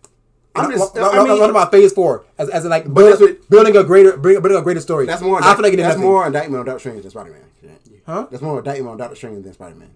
I'm 0.55 0.71
just- 0.71 0.97
I 0.97 1.17
mean- 1.17 1.27
talking 1.27 1.49
about 1.49 1.69
Phase 1.71 1.91
Four 1.91 2.23
as, 2.37 2.47
as 2.49 2.63
in 2.63 2.69
like 2.71 2.85
that's 2.85 2.93
build, 2.93 3.19
what- 3.19 3.49
building 3.49 3.75
a 3.75 3.83
greater, 3.83 4.15
bring- 4.15 4.39
building 4.41 4.57
a 4.57 4.61
greater 4.61 4.79
story. 4.79 5.05
That's 5.05 5.21
more. 5.21 5.43
I 5.43 5.53
feel 5.53 5.63
like 5.63 5.73
it 5.73 5.77
that's 5.77 5.95
nothing. 5.97 6.03
more 6.09 6.25
indictment 6.25 6.59
on 6.61 6.65
Doctor 6.65 6.79
Strange 6.79 7.01
than 7.01 7.11
Spider 7.11 7.31
Man. 7.31 7.77
Huh? 8.05 8.27
That's 8.31 8.41
more 8.41 8.59
indictment 8.59 8.89
on 8.89 8.97
Doctor 8.97 9.15
Strange 9.17 9.43
than 9.43 9.51
Spider 9.53 9.75
Man. 9.75 9.91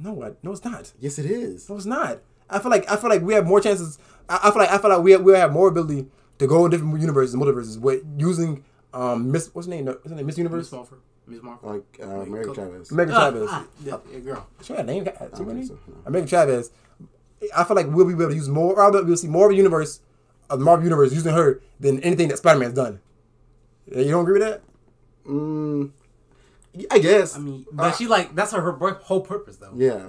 No, 0.00 0.20
I, 0.22 0.32
no, 0.42 0.50
it's 0.50 0.64
not. 0.64 0.92
Yes, 0.98 1.16
it 1.20 1.26
is. 1.26 1.68
No, 1.68 1.76
it's 1.76 1.86
not. 1.86 2.18
I 2.48 2.58
feel 2.58 2.70
like 2.72 2.90
I 2.90 2.96
feel 2.96 3.10
like 3.10 3.22
we 3.22 3.34
have 3.34 3.46
more 3.46 3.60
chances. 3.60 3.98
I, 4.28 4.40
I 4.44 4.50
feel 4.50 4.58
like 4.62 4.70
I 4.72 4.78
feel 4.78 4.90
like 4.90 5.02
we 5.02 5.12
have, 5.12 5.22
we 5.22 5.32
have 5.34 5.52
more 5.52 5.68
ability 5.68 6.06
to 6.38 6.46
go 6.48 6.64
in 6.64 6.70
different 6.72 7.00
universes, 7.00 7.36
multiverses, 7.36 7.78
with 7.78 8.02
using 8.16 8.64
um 8.94 9.30
Miss 9.30 9.50
what's 9.54 9.66
her 9.68 9.74
name? 9.74 9.86
What's 9.86 10.08
her 10.08 10.14
name? 10.16 10.26
Miss 10.26 10.34
Miss 10.34 10.38
Universe. 10.38 10.72
Marvel. 10.72 10.98
Miss 11.26 11.42
Marvel. 11.42 11.72
Like 11.74 12.00
uh, 12.02 12.06
American 12.22 12.54
Chavez. 12.54 12.90
American 12.90 13.14
Ah, 13.16 13.20
Chavez. 13.20 13.48
ah, 13.50 13.66
yeah, 13.84 13.96
yeah, 14.12 14.18
girl. 14.20 14.46
She 14.62 14.72
got 14.72 14.80
a 14.80 14.84
name. 14.84 15.04
She 15.04 15.10
got 15.10 15.32
a 15.32 15.36
so, 15.36 15.44
no. 15.44 15.78
American 16.06 16.28
Chavez. 16.28 16.70
I 17.56 17.64
feel 17.64 17.76
like 17.76 17.86
we'll 17.88 18.06
be 18.06 18.12
able 18.12 18.28
to 18.28 18.34
use 18.34 18.48
more. 18.48 18.78
Or 18.80 18.90
we'll 19.04 19.16
see 19.16 19.28
more 19.28 19.46
of 19.46 19.52
a 19.52 19.54
universe 19.54 20.00
of 20.50 20.58
the 20.58 20.64
Marvel 20.64 20.84
universe 20.84 21.12
using 21.12 21.32
her 21.32 21.60
than 21.78 22.00
anything 22.02 22.28
that 22.28 22.38
Spider 22.38 22.58
Man's 22.58 22.74
done. 22.74 23.00
You 23.86 24.04
don't 24.10 24.22
agree 24.22 24.38
with 24.40 24.48
that? 24.48 24.62
Mm, 25.26 25.90
I 26.90 26.98
guess. 26.98 27.36
I 27.36 27.40
mean, 27.40 27.64
but 27.72 27.92
she 27.92 28.06
like 28.06 28.34
that's 28.34 28.52
her, 28.52 28.60
her 28.60 28.72
whole 28.94 29.20
purpose 29.20 29.56
though. 29.56 29.72
yeah. 29.76 30.06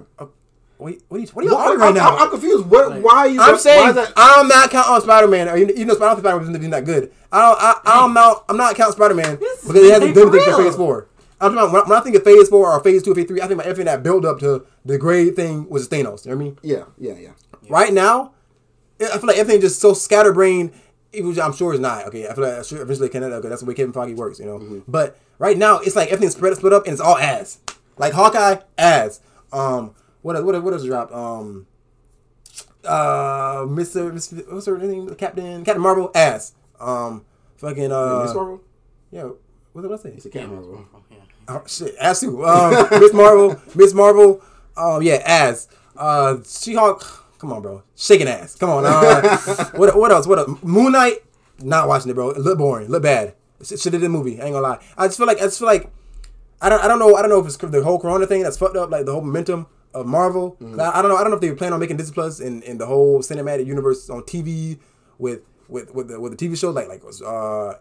Wait, 0.81 1.03
what 1.09 1.17
are 1.17 1.21
you, 1.21 1.27
what 1.27 1.45
are 1.45 1.47
you 1.47 1.55
Well, 1.55 1.73
I'm, 1.73 1.79
right 1.79 1.93
now? 1.93 2.15
I'm, 2.15 2.23
I'm 2.23 2.29
confused. 2.31 2.65
What? 2.65 2.89
Like- 2.89 3.03
why 3.03 3.17
are 3.17 3.27
you? 3.27 3.39
I'm 3.39 3.57
saying 3.59 3.93
that? 3.93 4.13
I'm 4.17 4.47
not 4.47 4.71
counting 4.71 4.93
on 4.95 5.01
Spider 5.01 5.27
Man, 5.27 5.55
you 5.59 5.67
you 5.75 5.85
know, 5.85 5.93
Spider 5.93 6.21
Man 6.39 6.55
even 6.55 6.71
that 6.71 6.85
good. 6.85 7.11
I 7.31 7.39
don't, 7.39 7.57
I, 7.61 7.81
I'm 7.85 8.13
not, 8.15 8.45
I'm 8.49 8.57
not 8.57 8.75
counting 8.75 8.93
Spider 8.93 9.13
Man 9.13 9.35
because 9.35 9.75
it 9.75 9.91
hasn't 9.93 10.15
done 10.15 10.29
anything 10.29 10.51
for. 10.53 10.63
Phase 10.63 10.75
Four. 10.75 11.07
I'm 11.39 11.53
talking 11.53 11.69
about 11.69 11.87
when 11.87 11.97
I 11.97 12.01
think 12.01 12.15
of 12.15 12.23
Phase 12.23 12.49
Four 12.49 12.71
or 12.71 12.79
Phase 12.83 13.03
Two, 13.03 13.11
or 13.11 13.15
Phase 13.15 13.27
Three. 13.27 13.41
I 13.41 13.47
think 13.47 13.53
about 13.59 13.67
everything 13.67 13.85
that 13.85 14.01
built 14.01 14.25
up 14.25 14.39
to 14.39 14.65
the 14.83 14.97
great 14.97 15.35
thing 15.35 15.69
was 15.69 15.87
Thanos. 15.87 16.25
You 16.25 16.31
know 16.31 16.37
what 16.37 16.41
I 16.41 16.45
mean? 16.45 16.57
Yeah, 16.63 16.85
yeah, 16.97 17.13
yeah. 17.13 17.31
Right 17.69 17.93
now, 17.93 18.33
I 18.99 19.05
feel 19.19 19.27
like 19.27 19.37
everything 19.37 19.61
is 19.61 19.69
just 19.73 19.81
so 19.81 19.93
scatterbrained. 19.93 20.71
Was, 21.13 21.37
I'm 21.37 21.53
sure 21.53 21.73
it's 21.73 21.81
not 21.81 22.07
okay. 22.07 22.27
I 22.27 22.33
feel 22.33 22.43
like 22.47 22.65
sure 22.65 22.81
eventually 22.81 23.07
it 23.09 23.11
can 23.11 23.23
end 23.23 23.33
up, 23.33 23.41
'cause 23.43 23.49
that's 23.51 23.61
the 23.61 23.67
way 23.67 23.75
Kevin 23.75 23.93
Feige 23.93 24.15
works, 24.15 24.39
you 24.39 24.45
know. 24.45 24.57
Mm-hmm. 24.57 24.79
But 24.87 25.17
right 25.37 25.57
now, 25.57 25.77
it's 25.79 25.95
like 25.95 26.07
everything's 26.07 26.33
split 26.33 26.55
split 26.57 26.73
up 26.73 26.85
and 26.85 26.93
it's 26.93 27.01
all 27.01 27.17
ass. 27.19 27.59
Like 27.97 28.13
Hawkeye, 28.13 28.57
ass. 28.79 29.19
Um, 29.53 29.93
what 30.21 30.43
what 30.43 30.63
what 30.63 30.73
else 30.73 30.83
dropped? 30.83 31.13
Um, 31.13 31.67
uh, 32.85 33.65
Mister, 33.69 34.11
Mister 34.11 34.37
what's 34.49 34.65
her 34.65 34.77
name? 34.77 35.13
Captain 35.15 35.63
Captain 35.63 35.81
Marvel, 35.81 36.11
ass. 36.15 36.53
Um, 36.79 37.25
fucking 37.57 37.91
uh, 37.91 38.23
Miss 38.23 38.33
Marvel. 38.33 38.61
yeah. 39.11 39.29
What 39.73 39.83
did 39.83 39.91
I 39.91 39.95
say? 39.97 40.09
It's 40.09 40.25
a 40.25 40.29
cat 40.29 40.49
Marvel. 40.49 40.85
Yeah. 41.09 41.17
Oh 41.47 41.63
shit, 41.65 41.95
ass 41.99 42.19
too. 42.19 42.45
Um, 42.45 42.87
Miss 42.99 43.13
Marvel, 43.13 43.61
Miss 43.75 43.93
Marvel. 43.93 44.41
Um, 44.75 45.01
yeah, 45.01 45.21
ass. 45.25 45.67
Uh, 45.95 46.37
She 46.45 46.73
Hulk. 46.73 47.19
Come 47.39 47.53
on, 47.53 47.61
bro. 47.61 47.83
Shaking 47.95 48.27
ass. 48.27 48.55
Come 48.55 48.69
on. 48.69 48.85
Uh, 48.85 49.37
what 49.75 49.95
what 49.97 50.11
else? 50.11 50.27
What 50.27 50.39
else? 50.39 50.61
Moon 50.61 50.91
Knight. 50.91 51.17
Not 51.59 51.87
watching 51.87 52.11
it, 52.11 52.15
bro. 52.15 52.31
It 52.31 52.39
look 52.39 52.57
boring. 52.57 52.87
Look 52.89 53.03
bad. 53.03 53.35
Shit 53.63 53.79
shit 53.79 53.91
did 53.91 54.01
the 54.01 54.09
movie. 54.09 54.41
I 54.41 54.45
ain't 54.45 54.53
gonna 54.53 54.67
lie. 54.67 54.79
I 54.97 55.07
just 55.07 55.17
feel 55.17 55.27
like 55.27 55.37
I 55.37 55.41
just 55.41 55.59
feel 55.59 55.67
like 55.67 55.89
I 56.61 56.69
don't 56.69 56.83
I 56.83 56.87
don't 56.87 56.99
know 56.99 57.15
I 57.15 57.21
don't 57.21 57.29
know 57.29 57.39
if 57.39 57.45
it's 57.45 57.57
the 57.57 57.83
whole 57.83 57.99
Corona 57.99 58.25
thing 58.25 58.41
that's 58.41 58.57
fucked 58.57 58.75
up 58.75 58.89
like 58.89 59.05
the 59.05 59.11
whole 59.11 59.21
momentum 59.21 59.67
of 59.93 60.05
Marvel. 60.05 60.57
I, 60.61 60.99
I 60.99 61.01
don't 61.01 61.09
know 61.09 61.17
I 61.17 61.21
don't 61.21 61.29
know 61.31 61.35
if 61.35 61.41
they 61.41 61.51
plan 61.53 61.73
on 61.73 61.79
making 61.79 61.97
Disney 61.97 62.13
Plus 62.13 62.37
Plus 62.37 62.47
in, 62.47 62.63
and 62.63 62.79
the 62.79 62.85
whole 62.85 63.19
cinematic 63.19 63.65
universe 63.65 64.09
on 64.09 64.21
TV 64.23 64.79
with 65.17 65.41
with 65.67 65.93
with 65.93 66.07
the 66.09 66.19
with 66.19 66.37
the 66.37 66.47
TV 66.47 66.57
show 66.57 66.71
like 66.71 66.87
like 66.87 67.03
was 67.03 67.21
uh 67.21 67.75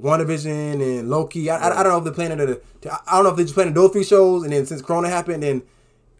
WandaVision 0.00 0.98
and 1.00 1.08
Loki. 1.10 1.48
I, 1.50 1.56
I, 1.56 1.80
I 1.80 1.82
don't 1.82 1.92
know 1.92 1.98
if 1.98 2.04
they're 2.04 2.12
planning 2.12 2.38
to, 2.38 2.60
to. 2.82 2.92
I 3.06 3.14
don't 3.14 3.24
know 3.24 3.30
if 3.30 3.36
they're 3.36 3.44
just 3.44 3.54
planning 3.54 3.74
those 3.74 3.92
three 3.92 4.04
shows, 4.04 4.42
and 4.42 4.52
then 4.52 4.66
since 4.66 4.82
Corona 4.82 5.08
happened, 5.08 5.42
then 5.42 5.62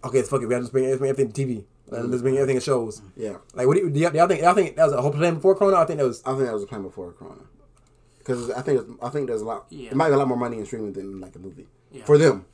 okay, 0.05 0.23
fuck 0.23 0.43
it, 0.43 0.47
we 0.47 0.55
have 0.55 0.63
to 0.63 0.65
just 0.65 0.73
bring, 0.73 0.85
bring 0.97 1.11
everything 1.11 1.33
to 1.33 1.47
TV. 1.47 1.65
Like, 1.89 2.05
Let's 2.05 2.23
bring 2.23 2.37
everything 2.37 2.57
to 2.57 2.65
shows. 2.65 3.03
Yeah. 3.17 3.37
Like, 3.53 3.67
what 3.67 3.75
do, 3.77 3.81
you, 3.83 3.91
do, 3.91 4.01
y'all, 4.01 4.27
think? 4.29 4.43
Y'all 4.43 4.55
think 4.55 4.77
that 4.77 4.85
was 4.85 4.93
a 4.93 5.03
whole 5.03 5.11
plan 5.13 5.35
before 5.35 5.55
Corona? 5.55 5.77
I 5.77 5.85
think 5.85 5.99
that 5.99 6.07
was. 6.07 6.23
I 6.25 6.31
think 6.35 6.45
that 6.47 6.55
was 6.55 6.63
a 6.63 6.67
plan 6.67 6.83
before 6.83 7.13
Corona. 7.13 7.43
Because 8.19 8.51
I 8.53 8.63
think 8.63 8.81
it's- 8.81 8.97
I 9.03 9.11
think 9.11 9.27
there's 9.27 9.43
a 9.43 9.45
lot. 9.45 9.67
Yeah. 9.69 9.91
It 9.91 9.97
might 9.97 10.09
be 10.09 10.15
a 10.15 10.17
lot 10.19 10.29
more 10.29 10.39
money 10.39 10.59
in 10.59 10.65
streaming 10.67 10.93
than 10.93 11.21
like 11.21 11.35
a 11.37 11.39
movie 11.39 11.67
Yeah. 11.91 12.05
for 12.05 12.17
them. 12.17 12.47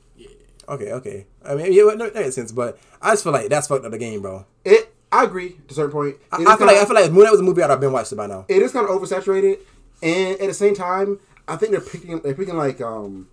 Okay, 0.71 0.91
okay. 0.93 1.25
I 1.45 1.55
mean, 1.55 1.73
yeah, 1.73 1.83
no, 1.83 1.95
that 2.09 2.15
makes 2.15 2.35
sense, 2.35 2.51
but 2.51 2.79
I 3.01 3.11
just 3.11 3.23
feel 3.23 3.33
like 3.33 3.49
that's 3.49 3.67
fucked 3.67 3.85
up 3.85 3.91
the 3.91 3.97
game, 3.97 4.21
bro. 4.21 4.45
It. 4.65 4.93
I 5.13 5.25
agree 5.25 5.49
to 5.67 5.71
a 5.71 5.73
certain 5.73 5.91
point. 5.91 6.15
I, 6.31 6.35
I 6.35 6.37
feel 6.37 6.47
kinda- 6.47 6.65
like 6.67 6.77
I 6.77 6.85
feel 6.85 6.95
like 6.95 7.11
Moon 7.11 7.23
Knight 7.25 7.31
was 7.31 7.41
a 7.41 7.43
movie, 7.43 7.61
I'd 7.61 7.69
have 7.69 7.81
been 7.81 7.91
watched 7.91 8.13
it 8.13 8.15
by 8.15 8.27
now. 8.27 8.45
it 8.47 8.61
is 8.61 8.71
kind 8.71 8.87
of 8.87 8.91
oversaturated, 8.97 9.59
and 10.01 10.39
at 10.39 10.47
the 10.47 10.53
same 10.53 10.73
time, 10.73 11.19
I 11.49 11.57
think 11.57 11.71
they're 11.73 11.81
picking 11.81 12.19
they're 12.21 12.33
picking 12.33 12.55
like 12.55 12.79
um. 12.81 13.27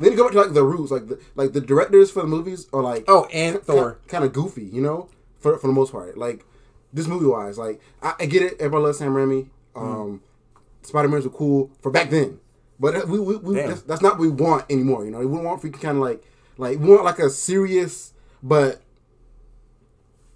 Need 0.00 0.10
to 0.10 0.16
go 0.16 0.22
back 0.24 0.32
to 0.32 0.40
like 0.42 0.52
the 0.54 0.62
roots, 0.62 0.90
like 0.92 1.08
the 1.08 1.20
like 1.34 1.52
the 1.52 1.60
directors 1.60 2.10
for 2.10 2.22
the 2.22 2.28
movies 2.28 2.68
are 2.72 2.82
like 2.82 3.04
Oh, 3.08 3.26
and 3.32 3.60
Thor. 3.62 3.98
kind 4.06 4.22
of 4.24 4.32
goofy, 4.32 4.62
you 4.64 4.80
know, 4.80 5.08
for 5.40 5.58
for 5.58 5.66
the 5.66 5.72
most 5.72 5.90
part. 5.92 6.16
Like 6.16 6.44
this 6.92 7.06
movie 7.08 7.26
wise, 7.26 7.58
like 7.58 7.80
I, 8.00 8.14
I 8.20 8.26
get 8.26 8.42
it. 8.42 8.54
Everybody 8.60 8.84
loves 8.84 8.98
Sam 8.98 9.12
Raimi. 9.12 9.48
Um, 9.76 10.22
Spider 10.82 11.08
Man's 11.08 11.24
were 11.24 11.30
cool 11.30 11.70
for 11.82 11.90
back 11.90 12.10
then, 12.10 12.38
but 12.80 13.06
we, 13.08 13.18
we, 13.18 13.36
we 13.36 13.54
that's, 13.56 13.82
that's 13.82 14.00
not 14.00 14.12
what 14.14 14.20
we 14.20 14.28
want 14.28 14.64
anymore. 14.70 15.04
You 15.04 15.10
know, 15.10 15.18
we 15.18 15.26
want 15.26 15.60
freaking 15.60 15.80
kind 15.82 15.98
of 15.98 16.02
like 16.04 16.22
like 16.58 16.78
we 16.78 16.88
want 16.90 17.04
like 17.04 17.18
a 17.18 17.30
serious 17.30 18.12
but 18.42 18.82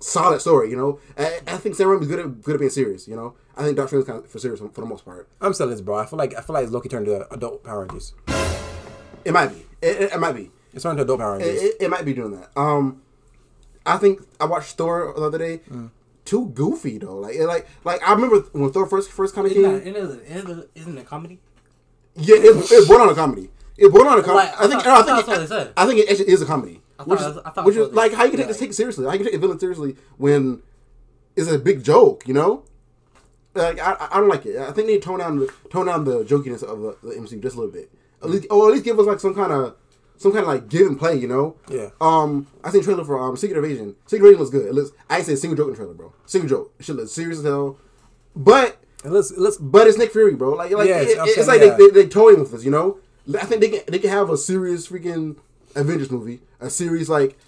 solid 0.00 0.40
story. 0.40 0.70
You 0.70 0.76
know, 0.76 0.98
I, 1.18 1.40
I 1.46 1.56
think 1.58 1.74
Sam 1.74 1.88
Raimi's 1.88 2.06
good 2.08 2.18
at 2.20 2.42
good 2.42 2.54
at 2.54 2.58
being 2.58 2.70
serious. 2.70 3.06
You 3.06 3.16
know, 3.16 3.35
I 3.56 3.62
think 3.64 3.76
Doctor 3.76 3.88
Strange 3.88 4.06
kind 4.06 4.18
of 4.24 4.30
for 4.30 4.38
serious 4.38 4.61
for 4.61 4.68
the 4.80 4.87
most 4.87 5.04
part. 5.04 5.28
I'm 5.40 5.52
selling 5.54 5.72
this, 5.72 5.80
bro. 5.80 5.96
I 5.96 6.06
feel 6.06 6.18
like 6.18 6.35
I 6.37 6.40
feel 6.40 6.54
like 6.54 6.70
Loki 6.70 6.88
turned 6.88 7.06
to 7.06 7.32
adult 7.32 7.62
Power 7.64 7.80
Rangers. 7.87 8.14
It 9.24 9.32
might 9.32 9.48
be. 9.48 9.66
It, 9.80 10.00
it, 10.02 10.12
it 10.14 10.18
might 10.20 10.32
be. 10.32 10.50
It's 10.72 10.82
turned 10.85 10.96
to 10.98 11.04
adult 11.04 11.20
Power 11.20 11.37
It, 11.38 11.44
Rangers. 11.44 11.62
it, 11.62 11.76
it 11.80 11.90
might 11.90 12.04
be 12.04 12.14
doing 12.14 12.32
that. 12.32 12.50
Um, 12.58 13.02
I 13.85 13.96
think 13.98 14.20
I 14.40 14.44
watched 14.46 14.76
Thor 14.76 15.12
the 15.16 15.22
other 15.22 15.38
day. 15.38 15.61
Mm. 15.70 15.90
Too 16.24 16.46
goofy 16.54 16.98
though. 16.98 17.16
Like, 17.16 17.38
like, 17.40 17.66
like 17.85 18.08
I 18.08 18.12
remember 18.14 18.38
when 18.52 18.70
Thor 18.72 18.87
first 18.87 19.11
first 19.11 19.35
kind 19.35 19.46
of 19.46 19.52
Isn't, 19.52 19.62
came. 19.85 19.92
that, 19.92 20.00
isn't, 20.00 20.20
it, 20.20 20.26
isn't 20.37 20.58
it- 20.61 20.70
isn't 20.76 20.98
it 20.98 21.00
a 21.02 21.04
comedy? 21.04 21.40
Yeah, 22.14 22.37
it, 22.37 22.70
it 22.70 22.88
born 22.88 23.00
on 23.00 23.08
a 23.08 23.14
comedy. 23.14 23.50
It 23.78 23.90
born 23.92 24.06
on 24.06 24.18
a 24.18 24.22
comedy. 24.22 24.48
Like, 24.48 24.61
I 24.61 24.68
think. 24.68 24.87
I 24.87 25.00
I 25.00 25.02
think. 25.02 25.06
that's 25.16 25.28
what 25.28 25.40
they 25.40 25.46
said. 25.46 25.72
I 25.76 25.87
think 25.87 26.00
it 26.00 26.11
actually 26.11 26.28
is 26.28 26.42
a 26.42 26.46
comedy. 26.46 26.80
I 26.98 27.04
Which 27.04 27.20
is, 27.20 27.26
was- 27.26 27.38
I 27.44 27.50
thought 27.50 27.64
which 27.64 27.76
is 27.76 27.88
like 27.92 28.12
how 28.12 28.24
you 28.24 28.30
can 28.30 28.38
yeah, 28.40 28.44
take 28.46 28.48
this 28.52 28.58
take 28.58 28.72
seriously. 28.74 29.04
How 29.06 29.12
you 29.12 29.18
can 29.18 29.26
take 29.26 29.35
a 29.35 29.38
villain 29.38 29.58
seriously 29.58 29.96
when 30.18 30.62
it's 31.37 31.48
a 31.50 31.58
big 31.58 31.82
joke. 31.82 32.26
You 32.28 32.35
know. 32.35 32.64
Like 33.54 33.80
I, 33.80 34.08
I 34.12 34.18
don't 34.20 34.29
like 34.29 34.46
it. 34.46 34.56
I 34.56 34.73
think 34.73 34.87
they 34.88 34.98
tone 34.98 35.18
down 35.18 35.38
the 35.38 35.52
tone 35.70 35.87
down 35.87 36.04
the 36.04 36.25
jokiness 36.25 36.62
of 36.62 36.81
the, 36.81 36.96
the 37.02 37.14
MCU 37.14 37.42
just 37.42 37.56
a 37.56 37.60
little 37.60 37.73
bit. 37.73 37.90
At 38.23 38.31
least, 38.31 38.46
or 38.50 38.68
at 38.68 38.73
least 38.73 38.85
give 38.85 38.98
us 38.98 39.06
like 39.06 39.20
some 39.20 39.35
kind 39.35 39.52
of 39.52 39.75
some 40.16 40.33
kind 40.33 40.42
of 40.42 40.48
like 40.48 40.68
give 40.68 40.87
and 40.87 40.98
play. 40.98 41.16
You 41.16 41.29
know. 41.29 41.56
Yeah. 41.68 41.90
Um, 42.00 42.46
I 42.64 42.70
seen 42.70 42.81
a 42.81 42.85
trailer 42.85 43.04
for 43.04 43.18
um 43.20 43.37
Secret 43.37 43.58
Invasion. 43.62 43.96
Secret 44.06 44.29
Invasion 44.29 44.38
looks 44.40 44.50
good. 44.50 44.66
It 44.66 44.75
looks. 44.75 44.90
I 45.10 45.16
ain't 45.18 45.27
say 45.27 45.33
a 45.35 45.37
single 45.37 45.56
joke 45.56 45.68
in 45.70 45.75
trailer, 45.77 45.94
bro. 45.94 46.12
Single 46.27 46.48
joke. 46.48 46.75
It 46.79 46.85
should 46.87 46.96
look 46.96 47.08
serious 47.08 47.38
as 47.38 47.44
hell. 47.44 47.79
But 48.37 48.79
It 49.04 49.08
it 49.08 49.38
looks 49.38 49.56
but 49.58 49.87
it's 49.87 49.98
Nick 49.98 50.12
Fury, 50.12 50.35
bro. 50.35 50.50
Like, 50.54 50.70
like 50.70 50.88
Yeah, 50.88 51.00
it's- 51.00 51.10
it- 51.14 51.18
I'm 51.18 51.27
it's 51.27 51.35
saying, 51.35 51.48
like 51.48 51.60
yeah. 51.60 51.77
they, 51.77 51.87
they 51.90 52.02
they 52.04 52.08
toying 52.08 52.40
with 52.40 52.54
us, 52.54 52.64
you 52.64 52.70
know. 52.70 52.98
I 53.29 53.44
think 53.44 53.60
they 53.60 53.68
can 53.68 53.81
they 53.88 53.98
can 53.98 54.10
have 54.10 54.31
a 54.31 54.37
serious 54.37 54.88
freaking 54.88 55.37
Avengers 55.75 56.10
movie, 56.10 56.40
a 56.60 56.70
series 56.70 57.08
like 57.08 57.38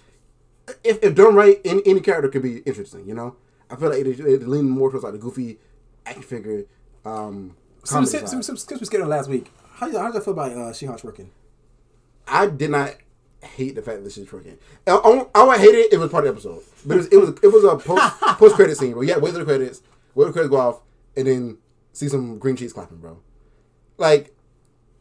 if, 0.83 1.03
if 1.03 1.15
done 1.15 1.35
right, 1.35 1.59
any, 1.63 1.81
any 1.85 1.99
character 1.99 2.29
could 2.29 2.41
be 2.41 2.59
interesting, 2.59 3.07
you 3.07 3.13
know. 3.13 3.35
I 3.69 3.75
feel 3.75 3.89
like 3.89 4.03
they, 4.03 4.13
they 4.13 4.37
lean 4.37 4.69
more 4.69 4.89
towards 4.89 5.03
like 5.03 5.13
the 5.13 5.19
goofy 5.19 5.57
action 6.05 6.23
figure. 6.23 6.65
Um, 7.03 7.55
some, 7.83 8.05
side. 8.05 8.27
some, 8.27 8.41
some, 8.41 8.55
we 8.55 8.85
skipped 8.85 9.05
last 9.05 9.29
week. 9.29 9.51
How 9.73 9.91
how 9.91 10.11
you 10.11 10.21
feel 10.21 10.33
about 10.33 10.51
uh, 10.51 10.73
She-Hulk 10.73 11.03
working? 11.03 11.31
I 12.27 12.47
did 12.47 12.71
not 12.71 12.95
hate 13.41 13.75
the 13.75 13.81
fact 13.81 14.03
that 14.03 14.17
is 14.17 14.31
working. 14.31 14.57
I, 14.87 14.91
I, 14.91 15.25
I 15.35 15.43
would 15.43 15.59
hate 15.59 15.75
it 15.75 15.87
if 15.87 15.93
it 15.93 15.97
was 15.97 16.09
part 16.09 16.25
of 16.25 16.33
the 16.33 16.39
episode, 16.39 16.63
but 16.85 16.95
it 16.95 16.97
was 16.97 17.07
it 17.07 17.17
was, 17.17 17.29
it 17.43 17.47
was 17.47 17.63
a 17.63 17.75
post 17.77 18.19
post 18.39 18.55
credit 18.55 18.77
scene, 18.77 18.93
bro. 18.93 19.01
Yeah, 19.01 19.17
wait 19.17 19.31
till 19.31 19.39
the 19.39 19.45
credits, 19.45 19.81
wait 20.15 20.25
till 20.25 20.27
the 20.27 20.33
credits 20.33 20.49
go 20.49 20.57
off, 20.57 20.81
and 21.15 21.27
then 21.27 21.57
see 21.93 22.07
some 22.07 22.39
green 22.39 22.55
cheese 22.55 22.73
clapping, 22.73 22.97
bro. 22.97 23.19
Like 23.97 24.33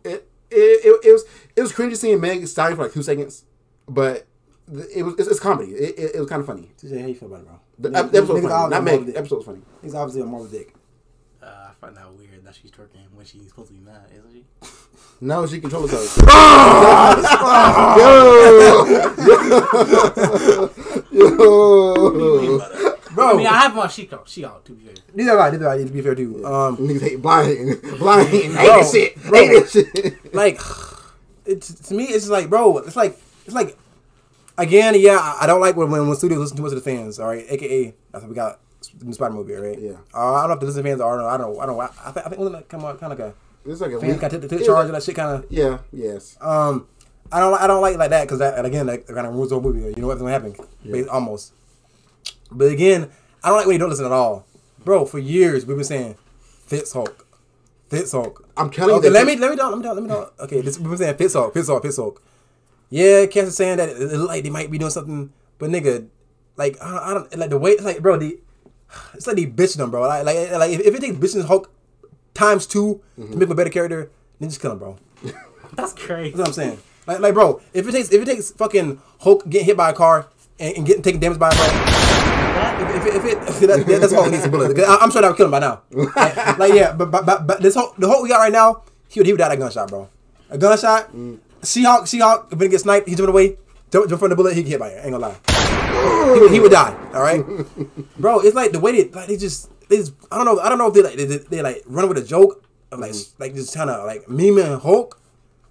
it 0.05 0.29
it, 0.55 0.85
it, 0.87 1.01
it 1.09 1.13
was 1.13 1.25
it 1.57 1.61
was 1.63 1.73
cringy 1.73 1.97
seeing 1.97 2.21
Meg 2.21 2.47
styling 2.47 2.77
for 2.77 2.83
like 2.85 2.93
two 2.93 3.03
seconds, 3.03 3.45
but 3.89 4.27
it 4.95 5.03
was 5.05 5.15
it's, 5.19 5.29
it's 5.29 5.41
comedy. 5.41 5.73
It, 5.73 5.99
it, 5.99 6.15
it 6.17 6.21
was 6.21 6.29
kind 6.29 6.41
of 6.41 6.47
funny. 6.47 6.71
TJ, 6.81 7.01
how 7.01 7.07
you 7.07 7.15
feel 7.15 7.29
about 7.29 7.41
it, 7.41 7.47
bro? 7.47 7.61
The, 7.79 7.89
Niggas- 7.91 8.11
the 8.13 8.19
episode 8.19 8.35
was 8.35 8.43
funny. 8.53 8.71
Not 8.71 8.85
Meg. 8.85 9.07
The 9.07 9.17
episode 9.19 9.37
was 9.37 9.45
funny. 9.47 9.63
He's 9.83 9.95
obviously 9.95 10.23
a 10.23 10.27
Marvel 10.27 10.49
dick. 10.49 10.75
Uh, 11.43 11.47
I 11.47 11.73
find 11.81 11.97
that 11.97 12.13
weird 12.15 12.45
that 12.45 12.55
she's 12.55 12.71
twerking 12.71 13.11
when 13.15 13.27
she's 13.27 13.49
supposed 13.49 13.69
to 13.69 13.75
be 13.75 13.81
mad, 13.81 14.09
isn't 14.17 14.33
she? 14.33 14.45
No, 15.21 15.47
she 15.47 15.61
controls 15.61 15.91
herself. 15.93 16.17
yo, 17.97 18.85
Yo. 21.13 22.94
Bro. 23.15 23.31
I 23.31 23.37
mean, 23.37 23.47
I 23.47 23.59
have 23.61 23.73
my 23.73 23.79
watched 23.81 23.97
She-Hulk. 23.97 24.27
She-Hulk, 24.29 24.65
to 24.65 24.73
be 24.73 24.85
fair. 24.85 24.95
Neither 25.15 25.31
have 25.31 25.41
I. 25.41 25.51
Neither 25.51 25.69
have 25.71 25.81
I. 25.81 25.85
To 25.85 25.91
be 25.91 26.01
fair 26.03 26.15
too. 26.15 26.45
Um, 26.47 26.77
Niggas 26.77 27.01
hate 27.01 27.23
blind, 27.23 27.81
blind, 27.99 28.29
hate 28.29 28.49
this 28.53 28.93
shit, 28.93 29.23
bro. 29.23 29.39
hate 29.47 29.49
this 29.51 29.73
shit. 29.73 30.35
like, 30.35 30.61
it's 31.47 31.73
to 31.89 31.95
me, 31.95 32.05
it's 32.05 32.25
just 32.25 32.31
like, 32.31 32.49
bro, 32.51 32.79
it's 32.79 32.97
like, 32.97 33.19
it's 33.47 33.55
like, 33.55 33.77
again, 34.59 34.95
yeah, 34.99 35.19
I- 35.19 35.39
I 35.43 35.47
don't 35.47 35.61
like 35.61 35.77
when 35.77 35.91
when, 35.91 36.07
when 36.07 36.17
studios 36.17 36.39
listen 36.41 36.57
too 36.57 36.63
much 36.63 36.71
to 36.71 36.77
the 36.77 36.81
fans. 36.81 37.19
All 37.19 37.27
right, 37.29 37.45
aka 37.49 37.95
that's 38.13 38.23
what 38.23 38.29
we 38.31 38.35
got 38.35 38.61
the 38.99 39.05
new 39.07 39.13
Spider 39.13 39.35
movie, 39.35 39.55
right? 39.55 39.79
Yeah. 39.79 39.93
Uh, 40.15 40.35
I 40.35 40.41
don't 40.43 40.49
know 40.49 40.55
if 40.55 40.61
the 40.61 40.67
Disney 40.67 40.83
fans 40.83 41.01
are. 41.01 41.21
I 41.27 41.37
don't 41.37 41.55
know. 41.55 41.61
I 41.61 41.67
don't 41.67 41.77
know. 41.77 41.81
I, 41.83 41.87
I 42.05 42.11
think 42.13 42.27
I 42.27 42.29
think 42.31 42.41
like 42.41 42.69
come 42.69 42.85
on, 42.85 42.97
kind 42.99 43.13
of 43.13 43.19
like 43.19 43.29
a 43.29 43.71
It's 43.71 43.81
like 43.81 43.93
a 43.93 44.01
fans 44.01 44.21
got 44.21 44.31
to 44.31 44.47
take 44.49 44.65
charge 44.65 44.87
of 44.87 44.93
that 44.93 45.03
shit, 45.03 45.17
kind 45.17 45.43
of. 45.43 45.51
Yeah, 45.51 45.79
yes. 45.93 46.37
Um, 46.41 46.87
I 47.33 47.41
don't 47.41 47.55
I 47.55 47.67
don't 47.67 47.81
like 47.81 47.95
it 47.95 47.99
like 47.99 48.11
that 48.11 48.25
because 48.25 48.39
that 48.41 48.57
and 48.59 48.67
again 48.67 48.87
that 48.87 49.07
kind 49.07 49.27
of 49.27 49.35
ruins 49.35 49.49
the 49.51 49.59
whole 49.59 49.73
movie. 49.73 49.81
You 49.95 50.03
know 50.03 50.07
what's 50.09 50.21
gonna 50.21 50.33
happen, 50.33 50.55
Ba- 50.85 51.11
almost. 51.11 51.53
But 52.55 52.71
again, 52.73 53.11
I 53.43 53.49
don't 53.49 53.59
like 53.59 53.67
when 53.67 53.75
you 53.75 53.79
don't 53.79 53.91
listen 53.91 54.07
at 54.07 54.13
all, 54.13 54.47
bro. 54.85 55.05
For 55.05 55.19
years 55.19 55.67
we've 55.67 55.77
been 55.77 55.85
saying 55.85 56.17
Fitz 56.67 56.93
Hulk, 56.93 57.27
Fitz 57.91 58.13
Hulk. 58.13 58.47
I'm 58.57 58.71
telling 58.71 58.95
Okay, 58.97 59.09
you. 59.09 59.13
let 59.13 59.27
me 59.27 59.37
let 59.37 59.51
me 59.51 59.57
down, 59.57 59.71
let 59.73 59.79
me 59.79 59.83
down, 59.85 59.95
let 59.97 60.03
me 60.03 60.09
down. 60.09 60.29
Okay, 60.41 60.61
this 60.61 60.79
we've 60.79 60.89
been 60.89 60.99
saying 60.99 61.17
Fitz 61.17 61.35
Hulk, 61.35 61.53
Fitz 61.53 61.69
Hulk, 61.69 61.83
Fitz 61.83 61.97
Hulk. 61.97 62.23
Yeah, 62.91 63.27
Cass 63.27 63.49
is 63.49 63.57
saying 63.57 63.79
that 63.79 63.89
it, 63.89 64.01
it 64.13 64.19
like 64.19 64.45
they 64.45 64.51
might 64.51 64.71
be 64.71 64.79
doing 64.79 64.91
something, 64.91 65.33
but 65.59 65.71
nigga, 65.71 66.07
like 66.57 66.81
I 66.83 66.91
don't, 66.91 67.03
I 67.03 67.15
don't 67.15 67.37
like 67.39 67.51
the 67.51 67.59
way 67.59 67.77
like 67.79 68.01
bro 68.01 68.17
the. 68.17 68.39
It's 69.15 69.27
like 69.27 69.35
they 69.37 69.47
bitching 69.47 69.79
them, 69.79 69.91
bro. 69.91 70.03
Like, 70.03 70.25
like, 70.25 70.53
like 70.53 70.71
if, 70.71 70.81
if 70.81 70.95
it 70.95 71.01
takes 71.01 71.17
bitching 71.17 71.45
Hulk 71.47 71.71
times 72.33 72.67
2 72.67 73.01
Mm-hmm. 73.19 73.33
to 73.33 73.37
make 73.39 73.47
him 73.47 73.53
a 73.53 73.55
better 73.57 73.71
character, 73.71 74.11
then 74.39 74.49
just 74.49 74.61
kill 74.61 74.71
him, 74.73 74.79
bro. 74.79 74.97
That's 75.75 75.93
crazy. 75.93 76.31
That's 76.37 76.39
what 76.41 76.47
I'm 76.49 76.53
saying. 76.55 76.79
Like, 77.07 77.19
like, 77.19 77.35
bro, 77.35 77.61
if 77.73 77.89
it 77.89 77.93
takes 77.93 78.13
if 78.13 78.23
it 78.23 78.25
takes 78.27 78.53
fucking 78.53 79.01
Hulk 79.21 79.49
getting 79.49 79.67
hit 79.67 79.77
by 79.77 79.91
a 79.91 79.93
car 79.93 80.29
and, 80.61 80.77
and 80.77 80.87
getting 80.87 81.03
taking 81.03 81.19
damage 81.21 81.39
by 81.41 81.49
a 81.49 81.53
car, 81.53 81.67
if, 82.81 83.07
if, 83.07 83.15
if 83.15 83.25
it 83.25 83.39
if 83.49 83.87
that, 83.87 84.01
that's 84.01 84.13
Hulk 84.13 84.31
needs 84.31 84.45
a 84.45 84.49
bullet. 84.49 84.79
I, 84.79 84.97
I'm 84.97 85.11
sure 85.11 85.23
that 85.23 85.29
would 85.29 85.37
kill 85.37 85.47
him 85.47 85.53
by 85.53 85.61
now. 85.61 85.83
Like, 85.91 86.59
like, 86.59 86.75
yeah, 86.75 86.93
but, 86.93 87.11
but 87.11 87.27
but 87.27 87.47
but 87.47 87.63
this 87.63 87.75
Hulk, 87.75 87.97
the 87.97 88.09
Hulk 88.09 88.23
we 88.23 88.29
got 88.29 88.39
right 88.39 88.53
now, 88.53 88.83
he 89.09 89.21
would 89.21 89.27
he 89.27 89.33
would 89.33 89.39
die 89.39 89.53
a 89.53 89.57
gunshot, 89.57 89.89
bro. 89.89 90.09
A 90.51 90.59
gunshot. 90.59 91.13
Mm. 91.13 91.39
She-Hulk, 91.65 92.07
She-Hulk, 92.07 92.49
if 92.53 92.61
he 92.61 92.69
get 92.69 92.81
sniped, 92.81 93.09
he's 93.09 93.17
jumping 93.17 93.33
away, 93.33 93.57
jump, 93.91 94.09
jump 94.09 94.21
from 94.21 94.31
the 94.31 94.37
bullet, 94.37 94.55
he 94.55 94.63
get 94.63 94.73
hit 94.73 94.81
by 94.81 94.89
it. 94.89 95.05
Ain't 95.05 95.13
gonna 95.13 95.19
lie. 95.19 96.35
He 96.35 96.41
would, 96.41 96.51
he 96.51 96.61
would 96.61 96.73
die. 96.73 96.95
All 97.15 97.23
right, 97.23 97.45
bro. 98.19 98.41
It's 98.41 98.55
like 98.55 98.73
the 98.73 98.81
way 98.81 98.93
they 98.93 99.11
like 99.11 99.29
they 99.29 99.37
just 99.37 99.71
they 99.89 99.97
just 99.97 100.15
I 100.31 100.37
don't 100.37 100.45
know 100.45 100.61
I 100.61 100.69
don't 100.69 100.79
know 100.79 100.89
if 100.89 100.95
they 100.95 101.03
like 101.03 101.17
they, 101.17 101.25
they, 101.25 101.63
like 101.63 101.83
run 101.87 102.09
with 102.09 102.19
a 102.19 102.25
joke 102.25 102.65
of 102.91 102.99
like 102.99 103.13
mm-hmm. 103.13 103.43
like 103.43 103.55
just 103.55 103.75
kind 103.75 103.91
of 103.91 104.05
like 104.07 104.29
meme 104.29 104.59
and 104.59 104.81
Hulk. 104.81 105.21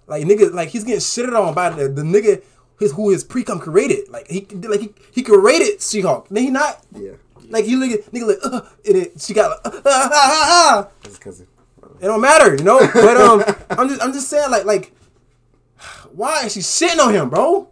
Like 0.06 0.24
nigga, 0.24 0.52
like 0.52 0.68
he's 0.68 0.84
getting 0.84 1.00
shitted 1.00 1.38
on 1.38 1.54
by 1.54 1.70
the, 1.70 1.88
the 1.88 2.02
nigga 2.02 2.42
his 2.78 2.92
who 2.92 3.10
his 3.10 3.24
pre-com 3.24 3.60
created. 3.60 4.08
Like 4.08 4.28
he 4.28 4.46
like 4.62 4.80
he, 4.80 4.94
he 5.12 5.22
created 5.22 5.80
She-Hulk. 5.80 6.28
Then 6.28 6.42
he 6.44 6.50
not. 6.50 6.84
Yeah. 6.92 7.12
Like 7.48 7.64
he 7.64 7.76
look 7.76 7.90
at 7.90 8.10
nigga 8.12 8.26
like 8.28 8.38
uh, 8.42 8.62
and 8.86 8.96
it, 8.96 9.20
she 9.20 9.34
got 9.34 9.50
like, 9.64 9.74
uh, 9.74 9.80
ah, 9.86 10.10
ah, 10.10 10.10
ah, 10.12 10.88
ah. 10.88 10.88
His 11.06 11.18
cousin. 11.18 11.46
It 12.00 12.06
don't 12.06 12.20
matter, 12.20 12.54
you 12.56 12.64
know. 12.64 12.80
But 12.92 13.16
um, 13.16 13.44
I'm 13.70 13.88
just 13.88 14.02
I'm 14.02 14.12
just 14.12 14.28
saying 14.28 14.50
like 14.50 14.64
like 14.64 14.92
why 16.12 16.44
is 16.46 16.52
she 16.52 16.60
shitting 16.60 17.00
on 17.00 17.14
him, 17.14 17.30
bro? 17.30 17.68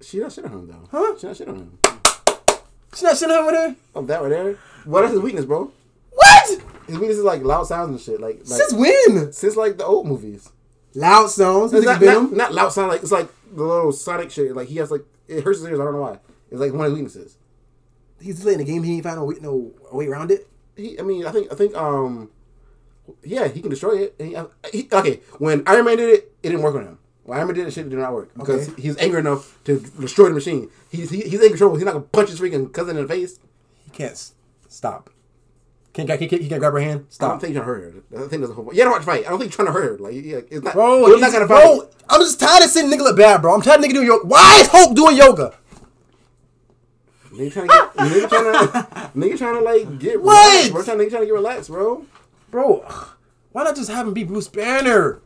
She 0.00 0.18
not 0.18 0.32
shit 0.32 0.44
on 0.44 0.52
him 0.52 0.66
though. 0.66 0.88
Huh? 0.90 1.14
She 1.18 1.26
not 1.26 1.36
shit 1.36 1.48
on 1.48 1.56
him. 1.56 1.78
She 2.94 3.04
not 3.04 3.14
shitting 3.14 3.30
on 3.30 3.38
him 3.40 3.46
with 3.46 3.54
her. 3.54 3.76
Oh, 3.94 4.02
that 4.02 4.22
right 4.22 4.28
there. 4.30 4.58
What 4.84 5.04
is 5.04 5.10
his 5.12 5.20
weakness, 5.20 5.44
bro? 5.44 5.70
What? 6.10 6.48
His 6.86 6.98
weakness 6.98 7.18
is 7.18 7.24
like 7.24 7.42
loud 7.42 7.64
sounds 7.64 7.90
and 7.90 8.00
shit. 8.00 8.20
Like, 8.20 8.38
like 8.38 8.46
Since 8.46 8.72
when? 8.72 9.32
since 9.32 9.56
like 9.56 9.76
the 9.76 9.84
old 9.84 10.06
movies. 10.06 10.50
Loud 10.94 11.28
sounds. 11.28 11.72
It's 11.72 11.84
not, 11.86 12.00
not, 12.02 12.32
not 12.32 12.54
loud 12.54 12.68
sound. 12.70 12.88
Like 12.88 13.02
it's 13.02 13.12
like 13.12 13.28
the 13.54 13.62
little 13.62 13.92
Sonic 13.92 14.30
shit. 14.30 14.54
Like 14.56 14.68
he 14.68 14.76
has 14.76 14.90
like 14.90 15.02
it 15.28 15.44
hurts 15.44 15.60
his 15.60 15.68
ears. 15.68 15.78
I 15.80 15.84
don't 15.84 15.94
know 15.94 16.00
why. 16.00 16.18
It's 16.50 16.60
like 16.60 16.72
one 16.72 16.80
of 16.86 16.92
his 16.92 16.94
weaknesses. 16.94 17.36
He's 18.20 18.42
playing 18.42 18.58
the 18.58 18.64
game. 18.64 18.82
He 18.82 18.94
ain't 18.94 19.04
find 19.04 19.16
no 19.16 19.24
way, 19.24 19.36
no 19.40 19.72
way 19.92 20.06
around 20.06 20.30
it. 20.30 20.48
He, 20.76 20.98
I 20.98 21.02
mean, 21.02 21.24
I 21.26 21.30
think, 21.32 21.50
I 21.52 21.54
think, 21.54 21.74
um, 21.74 22.30
yeah, 23.22 23.48
he 23.48 23.60
can 23.60 23.70
destroy 23.70 23.98
it. 24.04 24.14
He, 24.18 24.34
uh, 24.36 24.46
he, 24.72 24.88
okay, 24.92 25.20
when 25.38 25.62
Iron 25.66 25.84
Man 25.84 25.96
did 25.96 26.10
it, 26.10 26.32
it 26.42 26.48
didn't 26.50 26.62
work 26.62 26.74
on 26.74 26.82
him. 26.82 26.98
When 27.24 27.38
Iron 27.38 27.48
Man 27.48 27.56
did 27.56 27.66
it, 27.68 27.72
shit 27.72 27.88
did 27.88 27.98
not 27.98 28.12
work 28.12 28.30
because 28.36 28.68
Okay. 28.68 28.82
he's 28.82 28.96
angry 28.98 29.20
enough 29.20 29.58
to 29.64 29.78
destroy 30.00 30.28
the 30.28 30.34
machine. 30.34 30.68
He's 30.90 31.10
he, 31.10 31.20
he's 31.22 31.40
in 31.40 31.48
control. 31.50 31.74
He's 31.76 31.84
not 31.84 31.92
gonna 31.92 32.04
punch 32.04 32.28
his 32.30 32.40
freaking 32.40 32.72
cousin 32.72 32.96
in 32.96 33.02
the 33.04 33.08
face. 33.08 33.38
He 33.84 33.90
can't 33.90 34.12
s- 34.12 34.32
stop. 36.06 36.18
Can't, 36.18 36.20
can't, 36.20 36.30
can't, 36.30 36.42
he 36.42 36.48
can't 36.48 36.60
grab 36.60 36.72
her 36.72 36.80
hand. 36.80 37.06
Stop. 37.08 37.26
I 37.28 37.32
don't 37.32 37.40
think 37.40 37.54
to 37.54 37.62
hurt 37.62 37.82
her. 37.94 38.02
I 38.16 38.28
think 38.28 38.30
that's 38.40 38.48
the 38.48 38.54
whole 38.54 38.64
point. 38.64 38.76
Yeah, 38.76 38.84
don't 38.84 38.92
watch 38.92 39.04
fight. 39.04 39.26
I 39.26 39.30
don't 39.30 39.38
think 39.38 39.50
he's 39.50 39.56
trying 39.56 39.66
to 39.66 39.72
hurt 39.72 39.84
her. 39.84 39.98
Like, 39.98 40.14
yeah, 40.14 40.40
it's 40.50 40.62
not. 40.64 40.74
Bro, 40.74 41.06
it's 41.06 41.20
not 41.20 41.32
gonna 41.32 41.46
bro. 41.46 41.88
I'm 42.08 42.20
just 42.20 42.38
tired 42.40 42.64
of 42.64 42.70
seeing 42.70 42.90
nigga 42.90 43.00
look 43.00 43.16
bad, 43.16 43.42
bro. 43.42 43.54
I'm 43.54 43.62
tired 43.62 43.80
of 43.80 43.86
nigga 43.86 43.94
doing 43.94 44.06
yoga. 44.06 44.26
Why 44.26 44.58
is 44.60 44.68
Hope 44.68 44.94
doing 44.96 45.16
yoga? 45.16 45.54
Nigga 47.32 47.52
trying 47.52 47.68
to 47.68 47.72
get, 47.72 47.94
nigga 47.96 48.28
trying 48.28 48.44
to, 48.52 49.10
nigga 49.18 49.38
trying 49.38 49.54
to 49.54 49.60
like 49.60 49.98
get 49.98 50.20
What? 50.20 50.50
relaxed, 50.52 50.72
bro. 50.72 50.82
Trying, 50.82 50.98
nigga 50.98 51.10
trying 51.10 51.22
to 51.22 51.26
get 51.26 51.34
relaxed, 51.34 51.70
bro. 51.70 52.06
Bro, 52.50 52.84
why 53.52 53.62
not 53.64 53.76
just 53.76 53.90
have 53.90 54.06
him 54.06 54.12
be 54.14 54.24
Bruce 54.24 54.48
Banner? 54.48 55.20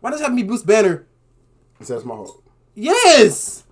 Why 0.00 0.10
does 0.10 0.20
have 0.20 0.30
him 0.30 0.36
be 0.36 0.42
Bruce 0.44 0.62
Banner? 0.62 1.06
Of 1.80 1.86
Small 1.86 2.16
Hulk. 2.16 2.44
Yes. 2.74 3.64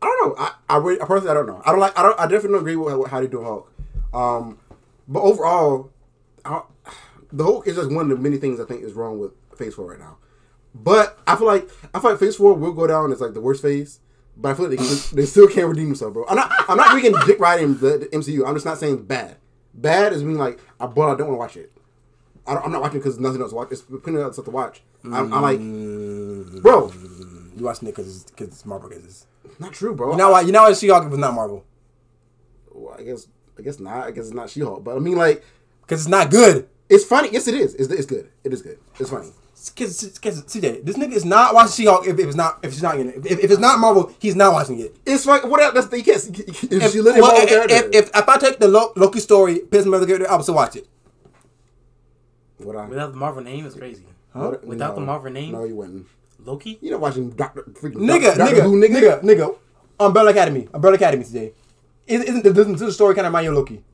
I 0.00 0.06
don't 0.06 0.28
know. 0.38 0.44
I, 0.44 0.52
I, 0.68 0.76
really, 0.76 1.00
I 1.00 1.06
personally 1.06 1.30
I 1.30 1.34
don't 1.34 1.46
know. 1.46 1.62
I 1.64 1.70
don't 1.72 1.80
like. 1.80 1.98
I 1.98 2.02
don't. 2.02 2.20
I 2.20 2.24
definitely 2.24 2.50
don't 2.50 2.60
agree 2.60 2.76
with 2.76 2.92
how- 2.92 3.04
how 3.04 3.20
they 3.20 3.26
do 3.26 3.42
Hulk. 3.42 3.72
Um, 4.14 4.58
but 5.08 5.20
overall, 5.20 5.90
I, 6.44 6.62
the 7.32 7.44
Hulk 7.44 7.66
is 7.66 7.76
just 7.76 7.90
one 7.90 8.10
of 8.10 8.16
the 8.16 8.22
many 8.22 8.36
things 8.36 8.60
I 8.60 8.64
think 8.64 8.82
is 8.84 8.92
wrong 8.92 9.18
with 9.18 9.32
Phase 9.56 9.74
Four 9.74 9.90
right 9.90 9.98
now. 9.98 10.18
But 10.74 11.18
I 11.26 11.34
feel 11.36 11.46
like 11.46 11.68
I 11.94 12.00
feel 12.00 12.10
like 12.10 12.20
Phase 12.20 12.36
Four 12.36 12.54
will 12.54 12.72
go 12.72 12.86
down 12.86 13.10
as 13.12 13.20
like 13.20 13.34
the 13.34 13.40
worst 13.40 13.62
phase. 13.62 14.00
But 14.36 14.50
I 14.50 14.54
feel 14.54 14.68
like 14.68 14.78
they, 14.78 15.16
they 15.16 15.26
still 15.26 15.48
can't 15.48 15.66
redeem 15.66 15.86
themselves, 15.86 16.14
bro. 16.14 16.24
I'm 16.28 16.36
not. 16.36 16.52
I'm 16.68 16.76
not 16.76 16.88
freaking 16.88 17.26
dick 17.26 17.40
riding 17.40 17.76
the, 17.78 17.98
the 17.98 18.06
MCU. 18.12 18.46
I'm 18.46 18.54
just 18.54 18.66
not 18.66 18.78
saying 18.78 19.04
bad. 19.04 19.36
Bad 19.74 20.12
is 20.12 20.22
mean 20.22 20.38
like 20.38 20.60
ah, 20.78 20.84
I 20.84 20.86
but 20.86 21.08
I 21.08 21.16
don't 21.16 21.28
want 21.28 21.32
to 21.32 21.38
watch 21.38 21.56
it. 21.56 21.72
I 22.46 22.56
I'm 22.56 22.70
not 22.72 22.80
watching 22.82 23.00
because 23.00 23.18
nothing 23.18 23.40
else 23.40 23.50
to 23.50 23.56
watch. 23.56 23.68
It's 23.72 23.82
putting 23.82 24.20
out 24.20 24.34
stuff 24.34 24.44
to 24.44 24.50
watch. 24.50 24.82
I'm, 25.04 25.32
I'm 25.32 25.42
like, 25.42 25.58
mm. 25.58 26.62
bro, 26.62 26.92
You 27.56 27.64
watching 27.64 27.88
it 27.88 27.92
because 27.92 28.22
it's, 28.22 28.30
'cause 28.32 28.48
it's 28.48 28.66
Marvel. 28.66 28.90
Cause 28.90 29.04
it's, 29.04 29.26
not 29.60 29.72
true, 29.72 29.94
bro. 29.94 30.12
you 30.12 30.16
know 30.16 30.30
why? 30.30 30.40
You 30.42 30.52
know 30.52 30.62
why 30.62 30.72
She-Hulk 30.72 31.08
was 31.08 31.18
not 31.18 31.34
Marvel? 31.34 31.64
Well, 32.70 32.94
I 32.98 33.02
guess 33.02 33.26
I 33.58 33.62
guess 33.62 33.80
not. 33.80 34.06
I 34.06 34.10
guess 34.12 34.26
it's 34.26 34.34
not 34.34 34.50
She-Hulk, 34.50 34.84
but 34.84 34.96
I 34.96 34.98
mean, 35.00 35.16
like, 35.16 35.44
Because 35.82 36.02
it's 36.02 36.08
not 36.08 36.30
good. 36.30 36.68
it's 36.88 37.04
funny. 37.04 37.28
Yes, 37.32 37.48
it 37.48 37.54
is. 37.54 37.74
It's, 37.74 37.90
it's 37.92 38.06
good. 38.06 38.28
It 38.44 38.52
is 38.52 38.62
good. 38.62 38.78
It's 38.98 39.10
funny. 39.10 39.30
Because 39.74 40.00
CJ, 40.00 40.84
this 40.84 40.96
nigga 40.96 41.12
is 41.12 41.24
not 41.24 41.52
watching 41.52 41.72
She-Hulk 41.72 42.06
if, 42.06 42.18
if 42.18 42.26
it's 42.28 42.36
not 42.36 42.60
if 42.62 42.72
she's 42.72 42.82
not 42.82 42.98
in 43.00 43.08
it. 43.08 43.26
If, 43.26 43.40
if 43.40 43.50
it's 43.50 43.58
not 43.58 43.80
Marvel, 43.80 44.12
he's 44.20 44.36
not 44.36 44.52
watching 44.52 44.78
it. 44.78 44.96
It's 45.04 45.26
like 45.26 45.44
what 45.44 45.60
else? 45.60 45.74
That's 45.74 45.86
the 45.88 46.00
yes. 46.00 46.28
If, 46.28 46.38
If, 46.72 46.92
she 46.92 47.00
literally 47.00 47.20
well, 47.22 47.32
well, 47.34 47.42
if, 47.42 47.48
character. 47.48 47.74
if, 47.74 47.84
if, 47.92 48.16
if 48.16 48.28
I 48.28 48.36
take 48.38 48.60
the 48.60 48.68
Lo- 48.68 48.92
Loki 48.94 49.18
story, 49.18 49.58
piss 49.58 49.84
my 49.84 49.96
other 49.96 50.06
character, 50.06 50.30
I 50.30 50.36
would 50.36 50.42
still 50.44 50.54
watch 50.54 50.76
it. 50.76 50.86
what 52.58 52.76
I, 52.76 52.86
Without 52.86 53.10
the 53.10 53.16
Marvel 53.18 53.42
name, 53.42 53.66
it's 53.66 53.74
crazy. 53.74 54.04
what- 54.32 54.64
Without 54.64 54.94
the 54.94 55.00
Marvel 55.00 55.32
name? 55.32 55.50
no, 55.52 55.64
you 55.64 55.74
wouldn't. 55.74 56.06
Loki? 56.44 56.78
You're 56.80 56.92
not 56.92 57.00
watching 57.00 57.30
Doctor 57.30 57.62
freaking 57.72 57.94
Nigga, 57.96 58.36
Doctor 58.36 58.54
nigga, 58.56 58.62
Who, 58.62 58.80
nigga, 58.80 59.22
nigga, 59.22 59.56
Umbrella 59.98 60.30
Academy, 60.30 60.68
Umbrella 60.72 60.94
Academy 60.96 61.24
today. 61.24 61.52
Isn't, 62.08 62.42
the, 62.42 62.52
doesn't 62.52 62.78
the 62.78 62.92
story 62.92 63.14
kind 63.14 63.26
of 63.26 63.32
remind 63.32 63.44
you 63.44 63.50
of 63.50 63.56
Loki? 63.58 63.84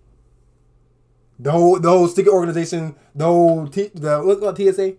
The 1.38 1.50
whole, 1.50 1.80
the 1.80 1.88
whole 1.90 2.06
sticker 2.06 2.30
organization, 2.30 2.94
the 3.14 3.24
whole, 3.24 3.66
T, 3.66 3.90
the 3.92 4.20
what's 4.20 4.40
called 4.40 4.56
TSA? 4.56 4.94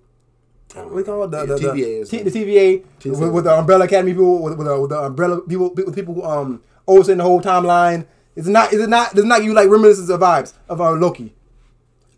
What 0.74 1.00
it 1.00 1.06
called 1.06 1.32
the, 1.32 1.38
Yeah, 1.40 1.46
the, 1.46 1.56
the, 1.56 1.68
TVA 1.70 2.02
is 2.02 2.10
T, 2.10 2.18
like- 2.24 2.34
the 2.34 2.40
TVA 2.46 2.86
with, 3.06 3.32
with 3.32 3.44
the 3.46 3.58
Umbrella 3.58 3.86
Academy 3.86 4.12
people, 4.12 4.42
with, 4.42 4.58
with, 4.58 4.68
the, 4.68 4.80
with 4.82 4.90
the 4.90 5.00
Umbrella 5.00 5.42
people, 5.42 5.74
with 5.74 5.96
people 5.96 6.14
who 6.16 6.24
um 6.24 6.62
overseeing 6.88 7.20
the 7.20 7.24
whole 7.24 7.42
timeline. 7.42 8.06
Is 8.36 8.48
it 8.50 8.52
not? 8.52 8.74
Is 8.74 8.82
it 8.82 8.90
not? 8.90 9.16
Does 9.16 9.24
it 9.24 9.28
not 9.28 9.38
give 9.38 9.46
you 9.46 9.54
like 9.54 9.70
reminiscences 9.70 10.10
of 10.10 10.20
vibes 10.20 10.54
of 10.68 10.82
uh, 10.82 10.92
Loki? 10.92 11.34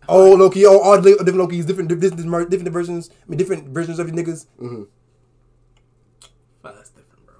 Oh 0.08 0.32
Loki, 0.32 0.66
oh 0.66 0.80
all 0.80 1.00
the 1.00 1.10
different 1.24 1.50
Lokis, 1.50 1.64
different 1.66 1.88
different 1.88 2.50
different 2.50 2.72
versions, 2.72 3.10
I 3.24 3.30
mean 3.30 3.38
different 3.38 3.68
versions 3.68 4.00
of 4.00 4.08
you 4.08 4.14
niggas. 4.14 4.46
Fuck, 6.62 6.74
that's 6.74 6.90
different, 6.90 7.24
bro. 7.26 7.34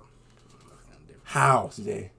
That's 0.71 0.85
kinda 0.85 0.99
different. 1.09 1.23
How, 1.25 1.71
CJ? 1.73 2.11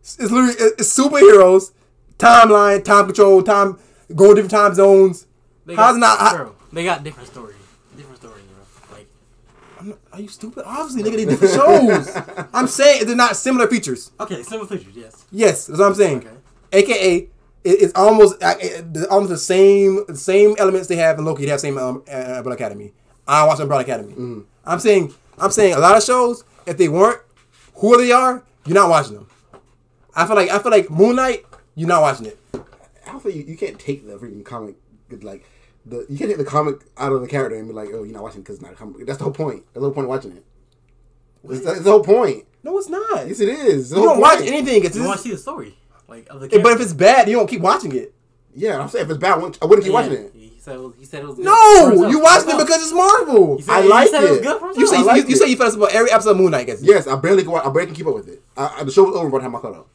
It's 0.00 0.18
it's 0.18 0.30
literally 0.30 0.54
it's 0.78 0.96
superheroes, 0.98 1.72
timeline, 2.18 2.84
time 2.84 3.06
control, 3.06 3.42
time 3.42 3.78
going 4.14 4.34
different 4.34 4.50
time 4.50 4.74
zones. 4.74 5.26
They 5.66 5.74
How's 5.74 5.98
got, 5.98 6.20
not? 6.20 6.36
Bro, 6.36 6.54
they 6.72 6.84
got 6.84 7.04
different 7.04 7.28
stories. 7.28 7.56
Different 7.96 8.18
stories, 8.18 8.42
bro. 8.44 8.96
Like, 8.96 9.08
not- 9.82 9.98
are 10.12 10.20
you 10.20 10.28
stupid? 10.28 10.64
Obviously, 10.66 11.02
nigga, 11.02 11.16
they 11.16 11.24
different 11.26 11.54
shows. 11.54 12.46
I'm 12.52 12.66
saying 12.66 13.06
they're 13.06 13.16
not 13.16 13.36
similar 13.36 13.66
features. 13.68 14.10
okay, 14.20 14.42
similar 14.42 14.66
features, 14.66 14.94
yes. 14.96 15.24
Yes, 15.30 15.66
that's 15.66 15.78
what 15.78 15.86
I'm 15.86 15.94
saying. 15.94 16.18
Okay. 16.18 16.30
AKA, 16.72 17.16
it, 17.16 17.28
it's 17.64 17.92
almost 17.94 18.42
uh, 18.42 18.54
almost 19.10 19.30
the 19.30 19.38
same 19.38 20.04
same 20.14 20.54
elements 20.58 20.88
they 20.88 20.96
have 20.96 21.18
in 21.18 21.24
Loki. 21.24 21.44
They 21.44 21.50
have 21.50 21.60
same 21.60 21.78
um, 21.78 22.02
uh, 22.10 22.34
Umbrella 22.38 22.54
Academy. 22.54 22.92
I 23.28 23.46
watch 23.46 23.60
Umbrella 23.60 23.82
Academy. 23.82 24.12
Mm-hmm. 24.12 24.40
I'm 24.64 24.78
saying 24.80 25.12
I'm 25.38 25.50
saying 25.50 25.74
a 25.74 25.78
lot 25.78 25.96
of 25.96 26.02
shows 26.02 26.44
if 26.66 26.76
they 26.76 26.88
weren't 26.88 27.20
who 27.74 27.96
they 27.96 28.12
are, 28.12 28.42
you're 28.66 28.74
not 28.74 28.88
watching 28.90 29.14
them. 29.14 29.26
I 30.14 30.26
feel 30.26 30.36
like 30.36 30.50
I 30.50 30.58
feel 30.58 30.70
like 30.70 30.90
Moon 30.90 31.16
Knight, 31.16 31.44
you're 31.74 31.88
not 31.88 32.02
watching 32.02 32.26
it. 32.26 32.38
I 33.06 33.12
don't 33.12 33.24
you, 33.34 33.42
you 33.42 33.56
can't 33.56 33.78
take 33.78 34.06
the 34.06 34.14
freaking 34.14 34.44
comic 34.44 34.76
like 35.22 35.44
the 35.86 36.06
you 36.08 36.16
can't 36.18 36.30
take 36.30 36.38
the 36.38 36.44
comic 36.44 36.76
out 36.96 37.12
of 37.12 37.20
the 37.20 37.28
character 37.28 37.56
and 37.56 37.66
be 37.68 37.74
like, 37.74 37.88
oh, 37.92 38.02
you're 38.04 38.14
not 38.14 38.22
watching 38.22 38.42
because 38.42 38.56
it's 38.56 38.62
not 38.62 38.72
a 38.72 38.76
comic. 38.76 39.06
That's 39.06 39.18
the 39.18 39.24
whole 39.24 39.32
point. 39.32 39.64
That's 39.72 39.74
the 39.74 39.80
whole 39.80 39.92
point 39.92 40.04
of 40.04 40.10
watching 40.10 40.32
it. 40.32 40.44
It's, 41.48 41.64
that's 41.64 41.80
the 41.80 41.90
whole 41.90 42.04
point. 42.04 42.44
No, 42.62 42.76
it's 42.78 42.88
not. 42.88 43.26
Yes, 43.26 43.40
it 43.40 43.48
is. 43.48 43.90
You 43.90 43.96
whole 43.98 44.06
don't 44.08 44.20
watch 44.20 44.40
anything. 44.40 44.84
It's 44.84 44.96
You 44.96 45.04
want 45.04 45.16
to 45.18 45.22
see 45.22 45.30
the 45.30 45.38
story, 45.38 45.76
like 46.06 46.28
of 46.28 46.40
the. 46.40 46.48
but 46.60 46.72
if 46.72 46.80
it's 46.80 46.92
bad, 46.92 47.28
you 47.28 47.36
don't 47.36 47.48
keep 47.48 47.62
watching 47.62 47.94
it. 47.96 48.14
Yeah, 48.54 48.78
I'm 48.80 48.88
saying 48.88 49.04
if 49.06 49.10
it's 49.10 49.18
bad, 49.18 49.32
I 49.32 49.36
wouldn't, 49.36 49.58
I 49.62 49.66
wouldn't 49.66 49.84
keep 49.84 49.92
Yeah, 49.92 50.00
watching 50.00 50.12
it. 50.12 50.32
He 50.34 50.52
said 50.58 50.74
it 50.76 50.80
was, 50.80 50.94
he 50.98 51.04
said 51.06 51.22
it 51.22 51.26
was 51.26 51.36
good. 51.36 51.44
No, 51.46 52.08
you 52.10 52.18
up, 52.18 52.22
watched 52.24 52.48
it 52.48 52.58
because 52.58 52.82
it's 52.82 52.92
Marvel. 52.92 53.58
Said, 53.62 53.72
I 53.72 53.82
he 53.82 53.88
liked 53.88 54.10
said 54.10 54.24
it 54.24 54.30
was 54.30 54.40
good. 54.40 54.60
First 54.60 54.78
You 54.78 54.84
up. 54.84 54.90
say 54.90 54.98
you, 54.98 55.04
liked 55.06 55.28
you 55.30 55.36
say 55.36 55.46
you 55.48 55.56
fell 55.56 55.74
about 55.74 55.92
every 55.92 56.10
episode 56.10 56.32
of 56.32 56.36
Moon 56.36 56.50
Knight. 56.50 56.66
Guess 56.66 56.82
Yes, 56.82 57.06
I 57.06 57.16
barely 57.16 57.42
can 57.44 57.52
watch. 57.52 57.64
I 57.64 57.70
barely 57.70 57.86
can 57.86 57.94
keep 57.94 58.06
up 58.06 58.14
with 58.14 58.28
it. 58.28 58.42
I, 58.56 58.76
I, 58.80 58.84
the 58.84 58.90
show 58.92 59.04
was 59.04 59.16
over 59.16 59.30
by 59.30 59.38
the 59.38 59.44
time 59.44 59.56
I 59.56 59.60
caught 59.60 59.74
up. 59.74 59.88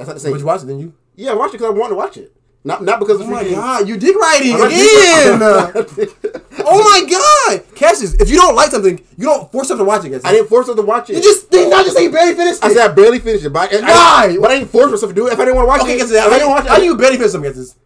That's 0.00 0.08
not 0.08 0.14
the 0.14 0.20
same. 0.20 0.32
But 0.32 0.40
you 0.40 0.46
watched 0.46 0.64
it, 0.64 0.68
didn't 0.68 0.80
you? 0.80 0.94
Yeah, 1.14 1.32
I 1.32 1.34
watched 1.34 1.52
it 1.54 1.58
because 1.58 1.74
I 1.74 1.78
wanted 1.78 1.90
to 1.90 1.96
watch 1.96 2.16
it. 2.16 2.32
Not 2.64 2.82
not 2.82 2.98
because 2.98 3.20
Oh 3.20 3.26
my 3.26 3.44
freaking. 3.44 3.54
god, 3.54 3.86
you 3.86 3.98
dick 3.98 4.16
writing 4.16 4.54
I'm 4.54 4.66
again. 4.66 5.40
oh 6.64 6.80
my 6.84 7.04
god, 7.08 7.74
Cassius, 7.74 8.14
if 8.14 8.30
you 8.30 8.36
don't 8.36 8.54
like 8.54 8.70
something, 8.70 8.98
you 9.18 9.26
don't 9.26 9.52
force 9.52 9.66
yourself 9.66 9.80
to 9.80 9.84
watch 9.84 10.04
it. 10.06 10.08
Cassius. 10.08 10.24
I 10.24 10.32
didn't 10.32 10.48
force 10.48 10.68
her 10.68 10.74
to 10.74 10.82
watch 10.82 11.10
it. 11.10 11.16
You 11.16 11.22
just 11.22 11.50
did 11.50 11.68
not 11.68 11.84
just 11.84 11.96
say 11.96 12.04
you 12.04 12.10
barely 12.10 12.34
finished 12.34 12.62
it. 12.62 12.64
I 12.64 12.72
said 12.72 12.90
I 12.90 12.94
barely 12.94 13.18
finished 13.18 13.44
it. 13.44 13.50
But 13.50 13.74
I, 13.74 13.80
Why? 13.80 14.34
I, 14.34 14.36
but 14.40 14.50
I 14.50 14.58
didn't 14.58 14.70
force 14.70 14.90
myself 14.90 15.10
to 15.10 15.14
do 15.14 15.26
it. 15.26 15.34
If 15.34 15.38
I 15.38 15.44
didn't 15.44 15.56
want 15.56 15.66
to 15.66 15.68
watch 15.68 15.80
okay, 15.82 15.96
it, 15.96 15.98
Cassius, 16.00 16.16
if 16.18 16.32
I 16.32 16.38
didn't 16.38 16.50
watch 16.50 16.64
it. 16.64 16.70
how 16.70 16.78
you 16.78 16.96
barely 16.96 17.16
finished 17.16 17.32
something, 17.32 17.50
Cassius? 17.50 17.76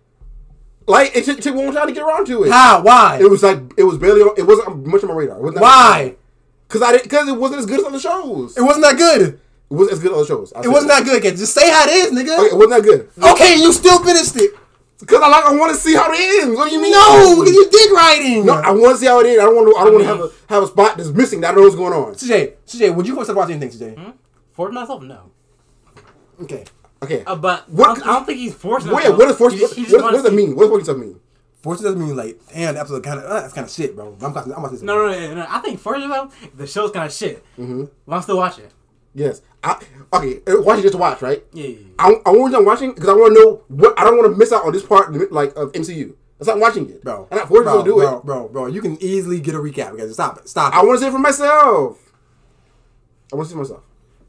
like 0.87 1.17
it 1.17 1.25
took, 1.25 1.41
took 1.41 1.55
one 1.55 1.75
time 1.75 1.87
to 1.87 1.93
get 1.93 2.03
around 2.03 2.27
to 2.27 2.45
it. 2.45 2.51
How? 2.53 2.83
Why? 2.83 3.19
It 3.21 3.29
was 3.31 3.43
like 3.43 3.59
it 3.77 3.85
was 3.85 3.99
barely. 3.99 4.23
It 4.37 4.47
wasn't 4.47 4.87
much 4.87 5.03
on 5.03 5.09
my 5.09 5.15
radar. 5.15 5.41
Why? 5.41 6.15
Because 6.69 6.83
I 6.83 6.93
didn't. 6.93 7.05
Because 7.05 7.29
it 7.29 7.37
wasn't 7.37 7.61
as 7.61 7.67
good 7.67 7.81
as 7.81 7.87
other 7.87 8.01
shows. 8.01 8.57
It 8.57 8.63
wasn't 8.63 8.85
that 8.85 8.97
good. 8.97 9.41
It 9.75 9.79
wasn't 9.79 9.93
as 9.93 9.99
good 9.99 10.13
as 10.13 10.19
other 10.19 10.27
shows. 10.27 10.53
It 10.65 10.69
wasn't 10.69 10.93
that 10.93 11.05
good, 11.05 11.21
Cassius. 11.23 11.41
Just 11.41 11.55
say 11.55 11.69
how 11.69 11.85
it 11.85 11.91
is, 11.91 12.13
nigga. 12.13 12.39
Okay, 12.39 12.55
it 12.55 12.57
wasn't 12.57 12.71
that 12.71 12.83
good. 12.85 13.11
Okay, 13.35 13.57
you 13.59 13.73
still 13.73 13.99
finished 14.05 14.37
it. 14.37 14.53
Because 15.01 15.21
I 15.21 15.29
like. 15.29 15.45
I 15.45 15.55
want 15.57 15.75
to 15.75 15.81
see 15.81 15.95
how 15.95 16.07
it 16.13 16.19
ends. 16.45 16.57
What 16.57 16.69
do 16.69 16.75
you 16.77 16.81
mean? 16.81 16.93
No, 16.93 17.35
because 17.43 17.53
you 17.53 17.69
dick 17.69 17.91
writing. 17.91 18.47
No, 18.47 18.55
I 18.55 18.71
want 18.71 18.95
to 18.95 18.99
see 18.99 19.07
how 19.07 19.19
it 19.21 19.27
ends. 19.27 19.43
I 19.43 19.45
don't 19.47 19.57
want 19.57 19.69
to. 19.75 19.77
I 19.81 19.85
don't 19.85 19.93
want 19.95 20.05
to 20.05 20.09
have 20.09 20.21
a 20.21 20.31
have 20.55 20.63
a 20.63 20.67
spot 20.69 20.97
that's 20.97 21.11
missing. 21.11 21.41
That 21.41 21.49
I 21.49 21.51
don't 21.55 21.61
know 21.63 21.67
what's 21.67 21.77
going 21.77 21.93
on. 21.93 22.15
CJ, 22.15 22.53
CJ, 22.67 22.95
would 22.95 23.05
you 23.07 23.15
force 23.15 23.27
yourself 23.29 23.35
to 23.37 23.39
watch 23.41 23.51
anything, 23.51 23.71
today? 23.71 23.95
Hmm? 24.01 24.11
For 24.53 24.71
myself, 24.71 25.03
no. 25.03 25.33
Okay. 26.43 26.65
Okay. 27.03 27.25
Uh, 27.27 27.37
but 27.37 27.69
What- 27.69 27.91
I, 27.91 27.95
don't, 27.95 28.03
I 28.09 28.13
don't 28.15 28.25
think 28.25 28.39
he's 28.39 28.55
forcing. 28.55 28.93
Wait, 28.93 29.03
himself. 29.03 29.19
what 29.19 29.27
does 29.29 29.37
force? 29.37 29.53
He 29.55 29.61
What, 29.61 29.73
he 29.75 29.83
what, 29.85 30.03
what 30.05 30.13
does 30.13 30.23
that 30.23 30.31
to- 30.31 30.37
mean? 30.37 30.55
What 30.55 30.63
does 30.63 30.69
forcing 30.71 30.85
stuff 30.85 30.97
mean? 30.99 31.21
Force 31.61 31.81
doesn't 31.81 31.99
mean 32.01 32.15
like, 32.15 32.39
damn, 32.53 32.75
the 32.75 32.81
episode 32.81 33.03
kind 33.03 33.19
of, 33.21 33.25
uh, 33.25 33.41
that's 33.41 33.53
kind 33.55 33.67
of 33.67 33.71
shit, 33.73 33.97
bro. 33.97 34.17
I'm, 34.23 34.37
I'm, 34.37 34.53
I'm 34.53 34.63
No, 34.85 35.07
no, 35.07 35.11
no, 35.11 35.35
no. 35.35 35.47
I 35.49 35.59
think 35.61 35.81
forcing 35.81 36.03
himself, 36.03 36.37
the 36.55 36.67
show's 36.67 36.91
kind 36.91 37.07
of 37.07 37.13
shit. 37.13 37.43
Mm-hmm. 37.59 37.85
But 38.07 38.17
I'm 38.17 38.23
still 38.23 38.37
watching. 38.37 38.67
Yes. 39.15 39.43
I, 39.63 39.81
okay. 40.13 40.41
uh, 40.47 40.61
Watch 40.61 40.81
it 40.81 40.83
just 40.83 40.93
to 40.93 40.99
watch, 40.99 41.23
right? 41.23 41.43
Yeah, 41.53 41.67
yeah, 41.69 41.79
yeah. 41.79 41.87
I, 41.99 42.15
I 42.27 42.31
want 42.31 42.55
I'm 42.55 42.65
watching 42.65 42.93
because 42.93 43.09
I 43.09 43.13
want 43.15 43.35
to 43.35 43.41
know 43.41 43.63
what 43.69 43.99
I 43.99 44.05
don't 44.05 44.19
want 44.19 44.33
to 44.33 44.37
miss 44.37 44.53
out 44.53 44.65
on 44.65 44.73
this 44.73 44.85
part 44.85 45.13
like 45.33 45.55
of 45.57 45.73
MCU. 45.73 46.15
That's 46.39 46.49
not 46.49 46.59
watching 46.59 46.91
it, 46.91 47.03
bro. 47.05 47.29
And 47.31 47.41
I'm 47.41 47.49
not 47.49 47.51
you 47.51 47.79
to 47.79 47.85
do 47.85 47.95
bro, 47.97 48.19
it. 48.19 48.25
bro, 48.25 48.49
bro. 48.49 48.67
You 48.67 48.83
can 48.83 49.01
easily 49.03 49.41
get 49.41 49.55
a 49.55 49.59
recap. 49.59 49.97
Guys, 49.97 50.13
stop 50.13 50.39
it. 50.39 50.49
Stop 50.49 50.75
it. 50.75 50.77
I 50.77 50.83
want 50.85 50.97
to 50.99 51.01
see 51.01 51.09
it 51.09 51.13
for 51.13 51.19
myself. 51.19 52.13
I 53.33 53.37
want 53.37 53.49
to 53.49 53.55
see 53.55 53.59
it 53.59 53.63
myself. 53.63 53.83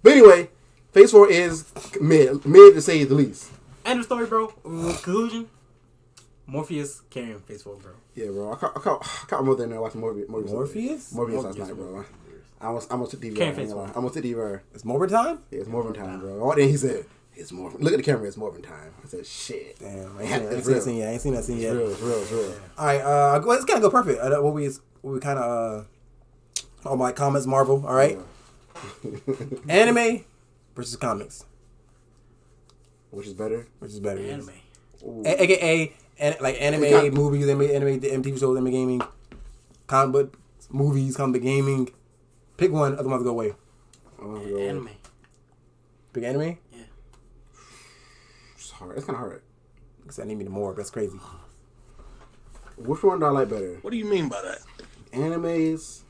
But 0.03 0.13
anyway, 0.13 0.49
Phase 0.91 1.11
Four 1.11 1.29
is 1.29 1.65
mid, 1.99 2.45
mid 2.45 2.75
to 2.75 2.81
say 2.81 3.03
the 3.03 3.15
least. 3.15 3.51
End 3.85 3.99
of 3.99 4.05
story, 4.05 4.27
bro. 4.27 4.47
Conclusion. 4.47 5.49
Morpheus 6.47 7.01
carrying 7.09 7.39
Phase 7.39 7.63
4, 7.63 7.75
bro. 7.77 7.91
Yeah, 8.13 8.27
bro. 8.27 8.53
I 8.53 8.55
caught, 8.55 8.77
I 8.77 8.79
caught, 8.79 9.01
I 9.01 9.25
caught 9.27 9.43
mother 9.45 9.63
in 9.63 9.71
there 9.71 9.81
watching 9.81 10.01
Morpheus. 10.01 10.29
Morpheus. 10.29 10.51
Morpheus? 10.51 11.13
Morbius 11.13 11.43
last 11.43 11.57
night, 11.57 11.75
bro. 11.75 12.05
Morbius. 12.59 12.63
I 12.63 12.67
almost, 12.67 12.91
I 12.91 12.93
almost 12.93 13.11
took 13.11 13.21
DVR. 13.21 13.35
Can't 13.35 13.41
I 13.41 13.45
ain't 13.47 13.55
face 13.55 13.67
gonna 13.69 13.75
lie. 13.75 13.81
one. 13.83 13.89
I 13.91 13.95
almost 13.95 14.13
took 14.15 14.23
DVR. 14.23 14.61
it's 14.73 14.85
more 14.85 15.07
time. 15.07 15.39
Yeah, 15.51 15.59
it's 15.59 15.69
Morphin 15.69 15.93
time, 15.93 16.19
bro. 16.19 16.51
And 16.51 16.61
then 16.61 16.69
he 16.69 16.77
said, 16.77 17.05
"It's 17.35 17.51
Morphin." 17.51 17.81
Look 17.81 17.93
at 17.93 17.97
the 17.97 18.03
camera. 18.03 18.27
It's 18.27 18.37
Morphin 18.37 18.61
time. 18.61 18.93
I 19.03 19.07
said, 19.07 19.25
"Shit." 19.25 19.79
Damn, 19.79 20.17
I 20.17 20.21
ain't 20.21 20.29
Yeah, 20.29 20.37
seen, 20.37 20.45
I 20.47 20.49
ain't 20.49 20.53
it's 20.53 20.65
seen 20.65 20.73
that 20.73 20.73
real. 20.73 20.81
scene 20.81 20.97
yet. 20.97 21.07
I 21.09 21.11
ain't 21.11 21.21
seen 21.21 21.33
that 21.33 21.43
scene 21.43 21.59
It's 21.59 21.73
real. 21.75 21.91
It's 21.91 22.01
real. 22.01 22.21
It's 22.21 22.31
real. 22.31 22.53
All 22.77 22.85
right, 22.85 23.01
uh, 23.01 23.41
well, 23.45 23.51
it's 23.57 23.65
kind 23.65 23.77
of 23.83 23.83
go 23.83 23.89
perfect. 23.89 24.19
Uh, 24.21 24.41
what 24.41 24.53
we, 24.53 24.67
what 25.01 25.13
we 25.13 25.19
kind 25.19 25.39
of, 25.39 25.85
uh, 26.85 26.89
all 26.89 26.97
my 26.97 27.11
comments, 27.11 27.45
Marvel. 27.47 27.85
All 27.85 27.93
right, 27.95 28.17
anime 29.69 30.23
versus 30.75 30.95
comics, 30.97 31.45
Which 33.11 33.27
is 33.27 33.33
better? 33.33 33.67
which 33.79 33.91
is 33.91 33.99
better? 33.99 34.19
Anime. 34.21 34.51
A- 35.25 35.41
AKA 35.43 35.93
an- 36.19 36.35
like 36.41 36.59
anime 36.61 36.81
We 36.81 36.89
got- 36.89 37.13
movies, 37.13 37.47
anime, 37.47 37.61
anime, 37.69 37.99
MTV 38.01 38.39
shows, 38.39 38.57
anime 38.57 38.71
gaming, 38.71 39.01
comic 39.87 40.11
book 40.13 40.37
movies, 40.69 41.15
comic 41.15 41.41
book 41.41 41.43
gaming. 41.43 41.89
Pick 42.57 42.71
one, 42.71 42.97
other 42.97 43.09
ones 43.09 43.23
go 43.23 43.29
away. 43.29 43.53
Oh, 44.21 44.43
yo, 44.45 44.57
Anime. 44.57 44.89
Pick 46.13 46.23
anime. 46.23 46.57
Yeah. 46.73 46.83
It's 48.55 48.71
hard. 48.71 48.95
It's 48.97 49.05
kind 49.05 49.15
of 49.15 49.19
hard. 49.19 49.41
Because 50.01 50.19
I 50.19 50.23
need 50.23 50.37
me 50.37 50.45
the 50.45 50.49
more. 50.49 50.73
That's 50.73 50.89
crazy. 50.89 51.17
Which 52.77 53.03
one 53.03 53.19
do 53.19 53.25
I 53.25 53.29
like 53.29 53.49
better? 53.49 53.77
What 53.81 53.91
do 53.91 53.97
you 53.97 54.05
mean 54.05 54.29
by 54.29 54.41
that? 54.41 54.59
Animes 55.11 56.01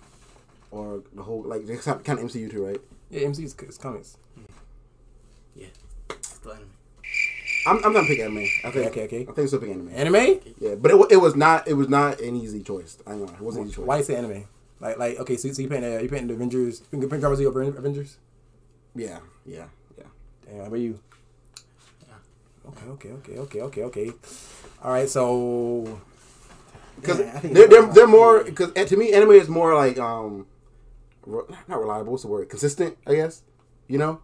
or 0.72 1.04
the 1.14 1.24
whole 1.24 1.44
like 1.44 1.66
this 1.66 1.86
kind 1.86 2.00
of 2.00 2.26
MCU 2.26 2.52
too, 2.52 2.66
right? 2.66 2.82
Yeah, 3.10 3.22
MC's 3.28 3.56
is 3.60 3.78
comics. 3.78 4.18
Yeah. 5.56 5.68
Still 6.22 6.54
anime. 6.54 6.70
I'm, 7.68 7.78
I'm 7.78 7.94
gonna 7.94 8.08
pick 8.08 8.20
anime. 8.20 8.40
I 8.64 8.72
think. 8.72 8.88
okay, 8.88 9.04
okay. 9.06 9.26
I 9.28 9.32
think 9.32 9.48
still 9.48 9.60
pick 9.60 9.70
anime. 9.70 9.90
Anime? 9.94 10.40
Yeah, 10.60 10.76
but 10.76 10.92
it, 10.92 10.98
wa- 10.98 11.08
it 11.10 11.18
was 11.18 11.36
not. 11.36 11.68
It 11.68 11.74
was 11.74 11.88
not 11.90 12.20
an 12.20 12.36
easy 12.36 12.62
choice. 12.62 12.98
I 13.08 13.16
know 13.16 13.24
it 13.26 13.40
wasn't 13.42 13.64
an 13.66 13.70
easy 13.70 13.78
choice. 13.78 13.86
Why 13.88 13.98
you 13.98 14.04
say 14.04 14.16
anime? 14.16 14.46
Like, 14.80 14.98
like 14.98 15.20
okay, 15.20 15.38
so, 15.38 15.52
so 15.52 15.62
you 15.62 15.70
paint 15.70 15.84
uh, 15.86 16.00
you 16.00 16.10
paint 16.10 16.28
the 16.28 16.34
Avengers, 16.34 16.84
you 16.92 17.00
paint 17.00 17.10
Dragon 17.10 17.30
Ball 17.30 17.36
Z 17.36 17.46
over 17.46 17.62
Avengers. 17.64 18.18
Yeah, 18.96 19.20
yeah, 19.46 19.68
yeah. 19.98 20.06
Damn, 20.46 20.60
how 20.60 20.66
about 20.66 20.80
you? 20.80 21.00
Okay, 22.68 22.86
okay, 22.88 23.10
okay, 23.10 23.38
okay, 23.40 23.62
okay, 23.62 23.84
okay. 23.84 24.12
All 24.84 24.92
right, 24.92 25.10
so 25.10 26.02
Because 26.96 27.20
Yeah, 27.20 27.40
they're, 27.44 27.68
they're, 27.68 27.82
more 27.84 27.94
they're 27.94 28.08
more 28.08 28.44
because 28.44 28.74
to 28.90 28.98
me 28.98 29.14
anime 29.14 29.32
is 29.32 29.50
more 29.50 29.76
like 29.76 30.00
um, 30.00 30.48
re- 31.26 31.44
not 31.68 31.80
reliable. 31.80 32.12
What's 32.14 32.24
the 32.24 32.30
word? 32.30 32.50
Consistent, 32.50 32.98
I 33.06 33.16
guess. 33.16 33.44
You 33.88 33.98
know, 34.00 34.22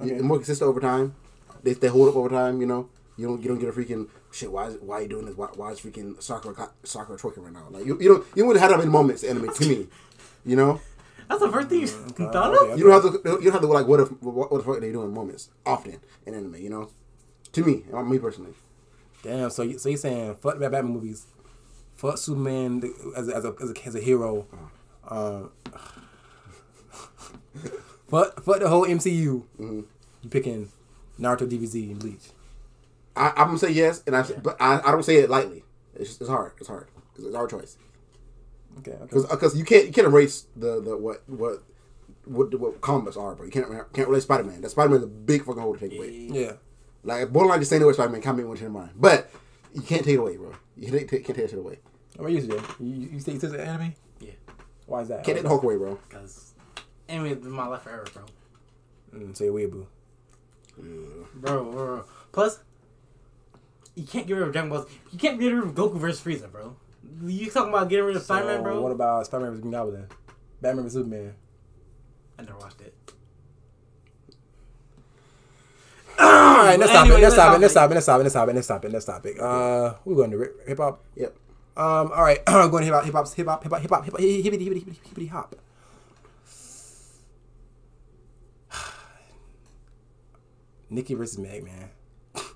Okay. 0.00 0.18
More 0.20 0.38
consistent 0.38 0.68
over 0.68 0.80
time. 0.80 1.14
They, 1.62 1.74
they 1.74 1.88
hold 1.88 2.08
up 2.08 2.16
over 2.16 2.28
time. 2.30 2.60
You 2.60 2.66
know, 2.66 2.88
you 3.20 3.26
don't 3.26 3.42
you 3.42 3.48
don't 3.48 3.58
get 3.58 3.68
a 3.68 3.72
freaking 3.72 4.08
shit. 4.32 4.50
Why 4.50 4.66
is 4.68 4.76
why 4.80 4.96
are 4.96 5.02
you 5.02 5.08
doing 5.08 5.26
this? 5.26 5.36
Why, 5.36 5.48
why 5.54 5.70
is 5.72 5.80
freaking 5.80 6.20
soccer 6.22 6.54
soccer 6.84 7.16
twerking 7.16 7.44
right 7.44 7.52
now? 7.52 7.66
Like 7.70 7.84
you 7.84 7.98
you 8.00 8.08
don't 8.08 8.26
you 8.34 8.46
wouldn't 8.46 8.62
have 8.62 8.70
that 8.70 8.78
many 8.78 8.90
moments 8.90 9.22
in 9.22 9.36
anime 9.36 9.52
to 9.54 9.68
me. 9.68 9.88
You 10.46 10.56
know, 10.56 10.80
That's 11.28 11.40
the 11.42 11.50
first 11.52 11.68
thing 11.68 11.80
you 11.80 11.88
okay, 12.10 12.32
thought 12.32 12.54
okay. 12.54 12.72
of? 12.72 12.78
you 12.78 12.84
don't 12.84 13.02
have 13.02 13.22
to 13.22 13.30
you 13.30 13.44
don't 13.44 13.52
have 13.52 13.60
to 13.60 13.66
like 13.66 13.86
what 13.86 14.00
if 14.00 14.08
what, 14.22 14.50
what 14.50 14.58
the 14.58 14.64
fuck 14.64 14.78
are 14.78 14.80
they 14.80 14.90
doing 14.92 15.12
moments 15.12 15.50
often 15.66 16.00
in 16.24 16.34
anime. 16.34 16.56
You 16.56 16.70
know, 16.70 16.90
to 17.52 17.62
me, 17.62 17.84
uh, 17.92 18.02
me 18.02 18.18
personally. 18.18 18.54
damn. 19.22 19.50
So 19.50 19.62
you, 19.62 19.78
so 19.78 19.90
you 19.90 19.98
saying 19.98 20.36
fuck 20.36 20.58
the 20.58 20.70
Batman 20.70 20.92
movies, 20.94 21.26
fuck 21.94 22.16
Superman 22.16 22.82
as 23.16 23.28
a, 23.28 23.36
as 23.36 23.44
a, 23.44 23.54
as 23.62 23.70
a, 23.70 23.86
as 23.86 23.94
a 23.96 24.00
hero, 24.00 24.46
um, 25.06 25.50
fuck 28.08 28.42
fuck 28.42 28.60
the 28.60 28.68
whole 28.70 28.86
MCU. 28.86 29.44
Mm-hmm. 29.60 29.80
You 30.22 30.30
picking 30.30 30.70
Naruto, 31.20 31.46
DBZ, 31.48 31.90
and 31.90 31.98
Bleach. 31.98 32.30
I, 33.16 33.30
I'm 33.36 33.46
gonna 33.46 33.58
say 33.58 33.70
yes, 33.72 34.02
and 34.06 34.16
I 34.16 34.22
but 34.22 34.56
I, 34.60 34.80
I 34.80 34.90
don't 34.92 35.02
say 35.04 35.16
it 35.16 35.30
lightly. 35.30 35.64
It's 35.94 36.10
just, 36.10 36.20
it's 36.20 36.30
hard. 36.30 36.52
It's 36.58 36.68
hard. 36.68 36.86
'Cause 37.14 37.24
It's 37.26 37.34
our 37.34 37.46
choice. 37.46 37.76
Okay, 38.78 38.92
okay. 38.92 39.02
Because 39.04 39.26
because 39.26 39.58
you 39.58 39.64
can't 39.64 39.86
you 39.86 39.92
can't 39.92 40.06
erase 40.06 40.46
the 40.56 40.80
the 40.80 40.96
what 40.96 41.22
what 41.28 41.62
what 42.24 42.54
what 42.58 42.80
comics 42.80 43.16
are, 43.16 43.34
bro. 43.34 43.44
You 43.46 43.50
can't 43.50 43.68
can't 43.92 44.08
erase 44.08 44.22
Spider 44.22 44.44
Man. 44.44 44.60
That 44.60 44.70
Spider 44.70 44.90
Man 44.90 44.98
is 44.98 45.04
a 45.04 45.08
big 45.08 45.44
fucking 45.44 45.60
hole 45.60 45.74
to 45.76 45.80
take 45.88 45.98
away. 45.98 46.28
Yeah. 46.30 46.52
Like 47.02 47.32
borderline 47.32 47.58
just 47.60 47.70
saying 47.70 47.80
the 47.80 47.86
word 47.86 47.94
Spider 47.94 48.10
Man 48.12 48.22
can't 48.22 48.36
make 48.36 48.46
one 48.46 48.56
to 48.56 48.62
your 48.62 48.70
mind, 48.70 48.90
but 48.96 49.30
you 49.74 49.82
can't 49.82 50.04
take 50.04 50.14
it 50.14 50.18
away, 50.18 50.36
bro. 50.36 50.52
You 50.76 50.90
can't 50.90 51.08
take, 51.08 51.24
can't 51.24 51.26
take 51.26 51.36
that 51.36 51.50
shit 51.50 51.58
away. 51.58 51.78
How 52.16 52.20
about 52.24 52.32
you, 52.32 52.40
Jay? 52.42 52.60
You, 52.80 52.86
you, 52.86 53.08
you 53.14 53.20
say 53.20 53.32
you 53.32 53.40
said 53.40 53.52
the 53.52 53.64
anime? 53.66 53.94
Yeah. 54.20 54.32
Why 54.86 55.00
is 55.02 55.08
that? 55.08 55.24
Can't 55.24 55.36
take 55.36 55.42
the 55.42 55.48
Hulk 55.48 55.62
away, 55.62 55.76
bro. 55.76 55.98
Because 56.08 56.52
anime 57.08 57.26
has 57.28 57.38
been 57.38 57.50
my 57.50 57.66
life 57.66 57.82
forever, 57.82 58.04
bro. 58.12 58.22
Mm, 59.20 59.36
say 59.36 59.46
weeaboo. 59.46 59.86
Bro, 60.78 61.26
bro, 61.34 61.72
bro. 61.72 62.04
Plus, 62.32 62.60
you 63.94 64.04
can't 64.04 64.26
get 64.26 64.34
rid 64.34 64.44
of 64.44 64.52
Dragon 64.52 64.70
Ball. 64.70 64.82
Z. 64.82 64.88
You 65.12 65.18
can't 65.18 65.38
get 65.38 65.52
rid 65.52 65.64
of 65.64 65.74
Goku 65.74 65.98
versus 65.98 66.22
Frieza, 66.22 66.50
bro. 66.50 66.76
You 67.24 67.50
talking 67.50 67.70
about 67.70 67.88
getting 67.88 68.06
rid 68.06 68.16
of 68.16 68.22
Spider-Man, 68.22 68.62
bro? 68.62 68.80
What 68.80 68.92
about 68.92 69.26
Spider-Man 69.26 69.52
vs. 69.52 69.60
Green 69.60 69.72
Goblin? 69.72 70.06
Batman 70.60 70.84
vs. 70.84 70.94
Superman. 70.94 71.34
I 72.38 72.42
never 72.42 72.58
watched 72.58 72.80
it. 72.80 72.94
All 76.18 76.64
right, 76.64 76.78
let's 76.78 76.92
stop 76.92 77.06
it. 77.06 77.20
Let's 77.20 77.34
stop 77.34 77.54
it. 77.54 77.60
Let's 77.60 77.72
stop 77.72 77.90
it. 77.90 77.94
Let's 77.94 78.04
stop 78.04 78.20
it. 78.20 78.24
Let's 78.24 78.34
stop 78.34 78.48
it. 78.48 78.54
Let's 78.54 78.66
stop 78.66 78.84
it. 78.84 78.92
Let's 78.92 79.04
stop 79.04 79.26
it. 79.26 79.40
Uh, 79.40 79.94
we're 80.04 80.16
going 80.16 80.30
to 80.30 80.50
hip 80.66 80.78
hop. 80.78 81.04
Yep. 81.16 81.36
Um, 81.76 82.12
all 82.12 82.22
right, 82.22 82.44
going 82.46 82.70
to 82.70 82.84
hip 82.84 82.94
hop, 82.94 83.04
hip 83.04 83.14
hop, 83.14 83.32
hip 83.32 83.46
hop, 83.46 83.62
hip 83.62 83.72
hop, 83.72 83.82
hip 83.82 83.90
hop, 83.90 84.04
hip 84.04 84.12
hop, 84.12 84.20
hippity, 84.20 84.42
hippity, 84.42 84.64
hippity, 84.64 85.00
hippity, 85.04 85.26
hop. 85.26 85.54
Nicki 90.90 91.14
versus 91.14 91.38
Meg, 91.38 91.64
man. 91.64 91.90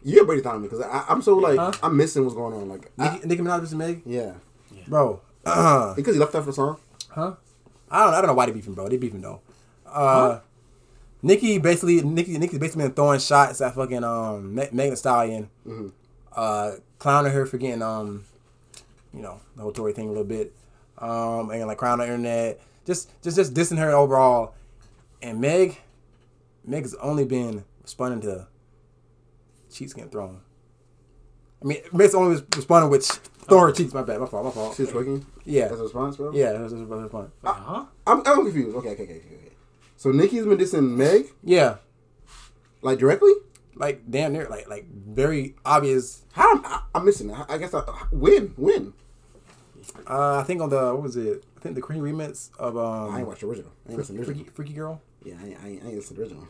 You 0.05 0.15
gotta 0.17 0.27
break 0.27 0.39
it 0.41 0.45
down 0.45 0.55
to 0.55 0.61
me 0.61 0.69
because 0.69 0.85
I'm 1.09 1.23
so 1.23 1.37
like 1.37 1.59
Huh? 1.59 1.73
I'm 1.83 1.97
missing 1.97 2.23
what's 2.25 2.35
going 2.37 2.55
on. 2.55 2.69
Like, 2.69 2.91
I, 2.99 3.15
Nicki, 3.15 3.27
Nicki 3.27 3.43
Minaj 3.43 3.61
versus 3.61 3.75
Meg, 3.75 4.03
yeah, 4.07 4.35
bro. 4.87 5.21
Uh, 5.45 5.95
because 5.95 6.15
he 6.15 6.21
left 6.21 6.33
that 6.33 6.43
for 6.45 6.53
song. 6.53 6.79
huh? 7.11 7.35
I 7.91 8.05
don't, 8.05 8.15
I 8.15 8.19
don't 8.21 8.29
know 8.29 8.35
why 8.35 8.47
they 8.47 8.53
beefing, 8.53 8.75
bro. 8.75 8.89
They 8.89 8.97
beefing 8.97 9.21
though. 9.21 9.41
Uh, 9.87 10.41
Nicki 11.23 11.59
basically, 11.59 12.03
Nicki, 12.03 12.37
Nicki's 12.39 12.59
basically 12.59 12.85
been 12.85 12.93
throwing 12.95 13.19
shots 13.21 13.61
at 13.61 13.75
fucking 13.75 14.05
um 14.05 14.55
Me- 14.55 14.69
Megan 14.73 14.91
Thee 14.91 14.97
Stallion, 14.97 15.49
uh, 16.35 16.73
clowning 16.99 17.33
her 17.33 17.47
for 17.47 17.57
getting 17.59 17.83
um, 17.83 18.25
you 19.13 19.23
know, 19.23 19.41
the 19.57 19.63
whole 19.63 19.73
Tory 19.73 19.93
thing 19.93 20.07
a 20.07 20.11
little 20.11 20.25
bit, 20.25 20.53
um, 20.99 21.51
and 21.51 21.67
like 21.67 21.79
clowning 21.79 22.07
the 22.07 22.13
internet, 22.13 22.61
just 22.87 23.11
just 23.23 23.37
just 23.37 23.55
dissing 23.55 23.79
her 23.79 23.91
overall. 23.91 24.55
And 25.23 25.41
Meg, 25.41 25.79
Meg 26.65 26.83
has 26.83 26.95
only 26.97 27.25
been 27.25 27.65
responding 27.83 28.21
to 28.23 28.47
cheeks 29.75 29.93
getting 29.93 30.11
thrown. 30.11 30.41
I 31.63 31.67
mean, 31.67 31.79
Meg's 31.93 32.15
only 32.15 32.43
responding 32.57 32.91
with 32.91 33.07
throwing 33.49 33.69
her 33.69 33.73
cheeks. 33.73 33.95
My 33.95 34.03
bad. 34.03 34.21
My 34.21 34.27
fault. 34.27 34.45
My 34.45 34.51
fault. 34.51 34.77
She 34.77 34.83
was 34.83 34.91
twerking 34.93 35.25
Yeah. 35.45 35.65
as 35.65 35.81
a 35.81 35.83
response, 35.85 36.17
bro. 36.17 36.33
Yeah, 36.33 36.53
that's 36.53 36.73
a 36.73 36.77
that's 36.77 36.91
response. 36.91 37.31
Huh? 37.45 37.87
I'm, 38.07 38.23
I'm 38.27 38.45
confused. 38.45 38.77
Okay, 38.77 38.91
okay, 38.91 39.03
okay, 39.05 39.17
okay. 39.17 39.35
okay. 39.35 39.53
So 39.97 40.11
Nicki's 40.13 40.45
been 40.47 40.59
dissing 40.59 40.97
Meg 40.97 41.27
Yeah. 41.43 41.77
like 42.83 42.99
directly. 42.99 43.33
Like 43.77 44.09
damn 44.09 44.33
near 44.33 44.47
like 44.49 44.69
like 44.69 44.87
very 44.89 45.57
obvious. 45.65 46.23
How 46.33 46.61
I, 46.65 46.83
I'm 46.95 47.05
missing. 47.05 47.31
it. 47.31 47.37
I 47.49 47.59
guess 47.59 47.75
I 47.75 47.83
win, 48.13 48.55
win. 48.57 48.93
Uh, 50.09 50.39
I 50.39 50.43
think 50.45 50.61
on 50.63 50.69
the 50.71 50.93
what 50.95 51.03
was 51.03 51.17
it? 51.17 51.45
I 51.57 51.61
think 51.61 51.75
the 51.75 51.81
Queen 51.81 52.01
remix 52.01 52.51
of 52.59 52.77
I 52.77 53.07
ain't 53.07 53.15
um 53.23 53.27
watched 53.27 53.41
the 53.41 53.49
original. 53.49 53.73
I 53.87 53.91
ain't 53.91 53.99
listened 53.99 54.19
to 54.19 54.21
the 54.21 54.27
Freaky, 54.27 54.41
original. 54.43 54.55
Freaky 54.55 54.73
Girl. 54.75 55.03
Yeah, 55.25 55.35
I 55.43 55.47
ain't, 55.47 55.57
I 55.65 55.69
ain't, 55.69 55.85
I 55.85 55.89
ain't 55.89 56.07
to 56.07 56.15
the 56.15 56.21
original. 56.23 56.49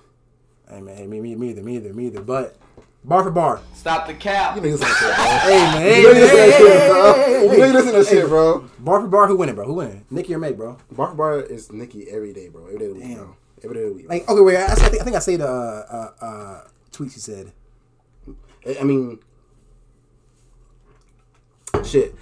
Hey 0.69 0.81
man, 0.81 0.97
hey, 0.97 1.07
me, 1.07 1.21
me, 1.21 1.35
me 1.35 1.51
either, 1.51 1.63
me 1.63 1.77
either, 1.77 1.93
me 1.95 2.07
either. 2.07 2.21
But 2.21 2.57
bar 3.05 3.23
for 3.23 3.31
bar. 3.31 3.61
Stop 3.75 4.07
the 4.07 4.15
cap. 4.15 4.57
You 4.57 4.63
niggas 4.63 4.81
listen 4.81 4.87
to 4.89 5.05
that 5.05 5.17
shit, 5.17 5.17
bro. 5.17 5.25
Hey 5.45 5.59
man, 5.59 5.83
hey, 5.83 6.01
You 6.03 6.09
niggas 6.09 6.15
listen 6.15 6.33
to 6.33 6.39
that 6.39 6.57
shit, 6.59 6.89
bro. 6.89 7.53
You 7.53 7.63
niggas 7.63 7.73
listen 7.75 7.93
to 7.93 7.99
that 7.99 8.07
shit, 8.09 8.29
bro. 8.29 8.71
Bar 8.79 9.01
for 9.01 9.09
bar, 9.09 9.27
who 9.29 9.37
winning, 9.37 9.55
bro? 9.55 9.67
Who 9.67 9.75
winning? 9.75 10.05
Nicki 10.11 10.35
or 10.35 10.39
Meg, 10.39 10.57
bro? 10.57 10.79
Bar 10.93 11.09
for 11.11 11.15
bar 11.15 11.41
is 11.41 11.71
Nicki 11.73 12.09
every 12.11 12.33
day, 12.33 12.49
bro. 12.49 12.67
Every 12.67 12.79
day 12.79 12.87
of 12.87 12.95
the 12.95 13.01
week, 13.01 13.09
Damn. 13.09 13.17
bro. 13.25 13.37
Every 13.63 13.77
day 13.77 13.83
of 13.85 13.89
the 13.91 13.95
week. 13.97 14.09
Like 14.09 14.29
okay, 14.29 14.41
wait, 14.41 14.57
I, 14.57 14.67
I 14.73 14.75
think 14.75 15.01
I 15.01 15.05
think 15.05 15.17
I 15.17 15.19
say 15.21 15.37
the 15.37 15.47
uh, 15.49 16.11
uh, 16.21 16.25
uh, 16.25 16.61
tweet 16.93 17.13
she 17.13 17.21
said. 17.21 17.53
I- 18.67 18.79
I 18.81 18.85
mean, 18.85 19.19
shit. 21.85 22.15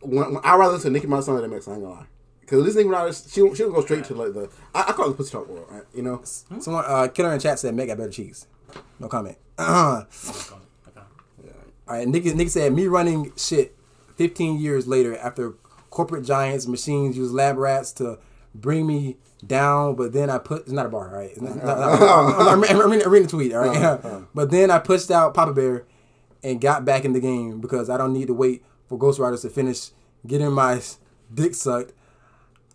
When, 0.00 0.34
when 0.34 0.44
I 0.44 0.56
rather 0.56 0.74
listen 0.74 0.92
to 0.92 0.98
Nicki 0.98 1.06
Minaj 1.06 1.22
song 1.24 1.40
than 1.40 1.50
I 1.52 1.54
ain't 1.56 1.64
gonna 1.64 1.78
lie. 1.88 2.06
Because 2.40 2.64
this 2.64 2.74
Nicki 2.74 2.88
Minaj, 2.88 3.32
she 3.32 3.40
she 3.54 3.62
don't 3.62 3.72
go 3.72 3.80
straight 3.80 4.04
to 4.04 4.14
like 4.14 4.34
the. 4.34 4.50
I, 4.74 4.86
I 4.88 4.92
call 4.92 5.06
it 5.06 5.10
the 5.10 5.14
pussy 5.14 5.30
talk 5.32 5.48
world, 5.48 5.66
right? 5.70 5.82
You 5.94 6.02
know. 6.02 6.20
Someone 6.24 6.84
uh, 6.86 7.08
killer 7.08 7.32
in 7.32 7.40
chat 7.40 7.58
said 7.58 7.74
Meg 7.74 7.88
got 7.88 7.96
better 7.98 8.10
cheeks. 8.10 8.46
No 9.00 9.08
comment. 9.08 9.36
Uh, 9.58 10.04
all 10.50 11.96
right, 11.96 12.08
Nick, 12.08 12.24
Nicki 12.24 12.48
said 12.48 12.72
me 12.72 12.86
running 12.86 13.32
shit 13.36 13.76
15 14.16 14.58
years 14.60 14.86
later 14.86 15.16
after 15.18 15.54
corporate 15.90 16.24
giants 16.24 16.66
machines 16.66 17.16
use 17.16 17.32
lab 17.32 17.56
rats 17.56 17.92
to 17.92 18.18
bring 18.54 18.86
me 18.86 19.16
down, 19.46 19.94
but 19.94 20.12
then 20.12 20.30
I 20.30 20.38
put 20.38 20.62
it's 20.62 20.72
not 20.72 20.86
a 20.86 20.88
bar, 20.88 21.08
all 21.10 21.14
right? 21.20 21.30
It's 21.30 21.40
not, 21.40 21.56
not- 21.56 21.78
not- 21.78 22.02
I'm, 22.48 22.64
I'm, 22.64 22.80
I'm 22.80 22.90
reading, 22.90 23.06
I'm 23.06 23.12
reading 23.12 23.26
the 23.26 23.30
tweet, 23.30 23.52
all 23.52 23.66
right? 23.68 24.24
but 24.34 24.50
then 24.50 24.70
I 24.70 24.78
pushed 24.78 25.10
out 25.10 25.34
Papa 25.34 25.52
Bear 25.52 25.84
and 26.42 26.60
got 26.60 26.84
back 26.84 27.04
in 27.04 27.12
the 27.12 27.20
game 27.20 27.60
because 27.60 27.88
I 27.90 27.96
don't 27.96 28.12
need 28.12 28.26
to 28.28 28.34
wait 28.34 28.64
for 28.88 28.98
ghostwriters 28.98 29.42
to 29.42 29.50
finish 29.50 29.90
getting 30.26 30.52
my 30.52 30.80
dick 31.32 31.54
sucked. 31.54 31.92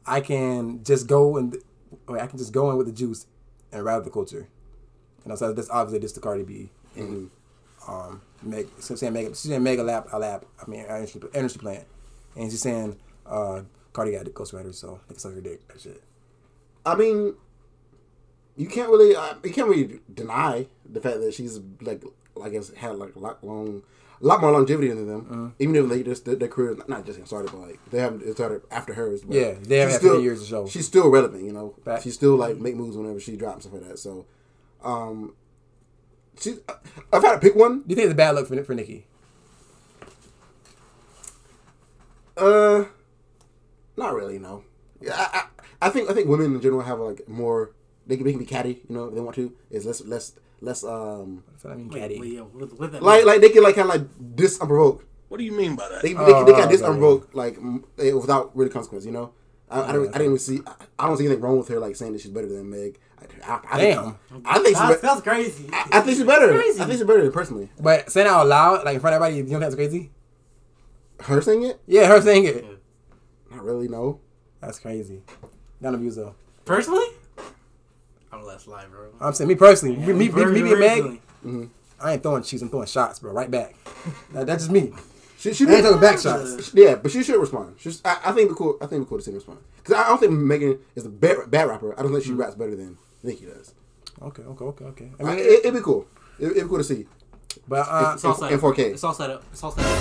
I 0.05 0.21
can 0.21 0.83
just 0.83 1.07
go 1.07 1.37
and 1.37 1.55
I 2.09 2.25
can 2.27 2.37
just 2.37 2.51
go 2.53 2.71
in 2.71 2.77
with 2.77 2.87
the 2.87 2.93
juice 2.93 3.25
and 3.71 3.83
ride 3.83 4.03
the 4.03 4.09
culture. 4.09 4.47
You 5.25 5.29
know, 5.29 5.35
so 5.35 5.53
that's 5.53 5.69
obviously 5.69 5.99
just 5.99 6.15
the 6.15 6.21
Cardi 6.21 6.43
B 6.43 6.69
and 6.95 7.29
um 7.87 8.21
Meg 8.41 8.67
so 8.79 8.95
saying 8.95 9.13
Mega 9.13 9.29
she's 9.29 9.49
saying 9.49 9.63
Mega 9.63 9.83
Lab 9.83 10.07
a 10.11 10.19
Lap. 10.19 10.45
I 10.61 10.69
mean 10.69 10.81
energy, 10.81 11.19
energy 11.33 11.59
plant. 11.59 11.85
And 12.35 12.51
she's 12.51 12.61
saying 12.61 12.97
uh 13.25 13.61
Cardi 13.93 14.11
got 14.11 14.25
the 14.25 14.31
ghostwriter, 14.31 14.73
so 14.73 14.99
they 15.07 15.13
can 15.13 15.19
suck 15.19 15.33
her 15.33 15.41
dick. 15.41 15.67
That 15.67 15.81
shit. 15.81 16.03
I 16.85 16.95
mean, 16.95 17.35
you 18.55 18.67
can't 18.67 18.89
really, 18.89 19.15
uh, 19.15 19.35
you 19.43 19.51
can't 19.51 19.67
really 19.67 19.99
deny 20.13 20.67
the 20.89 21.01
fact 21.01 21.19
that 21.19 21.33
she's 21.33 21.59
like, 21.81 22.03
I 22.41 22.49
guess, 22.49 22.73
had 22.73 22.95
like 22.95 23.15
a 23.15 23.19
lot 23.19 23.43
long, 23.43 23.83
a 24.21 24.25
lot 24.25 24.41
more 24.41 24.51
longevity 24.51 24.89
than 24.89 25.07
them. 25.07 25.21
Mm-hmm. 25.21 25.47
Even 25.59 25.75
if 25.75 25.89
they 25.89 26.03
just 26.03 26.25
their, 26.25 26.47
career 26.47 26.77
not 26.87 27.05
just 27.05 27.25
started, 27.25 27.51
but 27.51 27.61
like 27.61 27.79
they 27.89 27.99
haven't 27.99 28.31
started 28.33 28.61
after 28.71 28.93
hers. 28.93 29.23
But 29.23 29.35
Yeah, 29.35 29.53
they 29.61 29.77
have 29.77 29.91
she's 29.91 29.99
50 29.99 30.21
years 30.21 30.41
to 30.41 30.47
show. 30.47 30.67
She's 30.67 30.85
still 30.85 31.09
relevant, 31.09 31.43
you 31.43 31.51
know. 31.51 31.75
Fact. 31.83 32.03
She 32.03 32.11
still 32.11 32.35
like 32.35 32.57
make 32.57 32.75
moves 32.75 32.95
whenever 32.95 33.19
she 33.19 33.35
drops 33.35 33.65
stuff 33.65 33.73
like 33.73 33.87
that. 33.87 33.99
So, 33.99 34.25
um, 34.83 35.35
she, 36.39 36.55
I've 37.11 37.23
had 37.23 37.33
to 37.33 37.39
pick 37.39 37.55
one. 37.55 37.79
Do 37.81 37.85
you 37.89 37.95
think 37.95 38.05
it's 38.05 38.13
a 38.13 38.15
bad 38.15 38.35
look 38.35 38.47
for 38.47 38.63
for 38.63 38.73
Nicki? 38.73 39.05
Uh, 42.37 42.85
not 43.97 44.13
really. 44.13 44.39
No. 44.39 44.63
Yeah, 45.01 45.13
I, 45.15 45.39
I, 45.81 45.87
I 45.87 45.89
think 45.89 46.09
I 46.09 46.13
think 46.13 46.27
women 46.27 46.55
in 46.55 46.61
general 46.61 46.81
have 46.81 46.99
like 46.99 47.27
more. 47.27 47.71
They 48.07 48.15
can, 48.17 48.25
they 48.25 48.31
can 48.31 48.39
be 48.39 48.45
catty, 48.45 48.81
you 48.89 48.95
know, 48.95 49.05
if 49.05 49.13
they 49.13 49.21
want 49.21 49.35
to. 49.35 49.53
Is 49.69 49.85
less 49.85 50.01
less 50.01 50.33
less 50.61 50.83
um 50.83 51.43
So 51.57 51.69
I 51.69 51.75
mean 51.75 51.89
Wait, 51.89 51.99
caddy. 51.99 52.19
wait, 52.19 52.33
yo, 52.33 52.45
what, 52.45 52.79
what 52.79 52.91
that 52.93 53.03
like 53.03 53.25
like 53.25 53.41
they 53.41 53.49
can 53.49 53.63
like 53.63 53.75
kind 53.75 53.89
of 53.89 53.95
like 53.95 54.35
dis 54.35 54.59
unprovoked. 54.59 55.05
What 55.27 55.37
do 55.37 55.43
you 55.43 55.51
mean 55.51 55.75
by 55.75 55.87
that? 55.89 56.01
They, 56.01 56.13
they, 56.13 56.19
Oh, 56.19 56.43
they 56.43 56.53
can 56.53 56.69
dis 56.69 56.81
unprovoked 56.81 57.35
like 57.35 57.57
eh, 57.99 58.11
without 58.13 58.55
really 58.57 58.71
consequence. 58.71 59.05
You 59.05 59.11
know, 59.11 59.33
I, 59.69 59.81
I 59.81 59.91
don't 59.93 60.07
I 60.09 60.11
didn't 60.13 60.25
even 60.25 60.39
see 60.39 60.59
I, 60.65 60.73
I 60.97 61.07
don't 61.07 61.17
see 61.17 61.25
anything 61.25 61.41
wrong 61.43 61.57
with 61.57 61.67
her 61.67 61.79
like 61.79 61.95
saying 61.95 62.13
that 62.13 62.21
she's 62.21 62.31
better 62.31 62.47
than 62.47 62.69
Meg. 62.69 62.99
I, 63.45 63.51
I, 63.51 63.59
I 63.71 63.77
Damn. 63.77 64.03
Think, 64.03 64.45
I 64.45 64.53
think 64.55 64.67
she's 64.67 64.77
That's, 64.77 65.01
be- 65.01 65.07
that's 65.07 65.21
crazy. 65.21 65.69
I, 65.73 65.87
I 65.91 66.01
think 66.01 66.17
she's 66.17 66.25
better. 66.25 66.53
Crazy. 66.53 66.81
I 66.81 66.85
think 66.85 66.97
she's 66.99 67.07
better 67.07 67.31
personally. 67.31 67.69
But 67.79 68.11
saying 68.11 68.27
it 68.27 68.29
out 68.29 68.47
loud, 68.47 68.85
like 68.85 68.95
in 68.95 69.01
front 69.01 69.15
of 69.15 69.21
everybody, 69.21 69.37
you 69.37 69.43
don't 69.43 69.49
think 69.49 69.61
that's 69.61 69.75
crazy? 69.75 70.11
Her 71.21 71.41
saying 71.41 71.63
it, 71.63 71.81
Yeah, 71.85 72.07
her 72.07 72.21
saying 72.21 72.45
it. 72.45 72.65
not 73.51 73.63
really. 73.63 73.87
No. 73.87 74.19
That's 74.61 74.79
crazy. 74.79 75.21
Not 75.81 75.95
abuse 75.95 76.15
though. 76.15 76.35
Personally, 76.65 77.05
I'm 78.31 78.43
less 78.43 78.67
live, 78.67 78.91
bro. 78.91 79.09
I'm 79.19 79.33
saying 79.33 79.47
me 79.47 79.55
personally, 79.55 79.95
me, 79.95 80.07
me, 80.07 80.13
me, 80.13 80.27
Very 80.27 80.53
me 80.53 80.61
being 80.63 80.79
Meg, 80.79 81.21
personally. 81.41 81.69
I 81.99 82.13
ain't 82.13 82.23
throwing 82.23 82.43
cheese, 82.43 82.61
I'm 82.61 82.69
throwing 82.69 82.87
shots, 82.87 83.19
bro. 83.19 83.31
Right 83.31 83.49
back. 83.49 83.75
That, 84.33 84.47
that's 84.47 84.63
just 84.63 84.71
me. 84.71 84.93
She 85.37 85.53
she 85.53 85.65
I 85.67 85.75
ain't 85.75 85.83
talking 85.83 86.01
back 86.01 86.19
shots. 86.19 86.73
Yeah, 86.73 86.95
but 86.95 87.11
she 87.11 87.23
should 87.23 87.39
respond. 87.39 87.75
She's, 87.79 88.01
I, 88.03 88.17
I 88.25 88.31
think 88.31 88.37
it'd 88.45 88.49
be 88.49 88.55
cool. 88.55 88.77
I 88.81 88.85
think 88.85 88.93
it'd 88.93 89.05
be 89.05 89.09
cool 89.09 89.17
to 89.19 89.23
see 89.23 89.31
her 89.31 89.37
respond 89.37 89.59
because 89.77 89.93
I 89.93 90.07
don't 90.07 90.19
think 90.19 90.33
Megan 90.33 90.79
is 90.95 91.05
a 91.05 91.09
bad, 91.09 91.49
bad 91.49 91.69
rapper. 91.69 91.97
I 91.97 92.03
don't 92.03 92.11
think 92.11 92.25
she 92.25 92.31
mm. 92.31 92.37
raps 92.37 92.55
better 92.55 92.75
than 92.75 92.97
Nicki 93.23 93.45
does. 93.45 93.73
Okay, 94.21 94.43
okay, 94.43 94.65
okay, 94.65 94.85
okay. 94.85 95.11
I 95.19 95.23
I 95.23 95.25
mean, 95.27 95.35
mean, 95.37 95.45
it, 95.45 95.59
it'd 95.65 95.73
be 95.73 95.81
cool. 95.81 96.05
It, 96.39 96.45
it'd 96.51 96.63
be 96.63 96.69
cool 96.69 96.77
to 96.79 96.83
see. 96.83 97.05
but 97.67 97.87
uh, 97.89 98.11
It's 98.15 98.25
all 98.25 98.33
in- 98.33 98.39
set 98.39 98.51
in 98.51 98.59
4K. 98.59 98.79
It's 98.93 99.03
all 99.03 99.13
set 99.13 99.29
up. 99.29 99.43
It's 99.51 99.63
all 99.63 99.71
set 99.71 99.85
up. 99.85 99.97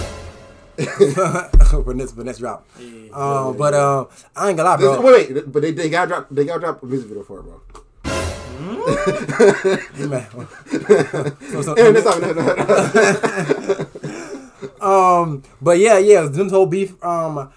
for 1.84 1.92
next 1.94 2.12
for 2.12 2.22
next 2.22 2.38
drop. 2.38 2.64
Yeah. 2.78 3.10
Um, 3.12 3.56
but 3.56 3.74
uh, 3.74 4.04
I 4.36 4.48
ain't 4.48 4.56
gonna 4.56 4.68
lie, 4.70 4.76
This- 4.76 4.96
bro. 4.96 5.00
wait, 5.02 5.34
wait, 5.34 5.52
but 5.52 5.62
they, 5.62 5.72
they 5.72 5.90
got 5.90 6.06
drop 6.08 6.28
they 6.30 6.44
got 6.44 6.60
drop 6.60 6.80
a 6.82 6.86
music 6.86 7.08
video 7.08 7.24
for 7.24 7.40
it, 7.40 7.42
bro. 7.42 7.60
Man. 10.08 10.26
so, 11.50 11.62
so, 11.62 11.74
And 11.76 11.96
that's. 11.96 12.20
No, 12.20 12.32
no, 12.32 12.42
no. 14.80 14.80
um, 14.80 15.42
but 15.60 15.78
yeah, 15.78 15.98
yeah, 15.98 16.22
them 16.22 16.48
whole 16.50 16.66
beef. 16.66 16.94
Um, 17.04 17.50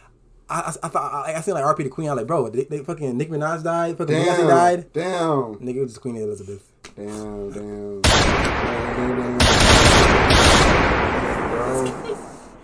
I 0.52 0.74
I, 0.84 0.90
I, 0.98 1.34
I 1.38 1.42
seen 1.42 1.54
like 1.54 1.64
RP 1.64 1.84
the 1.84 1.90
Queen. 1.90 2.10
I'm 2.10 2.18
like, 2.18 2.28
bro, 2.28 2.50
they, 2.50 2.66
they 2.66 2.80
fucking 2.80 3.18
Nick 3.18 3.30
Minaj 3.30 3.64
died. 3.64 3.98
Fucking 3.98 4.14
damn, 4.14 4.28
Beyonce 4.28 4.48
died. 4.48 4.94
Damn. 4.94 5.56
Nigga, 5.56 5.76
it 5.78 5.82
was 5.82 5.92
just 5.92 6.02
Queen 6.02 6.18
Elizabeth. 6.18 6.70
Damn, 6.98 7.52
damn. 7.52 8.02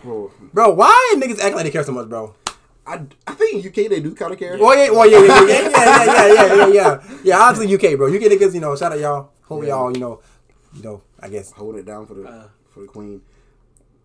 Bro. 0.04 0.32
bro, 0.54 0.74
why 0.74 1.16
niggas 1.18 1.40
act 1.40 1.56
like 1.56 1.66
they 1.66 1.72
care 1.72 1.84
so 1.84 1.92
much, 1.92 2.08
bro? 2.08 2.36
I, 2.86 3.02
I 3.26 3.34
think 3.34 3.66
UK 3.66 3.90
they 3.90 4.00
do 4.00 4.14
kind 4.16 4.32
of 4.32 4.40
care. 4.40 4.58
Oh 4.60 4.74
yeah, 4.74 4.88
oh 4.92 5.04
yeah, 5.04 5.20
yeah, 5.20 5.42
yeah, 5.46 5.70
yeah, 5.70 6.06
yeah, 6.06 6.34
yeah, 6.34 6.56
yeah, 6.56 6.68
yeah. 6.68 7.04
Yeah, 7.24 7.40
obviously 7.40 7.74
UK, 7.76 7.98
bro, 7.98 8.08
UK 8.08 8.24
niggas, 8.24 8.54
you 8.54 8.62
know, 8.62 8.76
shout 8.76 8.94
out 8.94 9.00
y'all, 9.00 9.32
hope 9.44 9.64
yeah. 9.64 9.70
y'all, 9.70 9.92
you 9.92 10.00
know, 10.00 10.22
you 10.74 10.84
know, 10.84 11.02
I 11.20 11.28
guess 11.30 11.52
hold 11.52 11.76
it 11.76 11.86
down 11.86 12.06
for 12.06 12.14
the 12.14 12.24
uh, 12.24 12.48
for 12.70 12.82
the 12.82 12.88
queen. 12.88 13.22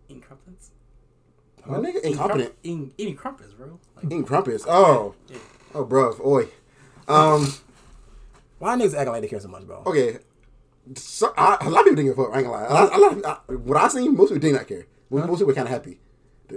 In 0.09 0.19
couplets. 0.19 0.72
My 1.65 1.77
nigga 1.77 1.97
Eating 1.97 2.11
incompetent. 2.11 2.49
crum- 2.49 2.57
Eating, 2.63 2.93
eating 2.97 3.15
crumpets, 3.15 3.53
bro. 3.53 3.79
Like, 3.95 4.05
Eating 4.05 4.23
crumpets. 4.25 4.65
Oh, 4.67 5.15
yeah. 5.29 5.37
oh, 5.75 5.85
bro. 5.85 6.15
Oi. 6.25 6.47
Um. 7.07 7.53
Why 8.59 8.75
niggas 8.77 8.93
acting 8.95 9.11
like 9.13 9.21
they 9.21 9.27
care 9.27 9.39
so 9.39 9.47
much, 9.49 9.65
bro? 9.65 9.83
Okay. 9.85 10.19
So, 10.95 11.33
I, 11.37 11.57
a 11.61 11.69
lot 11.69 11.79
of 11.81 11.85
people 11.85 11.95
didn't 11.95 12.05
give 12.05 12.19
a 12.19 12.23
fuck. 12.25 12.33
I 12.33 12.39
ain't 12.39 12.47
gonna 12.47 12.57
lie. 12.63 12.67
A 12.67 12.73
lot, 12.73 12.95
a 12.95 12.97
lot 12.99 13.11
of, 13.17 13.25
I, 13.25 13.53
what 13.55 13.77
I 13.77 13.87
seen, 13.87 14.15
most 14.15 14.29
people 14.29 14.39
did 14.41 14.53
not 14.53 14.67
care. 14.67 14.85
Most 15.09 15.39
people 15.39 15.47
were 15.47 15.53
kind 15.53 15.67
of 15.67 15.73
happy. 15.73 15.99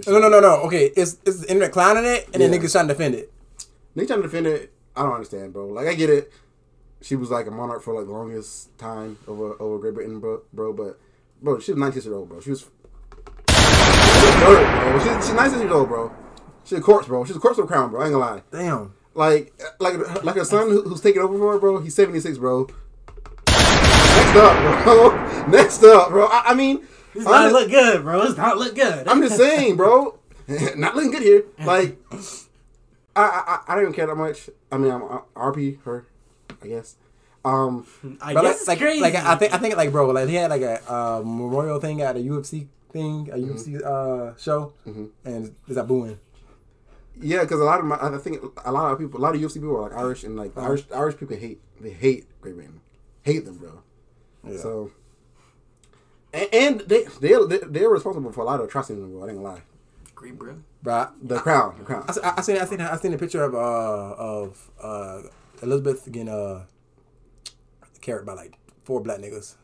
No, 0.07 0.19
no, 0.19 0.29
no, 0.29 0.41
no. 0.41 0.55
Okay, 0.63 0.87
it's 0.97 1.19
it's 1.25 1.41
the 1.41 1.49
internet 1.49 1.73
clowning 1.73 2.05
it, 2.05 2.29
and 2.33 2.43
then 2.43 2.51
niggas 2.51 2.73
trying 2.73 2.89
to 2.89 2.95
defend 2.95 3.15
it. 3.15 3.33
Niggas 3.97 4.07
trying 4.09 4.23
to 4.23 4.29
defend 4.29 4.47
it. 4.47 4.73
I 4.97 5.03
don't 5.03 5.13
understand, 5.13 5.53
bro. 5.53 5.67
Like 5.69 5.87
I 5.87 5.95
get 5.95 6.11
it. 6.11 6.33
She 7.03 7.15
was 7.15 7.31
like 7.31 7.47
a 7.47 7.51
monarch 7.51 7.83
for 7.83 7.95
like 7.95 8.07
the 8.07 8.13
longest 8.13 8.77
time 8.79 9.19
over 9.29 9.55
over 9.61 9.79
Great 9.79 9.95
Britain, 9.95 10.19
bro. 10.21 10.43
Bro, 10.53 10.73
but 10.73 10.99
bro, 11.41 11.59
she 11.61 11.73
was 11.73 11.79
19 11.79 12.03
years 12.03 12.13
old, 12.13 12.29
bro. 12.29 12.41
She 12.41 12.51
was. 12.51 12.67
Dirt, 14.47 14.81
bro. 14.83 14.99
She, 15.21 15.27
she's 15.27 15.35
19 15.35 15.61
years 15.61 15.73
old, 15.73 15.89
bro. 15.89 16.13
She's 16.65 16.79
a 16.79 16.83
corpse, 16.83 17.07
bro. 17.09 17.25
She's 17.25 17.37
a 17.37 17.41
corpse 17.41 17.59
of 17.59 17.65
a 17.65 17.69
crown, 17.69 17.91
bro. 17.91 18.01
I 18.01 18.05
ain't 18.05 18.13
gonna 18.13 18.25
lie. 18.25 18.43
Damn. 18.51 18.95
Like, 19.15 19.53
like, 19.81 20.25
like 20.25 20.37
her 20.37 20.45
son 20.45 20.69
who, 20.69 20.83
who's 20.83 21.01
taking 21.01 21.23
over 21.23 21.37
for 21.39 21.53
her, 21.53 21.59
bro. 21.59 21.81
He's 21.81 21.95
76, 21.95 22.39
bro. 22.39 22.67
Next 23.47 24.37
up, 24.37 24.85
bro. 24.85 25.47
Next 25.49 25.83
up, 25.85 26.09
bro. 26.11 26.27
I, 26.27 26.43
I 26.47 26.55
mean, 26.55 26.85
It's 27.15 27.25
not 27.25 27.51
just- 27.51 27.53
look 27.55 27.71
good, 27.71 28.03
bro. 28.03 28.23
It's 28.23 28.37
not 28.37 28.59
look 28.59 28.75
good. 28.75 29.09
I'm 29.09 29.23
just 29.23 29.37
saying, 29.37 29.77
bro. 29.77 30.19
Not 30.77 30.95
looking 30.95 31.11
good 31.11 31.23
here. 31.23 31.45
Like, 31.65 31.99
I, 33.17 33.23
I 33.23 33.59
I 33.67 33.75
don't 33.75 33.83
even 33.83 33.95
care 33.95 34.07
that 34.07 34.15
much. 34.15 34.49
I 34.71 34.79
mean, 34.79 34.93
I'm 34.93 35.03
uh, 35.03 35.21
RP 35.35 35.83
her, 35.83 36.07
I 36.63 36.67
guess. 36.69 36.95
Um, 37.45 37.85
I 38.21 38.33
guess 38.35 38.69
like, 38.69 38.79
crazy. 38.79 39.01
like 39.01 39.15
I 39.17 39.35
think 39.37 39.53
I 39.55 39.59
think 39.59 39.77
like 39.77 39.91
bro, 39.91 40.09
like 40.11 40.29
he 40.29 40.37
had 40.37 40.51
like 40.51 40.63
a 40.63 40.81
uh, 40.93 41.19
memorial 41.25 41.81
thing 41.81 42.01
at 42.03 42.15
a 42.17 42.21
UFC 42.21 42.69
thing, 42.97 43.29
a 43.33 43.37
Mm-hmm. 43.37 43.53
UFC 43.53 43.83
uh, 43.85 44.37
show, 44.37 44.73
and 44.87 45.55
there's 45.67 45.77
that 45.81 45.87
booing. 45.87 46.19
yeah, 47.21 47.43
because 47.43 47.61
a 47.61 47.65
lot 47.65 47.79
of 47.81 47.87
my, 47.87 47.97
I 48.01 48.17
think 48.19 48.43
a 48.65 48.73
lot 48.73 48.93
of 48.93 48.99
people, 48.99 49.21
a 49.21 49.23
lot 49.23 49.35
of 49.35 49.41
UFC 49.41 49.55
people 49.55 49.77
are 49.77 49.83
like 49.89 49.95
Irish, 50.05 50.25
and 50.25 50.37
like 50.37 50.55
the 50.55 50.61
Irish, 50.63 50.85
Irish 50.95 51.17
people 51.17 51.37
hate 51.37 51.61
they 51.81 51.91
hate 51.91 52.27
Great 52.41 52.55
Britain, 52.57 52.81
hate 53.23 53.45
them, 53.45 53.57
bro. 53.59 53.83
Yeah. 54.49 54.59
So, 54.59 54.91
and, 56.33 56.49
and 56.53 56.81
they 56.81 57.05
they 57.21 57.35
they 57.51 57.59
they're 57.67 57.91
responsible 57.91 58.33
for 58.33 58.41
a 58.41 58.45
lot 58.45 58.61
of 58.61 58.67
atrocities, 58.69 59.05
bro. 59.05 59.23
I 59.25 59.29
ain't 59.29 59.37
gonna 59.39 59.49
lie. 59.55 59.63
Great, 60.15 60.39
bro. 60.39 60.57
But 60.83 61.15
The 61.23 61.39
crown, 61.39 61.77
the 61.79 61.85
crown. 61.85 62.05
I, 62.09 62.13
I, 62.29 62.35
I 62.39 62.41
seen 62.43 62.57
I 62.59 62.65
seen 62.65 62.81
I 62.81 62.97
seen 62.97 63.13
a 63.13 63.19
picture 63.19 63.43
of 63.43 63.55
uh 63.55 64.15
of 64.33 64.71
uh 64.81 65.23
Elizabeth 65.63 66.05
getting 66.11 66.29
uh 66.31 66.65
carrot 68.01 68.25
by 68.25 68.35
like 68.35 68.57
four 68.85 69.01
black 69.01 69.19
niggas. 69.19 69.55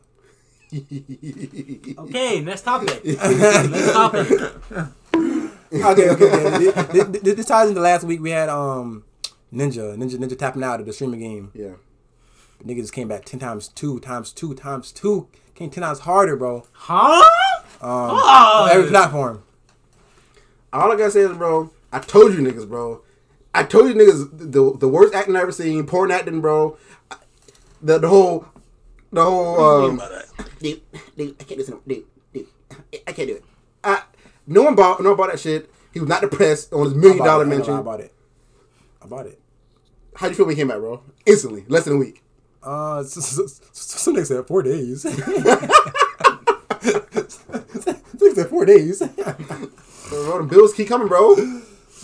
Okay, 1.97 2.41
next 2.41 2.61
topic. 2.63 3.03
next 3.05 3.91
topic. 3.93 4.31
okay, 4.31 6.09
okay, 6.09 6.09
okay. 6.09 6.57
this, 6.57 7.05
this, 7.21 7.35
this 7.35 7.45
ties 7.45 7.69
into 7.69 7.81
last 7.81 8.03
week. 8.03 8.21
We 8.21 8.31
had 8.31 8.49
um 8.49 9.03
Ninja, 9.53 9.95
Ninja, 9.97 10.17
Ninja 10.17 10.37
tapping 10.37 10.63
out 10.63 10.79
of 10.79 10.85
the 10.85 10.93
streaming 10.93 11.19
game. 11.19 11.51
yeah. 11.53 11.73
Nigga 12.65 12.77
just 12.77 12.93
came 12.93 13.07
back 13.09 13.25
ten 13.25 13.39
times 13.39 13.67
two 13.67 13.99
times 13.99 14.31
two 14.31 14.53
times 14.55 14.91
two. 14.91 15.27
Came 15.55 15.69
ten 15.69 15.83
times 15.83 15.99
harder, 15.99 16.35
bro. 16.35 16.65
Huh? 16.71 17.21
Um, 17.81 17.89
Oh. 18.15 18.63
on 18.63 18.69
every 18.75 18.89
platform. 18.89 19.43
All 20.71 20.91
I 20.91 20.95
gotta 20.95 21.11
say 21.11 21.19
is, 21.21 21.37
bro, 21.37 21.71
I 21.91 21.99
told 21.99 22.33
you 22.33 22.39
niggas, 22.39 22.67
bro. 22.67 23.01
I 23.53 23.63
told 23.63 23.87
you 23.89 23.93
niggas 23.95 24.29
the 24.31 24.75
the 24.77 24.87
worst 24.87 25.13
acting 25.13 25.35
I 25.35 25.41
ever 25.41 25.51
seen, 25.51 25.85
porn 25.85 26.09
acting, 26.09 26.39
bro. 26.41 26.77
The 27.81 27.99
the 27.99 28.07
whole 28.07 28.45
the 29.13 29.23
whole 29.23 29.59
um 29.89 30.01
dude, 30.59 30.81
dude, 31.17 31.35
I 31.39 31.43
can't 31.43 31.47
do 31.49 31.55
this, 31.57 31.67
dude, 31.87 32.05
dude, 32.33 32.47
I 33.07 33.11
can't 33.13 33.27
do 33.29 33.35
it. 33.35 33.45
I 33.83 34.03
no 34.47 34.63
one 34.63 34.75
bought 34.75 35.01
no 35.01 35.09
one 35.09 35.17
bought 35.17 35.29
that 35.31 35.39
shit. 35.39 35.69
He 35.93 35.99
was 35.99 36.09
not 36.09 36.21
depressed 36.21 36.73
on 36.73 36.85
his 36.85 36.95
million 36.95 37.15
I 37.15 37.19
bought 37.19 37.25
dollar 37.25 37.43
it. 37.45 37.49
I 37.49 37.53
ain't 37.55 37.63
gonna 37.65 37.73
lie, 37.73 37.73
mention. 37.73 37.73
I 37.73 37.81
bought 37.81 37.99
it. 38.01 38.13
I 39.01 39.05
bought 39.07 39.25
it. 39.27 39.39
How'd 40.15 40.31
you 40.31 40.35
feel 40.35 40.45
when 40.47 40.55
he 40.55 40.61
came 40.61 40.67
back, 40.67 40.77
bro? 40.79 41.01
Instantly, 41.25 41.65
less 41.67 41.85
than 41.85 41.93
a 41.95 41.97
week. 41.97 42.21
Uh, 42.63 42.99
s- 42.99 43.17
s- 43.17 43.39
s- 43.39 43.61
some 43.73 44.15
niggas 44.15 44.27
said 44.27 44.47
four 44.47 44.63
days. 44.63 45.01
some 45.03 45.11
niggas 46.81 48.35
said 48.35 48.47
four 48.49 48.65
days. 48.65 48.99
Bro, 50.09 50.41
the 50.43 50.47
bills 50.49 50.73
keep 50.73 50.87
coming, 50.87 51.07
bro. 51.07 51.35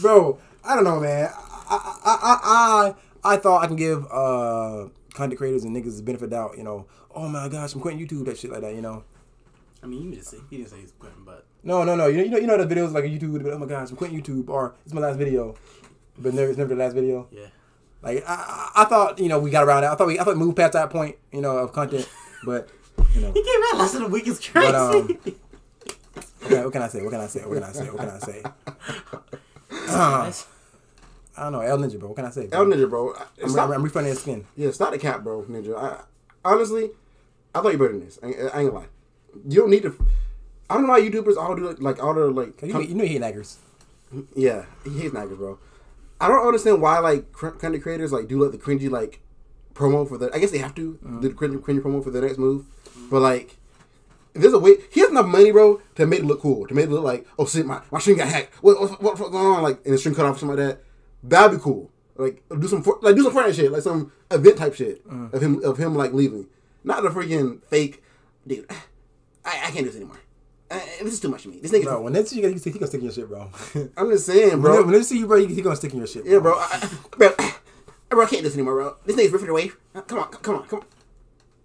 Bro, 0.01 0.39
I 0.63 0.75
don't 0.75 0.83
know, 0.83 0.99
man. 0.99 1.29
I 1.35 1.95
I 2.05 2.17
I 2.21 2.39
I, 2.43 3.33
I 3.33 3.37
thought 3.37 3.63
I 3.63 3.67
can 3.67 3.75
give 3.75 4.05
uh 4.11 4.87
content 5.13 5.37
creators 5.37 5.63
and 5.63 5.75
niggas 5.75 5.97
the 5.97 6.03
benefit 6.03 6.31
out. 6.33 6.57
You 6.57 6.63
know, 6.63 6.85
oh 7.13 7.27
my 7.27 7.47
gosh, 7.49 7.73
I'm 7.73 7.81
quitting 7.81 7.99
YouTube, 8.05 8.25
that 8.25 8.37
shit 8.37 8.51
like 8.51 8.61
that. 8.61 8.73
You 8.75 8.81
know. 8.81 9.03
I 9.81 9.85
mean, 9.87 10.03
you 10.03 10.11
didn't 10.11 10.25
say 10.25 10.37
he 10.49 10.57
didn't 10.57 10.69
say 10.71 10.81
he's 10.81 10.91
quitting, 10.99 11.23
but 11.25 11.45
No, 11.63 11.83
no, 11.83 11.95
no. 11.95 12.07
You 12.07 12.17
know, 12.17 12.23
you 12.23 12.29
know, 12.31 12.37
you 12.37 12.47
know 12.47 12.63
the 12.63 12.75
videos 12.75 12.91
like 12.91 13.05
YouTube. 13.05 13.45
Oh 13.49 13.57
my 13.57 13.65
gosh, 13.65 13.89
I'm 13.91 13.95
quitting 13.97 14.21
YouTube, 14.21 14.49
or 14.49 14.75
it's 14.85 14.93
my 14.93 14.99
last 15.01 15.17
video, 15.17 15.55
but 16.17 16.33
never, 16.33 16.49
it's 16.49 16.57
never 16.57 16.75
the 16.75 16.81
last 16.83 16.93
video. 16.93 17.27
yeah. 17.31 17.47
Like 18.01 18.23
I, 18.27 18.33
I, 18.75 18.83
I 18.83 18.85
thought, 18.85 19.19
you 19.19 19.27
know, 19.29 19.39
we 19.39 19.49
got 19.49 19.63
around 19.65 19.81
that. 19.81 19.91
I 19.91 19.95
thought 19.95 20.07
we, 20.07 20.19
I 20.19 20.23
thought 20.23 20.33
we 20.35 20.39
moved 20.39 20.55
past 20.57 20.73
that 20.73 20.89
point, 20.89 21.17
you 21.31 21.41
know, 21.41 21.57
of 21.57 21.71
content. 21.73 22.07
But 22.45 22.69
you 23.13 23.19
know, 23.21 23.31
He 23.33 23.43
came 23.43 23.61
out 23.73 23.79
less 23.79 23.91
than 23.93 24.03
a 24.03 24.07
week. 24.07 24.25
Is 24.27 24.39
crazy. 24.39 24.71
But, 24.71 24.75
um, 24.75 25.17
okay, 26.45 26.63
what 26.63 26.71
can 26.71 26.81
I 26.81 26.87
say? 26.87 27.01
What 27.01 27.11
can 27.11 27.19
I 27.19 27.27
say? 27.27 27.41
What 27.45 27.53
can 27.55 27.63
I 27.63 27.71
say? 27.73 27.85
What 27.89 27.97
can 27.99 28.09
I 28.09 28.19
say? 28.19 28.43
Nice. 29.87 30.45
I 31.39 31.43
don't 31.43 31.53
know, 31.53 31.61
El 31.61 31.77
Ninja, 31.77 31.97
bro. 31.97 32.09
What 32.09 32.15
can 32.17 32.25
I 32.25 32.29
say? 32.31 32.47
bro? 32.47 32.59
El 32.59 32.65
Ninja, 32.65 32.89
bro. 32.89 33.13
I'm, 33.41 33.49
Stop, 33.49 33.69
I'm, 33.69 33.81
refunding 33.83 34.11
his 34.11 34.21
skin. 34.21 34.45
yeah, 34.57 34.71
stop 34.71 34.93
a 34.93 34.97
cap, 34.97 35.23
bro, 35.23 35.43
Ninja. 35.43 35.75
I, 35.77 36.01
honestly, 36.43 36.89
I 37.55 37.61
thought 37.61 37.71
you 37.71 37.77
better 37.77 37.93
than 37.93 38.05
this. 38.05 38.19
I, 38.21 38.27
ain't- 38.27 38.37
I 38.39 38.41
ain't 38.43 38.53
gonna 38.53 38.71
lie. 38.71 38.85
You 39.47 39.61
don't 39.61 39.69
need 39.69 39.83
to. 39.83 40.07
I 40.69 40.75
don't 40.75 40.83
know 40.83 40.89
why 40.89 41.01
YouTubers 41.01 41.37
all 41.37 41.55
do 41.55 41.67
it, 41.69 41.81
like 41.81 42.03
all 42.03 42.13
the 42.13 42.27
like. 42.29 42.61
You, 42.61 42.73
com- 42.73 42.81
know- 42.81 42.87
you 42.87 42.95
know 42.95 43.03
he 43.03 43.13
hate 43.13 43.21
naggers. 43.21 43.55
Yeah, 44.35 44.65
he 44.83 44.99
hates 45.01 45.13
Naggers, 45.13 45.37
bro. 45.37 45.59
I 46.19 46.27
don't 46.27 46.45
understand 46.45 46.81
why 46.81 46.99
like 46.99 47.31
cr- 47.31 47.49
content 47.49 47.83
creators 47.83 48.11
like 48.11 48.27
do 48.27 48.43
like 48.43 48.51
the 48.51 48.57
cringy 48.57 48.89
like 48.89 49.21
promo 49.73 50.07
for 50.07 50.17
the. 50.17 50.29
I 50.33 50.39
guess 50.39 50.51
they 50.51 50.57
have 50.57 50.75
to 50.75 50.93
mm-hmm. 50.93 51.21
do 51.21 51.29
the 51.29 51.35
cringy, 51.35 51.59
cringy 51.59 51.79
promo 51.79 52.03
for 52.03 52.11
the 52.11 52.21
next 52.21 52.37
move, 52.37 52.65
but 53.09 53.21
like. 53.21 53.55
There's 54.33 54.53
a 54.53 54.59
way. 54.59 54.75
He 54.91 54.99
has 54.99 55.09
enough 55.09 55.25
money, 55.25 55.51
bro, 55.51 55.81
to 55.95 56.05
make 56.05 56.19
it 56.19 56.25
look 56.25 56.41
cool. 56.41 56.67
To 56.67 56.73
make 56.73 56.85
it 56.85 56.91
look 56.91 57.03
like, 57.03 57.25
oh 57.39 57.47
shit, 57.47 57.65
my, 57.65 57.81
my 57.91 57.99
stream 57.99 58.15
got 58.15 58.27
hacked. 58.27 58.53
What, 58.63 58.79
what, 58.79 58.91
what, 59.01 59.19
what's 59.19 59.31
going 59.31 59.45
on? 59.45 59.63
Like, 59.63 59.83
and 59.83 59.93
the 59.93 59.97
stream 59.97 60.13
cut 60.13 60.25
off 60.25 60.35
or 60.35 60.39
something 60.39 60.55
like 60.55 60.67
that. 60.77 60.83
That'd 61.23 61.57
be 61.57 61.63
cool. 61.63 61.91
Like, 62.15 62.43
do 62.49 62.67
some 62.67 62.83
like 63.01 63.15
do 63.15 63.23
some 63.23 63.33
Fortnite 63.33 63.55
shit, 63.55 63.71
like 63.71 63.81
some 63.81 64.11
event 64.29 64.57
type 64.57 64.73
shit 64.75 65.01
of 65.31 65.41
him 65.41 65.63
of 65.63 65.77
him 65.77 65.95
like 65.95 66.11
leaving, 66.13 66.47
not 66.83 67.01
the 67.03 67.09
freaking 67.09 67.63
fake, 67.65 68.03
dude. 68.45 68.69
I, 69.45 69.51
I 69.51 69.71
can't 69.71 69.77
do 69.77 69.85
this 69.85 69.95
anymore. 69.95 70.17
Uh, 70.71 70.79
this 71.01 71.13
is 71.13 71.19
too 71.19 71.29
much 71.29 71.43
for 71.43 71.49
me. 71.49 71.59
This 71.59 71.71
nigga. 71.71 71.85
Bro, 71.85 72.01
when 72.01 72.13
they 72.13 72.23
see 72.25 72.41
you, 72.41 72.47
he 72.49 72.71
gonna 72.71 72.87
stick 72.87 72.99
in 72.99 73.03
your 73.05 73.11
shit, 73.13 73.27
bro. 73.27 73.49
I'm 73.97 74.09
just 74.11 74.25
saying, 74.25 74.61
bro. 74.61 74.73
bro. 74.73 74.83
When 74.83 74.93
they 74.93 75.01
see 75.01 75.17
you, 75.17 75.27
bro, 75.27 75.39
he, 75.39 75.53
he 75.53 75.61
gonna 75.61 75.75
stick 75.75 75.93
in 75.93 75.97
your 75.99 76.07
shit. 76.07 76.25
Yeah, 76.25 76.39
bro. 76.39 76.53
I, 76.55 76.67
I- 76.73 77.17
bro, 77.17 77.31
bro, 78.09 78.25
I 78.25 78.27
can't 78.29 78.41
do 78.41 78.49
this 78.49 78.53
anymore, 78.53 78.75
bro. 78.75 78.95
This 79.05 79.15
nigga's 79.15 79.31
ripping 79.31 79.49
away. 79.49 79.71
Come 80.07 80.19
on, 80.19 80.29
come 80.31 80.55
on, 80.55 80.67
come 80.67 80.79
on. 80.79 80.85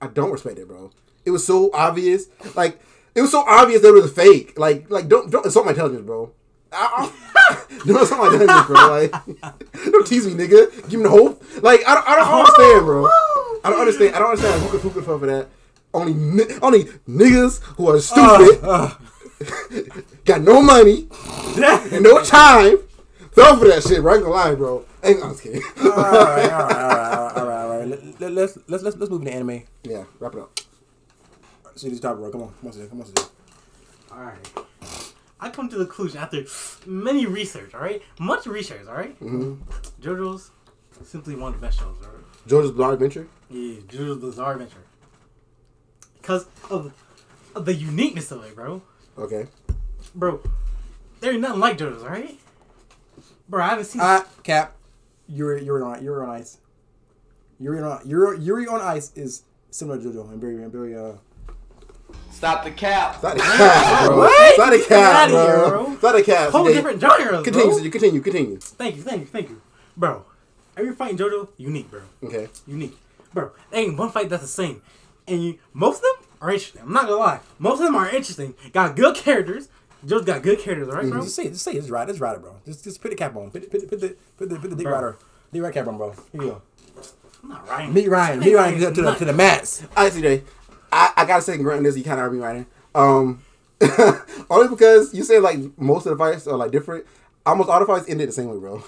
I 0.00 0.06
don't 0.06 0.30
respect 0.30 0.58
it, 0.58 0.68
bro. 0.68 0.90
It 1.24 1.32
was 1.32 1.44
so 1.46 1.70
obvious. 1.74 2.26
Like, 2.54 2.80
it 3.14 3.22
was 3.22 3.30
so 3.30 3.40
obvious 3.46 3.82
that 3.82 3.88
it 3.88 4.02
was 4.02 4.12
fake. 4.12 4.58
Like, 4.58 4.88
like 4.90 5.08
don't 5.08 5.30
don't 5.30 5.44
insult 5.44 5.66
my 5.66 5.72
intelligence, 5.72 6.06
bro. 6.06 6.32
I- 6.74 7.10
I- 7.10 7.12
don't 7.86 8.00
insult 8.00 8.20
my 8.20 8.26
intelligence, 8.32 8.66
bro. 8.66 8.88
Like, 8.88 9.12
don't 9.92 10.06
tease 10.06 10.26
me, 10.26 10.32
nigga. 10.34 10.88
Give 10.88 11.00
me 11.00 11.04
the 11.04 11.10
hope. 11.10 11.42
Like, 11.62 11.86
I 11.86 11.94
don't, 11.94 12.08
I 12.08 12.16
don't 12.16 12.40
understand, 12.40 12.84
bro. 12.86 13.06
I 13.64 13.70
don't 13.70 13.80
understand. 13.80 14.14
I 14.14 14.18
don't 14.18 14.30
understand 14.30 14.62
who 14.62 14.68
could 14.70 14.80
who 14.80 14.90
could 14.90 15.04
fall 15.04 15.18
for 15.18 15.26
that. 15.26 15.48
Only 15.92 16.44
only 16.62 16.84
niggas 17.08 17.60
who 17.76 17.88
are 17.90 18.00
stupid, 18.00 18.60
Uh, 18.62 18.94
got 20.24 20.40
no 20.40 20.62
money, 20.62 21.08
and 21.92 22.02
no 22.02 22.22
time. 22.22 22.78
Fell 23.32 23.56
for 23.58 23.66
that 23.68 23.82
shit, 23.82 24.00
bro. 24.00 24.12
I 24.12 24.16
ain't 24.16 24.24
gonna 24.24 24.34
lie, 24.34 24.54
bro. 24.54 24.84
Ain't 25.02 25.22
I'm 25.22 25.30
just 25.32 25.42
kidding. 25.42 25.62
all 25.82 25.90
right, 25.90 26.00
all 26.00 26.22
right, 26.22 26.50
all 26.50 26.68
right, 26.68 26.68
all 26.68 26.68
right, 26.68 27.36
all 27.36 27.46
right, 27.46 27.64
all 27.64 27.78
right. 27.78 27.88
Let, 27.88 28.20
let, 28.20 28.32
let's 28.32 28.58
let's 28.68 28.82
let's 28.84 28.96
let's 28.96 29.10
move 29.10 29.22
into 29.22 29.34
anime. 29.34 29.62
yeah, 29.82 30.04
wrap 30.20 30.34
it 30.34 30.40
up. 30.40 30.60
See 31.76 31.88
this 31.90 32.00
top, 32.00 32.16
bro. 32.16 32.30
Come 32.30 32.42
on, 32.42 32.48
come 32.60 32.68
on, 32.68 32.72
Sid. 32.72 32.88
come 32.88 33.00
on, 33.02 33.06
All 34.12 34.24
right. 34.24 34.36
I 35.40 35.50
come 35.50 35.68
to 35.68 35.76
the 35.76 35.84
conclusion 35.84 36.18
after 36.18 36.44
many 36.86 37.26
research. 37.26 37.74
All 37.74 37.80
right, 37.80 38.02
much 38.18 38.46
research. 38.46 38.86
All 38.88 38.94
right? 38.94 39.18
Mm-hmm. 39.20 39.54
JoJo's 40.00 40.50
simply 41.04 41.34
one 41.34 41.54
of 41.54 41.60
the 41.60 41.66
best 41.66 41.78
shows. 41.78 41.96
All 42.02 42.10
right. 42.10 42.48
JoJo's 42.48 42.70
Bizarre 42.72 42.92
Adventure. 42.94 43.28
Yeah, 43.50 43.80
JoJo's 43.80 44.18
Bizarre 44.18 44.52
Adventure. 44.52 44.84
Because 46.20 46.46
of, 46.70 46.94
of 47.54 47.64
the 47.66 47.74
uniqueness 47.74 48.30
of 48.30 48.44
it, 48.44 48.54
bro. 48.54 48.82
Okay. 49.18 49.46
Bro, 50.14 50.42
there 51.20 51.32
ain't 51.32 51.40
nothing 51.40 51.60
like 51.60 51.78
JoJo's. 51.78 52.02
All 52.02 52.08
right. 52.08 52.38
Bro, 53.48 53.64
I 53.64 53.68
haven't 53.68 53.84
seen. 53.84 54.00
Ah, 54.02 54.26
Cap. 54.42 54.76
Yuri, 55.26 55.64
Yuri 55.64 55.82
on 55.82 56.02
Yuri 56.02 56.22
on 56.22 56.30
Ice. 56.30 56.58
Yuri 57.58 57.80
on 57.80 58.00
Yuri, 58.06 58.40
Yuri 58.40 58.66
on 58.66 58.80
Ice 58.80 59.12
is 59.14 59.42
similar 59.70 59.98
to 59.98 60.08
JoJo 60.08 60.30
and 60.30 60.40
very 60.40 60.62
and 60.62 60.72
very 60.72 60.96
uh. 60.96 61.12
Stop 62.30 62.64
the 62.64 62.70
cap. 62.70 63.14
It's 63.14 63.22
not 63.22 63.36
a 63.36 63.40
cat, 63.40 64.06
bro. 64.06 64.18
What? 64.18 64.48
It's 64.50 64.58
not 64.58 64.72
a 64.72 64.78
Get 64.78 64.88
cat, 64.88 65.30
outta 65.30 65.32
here, 65.32 65.56
bro. 65.56 65.68
bro. 65.84 65.92
It's 65.92 66.02
not 66.02 66.16
a 66.16 66.22
cat. 66.22 66.50
whole 66.50 66.62
Okay, 66.64 66.74
different 66.74 67.00
genres, 67.00 67.44
Continue, 67.44 67.66
bro. 67.68 67.78
Sid, 67.78 67.92
continue, 67.92 68.20
continue. 68.20 68.56
Thank 68.58 68.96
you, 68.96 69.02
thank 69.02 69.20
you, 69.20 69.26
thank 69.26 69.48
you, 69.50 69.62
bro. 69.96 70.24
Every 70.76 70.92
fight 70.94 71.12
in 71.12 71.16
JoJo 71.16 71.48
unique, 71.56 71.90
bro. 71.90 72.00
Okay. 72.22 72.48
unique. 72.66 72.98
Bro, 73.32 73.52
there 73.70 73.80
ain't 73.80 73.96
one 73.96 74.10
fight 74.10 74.28
that's 74.28 74.42
the 74.42 74.48
same. 74.48 74.82
And 75.26 75.42
you, 75.42 75.58
most 75.72 75.96
of 75.98 76.02
them 76.02 76.28
are 76.40 76.50
interesting. 76.50 76.82
I'm 76.82 76.92
not 76.92 77.04
gonna 77.04 77.16
lie. 77.16 77.40
Most 77.58 77.78
of 77.80 77.86
them 77.86 77.96
are 77.96 78.08
interesting. 78.08 78.54
Got 78.72 78.94
good 78.96 79.16
characters. 79.16 79.68
Joe's 80.04 80.24
got 80.24 80.42
good 80.42 80.58
characters, 80.58 80.88
right, 80.88 81.02
bro? 81.02 81.12
Mm-hmm. 81.12 81.20
Just 81.22 81.36
say, 81.36 81.48
just 81.48 81.62
say, 81.62 81.72
it's 81.72 81.88
right, 81.88 82.08
it's 82.08 82.20
right, 82.20 82.38
bro. 82.38 82.56
Just, 82.66 82.84
just 82.84 83.00
put 83.00 83.10
the 83.10 83.16
cap 83.16 83.34
on. 83.36 83.50
Put, 83.50 83.70
put, 83.70 83.88
put 83.88 84.00
the, 84.00 84.16
put 84.36 84.48
the, 84.50 84.56
put 84.56 84.70
the 84.70 84.76
dick 84.76 84.84
Bro. 84.84 84.92
rider, 84.92 85.16
dick 85.52 85.62
rider 85.62 85.72
cap 85.72 85.86
on, 85.86 85.96
bro. 85.96 86.10
Here 86.32 86.42
you 86.42 86.48
go. 86.48 86.62
I'm 87.42 87.48
not 87.48 87.68
Ryan. 87.68 87.94
Meet 87.94 88.08
Ryan, 88.08 88.40
meet 88.40 88.54
Ryan 88.54 88.80
to, 88.80 88.92
to 88.92 89.02
the 89.02 89.14
to 89.14 89.24
the 89.24 89.32
mats. 89.32 89.82
All 89.96 90.04
right, 90.04 90.12
CJ. 90.12 90.42
I, 90.94 91.12
I 91.22 91.24
gotta 91.26 91.42
say, 91.42 91.56
granted 91.58 91.84
this, 91.86 91.96
you 91.96 92.04
kind 92.04 92.20
of 92.20 92.32
me 92.32 92.38
writing. 92.38 92.66
Um, 92.94 93.42
only 94.50 94.68
because 94.68 95.12
you 95.12 95.24
said 95.24 95.42
like 95.42 95.58
most 95.78 96.06
of 96.06 96.10
the 96.16 96.16
fights 96.18 96.46
are 96.46 96.56
like 96.56 96.70
different. 96.70 97.04
Almost 97.44 97.68
all 97.68 97.80
the 97.80 97.86
fights 97.86 98.08
ended 98.08 98.28
the 98.28 98.32
same 98.32 98.48
way, 98.48 98.58
bro. 98.58 98.82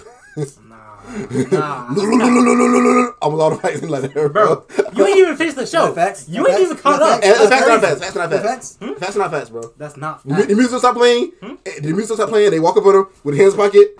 Nah, 0.68 0.76
nah. 1.50 1.88
Almost 1.88 3.40
all 3.42 3.50
the 3.50 3.59
fights 3.61 3.76
ended 3.82 3.90
like 3.90 4.02
that, 4.12 4.32
bro. 4.32 4.32
bro, 4.32 4.66
you 4.94 5.07
ain't 5.07 5.18
even 5.18 5.36
finished 5.36 5.57
the 5.57 5.66
show. 5.66 5.92
Facts? 5.92 6.28
You 6.28 6.46
ain't 6.48 6.61
even 6.61 6.76
caught 6.76 7.00
Facts? 7.00 7.12
up. 7.12 7.22
And 7.22 7.24
it's 7.24 7.38
That's 7.38 7.50
facts, 7.50 7.66
not 7.66 7.80
crazy. 7.80 7.86
facts. 7.86 8.00
Facts, 8.00 8.14
not 8.16 8.30
facts. 8.30 8.76
Facts? 8.76 8.98
Facts, 9.00 9.16
not 9.16 9.30
facts, 9.30 9.50
bro. 9.50 9.62
That's 9.76 9.96
not 9.96 10.22
The 10.26 10.42
the 10.46 10.54
music 10.54 10.78
stop 10.78 10.94
playing. 10.96 11.32
eh, 11.42 11.80
The 11.80 11.92
music 11.92 12.14
stop 12.16 12.28
playing. 12.28 12.50
They 12.50 12.61
walk 12.61 12.76
up 12.76 12.86
on 12.86 12.94
him 12.94 13.07
with 13.24 13.36
hands 13.36 13.54
pocket. 13.54 13.98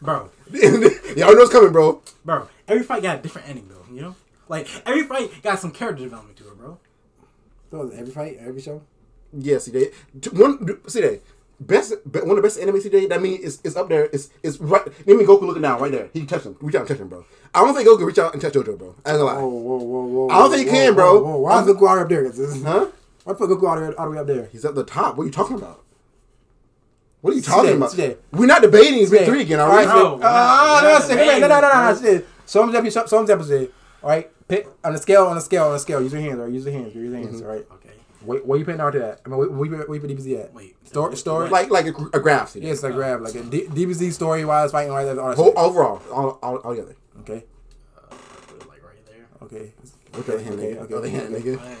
bro. 0.00 0.30
Y'all 0.52 1.34
know 1.34 1.42
it's 1.42 1.50
coming, 1.52 1.72
bro. 1.72 2.02
Bro, 2.24 2.48
every 2.68 2.84
fight 2.84 3.02
got 3.02 3.18
a 3.18 3.22
different 3.22 3.48
ending, 3.48 3.68
though. 3.68 3.94
You 3.94 4.02
know, 4.02 4.16
like 4.48 4.68
every 4.86 5.04
fight 5.04 5.42
got 5.42 5.58
some 5.58 5.70
character 5.72 6.04
development 6.04 6.36
to 6.38 6.48
it, 6.48 6.58
bro. 6.58 6.78
So 7.72 7.90
every 7.96 8.12
fight, 8.12 8.36
every 8.38 8.60
show. 8.60 8.82
Yeah, 9.32 9.56
CJ. 9.56 9.92
T- 10.20 10.30
One 10.30 10.58
CJ. 10.58 11.20
Best, 11.58 11.94
be- 12.10 12.20
one 12.20 12.30
of 12.32 12.36
the 12.36 12.42
best 12.42 12.60
anime 12.60 12.76
CJ. 12.76 13.08
That 13.08 13.22
means 13.22 13.42
it's, 13.42 13.60
it's 13.64 13.76
up 13.76 13.88
there. 13.88 14.10
It's 14.12 14.28
it's 14.42 14.58
right. 14.58 14.84
Let 15.06 15.16
me 15.16 15.24
Goku 15.24 15.42
looking 15.42 15.62
down 15.62 15.80
right 15.80 15.90
there. 15.90 16.10
He 16.12 16.20
can 16.20 16.26
touch 16.28 16.42
him. 16.44 16.54
Reach 16.60 16.74
out 16.74 16.80
and 16.80 16.88
touch 16.88 16.98
him, 16.98 17.08
bro. 17.08 17.24
I 17.54 17.64
don't 17.64 17.74
think 17.74 17.88
Goku 17.88 17.96
can 17.96 18.06
reach 18.06 18.18
out 18.18 18.34
and 18.34 18.42
touch 18.42 18.52
JoJo, 18.52 18.76
bro. 18.78 18.94
I 19.06 19.12
ain't 19.12 19.18
gonna 19.20 19.24
lie. 19.24 19.34
Whoa, 19.36 19.46
whoa, 19.48 19.76
whoa, 19.78 20.04
whoa. 20.04 20.28
I 20.28 20.38
don't 20.40 20.50
think 20.50 20.66
you 20.66 20.72
whoa, 20.72 20.78
can, 20.78 20.88
whoa, 20.88 20.94
bro. 20.94 21.22
Whoa, 21.24 21.36
Why 21.38 21.60
is 21.62 21.66
Goku 21.68 21.88
all 21.88 21.98
up 21.98 22.08
there? 22.10 22.28
This- 22.28 22.62
Huh? 22.62 22.88
Why 23.24 23.32
put 23.34 23.48
Goku 23.48 23.66
all 23.66 23.76
the 23.80 23.88
way, 23.88 23.94
all 23.94 24.04
the 24.06 24.10
way 24.10 24.18
up 24.18 24.26
there? 24.26 24.46
He's 24.52 24.64
at 24.66 24.74
the 24.74 24.84
top. 24.84 25.16
What 25.16 25.22
are 25.22 25.26
you 25.26 25.32
talking 25.32 25.56
about? 25.56 25.82
What 27.22 27.32
are 27.32 27.36
you 27.36 27.42
talking 27.42 27.70
CJ, 27.70 27.76
about? 27.76 27.90
CJ. 27.92 28.16
We're 28.32 28.46
not 28.46 28.60
debating 28.60 29.08
Big 29.08 29.24
Three 29.24 29.42
again, 29.42 29.58
we? 29.58 29.62
All 29.64 29.68
right, 29.70 29.86
No, 29.86 29.92
so, 29.94 30.14
we're 30.16 30.20
not. 30.20 30.82
no, 30.82 30.88
no, 30.88 30.98
no, 30.98 31.38
no, 31.38 31.48
no, 31.48 31.60
no, 31.60 31.92
no, 31.92 31.94
debating. 32.00 32.26
Some 32.44 32.68
example, 32.74 33.06
some 33.08 33.22
example 33.22 33.46
say, 33.46 33.68
All 34.02 34.08
right, 34.10 34.30
pick 34.48 34.66
on 34.84 34.92
the 34.92 34.98
scale, 34.98 35.26
on 35.26 35.34
the 35.36 35.40
scale, 35.40 35.64
on 35.66 35.72
the 35.74 35.78
scale. 35.78 36.02
Use 36.02 36.12
your 36.12 36.20
hands, 36.22 36.38
all 36.38 36.44
right? 36.44 36.52
Use 36.52 36.64
your 36.64 36.74
hands, 36.74 36.94
use 36.94 37.10
your 37.10 37.20
hands, 37.20 37.40
all 37.42 37.48
right? 37.48 37.66
Okay. 37.74 37.90
Wait, 38.24 38.44
where 38.46 38.58
you 38.58 38.64
putting 38.64 38.80
Naruto 38.80 39.02
at? 39.12 39.20
I 39.24 39.28
mean, 39.28 39.38
where, 39.38 39.48
where, 39.50 39.66
you- 39.68 39.76
where 39.76 39.94
you 39.94 40.00
put 40.00 40.10
DBZ 40.10 40.44
at? 40.44 40.54
Wait. 40.54 40.76
Story, 40.88 41.16
story. 41.16 41.48
Like 41.48 41.70
like 41.70 41.86
a, 41.86 41.94
a 42.12 42.20
graph. 42.20 42.50
See, 42.50 42.60
yes, 42.60 42.82
like 42.82 42.94
grab 42.94 43.20
like 43.22 43.34
a 43.34 43.42
D- 43.42 43.66
DBZ 43.66 44.12
story 44.12 44.44
wise, 44.44 44.70
fighting 44.72 44.92
wise, 44.92 45.08
all 45.18 45.28
that 45.28 45.36
Whole, 45.36 45.52
overall, 45.58 46.02
all, 46.12 46.38
all, 46.42 46.56
all 46.58 46.74
together. 46.74 46.94
Okay, 47.20 47.44
Uh, 47.96 48.00
put 48.48 48.62
it 48.62 48.68
like 48.68 48.82
right 48.84 49.06
there. 49.06 49.26
okay, 49.42 49.72
With 50.14 50.26
the 50.26 50.34
other 50.34 50.42
hand, 50.42 50.54
okay, 50.60 50.74
nigga. 50.74 50.80
okay, 50.82 50.94
Other 50.94 51.08
hand, 51.08 51.34
okay. 51.34 51.42
nigga. 51.42 51.56
Yeah, 51.62 51.68
yeah, 51.70 51.76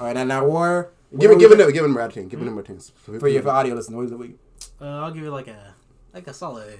All 0.00 0.06
right, 0.06 0.14
now 0.16 0.24
now 0.24 0.46
war. 0.46 0.90
Give 1.16 1.30
it, 1.30 1.38
give 1.38 1.52
it, 1.52 1.58
give 1.58 1.84
it 1.84 1.86
number 1.86 2.00
out 2.00 2.08
of 2.08 2.14
ten. 2.14 2.28
Give 2.28 2.40
it 2.40 2.44
number 2.44 2.62
ten. 2.62 2.80
for 3.20 3.28
your 3.28 3.42
for 3.42 3.50
audio 3.50 3.74
listeners. 3.74 3.96
What 3.96 4.06
is 4.06 4.12
it? 4.12 4.18
we- 4.18 4.34
Uh, 4.80 5.00
I'll 5.04 5.12
give 5.12 5.22
it 5.24 5.30
like 5.30 5.46
a 5.48 5.74
like 6.12 6.26
a 6.26 6.32
solid. 6.34 6.76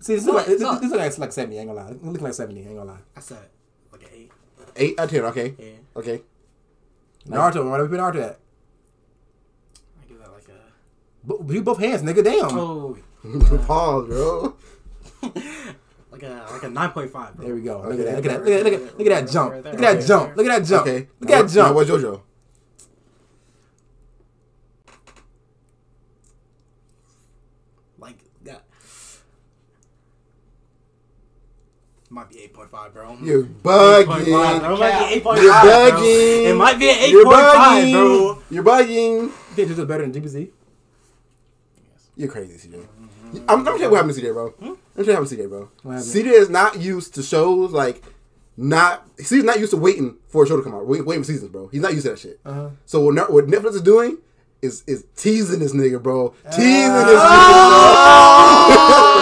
See, 0.00 0.14
this 0.14 0.24
look 0.24 0.36
like 0.36 0.46
this, 0.46 0.60
Solid, 0.60 0.82
like, 0.90 1.18
like 1.18 1.32
seventy. 1.32 1.56
I 1.58 1.60
ain't 1.62 1.68
gonna 1.70 1.80
lie. 1.82 1.90
It 1.90 2.02
look 2.04 2.20
like 2.22 2.32
seventy. 2.34 2.62
I 2.62 2.68
ain't 2.68 2.76
gonna 2.76 2.92
lie. 2.92 2.98
I 3.16 3.20
said 3.20 3.38
like 3.38 3.44
an 3.46 3.50
eight. 4.76 4.80
Uh, 4.80 4.82
eight 4.82 4.98
out 5.00 5.04
of 5.04 5.10
ten. 5.10 5.24
Okay. 5.24 5.54
Yeah. 5.58 5.66
Okay. 6.00 6.22
Naruto. 7.28 7.68
Where 7.68 7.78
do 7.78 7.84
we 7.84 7.88
put 7.88 7.98
Naruto 8.00 8.22
at? 8.30 8.38
I 10.00 10.06
give 10.08 10.18
that 10.18 10.32
like 10.32 10.48
a. 10.48 10.60
But 11.24 11.52
you 11.54 11.62
both 11.62 11.78
hands, 11.78 12.02
nigga. 12.02 12.22
Damn. 12.24 12.56
Oh. 12.58 12.96
Pause, 13.66 14.06
bro. 14.08 14.56
like 16.12 16.22
a 16.22 16.46
like 16.52 16.62
a 16.62 16.70
nine 16.70 16.90
point 16.90 17.10
five. 17.10 17.36
There 17.38 17.54
we 17.54 17.62
go. 17.62 17.80
Look 17.80 17.98
Okay. 17.98 18.08
at 18.08 18.22
that. 18.22 18.22
Look 18.22 18.26
at 18.26 18.44
that. 18.44 18.44
Look 18.44 18.52
at 18.52 18.64
that. 18.64 18.64
Look 18.64 18.74
at, 18.74 18.98
look 18.98 19.06
at 19.08 19.26
that 19.26 19.32
jump. 19.32 19.54
Look 19.54 19.66
at 19.66 19.80
that 19.80 20.06
jump. 20.06 20.36
Look 20.36 20.46
at 20.46 20.58
that 20.60 20.68
jump. 20.68 20.86
Okay. 20.86 21.08
Look 21.20 21.30
at 21.30 21.42
that 21.46 21.52
jump. 21.52 21.68
Now 21.68 21.74
what 21.74 21.86
JoJo? 21.88 22.20
Like 27.98 28.18
that. 28.44 28.64
Might 32.08 32.28
be 32.30 32.38
eight 32.40 32.54
point 32.54 32.70
five, 32.70 32.94
bro. 32.94 33.16
You're 33.20 33.42
8.5, 33.42 34.04
bugging. 34.04 34.60
bro. 34.60 34.74
It 34.74 34.78
might 34.78 34.98
be 35.08 35.14
eight 35.14 35.24
point 35.24 35.40
You're 35.42 35.52
five. 35.52 35.62
bro. 35.64 35.72
bugging. 36.00 36.44
It 36.46 36.54
might 36.54 36.78
be 36.78 36.88
an 36.90 36.96
eight 36.98 37.10
You're 37.10 37.24
point 37.24 37.36
bugging. 37.36 37.92
bro. 37.92 38.42
You're 38.50 38.62
bugging. 38.62 39.22
You 39.22 39.28
think 39.54 39.68
this 39.68 39.78
is 39.78 39.84
better 39.86 40.06
than 40.06 40.12
DBZ? 40.22 40.48
Yes. 41.76 42.08
You're 42.16 42.28
crazy, 42.30 42.68
CJ. 42.68 42.74
I'm, 43.32 43.40
I'm 43.48 43.64
gonna 43.64 43.70
tell 43.76 43.78
you 43.80 43.90
what 43.90 43.96
happened 43.96 44.14
to 44.14 44.20
CJ, 44.22 44.32
bro. 44.32 44.50
Hmm? 44.50 44.64
I'm 44.64 44.68
gonna 44.68 44.76
tell 44.76 45.04
you 45.04 45.06
what 45.06 45.14
happened 45.14 45.28
to 45.30 45.36
CJ, 45.36 45.48
bro. 45.48 45.68
What? 45.82 45.96
CJ 45.98 46.26
is 46.26 46.48
not 46.48 46.80
used 46.80 47.14
to 47.14 47.22
shows 47.24 47.72
like 47.72 48.04
not. 48.56 49.04
CJ's 49.16 49.42
not 49.44 49.58
used 49.58 49.72
to 49.72 49.76
waiting 49.76 50.16
for 50.28 50.44
a 50.44 50.46
show 50.46 50.56
to 50.56 50.62
come 50.62 50.74
out, 50.76 50.86
wait, 50.86 51.04
waiting 51.04 51.24
for 51.24 51.32
seasons, 51.32 51.50
bro. 51.50 51.66
He's 51.68 51.80
not 51.82 51.92
used 51.92 52.04
to 52.04 52.10
that 52.12 52.18
shit. 52.20 52.38
Uh-huh. 52.44 52.70
So 52.84 53.00
what, 53.00 53.14
Net- 53.14 53.32
what 53.32 53.46
Netflix 53.48 53.74
is 53.74 53.82
doing 53.82 54.18
is 54.62 54.84
is 54.86 55.04
teasing 55.16 55.58
this 55.58 55.72
nigga, 55.74 56.00
bro. 56.00 56.34
Ah. 56.46 56.50
Teasing 56.50 56.92
this 56.92 57.20
nigga, 57.20 58.66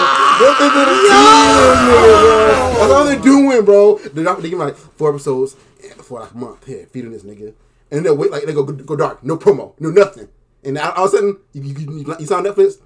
bro. 0.05 0.21
Netflix 0.39 0.75
is 0.75 1.11
teasing 1.11 1.65
this 1.67 1.79
nigga, 1.89 2.19
bro. 2.19 2.73
That's 2.77 2.91
all 2.91 3.05
they're 3.05 3.19
doing, 3.21 3.65
bro. 3.65 3.97
They're 3.97 4.23
not 4.23 4.37
they 4.41 4.49
give 4.49 4.59
him 4.59 4.65
like 4.65 4.75
four 4.75 5.09
episodes 5.09 5.55
for 6.03 6.19
like 6.19 6.31
a 6.31 6.37
month 6.37 6.65
here, 6.65 6.85
feeding 6.91 7.11
this 7.11 7.23
nigga, 7.23 7.47
and 7.47 7.55
then 7.91 8.03
they'll 8.03 8.17
wait 8.17 8.31
like 8.31 8.43
they 8.43 8.53
go 8.53 8.63
go 8.63 8.95
dark, 8.95 9.23
no 9.23 9.37
promo, 9.37 9.73
no 9.79 9.89
nothing, 9.89 10.27
and 10.63 10.77
all 10.77 10.91
all 10.91 11.05
of 11.05 11.13
a 11.13 11.17
sudden 11.17 11.37
you 11.53 11.61
you, 11.63 11.75
you, 12.03 12.15
you 12.19 12.25
saw 12.25 12.41
Netflix, 12.41 12.77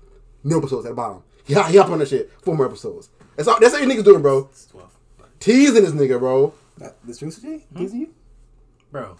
no 0.44 0.58
episodes 0.60 0.86
at 0.86 0.90
the 0.90 0.96
bottom. 0.96 1.24
He 1.46 1.54
hop, 1.54 1.68
he 1.72 1.78
hop 1.78 1.90
on 1.90 2.00
that 2.00 2.08
shit, 2.08 2.32
four 2.44 2.56
more 2.56 2.68
episodes. 2.68 3.10
That's 3.36 3.48
all. 3.48 3.60
That's 3.60 3.74
what 3.74 3.82
you 3.82 3.88
niggas 3.88 4.04
doing, 4.04 4.22
bro. 4.22 4.50
Teasing 5.40 5.84
this 5.84 5.92
nigga, 5.94 6.20
bro. 6.20 6.54
That, 6.78 6.96
this 7.06 7.18
true, 7.20 7.30
CJ? 7.30 7.64
Hmm? 7.64 7.78
Teasing 7.78 8.00
you? 8.02 8.14
bro. 8.92 9.18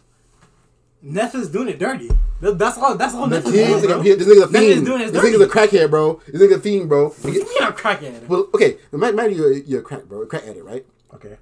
Netflix 1.04 1.52
doing 1.52 1.70
it 1.70 1.80
dirty. 1.80 2.10
That's 2.42 2.78
all. 2.78 2.96
That's 2.96 3.16
all 3.16 3.28
Netflix 3.28 3.52
tease, 3.52 3.82
doing, 3.82 3.86
bro. 3.86 4.04
this 4.04 4.28
nigga's 4.28 4.44
a 4.44 4.48
fiend. 4.48 4.86
doing 4.86 5.02
it 5.02 5.14
This 5.14 5.24
nigga's 5.24 5.42
a 5.42 5.48
crackhead, 5.48 5.90
bro. 5.90 6.22
This 6.28 6.42
nigga's 6.42 6.58
a 6.58 6.60
fiend, 6.62 6.90
bro. 6.90 7.14
You 7.24 7.34
get- 7.34 7.48
You 7.48 7.60
not 7.62 7.78
cracking. 7.78 8.28
Well, 8.28 8.48
okay, 8.54 8.78
imagine 8.92 9.38
you're, 9.38 9.54
you're 9.54 9.80
a 9.80 9.84
crack, 9.84 10.06
bro, 10.06 10.22
a 10.22 10.26
crack 10.26 10.44
addict, 10.44 10.66
right? 10.66 10.86
Okay. 11.14 11.38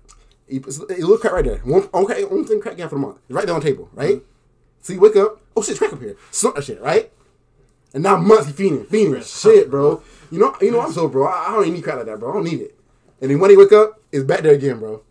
You, 0.47 0.63
it's 0.65 0.79
a 0.79 1.17
crack 1.17 1.33
right 1.33 1.45
there. 1.45 1.57
One, 1.59 1.89
okay, 1.93 2.23
one 2.23 2.45
thing 2.45 2.61
crack 2.61 2.77
you 2.77 2.83
for 2.87 2.95
the 2.95 3.01
month. 3.01 3.17
Right 3.29 3.45
there 3.45 3.53
on 3.55 3.61
the 3.61 3.67
table, 3.67 3.89
right? 3.93 4.15
Mm-hmm. 4.15 4.25
So 4.81 4.93
you 4.93 4.99
wake 5.01 5.15
up, 5.17 5.41
oh 5.55 5.61
shit, 5.63 5.77
crack 5.77 5.91
up 5.93 5.99
here. 6.01 6.15
Snort 6.31 6.55
that 6.55 6.63
shit, 6.63 6.81
right? 6.81 7.11
And 7.93 8.03
now 8.03 8.15
months 8.17 8.47
he 8.47 8.53
fiending, 8.53 8.85
fiending, 8.85 9.41
shit, 9.41 9.69
bro. 9.69 10.01
You 10.31 10.39
know, 10.39 10.55
you 10.61 10.71
know 10.71 10.81
I'm 10.81 10.91
so, 10.91 11.07
bro. 11.07 11.27
I, 11.27 11.47
I 11.47 11.51
don't 11.51 11.61
even 11.63 11.73
need 11.75 11.83
crack 11.83 11.97
like 11.97 12.05
that, 12.05 12.19
bro. 12.19 12.29
I 12.29 12.33
don't 12.35 12.43
need 12.43 12.61
it. 12.61 12.79
And 13.21 13.31
then 13.31 13.39
when 13.39 13.49
he 13.49 13.57
wake 13.57 13.71
up, 13.71 13.99
it's 14.11 14.23
back 14.23 14.41
there 14.41 14.53
again, 14.53 14.79
bro. 14.79 15.01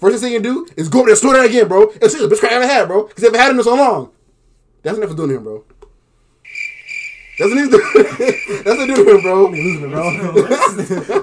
First 0.00 0.22
thing 0.22 0.32
you 0.32 0.40
do 0.40 0.66
is 0.76 0.88
go 0.88 1.00
up 1.00 1.06
there, 1.06 1.16
snort 1.16 1.36
that 1.36 1.46
again, 1.46 1.68
bro. 1.68 1.90
And 2.00 2.10
shit, 2.10 2.20
the 2.20 2.26
bitch 2.34 2.40
crack 2.40 2.52
I 2.52 2.56
ever 2.56 2.66
had, 2.66 2.88
bro. 2.88 3.04
Because 3.04 3.22
they 3.22 3.26
haven't 3.28 3.40
had 3.40 3.50
it 3.52 3.56
in 3.58 3.62
so 3.62 3.74
long. 3.74 4.10
That's 4.82 4.98
what 4.98 5.08
Netflix 5.08 5.16
doing 5.16 5.30
him, 5.30 5.42
bro. 5.44 5.64
That's 7.38 7.50
what 7.50 7.58
he's 7.58 7.68
doing. 7.68 7.82
That's 8.64 8.78
what 8.78 8.86
they're 8.86 8.96
doing 8.96 9.06
to 9.06 9.14
him, 9.16 9.22
bro. 9.22 9.46
losing 9.48 9.84
it, 9.84 9.90
bro. 9.90 10.02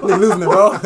They 0.08 0.16
losing 0.16 0.42
it, 0.42 0.46
bro. 0.46 0.78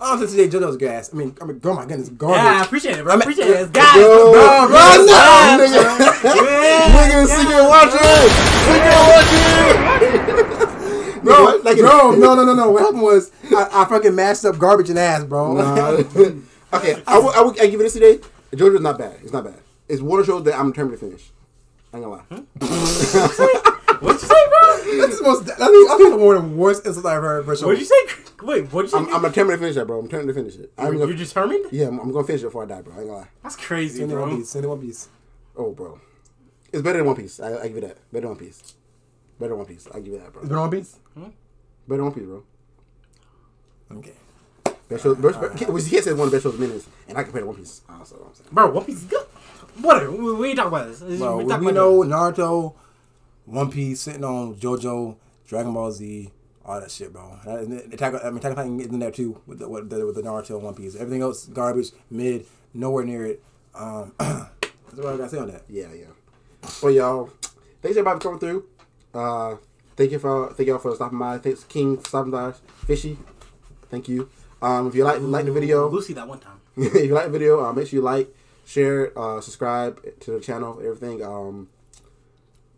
Oh, 0.00 0.16
since 0.16 0.30
today 0.30 0.48
JoJo's 0.48 0.76
gas. 0.76 1.12
I 1.12 1.16
mean, 1.16 1.36
I 1.40 1.44
mean, 1.44 1.60
oh 1.64 1.74
my 1.74 1.84
goodness, 1.84 2.08
garbage. 2.10 2.36
Yeah, 2.38 2.60
I 2.60 2.64
appreciate 2.64 2.98
it, 2.98 3.02
bro. 3.02 3.12
I 3.14 3.16
I 3.16 3.18
appreciate 3.18 3.48
it. 3.50 3.72
Guys, 3.72 3.94
Bro, 3.94 4.32
bro, 4.32 4.68
bro, 4.68 4.78
no, 4.78 5.06
guys, 5.08 5.58
nigga. 5.58 5.82
Yeah, 6.22 6.94
Nigga, 6.94 7.26
yeah. 7.26 7.34
secret 7.34 7.64
watching! 7.66 8.30
Secret 10.30 10.46
watching! 11.28 11.62
Bro, 11.62 11.70
like, 11.70 11.78
bro, 11.78 12.10
no, 12.16 12.34
no, 12.34 12.44
no, 12.44 12.54
no. 12.54 12.70
What 12.70 12.82
happened 12.82 13.02
was 13.02 13.30
I, 13.44 13.68
I 13.72 13.84
fucking 13.84 14.14
mashed 14.14 14.44
up 14.44 14.58
garbage 14.58 14.90
and 14.90 14.98
ass, 14.98 15.24
bro. 15.24 15.54
Nah. 15.54 15.88
okay, 16.74 17.02
I 17.06 17.18
will, 17.18 17.30
I 17.30 17.40
will 17.40 17.52
I 17.60 17.66
give 17.66 17.80
it 17.80 17.84
this 17.84 17.94
today. 17.94 18.18
JoJo's 18.52 18.80
not 18.80 18.98
bad. 18.98 19.18
It's 19.22 19.32
not 19.32 19.44
bad. 19.44 19.60
It's 19.88 20.02
one 20.02 20.20
of 20.20 20.26
the 20.26 20.40
that 20.40 20.58
I'm 20.58 20.70
determined 20.70 20.98
to 20.98 21.06
finish. 21.06 21.30
I 21.92 21.96
ain't 21.96 22.04
gonna 22.04 22.16
lie. 22.16 22.24
Hmm? 22.28 23.88
What'd 24.00 24.22
you 24.22 24.28
say, 24.28 24.34
bro? 24.48 25.00
That's 25.00 25.18
the 25.18 25.22
most. 25.24 25.46
That's, 25.46 25.60
I 25.60 25.96
think 25.96 26.20
one 26.20 26.36
of 26.36 26.42
the 26.42 26.56
worst 26.56 26.86
insults 26.86 27.06
I've 27.06 27.22
heard 27.22 27.44
for 27.44 27.52
a 27.52 27.56
show. 27.56 27.66
What'd 27.66 27.80
you 27.80 27.86
say? 27.86 28.22
Wait, 28.42 28.72
what'd 28.72 28.92
you 28.92 28.98
I'm, 28.98 29.06
say? 29.06 29.12
I'm 29.12 29.22
determined 29.22 29.56
to 29.56 29.58
finish 29.58 29.74
that, 29.76 29.86
bro. 29.86 29.98
I'm 29.98 30.04
determined 30.06 30.28
to 30.28 30.34
finish 30.34 30.56
it. 30.56 30.72
I'm 30.78 30.92
you 30.92 30.98
gonna, 31.00 31.10
you 31.10 31.16
determined? 31.16 31.66
yeah, 31.72 31.88
I'm, 31.88 31.98
I'm 31.98 32.12
gonna 32.12 32.26
finish 32.26 32.42
it 32.42 32.46
before 32.46 32.64
I 32.64 32.66
die, 32.66 32.82
bro. 32.82 32.94
I 32.94 32.98
ain't 32.98 33.06
gonna 33.06 33.18
lie. 33.20 33.28
That's 33.42 33.56
crazy, 33.56 33.98
Send 33.98 34.12
it 34.12 34.16
One 34.16 34.28
bro. 34.28 34.38
Piece. 34.38 34.48
Send 34.50 34.64
it 34.64 34.68
One 34.68 34.80
Piece. 34.80 35.08
Oh, 35.56 35.72
bro. 35.72 36.00
It's 36.72 36.82
better 36.82 36.98
than 36.98 37.06
One 37.06 37.16
Piece. 37.16 37.40
I, 37.40 37.58
I 37.58 37.66
give 37.68 37.76
you 37.76 37.80
that. 37.82 37.96
Better 38.12 38.20
than 38.20 38.28
One 38.28 38.38
Piece. 38.38 38.74
Better 39.38 39.54
One 39.56 39.66
Piece. 39.66 39.86
I 39.94 39.98
give 40.00 40.12
you 40.14 40.18
that, 40.18 40.32
bro. 40.32 40.42
Better 40.42 40.60
One 40.60 40.70
Piece? 40.70 40.96
Hmm? 41.14 41.24
Better 41.86 42.04
One 42.04 42.12
Piece, 42.12 42.24
bro. 42.24 42.42
Okay. 43.92 44.12
Best 44.88 45.02
show, 45.02 45.14
best, 45.14 45.40
best, 45.40 45.68
well, 45.68 45.78
you 45.78 45.90
can't 45.90 46.04
say 46.04 46.12
one 46.12 46.20
of 46.28 46.30
the 46.30 46.36
best 46.36 46.44
shows 46.44 46.54
in 46.54 46.60
minutes, 46.60 46.86
and 47.08 47.18
I 47.18 47.22
compare 47.22 47.42
to 47.42 47.46
One 47.46 47.56
Piece. 47.56 47.82
Ah, 47.88 47.98
that's 47.98 48.12
what 48.12 48.26
I'm 48.26 48.34
saying. 48.34 48.48
Bro, 48.52 48.70
One 48.70 48.84
Piece 48.84 48.96
is 48.96 49.04
good. 49.04 49.26
Whatever. 49.80 50.10
We, 50.12 50.32
we 50.34 50.48
ain't 50.48 50.56
talking 50.56 50.68
about 50.72 50.86
this. 50.88 51.00
Bro, 51.18 51.36
we 51.38 51.44
we, 51.44 51.48
we 51.50 51.54
about 51.70 51.74
know 51.74 52.00
Naruto, 52.02 52.74
One 53.44 53.70
Piece, 53.70 54.00
sitting 54.00 54.24
on 54.24 54.54
JoJo, 54.56 55.16
Dragon 55.46 55.74
Ball 55.74 55.92
Z, 55.92 56.30
all 56.64 56.80
that 56.80 56.90
shit, 56.90 57.12
bro. 57.12 57.38
That- 57.44 57.60
and 57.60 57.92
Attack, 57.92 58.14
I 58.24 58.28
mean, 58.30 58.38
Attack 58.38 58.50
on 58.52 58.56
Titan 58.56 58.80
is 58.80 58.86
in 58.86 58.98
there 58.98 59.10
too 59.10 59.40
with 59.46 59.58
the, 59.58 59.68
with 59.68 59.90
the 59.90 60.04
with 60.06 60.14
the 60.14 60.22
Naruto 60.22 60.50
and 60.56 60.62
One 60.62 60.74
Piece. 60.74 60.94
Everything 60.96 61.22
else 61.22 61.44
garbage, 61.46 61.90
mid, 62.10 62.46
nowhere 62.72 63.04
near 63.04 63.26
it. 63.26 63.42
Um, 63.74 64.12
that's 64.18 64.50
what 64.94 65.06
I 65.06 65.16
gotta 65.18 65.28
say 65.28 65.38
on 65.38 65.48
that. 65.50 65.62
Yeah, 65.68 65.92
yeah. 65.92 66.06
Well, 66.82 66.92
y'all, 66.92 67.30
thanks 67.82 67.96
everybody 67.96 68.18
for 68.18 68.22
coming 68.22 68.40
through. 68.40 68.64
Uh, 69.14 69.56
thank 69.96 70.12
you 70.12 70.18
for 70.18 70.52
thank 70.52 70.68
y'all 70.68 70.78
for 70.78 70.94
stopping 70.94 71.18
by. 71.18 71.38
Thanks 71.38 71.64
King 71.64 71.98
for 71.98 72.08
stopping 72.08 72.30
by. 72.30 72.52
Fishy, 72.86 73.18
thank 73.90 74.08
you. 74.08 74.28
Um, 74.60 74.88
if 74.88 74.94
you 74.94 75.04
like 75.04 75.20
like 75.20 75.44
the 75.44 75.52
video, 75.52 75.88
Lucy 75.88 76.12
that 76.14 76.26
one 76.28 76.40
time. 76.40 76.60
if 76.76 76.94
you 76.94 77.14
like 77.14 77.26
the 77.26 77.30
video, 77.32 77.64
uh, 77.64 77.72
make 77.72 77.88
sure 77.88 77.98
you 77.98 78.02
like, 78.02 78.34
share, 78.66 79.16
uh, 79.18 79.40
subscribe 79.40 80.00
to 80.20 80.32
the 80.32 80.40
channel, 80.40 80.80
everything. 80.84 81.22
Um, 81.22 81.68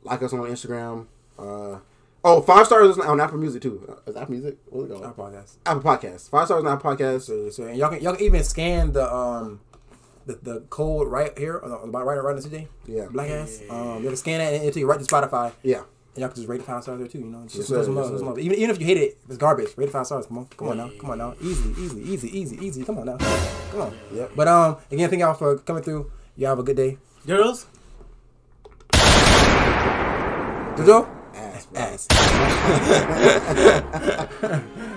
like 0.02 0.22
us 0.22 0.32
on 0.32 0.40
Instagram. 0.40 1.06
Uh, 1.38 1.78
oh, 2.24 2.40
five 2.42 2.66
stars 2.66 2.98
on 2.98 3.20
Apple 3.20 3.38
Music 3.38 3.62
too. 3.62 3.84
Uh, 3.88 4.10
is 4.10 4.16
Apple 4.16 4.32
Music? 4.32 4.58
What's 4.68 4.90
it 4.90 4.94
Our 4.94 5.12
called? 5.12 5.34
podcast. 5.34 5.56
Apple 5.66 5.82
Podcast. 5.82 6.30
Five 6.30 6.46
stars 6.46 6.64
on 6.64 6.72
Apple 6.72 6.90
Podcast. 6.90 7.22
So, 7.22 7.50
so 7.50 7.64
and 7.64 7.76
y'all 7.76 7.90
can 7.90 8.02
y'all 8.02 8.14
can 8.14 8.24
even 8.24 8.44
scan 8.44 8.92
the 8.92 9.12
um 9.12 9.60
the, 10.26 10.34
the 10.42 10.60
code 10.70 11.08
right 11.08 11.36
here 11.38 11.60
on 11.62 11.70
the, 11.70 11.76
on 11.76 11.86
the 11.86 11.92
bottom 11.92 12.08
right 12.08 12.22
right 12.22 12.40
today. 12.40 12.68
Yeah. 12.86 13.06
Black 13.10 13.30
ass. 13.30 13.62
Um, 13.68 14.02
you 14.02 14.08
can 14.08 14.16
scan 14.16 14.38
that 14.38 14.52
and 14.52 14.62
it'll 14.62 14.72
take 14.72 14.80
you 14.80 14.86
right 14.86 14.98
to 14.98 15.04
Spotify. 15.04 15.52
Yeah. 15.62 15.82
And 16.20 16.28
y'all 16.28 16.34
can 16.34 16.42
just 16.42 16.48
rate 16.50 16.60
it 16.60 16.64
five 16.66 16.82
stars 16.82 16.98
there 16.98 17.08
too. 17.08 17.20
You 17.20 17.24
know, 17.24 17.44
just 17.44 17.56
Yes, 17.56 17.68
throw 17.68 17.78
sir, 17.78 17.84
some 17.84 17.96
yes, 17.96 18.10
love, 18.10 18.18
throw 18.18 18.28
love. 18.28 18.38
Even 18.38 18.58
even 18.58 18.70
if 18.70 18.78
you 18.78 18.84
hate 18.84 18.98
it, 18.98 19.16
it's 19.26 19.38
garbage. 19.38 19.68
Rate 19.74 19.88
it 19.88 19.92
five 19.92 20.04
stars. 20.04 20.26
Come 20.26 20.36
on, 20.36 20.46
come 20.54 20.68
on 20.68 20.76
now, 20.76 20.90
come 21.00 21.10
on 21.12 21.16
now. 21.18 21.34
Easily, 21.40 21.82
easily, 21.82 22.02
easy, 22.02 22.38
easy, 22.38 22.66
easy. 22.66 22.84
Come 22.84 22.98
on 22.98 23.06
now, 23.06 23.16
come 23.70 23.80
on. 23.80 23.98
Yeah. 24.12 24.26
But 24.36 24.46
um, 24.46 24.76
again, 24.90 25.08
thank 25.08 25.20
y'all 25.20 25.32
for 25.32 25.56
coming 25.56 25.82
through. 25.82 26.12
Y'all 26.36 26.50
have 26.50 26.58
a 26.58 26.62
good 26.62 26.76
day. 26.76 26.98
Girls, 27.26 27.64
Jojo, 30.76 31.08
Ass, 31.34 31.66
ass. 31.74 32.06